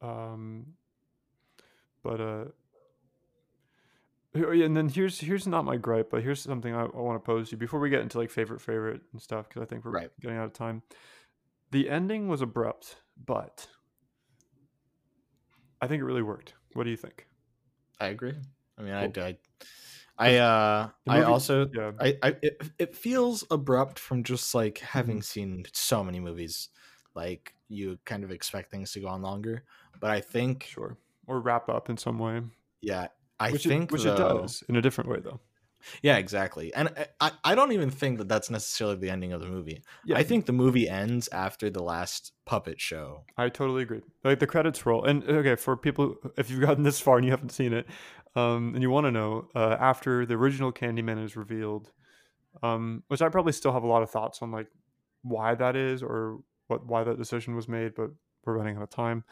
um, 0.00 0.76
but 2.08 2.20
uh, 2.20 2.44
and 4.34 4.76
then 4.76 4.88
here's 4.88 5.20
here's 5.20 5.46
not 5.46 5.64
my 5.64 5.76
gripe, 5.76 6.10
but 6.10 6.22
here's 6.22 6.40
something 6.40 6.74
I, 6.74 6.82
I 6.84 7.00
want 7.00 7.22
to 7.22 7.26
pose 7.26 7.48
to 7.48 7.52
you 7.52 7.58
before 7.58 7.80
we 7.80 7.90
get 7.90 8.00
into 8.00 8.18
like 8.18 8.30
favorite 8.30 8.60
favorite 8.60 9.02
and 9.12 9.20
stuff 9.20 9.48
because 9.48 9.62
I 9.62 9.66
think 9.66 9.84
we're 9.84 9.94
Right. 9.94 10.10
getting 10.20 10.36
out 10.36 10.46
of 10.46 10.52
time. 10.52 10.82
The 11.70 11.90
ending 11.90 12.28
was 12.28 12.42
abrupt, 12.42 13.02
but 13.16 13.68
I 15.80 15.88
think 15.88 16.00
it 16.00 16.04
really 16.04 16.22
worked. 16.22 16.54
What 16.74 16.84
do 16.84 16.90
you 16.90 16.96
think? 16.96 17.26
i 18.00 18.06
agree 18.08 18.34
i 18.78 18.82
mean 18.82 18.92
Cool. 18.98 19.12
i 19.16 19.28
i 19.28 19.38
i 20.18 20.36
uh 20.36 20.90
The 21.04 21.10
i 21.10 21.22
also 21.22 21.66
Yeah, 21.72 21.92
I, 22.00 22.18
I 22.22 22.28
it, 22.42 22.62
it 22.78 22.96
feels 22.96 23.44
abrupt 23.50 23.98
from 23.98 24.22
just 24.24 24.54
like 24.54 24.78
having 24.78 25.16
Mm-hmm. 25.16 25.22
seen 25.22 25.64
so 25.72 26.04
many 26.04 26.20
movies 26.20 26.68
like 27.14 27.54
you 27.68 27.98
kind 28.04 28.24
of 28.24 28.30
expect 28.30 28.70
things 28.70 28.92
to 28.92 29.00
go 29.00 29.08
on 29.08 29.22
longer 29.22 29.64
but 30.00 30.10
i 30.10 30.20
think 30.20 30.64
sure. 30.64 30.98
Or 31.28 31.40
wrap 31.40 31.68
up 31.68 31.88
in 31.90 31.96
some 31.96 32.18
way, 32.18 32.42
yeah 32.80 33.08
i 33.38 33.50
which 33.52 33.64
think 33.64 33.84
it, 33.84 33.92
which 33.92 34.04
though, 34.04 34.14
it 34.14 34.18
does 34.18 34.64
in 34.68 34.76
a 34.76 34.82
different 34.82 35.10
way 35.10 35.20
though. 35.20 35.40
Yeah, 36.02 36.16
exactly. 36.16 36.74
And 36.74 36.88
I- 36.88 37.06
I, 37.20 37.30
I 37.44 37.54
don't 37.54 37.70
even 37.70 37.90
think 37.90 38.18
that 38.18 38.28
that's 38.28 38.50
necessarily 38.50 38.96
the 38.96 39.10
ending 39.10 39.32
of 39.32 39.40
the 39.40 39.46
movie. 39.46 39.80
Yeah, 40.04 40.18
I 40.18 40.24
think 40.24 40.46
the 40.46 40.52
movie 40.52 40.88
ends 40.88 41.28
after 41.30 41.70
the 41.70 41.82
last 41.82 42.32
puppet 42.46 42.80
show. 42.80 43.22
I 43.36 43.48
totally 43.48 43.82
agree. 43.84 44.00
Like 44.24 44.40
the 44.40 44.46
credits 44.48 44.84
roll, 44.84 45.04
and 45.04 45.22
okay, 45.22 45.54
for 45.54 45.76
people 45.76 46.16
if 46.36 46.50
you've 46.50 46.60
gotten 46.60 46.82
this 46.82 46.98
far 47.00 47.16
and 47.18 47.24
you 47.24 47.30
haven't 47.30 47.52
seen 47.52 47.72
it, 47.72 47.86
um, 48.34 48.72
and 48.74 48.82
you 48.82 48.90
want 48.90 49.06
to 49.06 49.12
know, 49.12 49.48
uh, 49.54 49.76
after 49.78 50.26
the 50.26 50.34
original 50.34 50.72
Candyman 50.72 51.24
is 51.24 51.36
revealed, 51.36 51.92
um, 52.62 53.04
which 53.06 53.22
I 53.22 53.28
probably 53.28 53.52
still 53.52 53.72
have 53.72 53.84
a 53.84 53.86
lot 53.88 54.02
of 54.02 54.10
thoughts 54.10 54.42
on, 54.42 54.50
like 54.50 54.66
why 55.22 55.54
that 55.54 55.76
is 55.76 56.02
or 56.02 56.40
what 56.66 56.84
why 56.86 57.04
that 57.04 57.18
decision 57.18 57.54
was 57.54 57.68
made, 57.68 57.94
but 57.94 58.10
we're 58.44 58.56
running 58.58 58.76
out 58.76 58.82
of 58.82 58.90
time. 58.90 59.22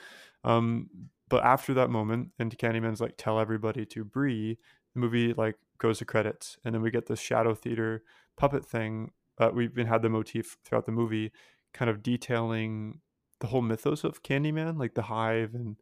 Um, 0.44 0.88
but 1.28 1.44
after 1.44 1.74
that 1.74 1.90
moment, 1.90 2.30
and 2.38 2.56
Candyman's 2.56 3.00
like 3.00 3.14
tell 3.16 3.40
everybody 3.40 3.84
to 3.86 4.04
Bree, 4.04 4.58
the 4.94 5.00
movie 5.00 5.32
like 5.32 5.56
goes 5.78 5.98
to 5.98 6.04
credits, 6.04 6.58
and 6.64 6.74
then 6.74 6.82
we 6.82 6.90
get 6.90 7.06
this 7.06 7.20
shadow 7.20 7.54
theater 7.54 8.02
puppet 8.36 8.64
thing. 8.64 9.12
Uh, 9.38 9.50
we've 9.52 9.74
been 9.74 9.86
had 9.86 10.02
the 10.02 10.08
motif 10.08 10.56
throughout 10.64 10.86
the 10.86 10.92
movie, 10.92 11.32
kind 11.74 11.90
of 11.90 12.02
detailing 12.02 13.00
the 13.40 13.48
whole 13.48 13.62
mythos 13.62 14.04
of 14.04 14.22
Candyman, 14.22 14.78
like 14.78 14.94
the 14.94 15.02
hive 15.02 15.54
and 15.54 15.76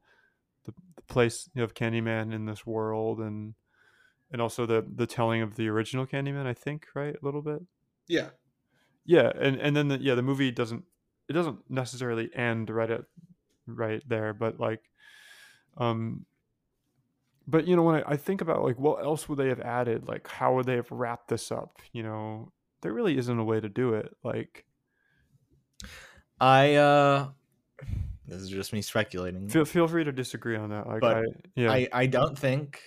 the, 0.65 0.73
the 0.97 1.03
place 1.03 1.49
you 1.55 1.61
know, 1.61 1.65
of 1.65 1.75
Candyman 1.75 2.33
in 2.35 2.47
this 2.47 2.67
world, 2.67 3.21
and 3.21 3.55
and 4.33 4.43
also 4.43 4.67
the 4.67 4.85
the 4.95 5.07
telling 5.07 5.43
of 5.43 5.57
the 5.57 5.69
original 5.69 6.07
Candyman. 6.07 6.47
I 6.47 6.55
think 6.55 6.87
right 6.95 7.15
a 7.15 7.25
little 7.25 7.43
bit. 7.43 7.61
Yeah. 8.09 8.31
Yeah, 9.07 9.31
and 9.39 9.57
and 9.61 9.77
then 9.77 9.89
the, 9.89 9.99
yeah, 10.01 10.15
the 10.15 10.23
movie 10.23 10.51
doesn't 10.51 10.85
it 11.29 11.33
doesn't 11.33 11.59
necessarily 11.71 12.31
end 12.35 12.71
right 12.71 12.91
at 12.91 13.03
right 13.67 14.03
there, 14.07 14.33
but 14.35 14.59
like, 14.61 14.91
um, 15.77 16.27
but 17.47 17.67
you 17.67 17.77
know 17.77 17.83
when 17.83 17.97
I, 17.97 18.13
I 18.13 18.17
think 18.17 18.41
about 18.41 18.63
like 18.63 18.79
what 18.79 19.05
else 19.05 19.29
would 19.29 19.39
they 19.39 19.49
have 19.49 19.61
added? 19.61 20.09
Like 20.09 20.29
how 20.29 20.55
would 20.55 20.67
they 20.67 20.77
have 20.77 20.91
wrapped 20.91 21.29
this 21.29 21.53
up? 21.53 21.81
You 21.93 22.03
know, 22.03 22.53
there 22.83 22.93
really 22.93 23.17
isn't 23.19 23.39
a 23.39 23.45
way 23.45 23.61
to 23.61 23.69
do 23.69 23.95
it. 23.95 24.15
Like 24.23 24.65
I 26.41 26.75
uh 26.75 27.29
this 28.27 28.41
is 28.41 28.49
just 28.49 28.73
me 28.73 28.83
speculating. 28.83 29.49
feel 29.49 29.65
feel 29.65 29.87
free 29.87 30.05
to 30.05 30.13
disagree 30.13 30.57
on 30.57 30.71
that. 30.71 30.87
Like 30.87 31.01
But 31.01 31.17
I 31.17 31.23
yeah 31.55 31.73
I 31.73 31.89
I 31.93 32.07
don't 32.07 32.39
think 32.39 32.81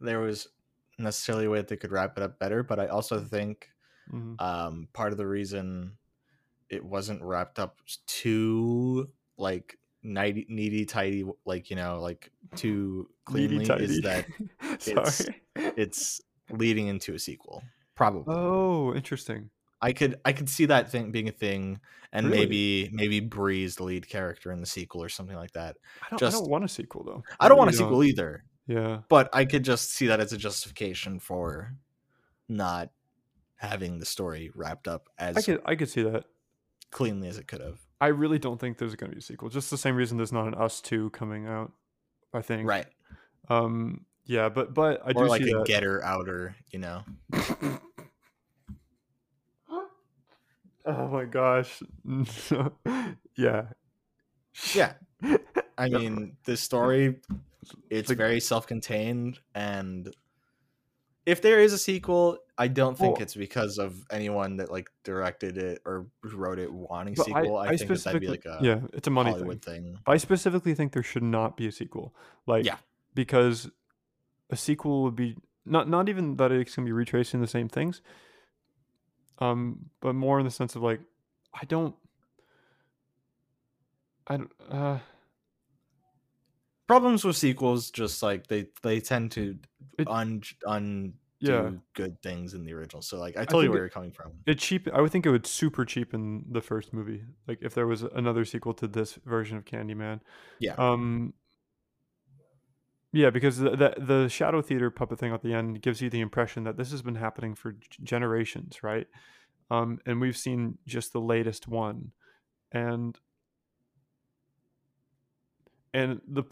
there 0.00 0.20
was 0.20 0.48
necessarily 0.98 1.46
a 1.46 1.50
way 1.50 1.58
that 1.58 1.68
they 1.68 1.76
could 1.76 1.92
wrap 1.92 2.16
it 2.16 2.22
up 2.22 2.38
better, 2.38 2.62
but 2.62 2.78
I 2.78 2.88
also 2.88 3.20
think 3.20 3.70
mhm. 4.12 4.40
um 4.40 4.88
part 4.92 5.12
of 5.12 5.18
the 5.18 5.26
reason 5.26 5.96
it 6.68 6.84
wasn't 6.84 7.22
wrapped 7.22 7.58
up 7.58 7.78
too 8.06 9.08
like 9.38 9.78
nighty, 10.08 10.46
needy 10.48 10.84
tidy 10.84 11.24
like 11.44 11.70
you 11.70 11.76
know 11.76 12.00
like 12.00 12.30
too 12.56 13.08
cleanly 13.24 13.64
is 13.82 14.00
that 14.02 14.26
it's- 14.86 15.14
sorry. 15.24 15.42
it's 15.76 16.20
leading 16.50 16.88
into 16.88 17.14
a 17.14 17.18
sequel 17.18 17.62
probably 17.94 18.34
oh, 18.34 18.94
interesting. 18.94 19.50
I 19.80 19.92
could 19.92 20.18
I 20.24 20.32
could 20.32 20.48
see 20.48 20.66
that 20.66 20.90
thing 20.90 21.12
being 21.12 21.28
a 21.28 21.32
thing, 21.32 21.78
and 22.12 22.26
Really? 22.26 22.38
maybe 22.38 22.90
maybe 22.92 23.20
Bree's 23.20 23.76
the 23.76 23.84
lead 23.84 24.08
character 24.08 24.50
in 24.50 24.60
the 24.60 24.66
sequel 24.66 25.02
or 25.02 25.08
something 25.08 25.36
like 25.36 25.52
that. 25.52 25.76
I 26.02 26.10
don't, 26.10 26.22
I 26.22 26.26
Just- 26.26 26.38
don't 26.38 26.50
want 26.50 26.64
a 26.64 26.68
sequel 26.68 27.04
though. 27.04 27.22
I 27.38 27.48
don't 27.48 27.58
want 27.58 27.70
a 27.70 27.76
really 27.76 27.84
sequel 27.84 28.02
either, 28.04 28.44
Yeah. 28.66 29.00
but 29.08 29.28
I 29.32 29.44
could 29.44 29.62
just 29.64 29.90
see 29.90 30.08
that 30.08 30.18
as 30.18 30.32
a 30.32 30.36
justification 30.36 31.20
for 31.20 31.74
not 32.48 32.90
having 33.56 33.98
the 33.98 34.06
story 34.06 34.50
wrapped 34.54 34.88
up 34.88 35.08
as 35.18 35.36
I 35.36 35.42
could 35.42 35.60
I 35.64 35.74
could 35.76 35.88
see 35.90 36.02
that. 36.02 36.24
cleanly 36.90 37.28
as 37.28 37.38
it 37.38 37.46
could 37.46 37.60
have. 37.60 37.78
I 38.00 38.08
really 38.08 38.38
don't 38.38 38.60
think 38.60 38.78
there's 38.78 38.94
going 38.94 39.10
to 39.10 39.16
be 39.16 39.20
a 39.20 39.22
sequel. 39.22 39.48
Just 39.48 39.70
the 39.70 39.78
same 39.78 39.96
reason 39.96 40.16
there's 40.16 40.32
not 40.32 40.46
an 40.46 40.54
Us 40.54 40.80
Two 40.80 41.10
coming 41.10 41.46
out. 41.46 41.72
I 42.32 42.42
think. 42.42 42.68
Right. 42.68 42.86
Um. 43.48 44.04
Yeah, 44.24 44.50
but 44.50 44.74
but 44.74 45.00
I 45.04 45.12
or 45.12 45.24
do 45.24 45.28
like 45.28 45.42
see 45.42 45.50
a 45.50 45.58
that. 45.58 45.66
getter 45.66 46.04
outer, 46.04 46.54
you 46.70 46.78
know. 46.78 47.02
oh 50.84 51.08
my 51.08 51.24
gosh. 51.24 51.82
yeah. 53.36 53.64
Yeah. 54.74 54.92
I 55.78 55.88
mean, 55.88 56.36
this 56.44 56.60
story 56.60 57.16
it's 57.90 58.10
very 58.10 58.40
self-contained 58.40 59.38
and 59.54 60.14
if 61.28 61.42
there 61.42 61.60
is 61.60 61.74
a 61.74 61.78
sequel, 61.78 62.38
I 62.56 62.68
don't 62.68 62.96
think 62.96 63.14
Well- 63.16 63.22
it's 63.22 63.34
because 63.34 63.76
of 63.76 64.02
anyone 64.10 64.56
that 64.56 64.72
like 64.72 64.88
directed 65.04 65.58
it 65.58 65.82
or 65.84 66.06
wrote 66.24 66.58
it 66.58 66.72
wanting 66.72 67.16
sequel. 67.16 67.58
I, 67.58 67.76
think 67.76 67.88
that 67.90 67.98
that'd 68.04 68.20
be 68.20 68.28
like 68.28 68.46
a 68.46 68.58
yeah, 68.62 68.80
it's 68.94 69.06
a 69.06 69.10
money 69.10 69.30
Hollywood 69.32 69.62
thing. 69.62 69.82
thing. 69.84 69.98
I 70.06 70.16
specifically 70.16 70.74
think 70.74 70.92
there 70.92 71.02
should 71.02 71.22
not 71.22 71.54
be 71.56 71.66
a 71.66 71.72
sequel. 71.72 72.14
Like, 72.46 72.64
Yeah. 72.64 72.78
because 73.14 73.70
a 74.48 74.56
sequel 74.56 75.02
would 75.02 75.16
be 75.16 75.36
not 75.66 75.86
not 75.86 76.08
even 76.08 76.36
that 76.36 76.50
it's 76.50 76.74
gonna 76.74 76.86
be 76.86 76.92
retracing 76.92 77.42
the 77.42 77.46
same 77.46 77.68
things, 77.68 78.00
um, 79.38 79.90
but 80.00 80.14
more 80.14 80.38
in 80.40 80.46
the 80.46 80.50
sense 80.50 80.74
of 80.76 80.82
like, 80.82 81.00
I 81.52 81.66
don't, 81.66 81.94
I 84.26 84.36
don't, 84.38 84.52
uh, 84.70 84.98
Problems 86.88 87.24
with 87.24 87.36
sequels 87.36 87.90
just 87.90 88.22
like 88.22 88.46
they 88.48 88.66
they 88.82 88.98
tend 89.00 89.30
to 89.32 89.56
un 90.06 90.42
un 90.66 91.12
yeah, 91.40 91.70
good 91.94 92.20
things 92.20 92.54
in 92.54 92.64
the 92.64 92.72
original. 92.72 93.00
So 93.02 93.16
like 93.20 93.36
I 93.36 93.44
think 93.44 93.62
you 93.62 93.70
where 93.70 93.78
it- 93.78 93.82
you're 93.82 93.88
coming 93.90 94.10
from. 94.10 94.32
it 94.46 94.58
cheap. 94.58 94.88
I 94.92 95.00
would 95.00 95.12
think 95.12 95.24
it 95.26 95.30
would 95.30 95.46
super 95.46 95.84
cheapen 95.84 96.44
the 96.50 96.60
first 96.60 96.92
movie. 96.92 97.22
Like 97.46 97.58
if 97.62 97.74
there 97.74 97.86
was 97.86 98.02
another 98.02 98.44
sequel 98.44 98.74
to 98.74 98.88
this 98.88 99.14
version 99.24 99.56
of 99.56 99.64
Candyman. 99.64 100.20
Yeah. 100.58 100.74
Um. 100.78 101.34
Yeah, 103.12 103.30
because 103.30 103.58
the, 103.58 103.70
the 103.70 103.94
the 103.98 104.28
shadow 104.28 104.60
theater 104.60 104.90
puppet 104.90 105.18
thing 105.18 105.32
at 105.32 105.42
the 105.42 105.54
end 105.54 105.80
gives 105.80 106.00
you 106.02 106.10
the 106.10 106.20
impression 106.20 106.64
that 106.64 106.76
this 106.76 106.90
has 106.90 107.02
been 107.02 107.14
happening 107.14 107.54
for 107.54 107.74
generations, 108.02 108.82
right? 108.82 109.06
Um, 109.70 109.98
and 110.06 110.20
we've 110.20 110.36
seen 110.36 110.78
just 110.86 111.12
the 111.12 111.20
latest 111.20 111.68
one, 111.68 112.12
and 112.72 113.18
and 115.94 116.20
the 116.26 116.42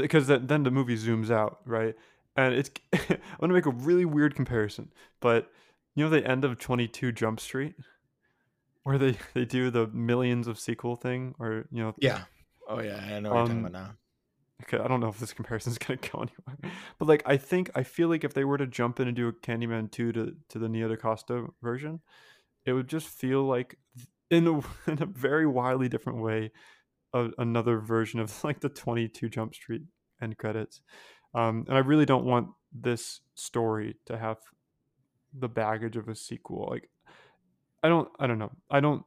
because 0.00 0.26
the, 0.26 0.38
then 0.38 0.62
the 0.62 0.70
movie 0.70 0.96
zooms 0.96 1.30
out, 1.30 1.60
right? 1.64 1.94
And 2.36 2.54
it's 2.54 2.70
I'm 2.92 3.18
gonna 3.40 3.52
make 3.52 3.66
a 3.66 3.70
really 3.70 4.04
weird 4.04 4.34
comparison, 4.34 4.90
but 5.20 5.50
you 5.94 6.04
know 6.04 6.10
the 6.10 6.26
end 6.26 6.44
of 6.44 6.58
22 6.58 7.12
Jump 7.12 7.40
Street, 7.40 7.74
where 8.82 8.98
they 8.98 9.16
they 9.34 9.44
do 9.44 9.70
the 9.70 9.86
millions 9.88 10.46
of 10.46 10.58
sequel 10.58 10.96
thing, 10.96 11.34
or 11.38 11.66
you 11.70 11.82
know 11.82 11.94
Yeah. 11.96 12.24
Oh 12.68 12.80
yeah, 12.80 12.98
I 12.98 13.20
know 13.20 13.30
what 13.30 13.38
you're 13.38 13.44
talking 13.44 13.60
Um, 13.60 13.66
about 13.66 13.72
now. 13.72 13.96
okay, 14.62 14.78
I 14.78 14.88
don't 14.88 15.00
know 15.00 15.08
if 15.08 15.18
this 15.18 15.32
comparison 15.32 15.72
is 15.72 15.78
gonna 15.78 15.98
go 15.98 16.22
anywhere, 16.22 16.72
but 16.98 17.08
like 17.08 17.22
I 17.26 17.36
think 17.36 17.70
I 17.74 17.82
feel 17.82 18.08
like 18.08 18.24
if 18.24 18.34
they 18.34 18.44
were 18.44 18.58
to 18.58 18.66
jump 18.66 19.00
in 19.00 19.08
and 19.08 19.16
do 19.16 19.28
a 19.28 19.32
Candyman 19.32 19.90
two 19.90 20.12
to 20.12 20.36
to 20.50 20.58
the 20.58 20.68
Nia 20.68 20.88
DaCosta 20.88 21.46
version, 21.62 22.00
it 22.66 22.72
would 22.72 22.88
just 22.88 23.08
feel 23.08 23.44
like 23.44 23.76
in 24.30 24.46
a 24.46 24.58
in 24.90 25.02
a 25.02 25.06
very 25.06 25.46
wildly 25.46 25.88
different 25.88 26.20
way, 26.22 26.52
a, 27.12 27.30
another 27.38 27.78
version 27.80 28.20
of 28.20 28.32
like 28.44 28.60
the 28.60 28.68
twenty 28.68 29.08
two 29.08 29.28
Jump 29.28 29.54
Street 29.54 29.82
end 30.20 30.38
credits, 30.38 30.82
um, 31.34 31.64
and 31.68 31.76
I 31.76 31.80
really 31.80 32.06
don't 32.06 32.24
want 32.24 32.48
this 32.72 33.20
story 33.34 33.96
to 34.06 34.16
have 34.18 34.38
the 35.38 35.48
baggage 35.48 35.96
of 35.96 36.08
a 36.08 36.14
sequel. 36.14 36.68
Like, 36.70 36.88
I 37.82 37.88
don't, 37.88 38.08
I 38.18 38.26
don't 38.26 38.38
know, 38.38 38.52
I 38.70 38.80
don't. 38.80 39.04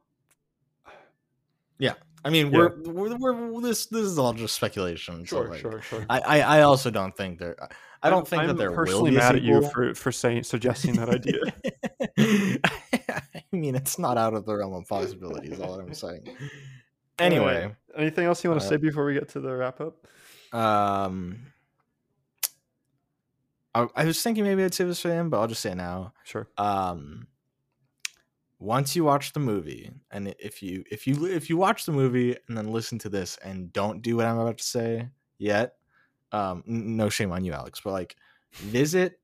Yeah. 1.78 1.94
I 2.24 2.30
mean, 2.30 2.50
Yeah. 2.50 2.68
we're, 2.86 3.16
we're 3.16 3.34
we're 3.50 3.60
this 3.60 3.86
this 3.86 4.02
is 4.02 4.18
all 4.18 4.32
just 4.32 4.54
speculation. 4.54 5.26
so, 5.26 5.42
like, 5.42 5.60
sure. 5.60 5.80
I, 6.10 6.20
I 6.20 6.40
I 6.40 6.60
also 6.62 6.90
don't 6.90 7.16
think 7.16 7.38
there. 7.38 7.56
I 8.02 8.10
don't 8.10 8.26
think 8.26 8.42
I'm 8.42 8.48
that 8.48 8.56
there 8.56 8.72
personally 8.72 9.10
will 9.10 9.10
be 9.10 9.16
mad 9.16 9.36
at 9.36 9.42
you 9.42 9.62
for 9.68 9.94
for 9.94 10.10
saying 10.10 10.42
suggesting 10.42 10.94
that 10.94 11.08
idea. 11.08 11.40
I 13.52 13.56
mean, 13.56 13.74
it's 13.76 13.98
not 13.98 14.18
out 14.18 14.34
of 14.34 14.44
the 14.44 14.56
realm 14.56 14.74
of 14.74 14.88
possibility. 14.88 15.52
Is 15.52 15.60
all 15.60 15.78
I'm 15.78 15.94
saying. 15.94 16.26
Anyway, 17.18 17.74
Anything 17.96 18.26
else 18.26 18.44
you 18.44 18.50
want 18.50 18.60
to 18.60 18.66
Uh, 18.66 18.70
say 18.70 18.76
before 18.76 19.06
we 19.06 19.14
get 19.14 19.28
to 19.30 19.40
the 19.40 19.54
wrap 19.56 19.80
up? 19.80 20.06
um, 20.52 21.46
I, 23.74 23.86
I 23.94 24.04
was 24.04 24.22
thinking 24.22 24.44
maybe 24.44 24.62
I'd 24.64 24.74
say 24.74 24.84
this 24.84 25.00
for 25.00 25.08
him, 25.10 25.30
but 25.30 25.40
I'll 25.40 25.48
just 25.48 25.62
say 25.62 25.70
it 25.72 25.76
now. 25.76 26.12
Sure. 26.24 26.46
um 26.58 27.26
once 28.58 28.96
you 28.96 29.04
watch 29.04 29.34
the 29.34 29.40
movie 29.40 29.90
and 30.10 30.34
if 30.38 30.62
you 30.62 30.82
if 30.90 31.06
you 31.06 31.26
if 31.26 31.50
you 31.50 31.58
watch 31.58 31.84
the 31.84 31.92
movie 31.92 32.34
and 32.48 32.56
then 32.56 32.72
listen 32.72 32.98
to 32.98 33.10
this 33.10 33.36
and 33.44 33.70
don't 33.70 34.00
do 34.00 34.16
what 34.16 34.24
i'm 34.24 34.38
about 34.38 34.56
to 34.56 34.64
say 34.64 35.06
yet 35.36 35.74
um 36.32 36.64
no 36.66 37.10
shame 37.10 37.30
on 37.32 37.44
you 37.44 37.52
alex 37.52 37.82
but 37.84 37.92
like 37.92 38.16
visit 38.54 39.20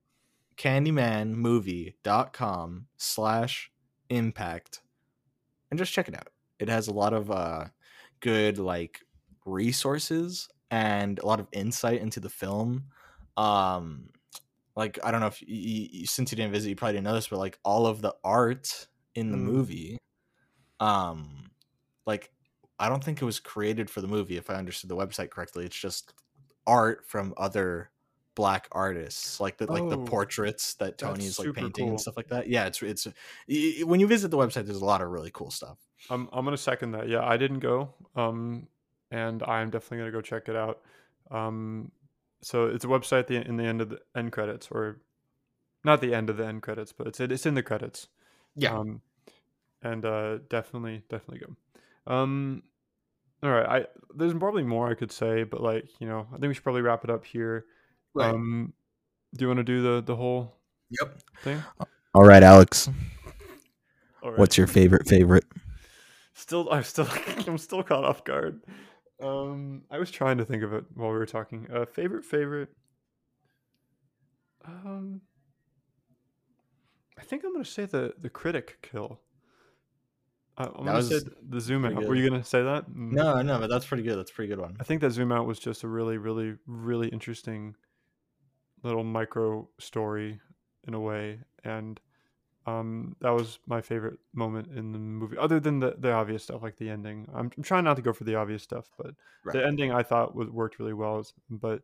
candymanmovie.com 0.55 2.85
slash 2.97 3.71
impact 4.09 4.81
and 5.71 5.79
just 5.79 5.91
check 5.91 6.07
it 6.07 6.13
out 6.15 6.27
it 6.59 6.69
has 6.69 6.87
a 6.87 6.93
lot 6.93 7.11
of 7.13 7.31
uh 7.31 7.65
good 8.23 8.59
like 8.59 9.03
resources 9.45 10.49
and 10.71 11.19
a 11.19 11.27
lot 11.27 11.41
of 11.41 11.49
insight 11.53 12.01
into 12.01 12.21
the 12.21 12.29
film 12.29 12.85
um 13.37 14.09
like 14.75 14.99
I 15.03 15.11
don't 15.11 15.21
know 15.21 15.27
if 15.27 15.41
you, 15.41 15.47
you, 15.91 16.07
since 16.07 16.31
you 16.31 16.35
didn't 16.37 16.53
visit, 16.53 16.69
you 16.69 16.75
probably 16.77 16.93
didn't 16.95 17.05
know 17.05 17.15
this, 17.15 17.27
but 17.29 17.39
like 17.39 17.59
all 17.65 17.87
of 17.87 18.01
the 18.01 18.15
art 18.23 18.87
in 19.15 19.31
the 19.31 19.37
Mm. 19.37 19.39
movie, 19.39 19.99
um, 20.79 21.51
like 22.05 22.31
I 22.79 22.89
don't 22.89 23.03
think 23.03 23.21
it 23.21 23.25
was 23.25 23.39
created 23.39 23.89
for 23.89 24.01
the 24.01 24.07
movie. 24.07 24.37
If 24.37 24.49
I 24.49 24.55
understood 24.55 24.89
the 24.89 24.97
website 24.97 25.29
correctly, 25.31 25.65
it's 25.65 25.79
just 25.79 26.13
art 26.67 27.07
from 27.07 27.33
other 27.37 27.91
black 28.35 28.67
artists, 28.71 29.39
like 29.39 29.57
the 29.57 29.71
like 29.71 29.89
the 29.89 29.97
Oh, 29.97 29.99
portraits 29.99 30.75
that 30.75 30.97
Tony 30.97 31.25
is 31.25 31.39
like 31.39 31.53
painting 31.53 31.89
cool. 31.89 31.89
and 31.89 31.99
stuff 32.01 32.17
like 32.17 32.29
that. 32.29 32.47
Yeah, 32.49 32.65
it's 32.67 32.81
it's 32.83 33.07
y- 33.47 33.83
when 33.85 33.99
you 33.99 34.07
visit 34.07 34.31
the 34.31 34.37
website, 34.37 34.65
there's 34.65 34.81
a 34.81 34.85
lot 34.85 35.01
of 35.01 35.09
really 35.09 35.31
cool 35.31 35.51
stuff. 35.51 35.79
I'm 36.09 36.29
I'm 36.31 36.45
gonna 36.45 36.57
second 36.57 36.91
that. 36.91 37.07
Yeah, 37.07 37.25
I 37.25 37.37
didn't 37.37 37.59
go, 37.59 37.93
um, 38.15 38.67
and 39.11 39.41
I'm 39.43 39.69
definitely 39.69 39.99
gonna 39.99 40.11
go 40.11 40.21
check 40.21 40.49
it 40.49 40.55
out. 40.55 40.81
Um, 41.31 41.91
so 42.41 42.67
it's 42.67 42.83
a 42.83 42.87
website 42.87 43.19
at 43.19 43.27
the, 43.27 43.37
in 43.37 43.57
the 43.57 43.63
end 43.63 43.81
of 43.81 43.89
the 43.89 43.99
end 44.15 44.31
credits, 44.31 44.67
or 44.69 44.99
not 45.83 46.01
the 46.01 46.13
end 46.13 46.29
of 46.29 46.37
the 46.37 46.45
end 46.45 46.61
credits, 46.61 46.91
but 46.91 47.07
it's 47.07 47.19
it's 47.19 47.45
in 47.45 47.55
the 47.55 47.63
credits. 47.63 48.07
Yeah. 48.55 48.77
Um, 48.77 49.01
and 49.81 50.05
uh, 50.05 50.37
definitely 50.49 51.03
definitely 51.09 51.45
go. 51.45 52.13
Um, 52.13 52.63
all 53.41 53.51
right. 53.51 53.65
I 53.65 53.85
there's 54.15 54.33
probably 54.33 54.63
more 54.63 54.89
I 54.89 54.93
could 54.93 55.11
say, 55.11 55.43
but 55.43 55.61
like 55.61 55.89
you 55.99 56.07
know, 56.07 56.27
I 56.29 56.37
think 56.37 56.47
we 56.49 56.53
should 56.53 56.63
probably 56.63 56.81
wrap 56.81 57.03
it 57.03 57.09
up 57.09 57.25
here. 57.25 57.65
Um, 58.19 58.73
do 59.35 59.43
you 59.43 59.47
want 59.47 59.57
to 59.57 59.63
do 59.63 59.81
the 59.81 60.01
the 60.01 60.15
whole 60.15 60.53
yep. 60.89 61.17
thing? 61.43 61.63
All 62.13 62.23
right, 62.23 62.43
Alex. 62.43 62.89
All 64.21 64.31
right. 64.31 64.39
What's 64.39 64.57
your 64.57 64.67
favorite 64.67 65.07
favorite? 65.07 65.45
Still, 66.33 66.71
I'm 66.71 66.83
still, 66.83 67.07
I'm 67.47 67.57
still 67.57 67.83
caught 67.83 68.03
off 68.03 68.23
guard. 68.23 68.61
Um, 69.21 69.83
I 69.91 69.99
was 69.99 70.11
trying 70.11 70.37
to 70.39 70.45
think 70.45 70.63
of 70.63 70.73
it 70.73 70.85
while 70.93 71.11
we 71.11 71.17
were 71.17 71.25
talking. 71.25 71.67
Uh, 71.73 71.85
favorite, 71.85 72.25
favorite. 72.25 72.69
Um, 74.65 75.21
I 77.17 77.21
think 77.23 77.43
I'm 77.43 77.53
gonna 77.53 77.65
say 77.65 77.85
the 77.85 78.13
the 78.19 78.29
critic 78.29 78.79
kill. 78.81 79.19
Uh, 80.57 80.69
I'm 80.75 80.85
That 80.85 80.91
gonna 80.93 81.03
say 81.03 81.19
the 81.49 81.59
zoom 81.61 81.85
out. 81.85 81.93
pretty 81.93 82.07
Were 82.07 82.15
you 82.15 82.29
gonna 82.29 82.43
say 82.43 82.63
that? 82.63 82.89
Mm. 82.89 83.11
No, 83.11 83.41
no, 83.41 83.59
but 83.59 83.69
that's 83.69 83.85
pretty 83.85 84.03
good. 84.03 84.17
That's 84.17 84.31
a 84.31 84.33
pretty 84.33 84.49
good 84.49 84.59
one. 84.59 84.77
I 84.79 84.83
think 84.83 85.01
that 85.01 85.11
zoom 85.11 85.31
out 85.31 85.45
was 85.45 85.59
just 85.59 85.83
a 85.83 85.87
really, 85.87 86.17
really, 86.17 86.55
really 86.65 87.09
interesting 87.09 87.75
little 88.83 89.03
micro 89.03 89.69
story 89.79 90.39
in 90.87 90.93
a 90.93 90.99
way, 90.99 91.39
and 91.63 91.99
um, 92.65 93.15
that 93.19 93.31
was 93.31 93.59
my 93.67 93.81
favorite 93.81 94.19
moment 94.33 94.69
in 94.75 94.91
the 94.91 94.99
movie. 94.99 95.37
Other 95.37 95.59
than 95.59 95.79
the, 95.79 95.95
the 95.97 96.11
obvious 96.11 96.43
stuff 96.43 96.63
like 96.63 96.77
the 96.77 96.89
ending, 96.89 97.27
I'm, 97.33 97.51
I'm 97.57 97.63
trying 97.63 97.83
not 97.83 97.95
to 97.97 98.01
go 98.01 98.13
for 98.13 98.23
the 98.23 98.35
obvious 98.35 98.63
stuff, 98.63 98.89
but 98.97 99.11
Right. 99.43 99.53
the 99.53 99.65
ending 99.65 99.91
I 99.91 100.03
thought 100.03 100.35
was 100.35 100.49
worked 100.49 100.79
really 100.79 100.93
well. 100.93 101.25
But 101.49 101.81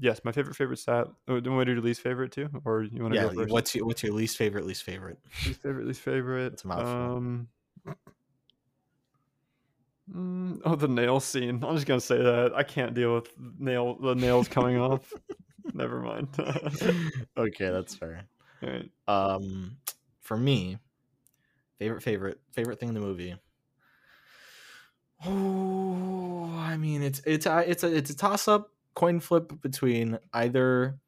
yes, 0.00 0.20
my 0.24 0.32
favorite 0.32 0.56
favorite 0.56 0.78
stat. 0.78 1.08
Oh, 1.28 1.40
do 1.40 1.50
you 1.50 1.56
want 1.56 1.66
to 1.66 1.74
do 1.74 1.80
least 1.80 2.00
favorite 2.00 2.32
too, 2.32 2.48
or 2.64 2.82
you 2.82 3.02
want 3.02 3.14
to 3.14 3.20
Yeah. 3.20 3.28
go 3.28 3.34
first? 3.34 3.52
What's 3.52 3.74
your 3.74 3.86
what's 3.86 4.02
your 4.02 4.14
least 4.14 4.36
favorite? 4.36 4.64
Least 4.64 4.82
favorite? 4.84 5.18
least 5.44 5.60
favorite? 5.62 5.86
Least 5.86 6.00
favorite. 6.00 6.52
It's 6.54 6.64
a 6.64 6.68
mouthful. 6.68 6.86
Um. 6.86 7.48
mm, 10.10 10.60
oh, 10.64 10.74
the 10.76 10.88
nail 10.88 11.20
scene. 11.20 11.62
I'm 11.62 11.74
just 11.74 11.86
gonna 11.86 12.00
say 12.00 12.16
that 12.22 12.54
I 12.54 12.62
can't 12.62 12.94
deal 12.94 13.14
with 13.14 13.32
nail 13.58 13.96
the 14.00 14.14
nails 14.14 14.48
coming 14.48 14.78
off. 14.78 15.12
Never 15.74 16.00
mind. 16.00 16.28
okay, 17.36 17.70
that's 17.70 17.94
fair. 17.94 18.24
All 18.62 18.68
right. 18.70 18.90
Um, 19.06 19.76
for 20.28 20.36
me, 20.36 20.78
favorite 21.78 22.02
favorite 22.02 22.40
favorite 22.52 22.78
thing 22.80 22.88
in 22.90 22.94
the 22.94 23.00
movie. 23.00 23.36
Oh, 25.24 26.44
I 26.56 26.76
mean, 26.76 27.02
it's 27.02 27.20
it's 27.26 27.46
a 27.46 27.68
it's 27.68 27.82
a 27.82 27.94
it's 27.94 28.10
a 28.10 28.16
toss 28.16 28.46
up 28.46 28.72
coin 28.94 29.20
flip 29.20 29.60
between 29.60 30.18
either 30.32 31.00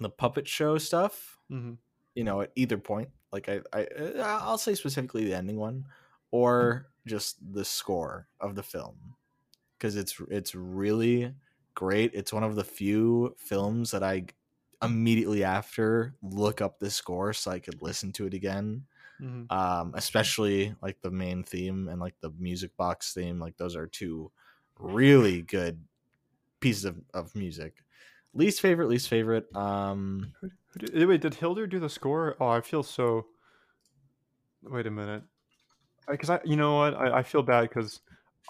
the 0.00 0.10
puppet 0.10 0.48
show 0.48 0.78
stuff, 0.78 1.38
Mhm. 1.50 1.78
you 2.14 2.24
know, 2.24 2.42
at 2.42 2.52
either 2.56 2.78
point. 2.78 3.10
Like 3.32 3.48
I 3.48 3.62
I 3.72 3.86
uh, 3.86 4.40
I'll 4.42 4.58
say 4.58 4.74
specifically 4.74 5.24
the 5.26 5.36
ending 5.36 5.58
one, 5.58 5.86
or 6.32 6.88
just 7.06 7.38
the 7.54 7.64
score 7.64 8.28
of 8.40 8.56
the 8.56 8.62
film 8.64 9.16
because 9.78 9.96
it's 9.96 10.20
it's 10.30 10.54
really 10.54 11.34
great. 11.74 12.12
It's 12.14 12.32
one 12.32 12.44
of 12.44 12.56
the 12.56 12.64
few 12.64 13.36
films 13.38 13.92
that 13.92 14.02
I 14.04 14.26
immediately 14.84 15.44
after 15.44 16.14
look 16.22 16.60
up 16.60 16.78
the 16.78 16.90
score 16.90 17.32
so 17.32 17.50
I 17.50 17.58
could 17.58 17.82
listen 17.82 18.12
to 18.12 18.26
it 18.26 18.34
again. 18.34 18.84
Mm-hmm. 19.20 19.52
Um, 19.56 19.92
especially 19.94 20.74
like 20.82 21.00
the 21.00 21.10
main 21.10 21.44
theme 21.44 21.88
and 21.88 22.00
like 22.00 22.14
the 22.20 22.32
music 22.38 22.76
box 22.76 23.14
theme. 23.14 23.38
Like 23.38 23.56
those 23.56 23.76
are 23.76 23.86
two 23.86 24.32
really 24.78 25.42
good 25.42 25.80
pieces 26.60 26.84
of, 26.84 26.96
of 27.14 27.34
music. 27.34 27.74
Least 28.34 28.60
favorite, 28.60 28.88
least 28.88 29.08
favorite. 29.08 29.46
Um, 29.54 30.32
wait, 30.92 31.20
did 31.20 31.34
Hildur 31.34 31.68
do 31.68 31.78
the 31.78 31.88
score? 31.88 32.36
Oh, 32.40 32.48
I 32.48 32.60
feel 32.60 32.82
so. 32.82 33.26
Wait 34.64 34.86
a 34.86 34.90
minute, 34.90 35.22
because 36.10 36.30
I, 36.30 36.40
you 36.44 36.56
know 36.56 36.76
what, 36.76 36.94
I, 36.94 37.18
I 37.18 37.22
feel 37.22 37.42
bad 37.42 37.68
because 37.68 38.00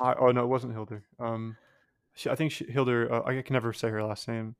I. 0.00 0.14
Oh 0.14 0.30
no, 0.30 0.44
it 0.44 0.48
wasn't 0.48 0.72
Hildur. 0.72 1.04
Um, 1.20 1.56
she, 2.14 2.30
I 2.30 2.34
think 2.34 2.52
she, 2.52 2.64
Hildur. 2.64 3.12
Uh, 3.12 3.22
I 3.26 3.42
can 3.42 3.52
never 3.52 3.74
say 3.74 3.90
her 3.90 4.02
last 4.02 4.26
name. 4.28 4.54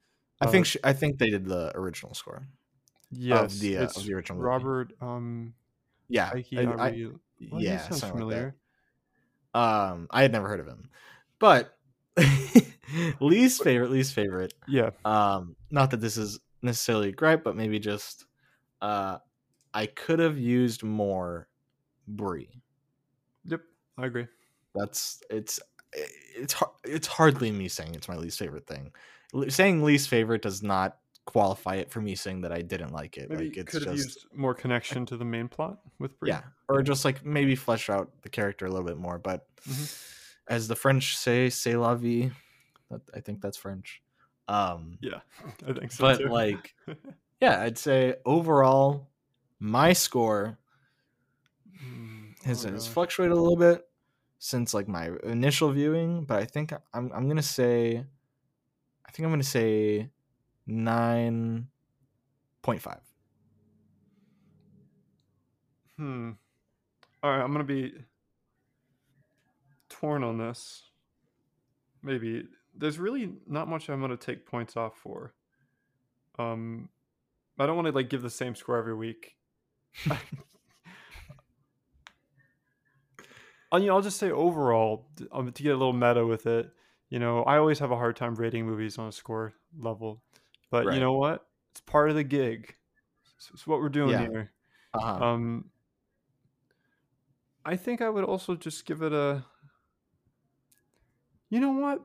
I 0.44 0.50
think 0.50 0.66
uh, 0.66 0.68
she, 0.68 0.78
I 0.84 0.92
think 0.92 1.18
they 1.18 1.30
did 1.30 1.46
the 1.46 1.72
original 1.76 2.14
score. 2.14 2.46
Yes, 3.10 3.54
of 3.54 3.60
the, 3.60 3.78
uh, 3.78 3.84
of 3.84 4.04
the 4.04 4.14
original 4.14 4.40
Robert. 4.40 4.92
Movie. 5.00 5.12
Um, 5.12 5.54
yeah, 6.08 6.30
I, 6.32 6.44
I, 6.56 7.06
well, 7.50 7.60
yeah, 7.60 7.78
sounds 7.78 8.04
familiar. 8.04 8.54
Like 9.54 9.62
um, 9.62 10.08
I 10.10 10.22
had 10.22 10.32
never 10.32 10.48
heard 10.48 10.60
of 10.60 10.66
him, 10.66 10.90
but 11.38 11.76
least 13.20 13.62
favorite, 13.62 13.90
least 13.90 14.14
favorite. 14.14 14.52
Yeah. 14.66 14.90
Um, 15.04 15.56
not 15.70 15.90
that 15.92 16.00
this 16.00 16.16
is 16.16 16.40
necessarily 16.62 17.10
a 17.10 17.12
gripe, 17.12 17.44
but 17.44 17.56
maybe 17.56 17.78
just 17.78 18.26
uh, 18.82 19.18
I 19.72 19.86
could 19.86 20.18
have 20.18 20.38
used 20.38 20.82
more 20.82 21.48
Brie. 22.06 22.60
Yep, 23.46 23.60
I 23.98 24.06
agree. 24.06 24.26
That's 24.74 25.22
it's 25.30 25.60
it's 25.92 26.54
it's 26.82 27.06
hardly 27.06 27.52
me 27.52 27.68
saying 27.68 27.94
it's 27.94 28.08
my 28.08 28.16
least 28.16 28.38
favorite 28.38 28.66
thing. 28.66 28.92
Saying 29.48 29.82
least 29.82 30.08
favorite 30.08 30.42
does 30.42 30.62
not 30.62 30.98
qualify 31.26 31.76
it 31.76 31.90
for 31.90 32.00
me 32.00 32.14
saying 32.14 32.42
that 32.42 32.52
I 32.52 32.62
didn't 32.62 32.92
like 32.92 33.16
it. 33.16 33.30
Maybe 33.30 33.46
like 33.46 33.56
it's 33.56 33.72
could 33.72 33.84
have 33.84 33.96
just, 33.96 34.06
used 34.06 34.26
more 34.34 34.54
connection 34.54 35.06
to 35.06 35.16
the 35.16 35.24
main 35.24 35.48
plot 35.48 35.78
with 35.98 36.18
Brie. 36.20 36.30
Yeah, 36.30 36.42
or 36.68 36.82
just 36.82 37.04
like 37.04 37.24
maybe 37.24 37.56
flesh 37.56 37.90
out 37.90 38.10
the 38.22 38.28
character 38.28 38.66
a 38.66 38.70
little 38.70 38.86
bit 38.86 38.98
more. 38.98 39.18
But 39.18 39.46
mm-hmm. 39.68 39.84
as 40.52 40.68
the 40.68 40.76
French 40.76 41.16
say, 41.16 41.50
"C'est 41.50 41.76
la 41.76 41.94
vie." 41.94 42.30
I 43.14 43.20
think 43.20 43.40
that's 43.40 43.56
French. 43.56 44.02
Um, 44.48 44.98
yeah, 45.00 45.20
I 45.66 45.72
think 45.72 45.92
so. 45.92 46.04
But 46.04 46.18
too. 46.18 46.28
like, 46.28 46.74
yeah, 47.40 47.60
I'd 47.62 47.78
say 47.78 48.16
overall, 48.24 49.08
my 49.58 49.92
score 49.92 50.58
mm, 51.82 52.44
has, 52.44 52.66
oh, 52.66 52.72
has 52.72 52.86
fluctuated 52.86 53.32
a 53.32 53.40
little 53.40 53.56
bit 53.56 53.86
since 54.38 54.74
like 54.74 54.88
my 54.88 55.10
initial 55.24 55.72
viewing, 55.72 56.24
but 56.24 56.38
I 56.38 56.44
think 56.44 56.72
I'm 56.92 57.10
I'm 57.14 57.28
gonna 57.28 57.42
say, 57.42 58.04
I 59.06 59.10
think 59.10 59.24
I'm 59.24 59.32
gonna 59.32 59.42
say 59.42 60.10
nine 60.66 61.68
point 62.62 62.80
five. 62.80 63.00
Hmm. 65.96 66.32
All 67.22 67.30
right, 67.30 67.42
I'm 67.42 67.52
gonna 67.52 67.64
be 67.64 67.92
torn 69.88 70.24
on 70.24 70.38
this. 70.38 70.82
Maybe 72.02 72.44
there's 72.76 72.98
really 72.98 73.32
not 73.46 73.68
much 73.68 73.88
I'm 73.88 74.00
gonna 74.00 74.16
take 74.16 74.46
points 74.46 74.76
off 74.76 74.96
for. 74.96 75.34
Um, 76.38 76.88
I 77.58 77.66
don't 77.66 77.76
want 77.76 77.86
to 77.86 77.92
like 77.92 78.10
give 78.10 78.22
the 78.22 78.30
same 78.30 78.54
score 78.54 78.76
every 78.76 78.94
week. 78.94 79.36
I'll, 83.70 83.78
you 83.80 83.92
I'll 83.92 84.02
just 84.02 84.18
say 84.18 84.30
overall 84.30 85.08
um, 85.32 85.50
to 85.50 85.62
get 85.62 85.70
a 85.70 85.76
little 85.76 85.92
meta 85.92 86.26
with 86.26 86.46
it. 86.46 86.70
You 87.10 87.18
know, 87.18 87.42
I 87.44 87.58
always 87.58 87.78
have 87.78 87.90
a 87.90 87.96
hard 87.96 88.16
time 88.16 88.34
rating 88.34 88.66
movies 88.66 88.98
on 88.98 89.08
a 89.08 89.12
score 89.12 89.52
level, 89.78 90.22
but 90.70 90.86
right. 90.86 90.94
you 90.94 91.00
know 91.00 91.12
what? 91.12 91.46
It's 91.72 91.80
part 91.80 92.10
of 92.10 92.16
the 92.16 92.24
gig. 92.24 92.74
It's, 93.36 93.50
it's 93.52 93.66
what 93.66 93.80
we're 93.80 93.88
doing 93.88 94.10
yeah. 94.10 94.20
here. 94.20 94.52
Uh-huh. 94.94 95.24
Um, 95.24 95.70
I 97.64 97.76
think 97.76 98.00
I 98.02 98.08
would 98.08 98.24
also 98.24 98.54
just 98.54 98.84
give 98.86 99.02
it 99.02 99.12
a. 99.12 99.44
You 101.50 101.60
know 101.60 101.72
what? 101.72 102.02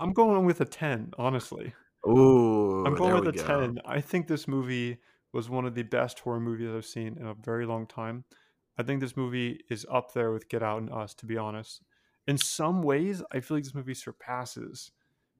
I'm 0.00 0.12
going 0.12 0.44
with 0.44 0.60
a 0.60 0.64
10, 0.64 1.12
honestly. 1.18 1.74
Ooh, 2.06 2.84
I'm 2.86 2.94
going 2.94 3.14
with 3.14 3.34
a 3.34 3.38
go. 3.38 3.60
10. 3.60 3.80
I 3.84 4.00
think 4.00 4.28
this 4.28 4.46
movie 4.46 4.98
was 5.32 5.50
one 5.50 5.66
of 5.66 5.74
the 5.74 5.82
best 5.82 6.20
horror 6.20 6.40
movies 6.40 6.70
I've 6.74 6.86
seen 6.86 7.16
in 7.18 7.26
a 7.26 7.34
very 7.34 7.66
long 7.66 7.86
time. 7.86 8.24
I 8.78 8.82
think 8.82 9.00
this 9.00 9.16
movie 9.16 9.60
is 9.70 9.86
up 9.90 10.12
there 10.12 10.32
with 10.32 10.48
Get 10.48 10.62
Out 10.62 10.80
and 10.80 10.90
Us, 10.90 11.14
to 11.14 11.26
be 11.26 11.36
honest. 11.36 11.82
In 12.26 12.38
some 12.38 12.82
ways, 12.82 13.22
I 13.32 13.40
feel 13.40 13.56
like 13.56 13.64
this 13.64 13.74
movie 13.74 13.94
surpasses 13.94 14.90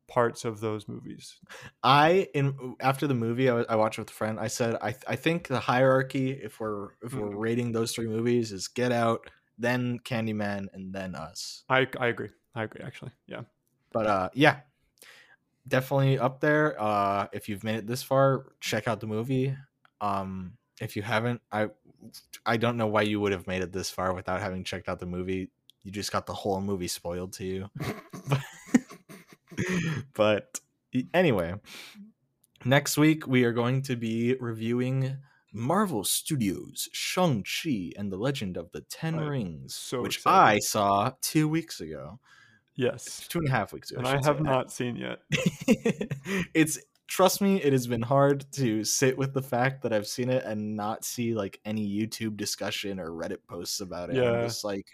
parts 0.08 0.44
of 0.44 0.60
those 0.60 0.88
movies. 0.88 1.36
I 1.82 2.28
in 2.34 2.76
after 2.80 3.06
the 3.06 3.14
movie 3.14 3.50
I, 3.50 3.62
I 3.62 3.76
watched 3.76 3.98
with 3.98 4.10
a 4.10 4.12
friend. 4.12 4.38
I 4.38 4.46
said 4.48 4.76
I 4.80 4.94
I 5.06 5.16
think 5.16 5.48
the 5.48 5.58
hierarchy 5.58 6.30
if 6.30 6.60
we're 6.60 6.90
if 7.02 7.14
we're 7.14 7.30
mm. 7.30 7.38
rating 7.38 7.72
those 7.72 7.92
three 7.92 8.06
movies 8.06 8.52
is 8.52 8.68
Get 8.68 8.92
Out, 8.92 9.28
then 9.58 9.98
Candyman, 10.04 10.68
and 10.72 10.92
then 10.92 11.14
Us. 11.14 11.64
I 11.68 11.86
I 11.98 12.06
agree. 12.08 12.30
I 12.54 12.64
agree. 12.64 12.84
Actually, 12.84 13.12
yeah. 13.26 13.42
But 13.92 14.06
uh, 14.06 14.28
yeah, 14.34 14.60
definitely 15.66 16.18
up 16.18 16.40
there. 16.40 16.80
Uh, 16.80 17.26
if 17.32 17.48
you've 17.48 17.64
made 17.64 17.76
it 17.76 17.86
this 17.86 18.02
far, 18.02 18.46
check 18.60 18.88
out 18.88 19.00
the 19.00 19.06
movie. 19.06 19.56
Um, 20.00 20.54
if 20.80 20.96
you 20.96 21.02
haven't, 21.02 21.40
I 21.50 21.68
I 22.44 22.56
don't 22.56 22.76
know 22.76 22.86
why 22.86 23.02
you 23.02 23.20
would 23.20 23.32
have 23.32 23.46
made 23.46 23.62
it 23.62 23.72
this 23.72 23.90
far 23.90 24.14
without 24.14 24.40
having 24.40 24.64
checked 24.64 24.88
out 24.88 25.00
the 25.00 25.06
movie. 25.06 25.50
You 25.86 25.92
just 25.92 26.10
got 26.10 26.26
the 26.26 26.34
whole 26.34 26.60
movie 26.60 26.88
spoiled 26.88 27.32
to 27.34 27.44
you. 27.44 27.70
but, 30.14 30.58
anyway, 31.14 31.54
next 32.64 32.98
week 32.98 33.28
we 33.28 33.44
are 33.44 33.52
going 33.52 33.82
to 33.82 33.94
be 33.94 34.34
reviewing 34.40 35.18
Marvel 35.52 36.02
Studios 36.02 36.88
Shang-Chi 36.90 37.92
and 37.96 38.10
the 38.10 38.16
Legend 38.16 38.56
of 38.56 38.72
the 38.72 38.80
Ten 38.80 39.14
Rings, 39.16 39.76
so 39.76 40.02
which 40.02 40.16
excited. 40.16 40.56
I 40.56 40.58
saw 40.58 41.12
two 41.22 41.46
weeks 41.46 41.80
ago. 41.80 42.18
Yes, 42.74 43.24
two 43.28 43.38
and 43.38 43.46
a 43.46 43.52
half 43.52 43.72
weeks 43.72 43.92
ago. 43.92 44.00
And 44.00 44.08
I, 44.08 44.18
I 44.18 44.24
have 44.24 44.40
not 44.40 44.72
seen 44.72 44.96
yet. 44.96 45.20
it's 46.52 46.80
trust 47.06 47.40
me, 47.40 47.62
it 47.62 47.72
has 47.72 47.86
been 47.86 48.02
hard 48.02 48.44
to 48.54 48.82
sit 48.82 49.16
with 49.16 49.34
the 49.34 49.40
fact 49.40 49.84
that 49.84 49.92
I've 49.92 50.08
seen 50.08 50.30
it 50.30 50.42
and 50.42 50.74
not 50.74 51.04
see 51.04 51.32
like 51.32 51.60
any 51.64 51.88
YouTube 51.88 52.36
discussion 52.36 52.98
or 52.98 53.12
Reddit 53.12 53.38
posts 53.48 53.78
about 53.78 54.10
it. 54.10 54.16
Yeah, 54.16 54.32
I'm 54.32 54.48
just 54.48 54.64
like. 54.64 54.88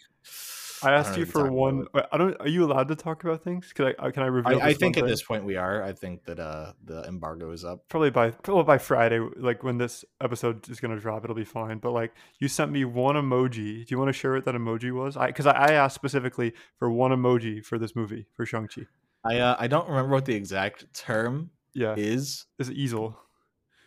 I 0.84 0.92
asked 0.92 1.14
I 1.14 1.18
you 1.18 1.26
for 1.26 1.50
one. 1.50 1.86
I 2.10 2.16
don't. 2.16 2.34
Are 2.40 2.48
you 2.48 2.64
allowed 2.64 2.88
to 2.88 2.96
talk 2.96 3.24
about 3.24 3.42
things? 3.42 3.72
Can 3.72 3.86
I? 3.86 3.94
Uh, 3.98 4.10
can 4.10 4.22
I 4.22 4.26
reveal? 4.26 4.60
I, 4.60 4.68
I 4.68 4.74
think 4.74 4.96
at 4.96 5.02
thing? 5.02 5.10
this 5.10 5.22
point 5.22 5.44
we 5.44 5.56
are. 5.56 5.82
I 5.82 5.92
think 5.92 6.24
that 6.24 6.38
uh 6.38 6.72
the 6.84 7.02
embargo 7.04 7.50
is 7.50 7.64
up. 7.64 7.88
Probably 7.88 8.10
by 8.10 8.30
probably 8.30 8.64
by 8.64 8.78
Friday, 8.78 9.20
like 9.36 9.62
when 9.62 9.78
this 9.78 10.04
episode 10.20 10.68
is 10.68 10.80
gonna 10.80 10.98
drop, 10.98 11.24
it'll 11.24 11.36
be 11.36 11.44
fine. 11.44 11.78
But 11.78 11.92
like, 11.92 12.12
you 12.38 12.48
sent 12.48 12.70
me 12.70 12.84
one 12.84 13.16
emoji. 13.16 13.86
Do 13.86 13.86
you 13.88 13.98
want 13.98 14.08
to 14.08 14.12
share 14.12 14.32
what 14.32 14.44
that 14.44 14.54
emoji 14.54 14.92
was? 14.92 15.16
I 15.16 15.28
because 15.28 15.46
I, 15.46 15.52
I 15.52 15.72
asked 15.72 15.94
specifically 15.94 16.52
for 16.78 16.90
one 16.90 17.10
emoji 17.10 17.64
for 17.64 17.78
this 17.78 17.94
movie 17.96 18.26
for 18.34 18.46
Shang 18.46 18.68
Chi. 18.68 18.82
I 19.24 19.38
uh, 19.38 19.56
I 19.58 19.66
don't 19.66 19.88
remember 19.88 20.12
what 20.12 20.24
the 20.24 20.34
exact 20.34 20.92
term 20.94 21.50
yeah 21.74 21.94
is. 21.96 22.46
Is 22.58 22.68
it 22.68 22.76
easel. 22.76 23.18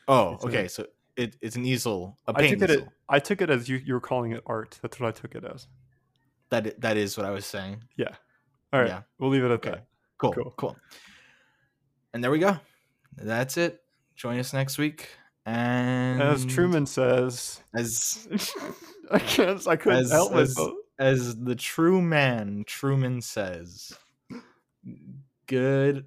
Oh, 0.07 0.35
it's 0.35 0.45
okay. 0.45 0.65
A, 0.65 0.69
so 0.69 0.85
it, 1.17 1.35
it's 1.41 1.55
an 1.55 1.65
easel. 1.65 2.17
A 2.27 2.33
I 2.35 2.47
took 2.47 2.61
it. 2.61 2.69
As, 2.69 2.81
I 3.09 3.19
took 3.19 3.41
it 3.41 3.49
as 3.49 3.69
you 3.69 3.77
you 3.77 3.93
were 3.93 4.01
calling 4.01 4.31
it 4.31 4.43
art. 4.45 4.79
That's 4.81 4.99
what 4.99 5.07
I 5.07 5.11
took 5.11 5.35
it 5.35 5.43
as. 5.43 5.67
That 6.49 6.79
that 6.81 6.97
is 6.97 7.17
what 7.17 7.25
I 7.25 7.31
was 7.31 7.45
saying. 7.45 7.83
Yeah. 7.97 8.15
All 8.71 8.79
right. 8.81 8.89
Yeah. 8.89 9.01
We'll 9.19 9.29
leave 9.29 9.43
it 9.43 9.47
at 9.47 9.51
okay. 9.51 9.69
that. 9.71 9.85
Cool. 10.17 10.33
Cool. 10.33 10.53
Cool. 10.57 10.77
And 12.13 12.23
there 12.23 12.31
we 12.31 12.39
go. 12.39 12.57
That's 13.17 13.57
it. 13.57 13.81
Join 14.15 14.39
us 14.39 14.53
next 14.53 14.77
week. 14.77 15.09
And 15.45 16.21
as 16.21 16.45
Truman 16.45 16.85
says, 16.85 17.61
as 17.75 18.27
I 19.11 19.19
can't, 19.19 19.67
I 19.67 19.75
couldn't 19.75 19.99
as, 19.99 20.11
help 20.11 20.33
as, 20.33 20.55
myself. 20.55 20.73
As 20.97 21.35
the 21.35 21.55
true 21.55 22.01
man, 22.01 22.63
Truman 22.65 23.21
says, 23.21 23.93
good 25.45 26.05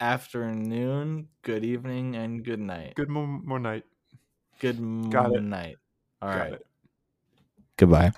afternoon, 0.00 1.28
good 1.42 1.64
evening, 1.64 2.16
and 2.16 2.44
good 2.44 2.60
night. 2.60 2.94
Good 2.94 3.08
mo- 3.08 3.26
more 3.26 3.58
night. 3.58 3.84
Good 4.60 5.10
Got 5.10 5.34
it. 5.34 5.42
night. 5.42 5.76
All 6.22 6.30
Got 6.30 6.38
right. 6.38 6.52
It. 6.54 6.66
Goodbye. 7.76 8.12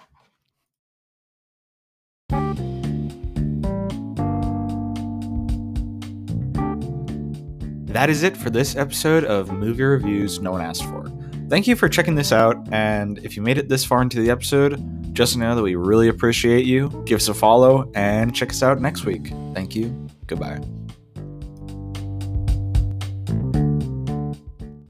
That 7.97 8.11
is 8.11 8.23
it 8.23 8.37
for 8.37 8.51
this 8.51 8.77
episode 8.77 9.25
of 9.25 9.51
Movie 9.51 9.83
Reviews 9.83 10.39
No 10.39 10.53
One 10.53 10.61
Asked 10.61 10.85
For. 10.85 11.11
Thank 11.49 11.67
you 11.67 11.75
for 11.75 11.89
checking 11.89 12.15
this 12.15 12.31
out, 12.31 12.69
and 12.71 13.19
if 13.21 13.37
you 13.37 13.43
made 13.43 13.57
it 13.57 13.71
this 13.71 13.87
far 13.87 14.03
into 14.03 14.21
the 14.21 14.29
episode, 14.29 15.15
just 15.15 15.39
know 15.39 15.55
that 15.55 15.63
we 15.63 15.77
really 15.77 16.09
appreciate 16.09 16.67
you. 16.67 16.91
Give 17.07 17.17
us 17.17 17.29
a 17.29 17.35
follow 17.35 17.91
and 17.95 18.37
check 18.37 18.51
us 18.51 18.63
out 18.63 18.83
next 18.83 19.07
week. 19.07 19.33
Thank 19.55 19.75
you. 19.75 20.09
Goodbye. 20.27 20.61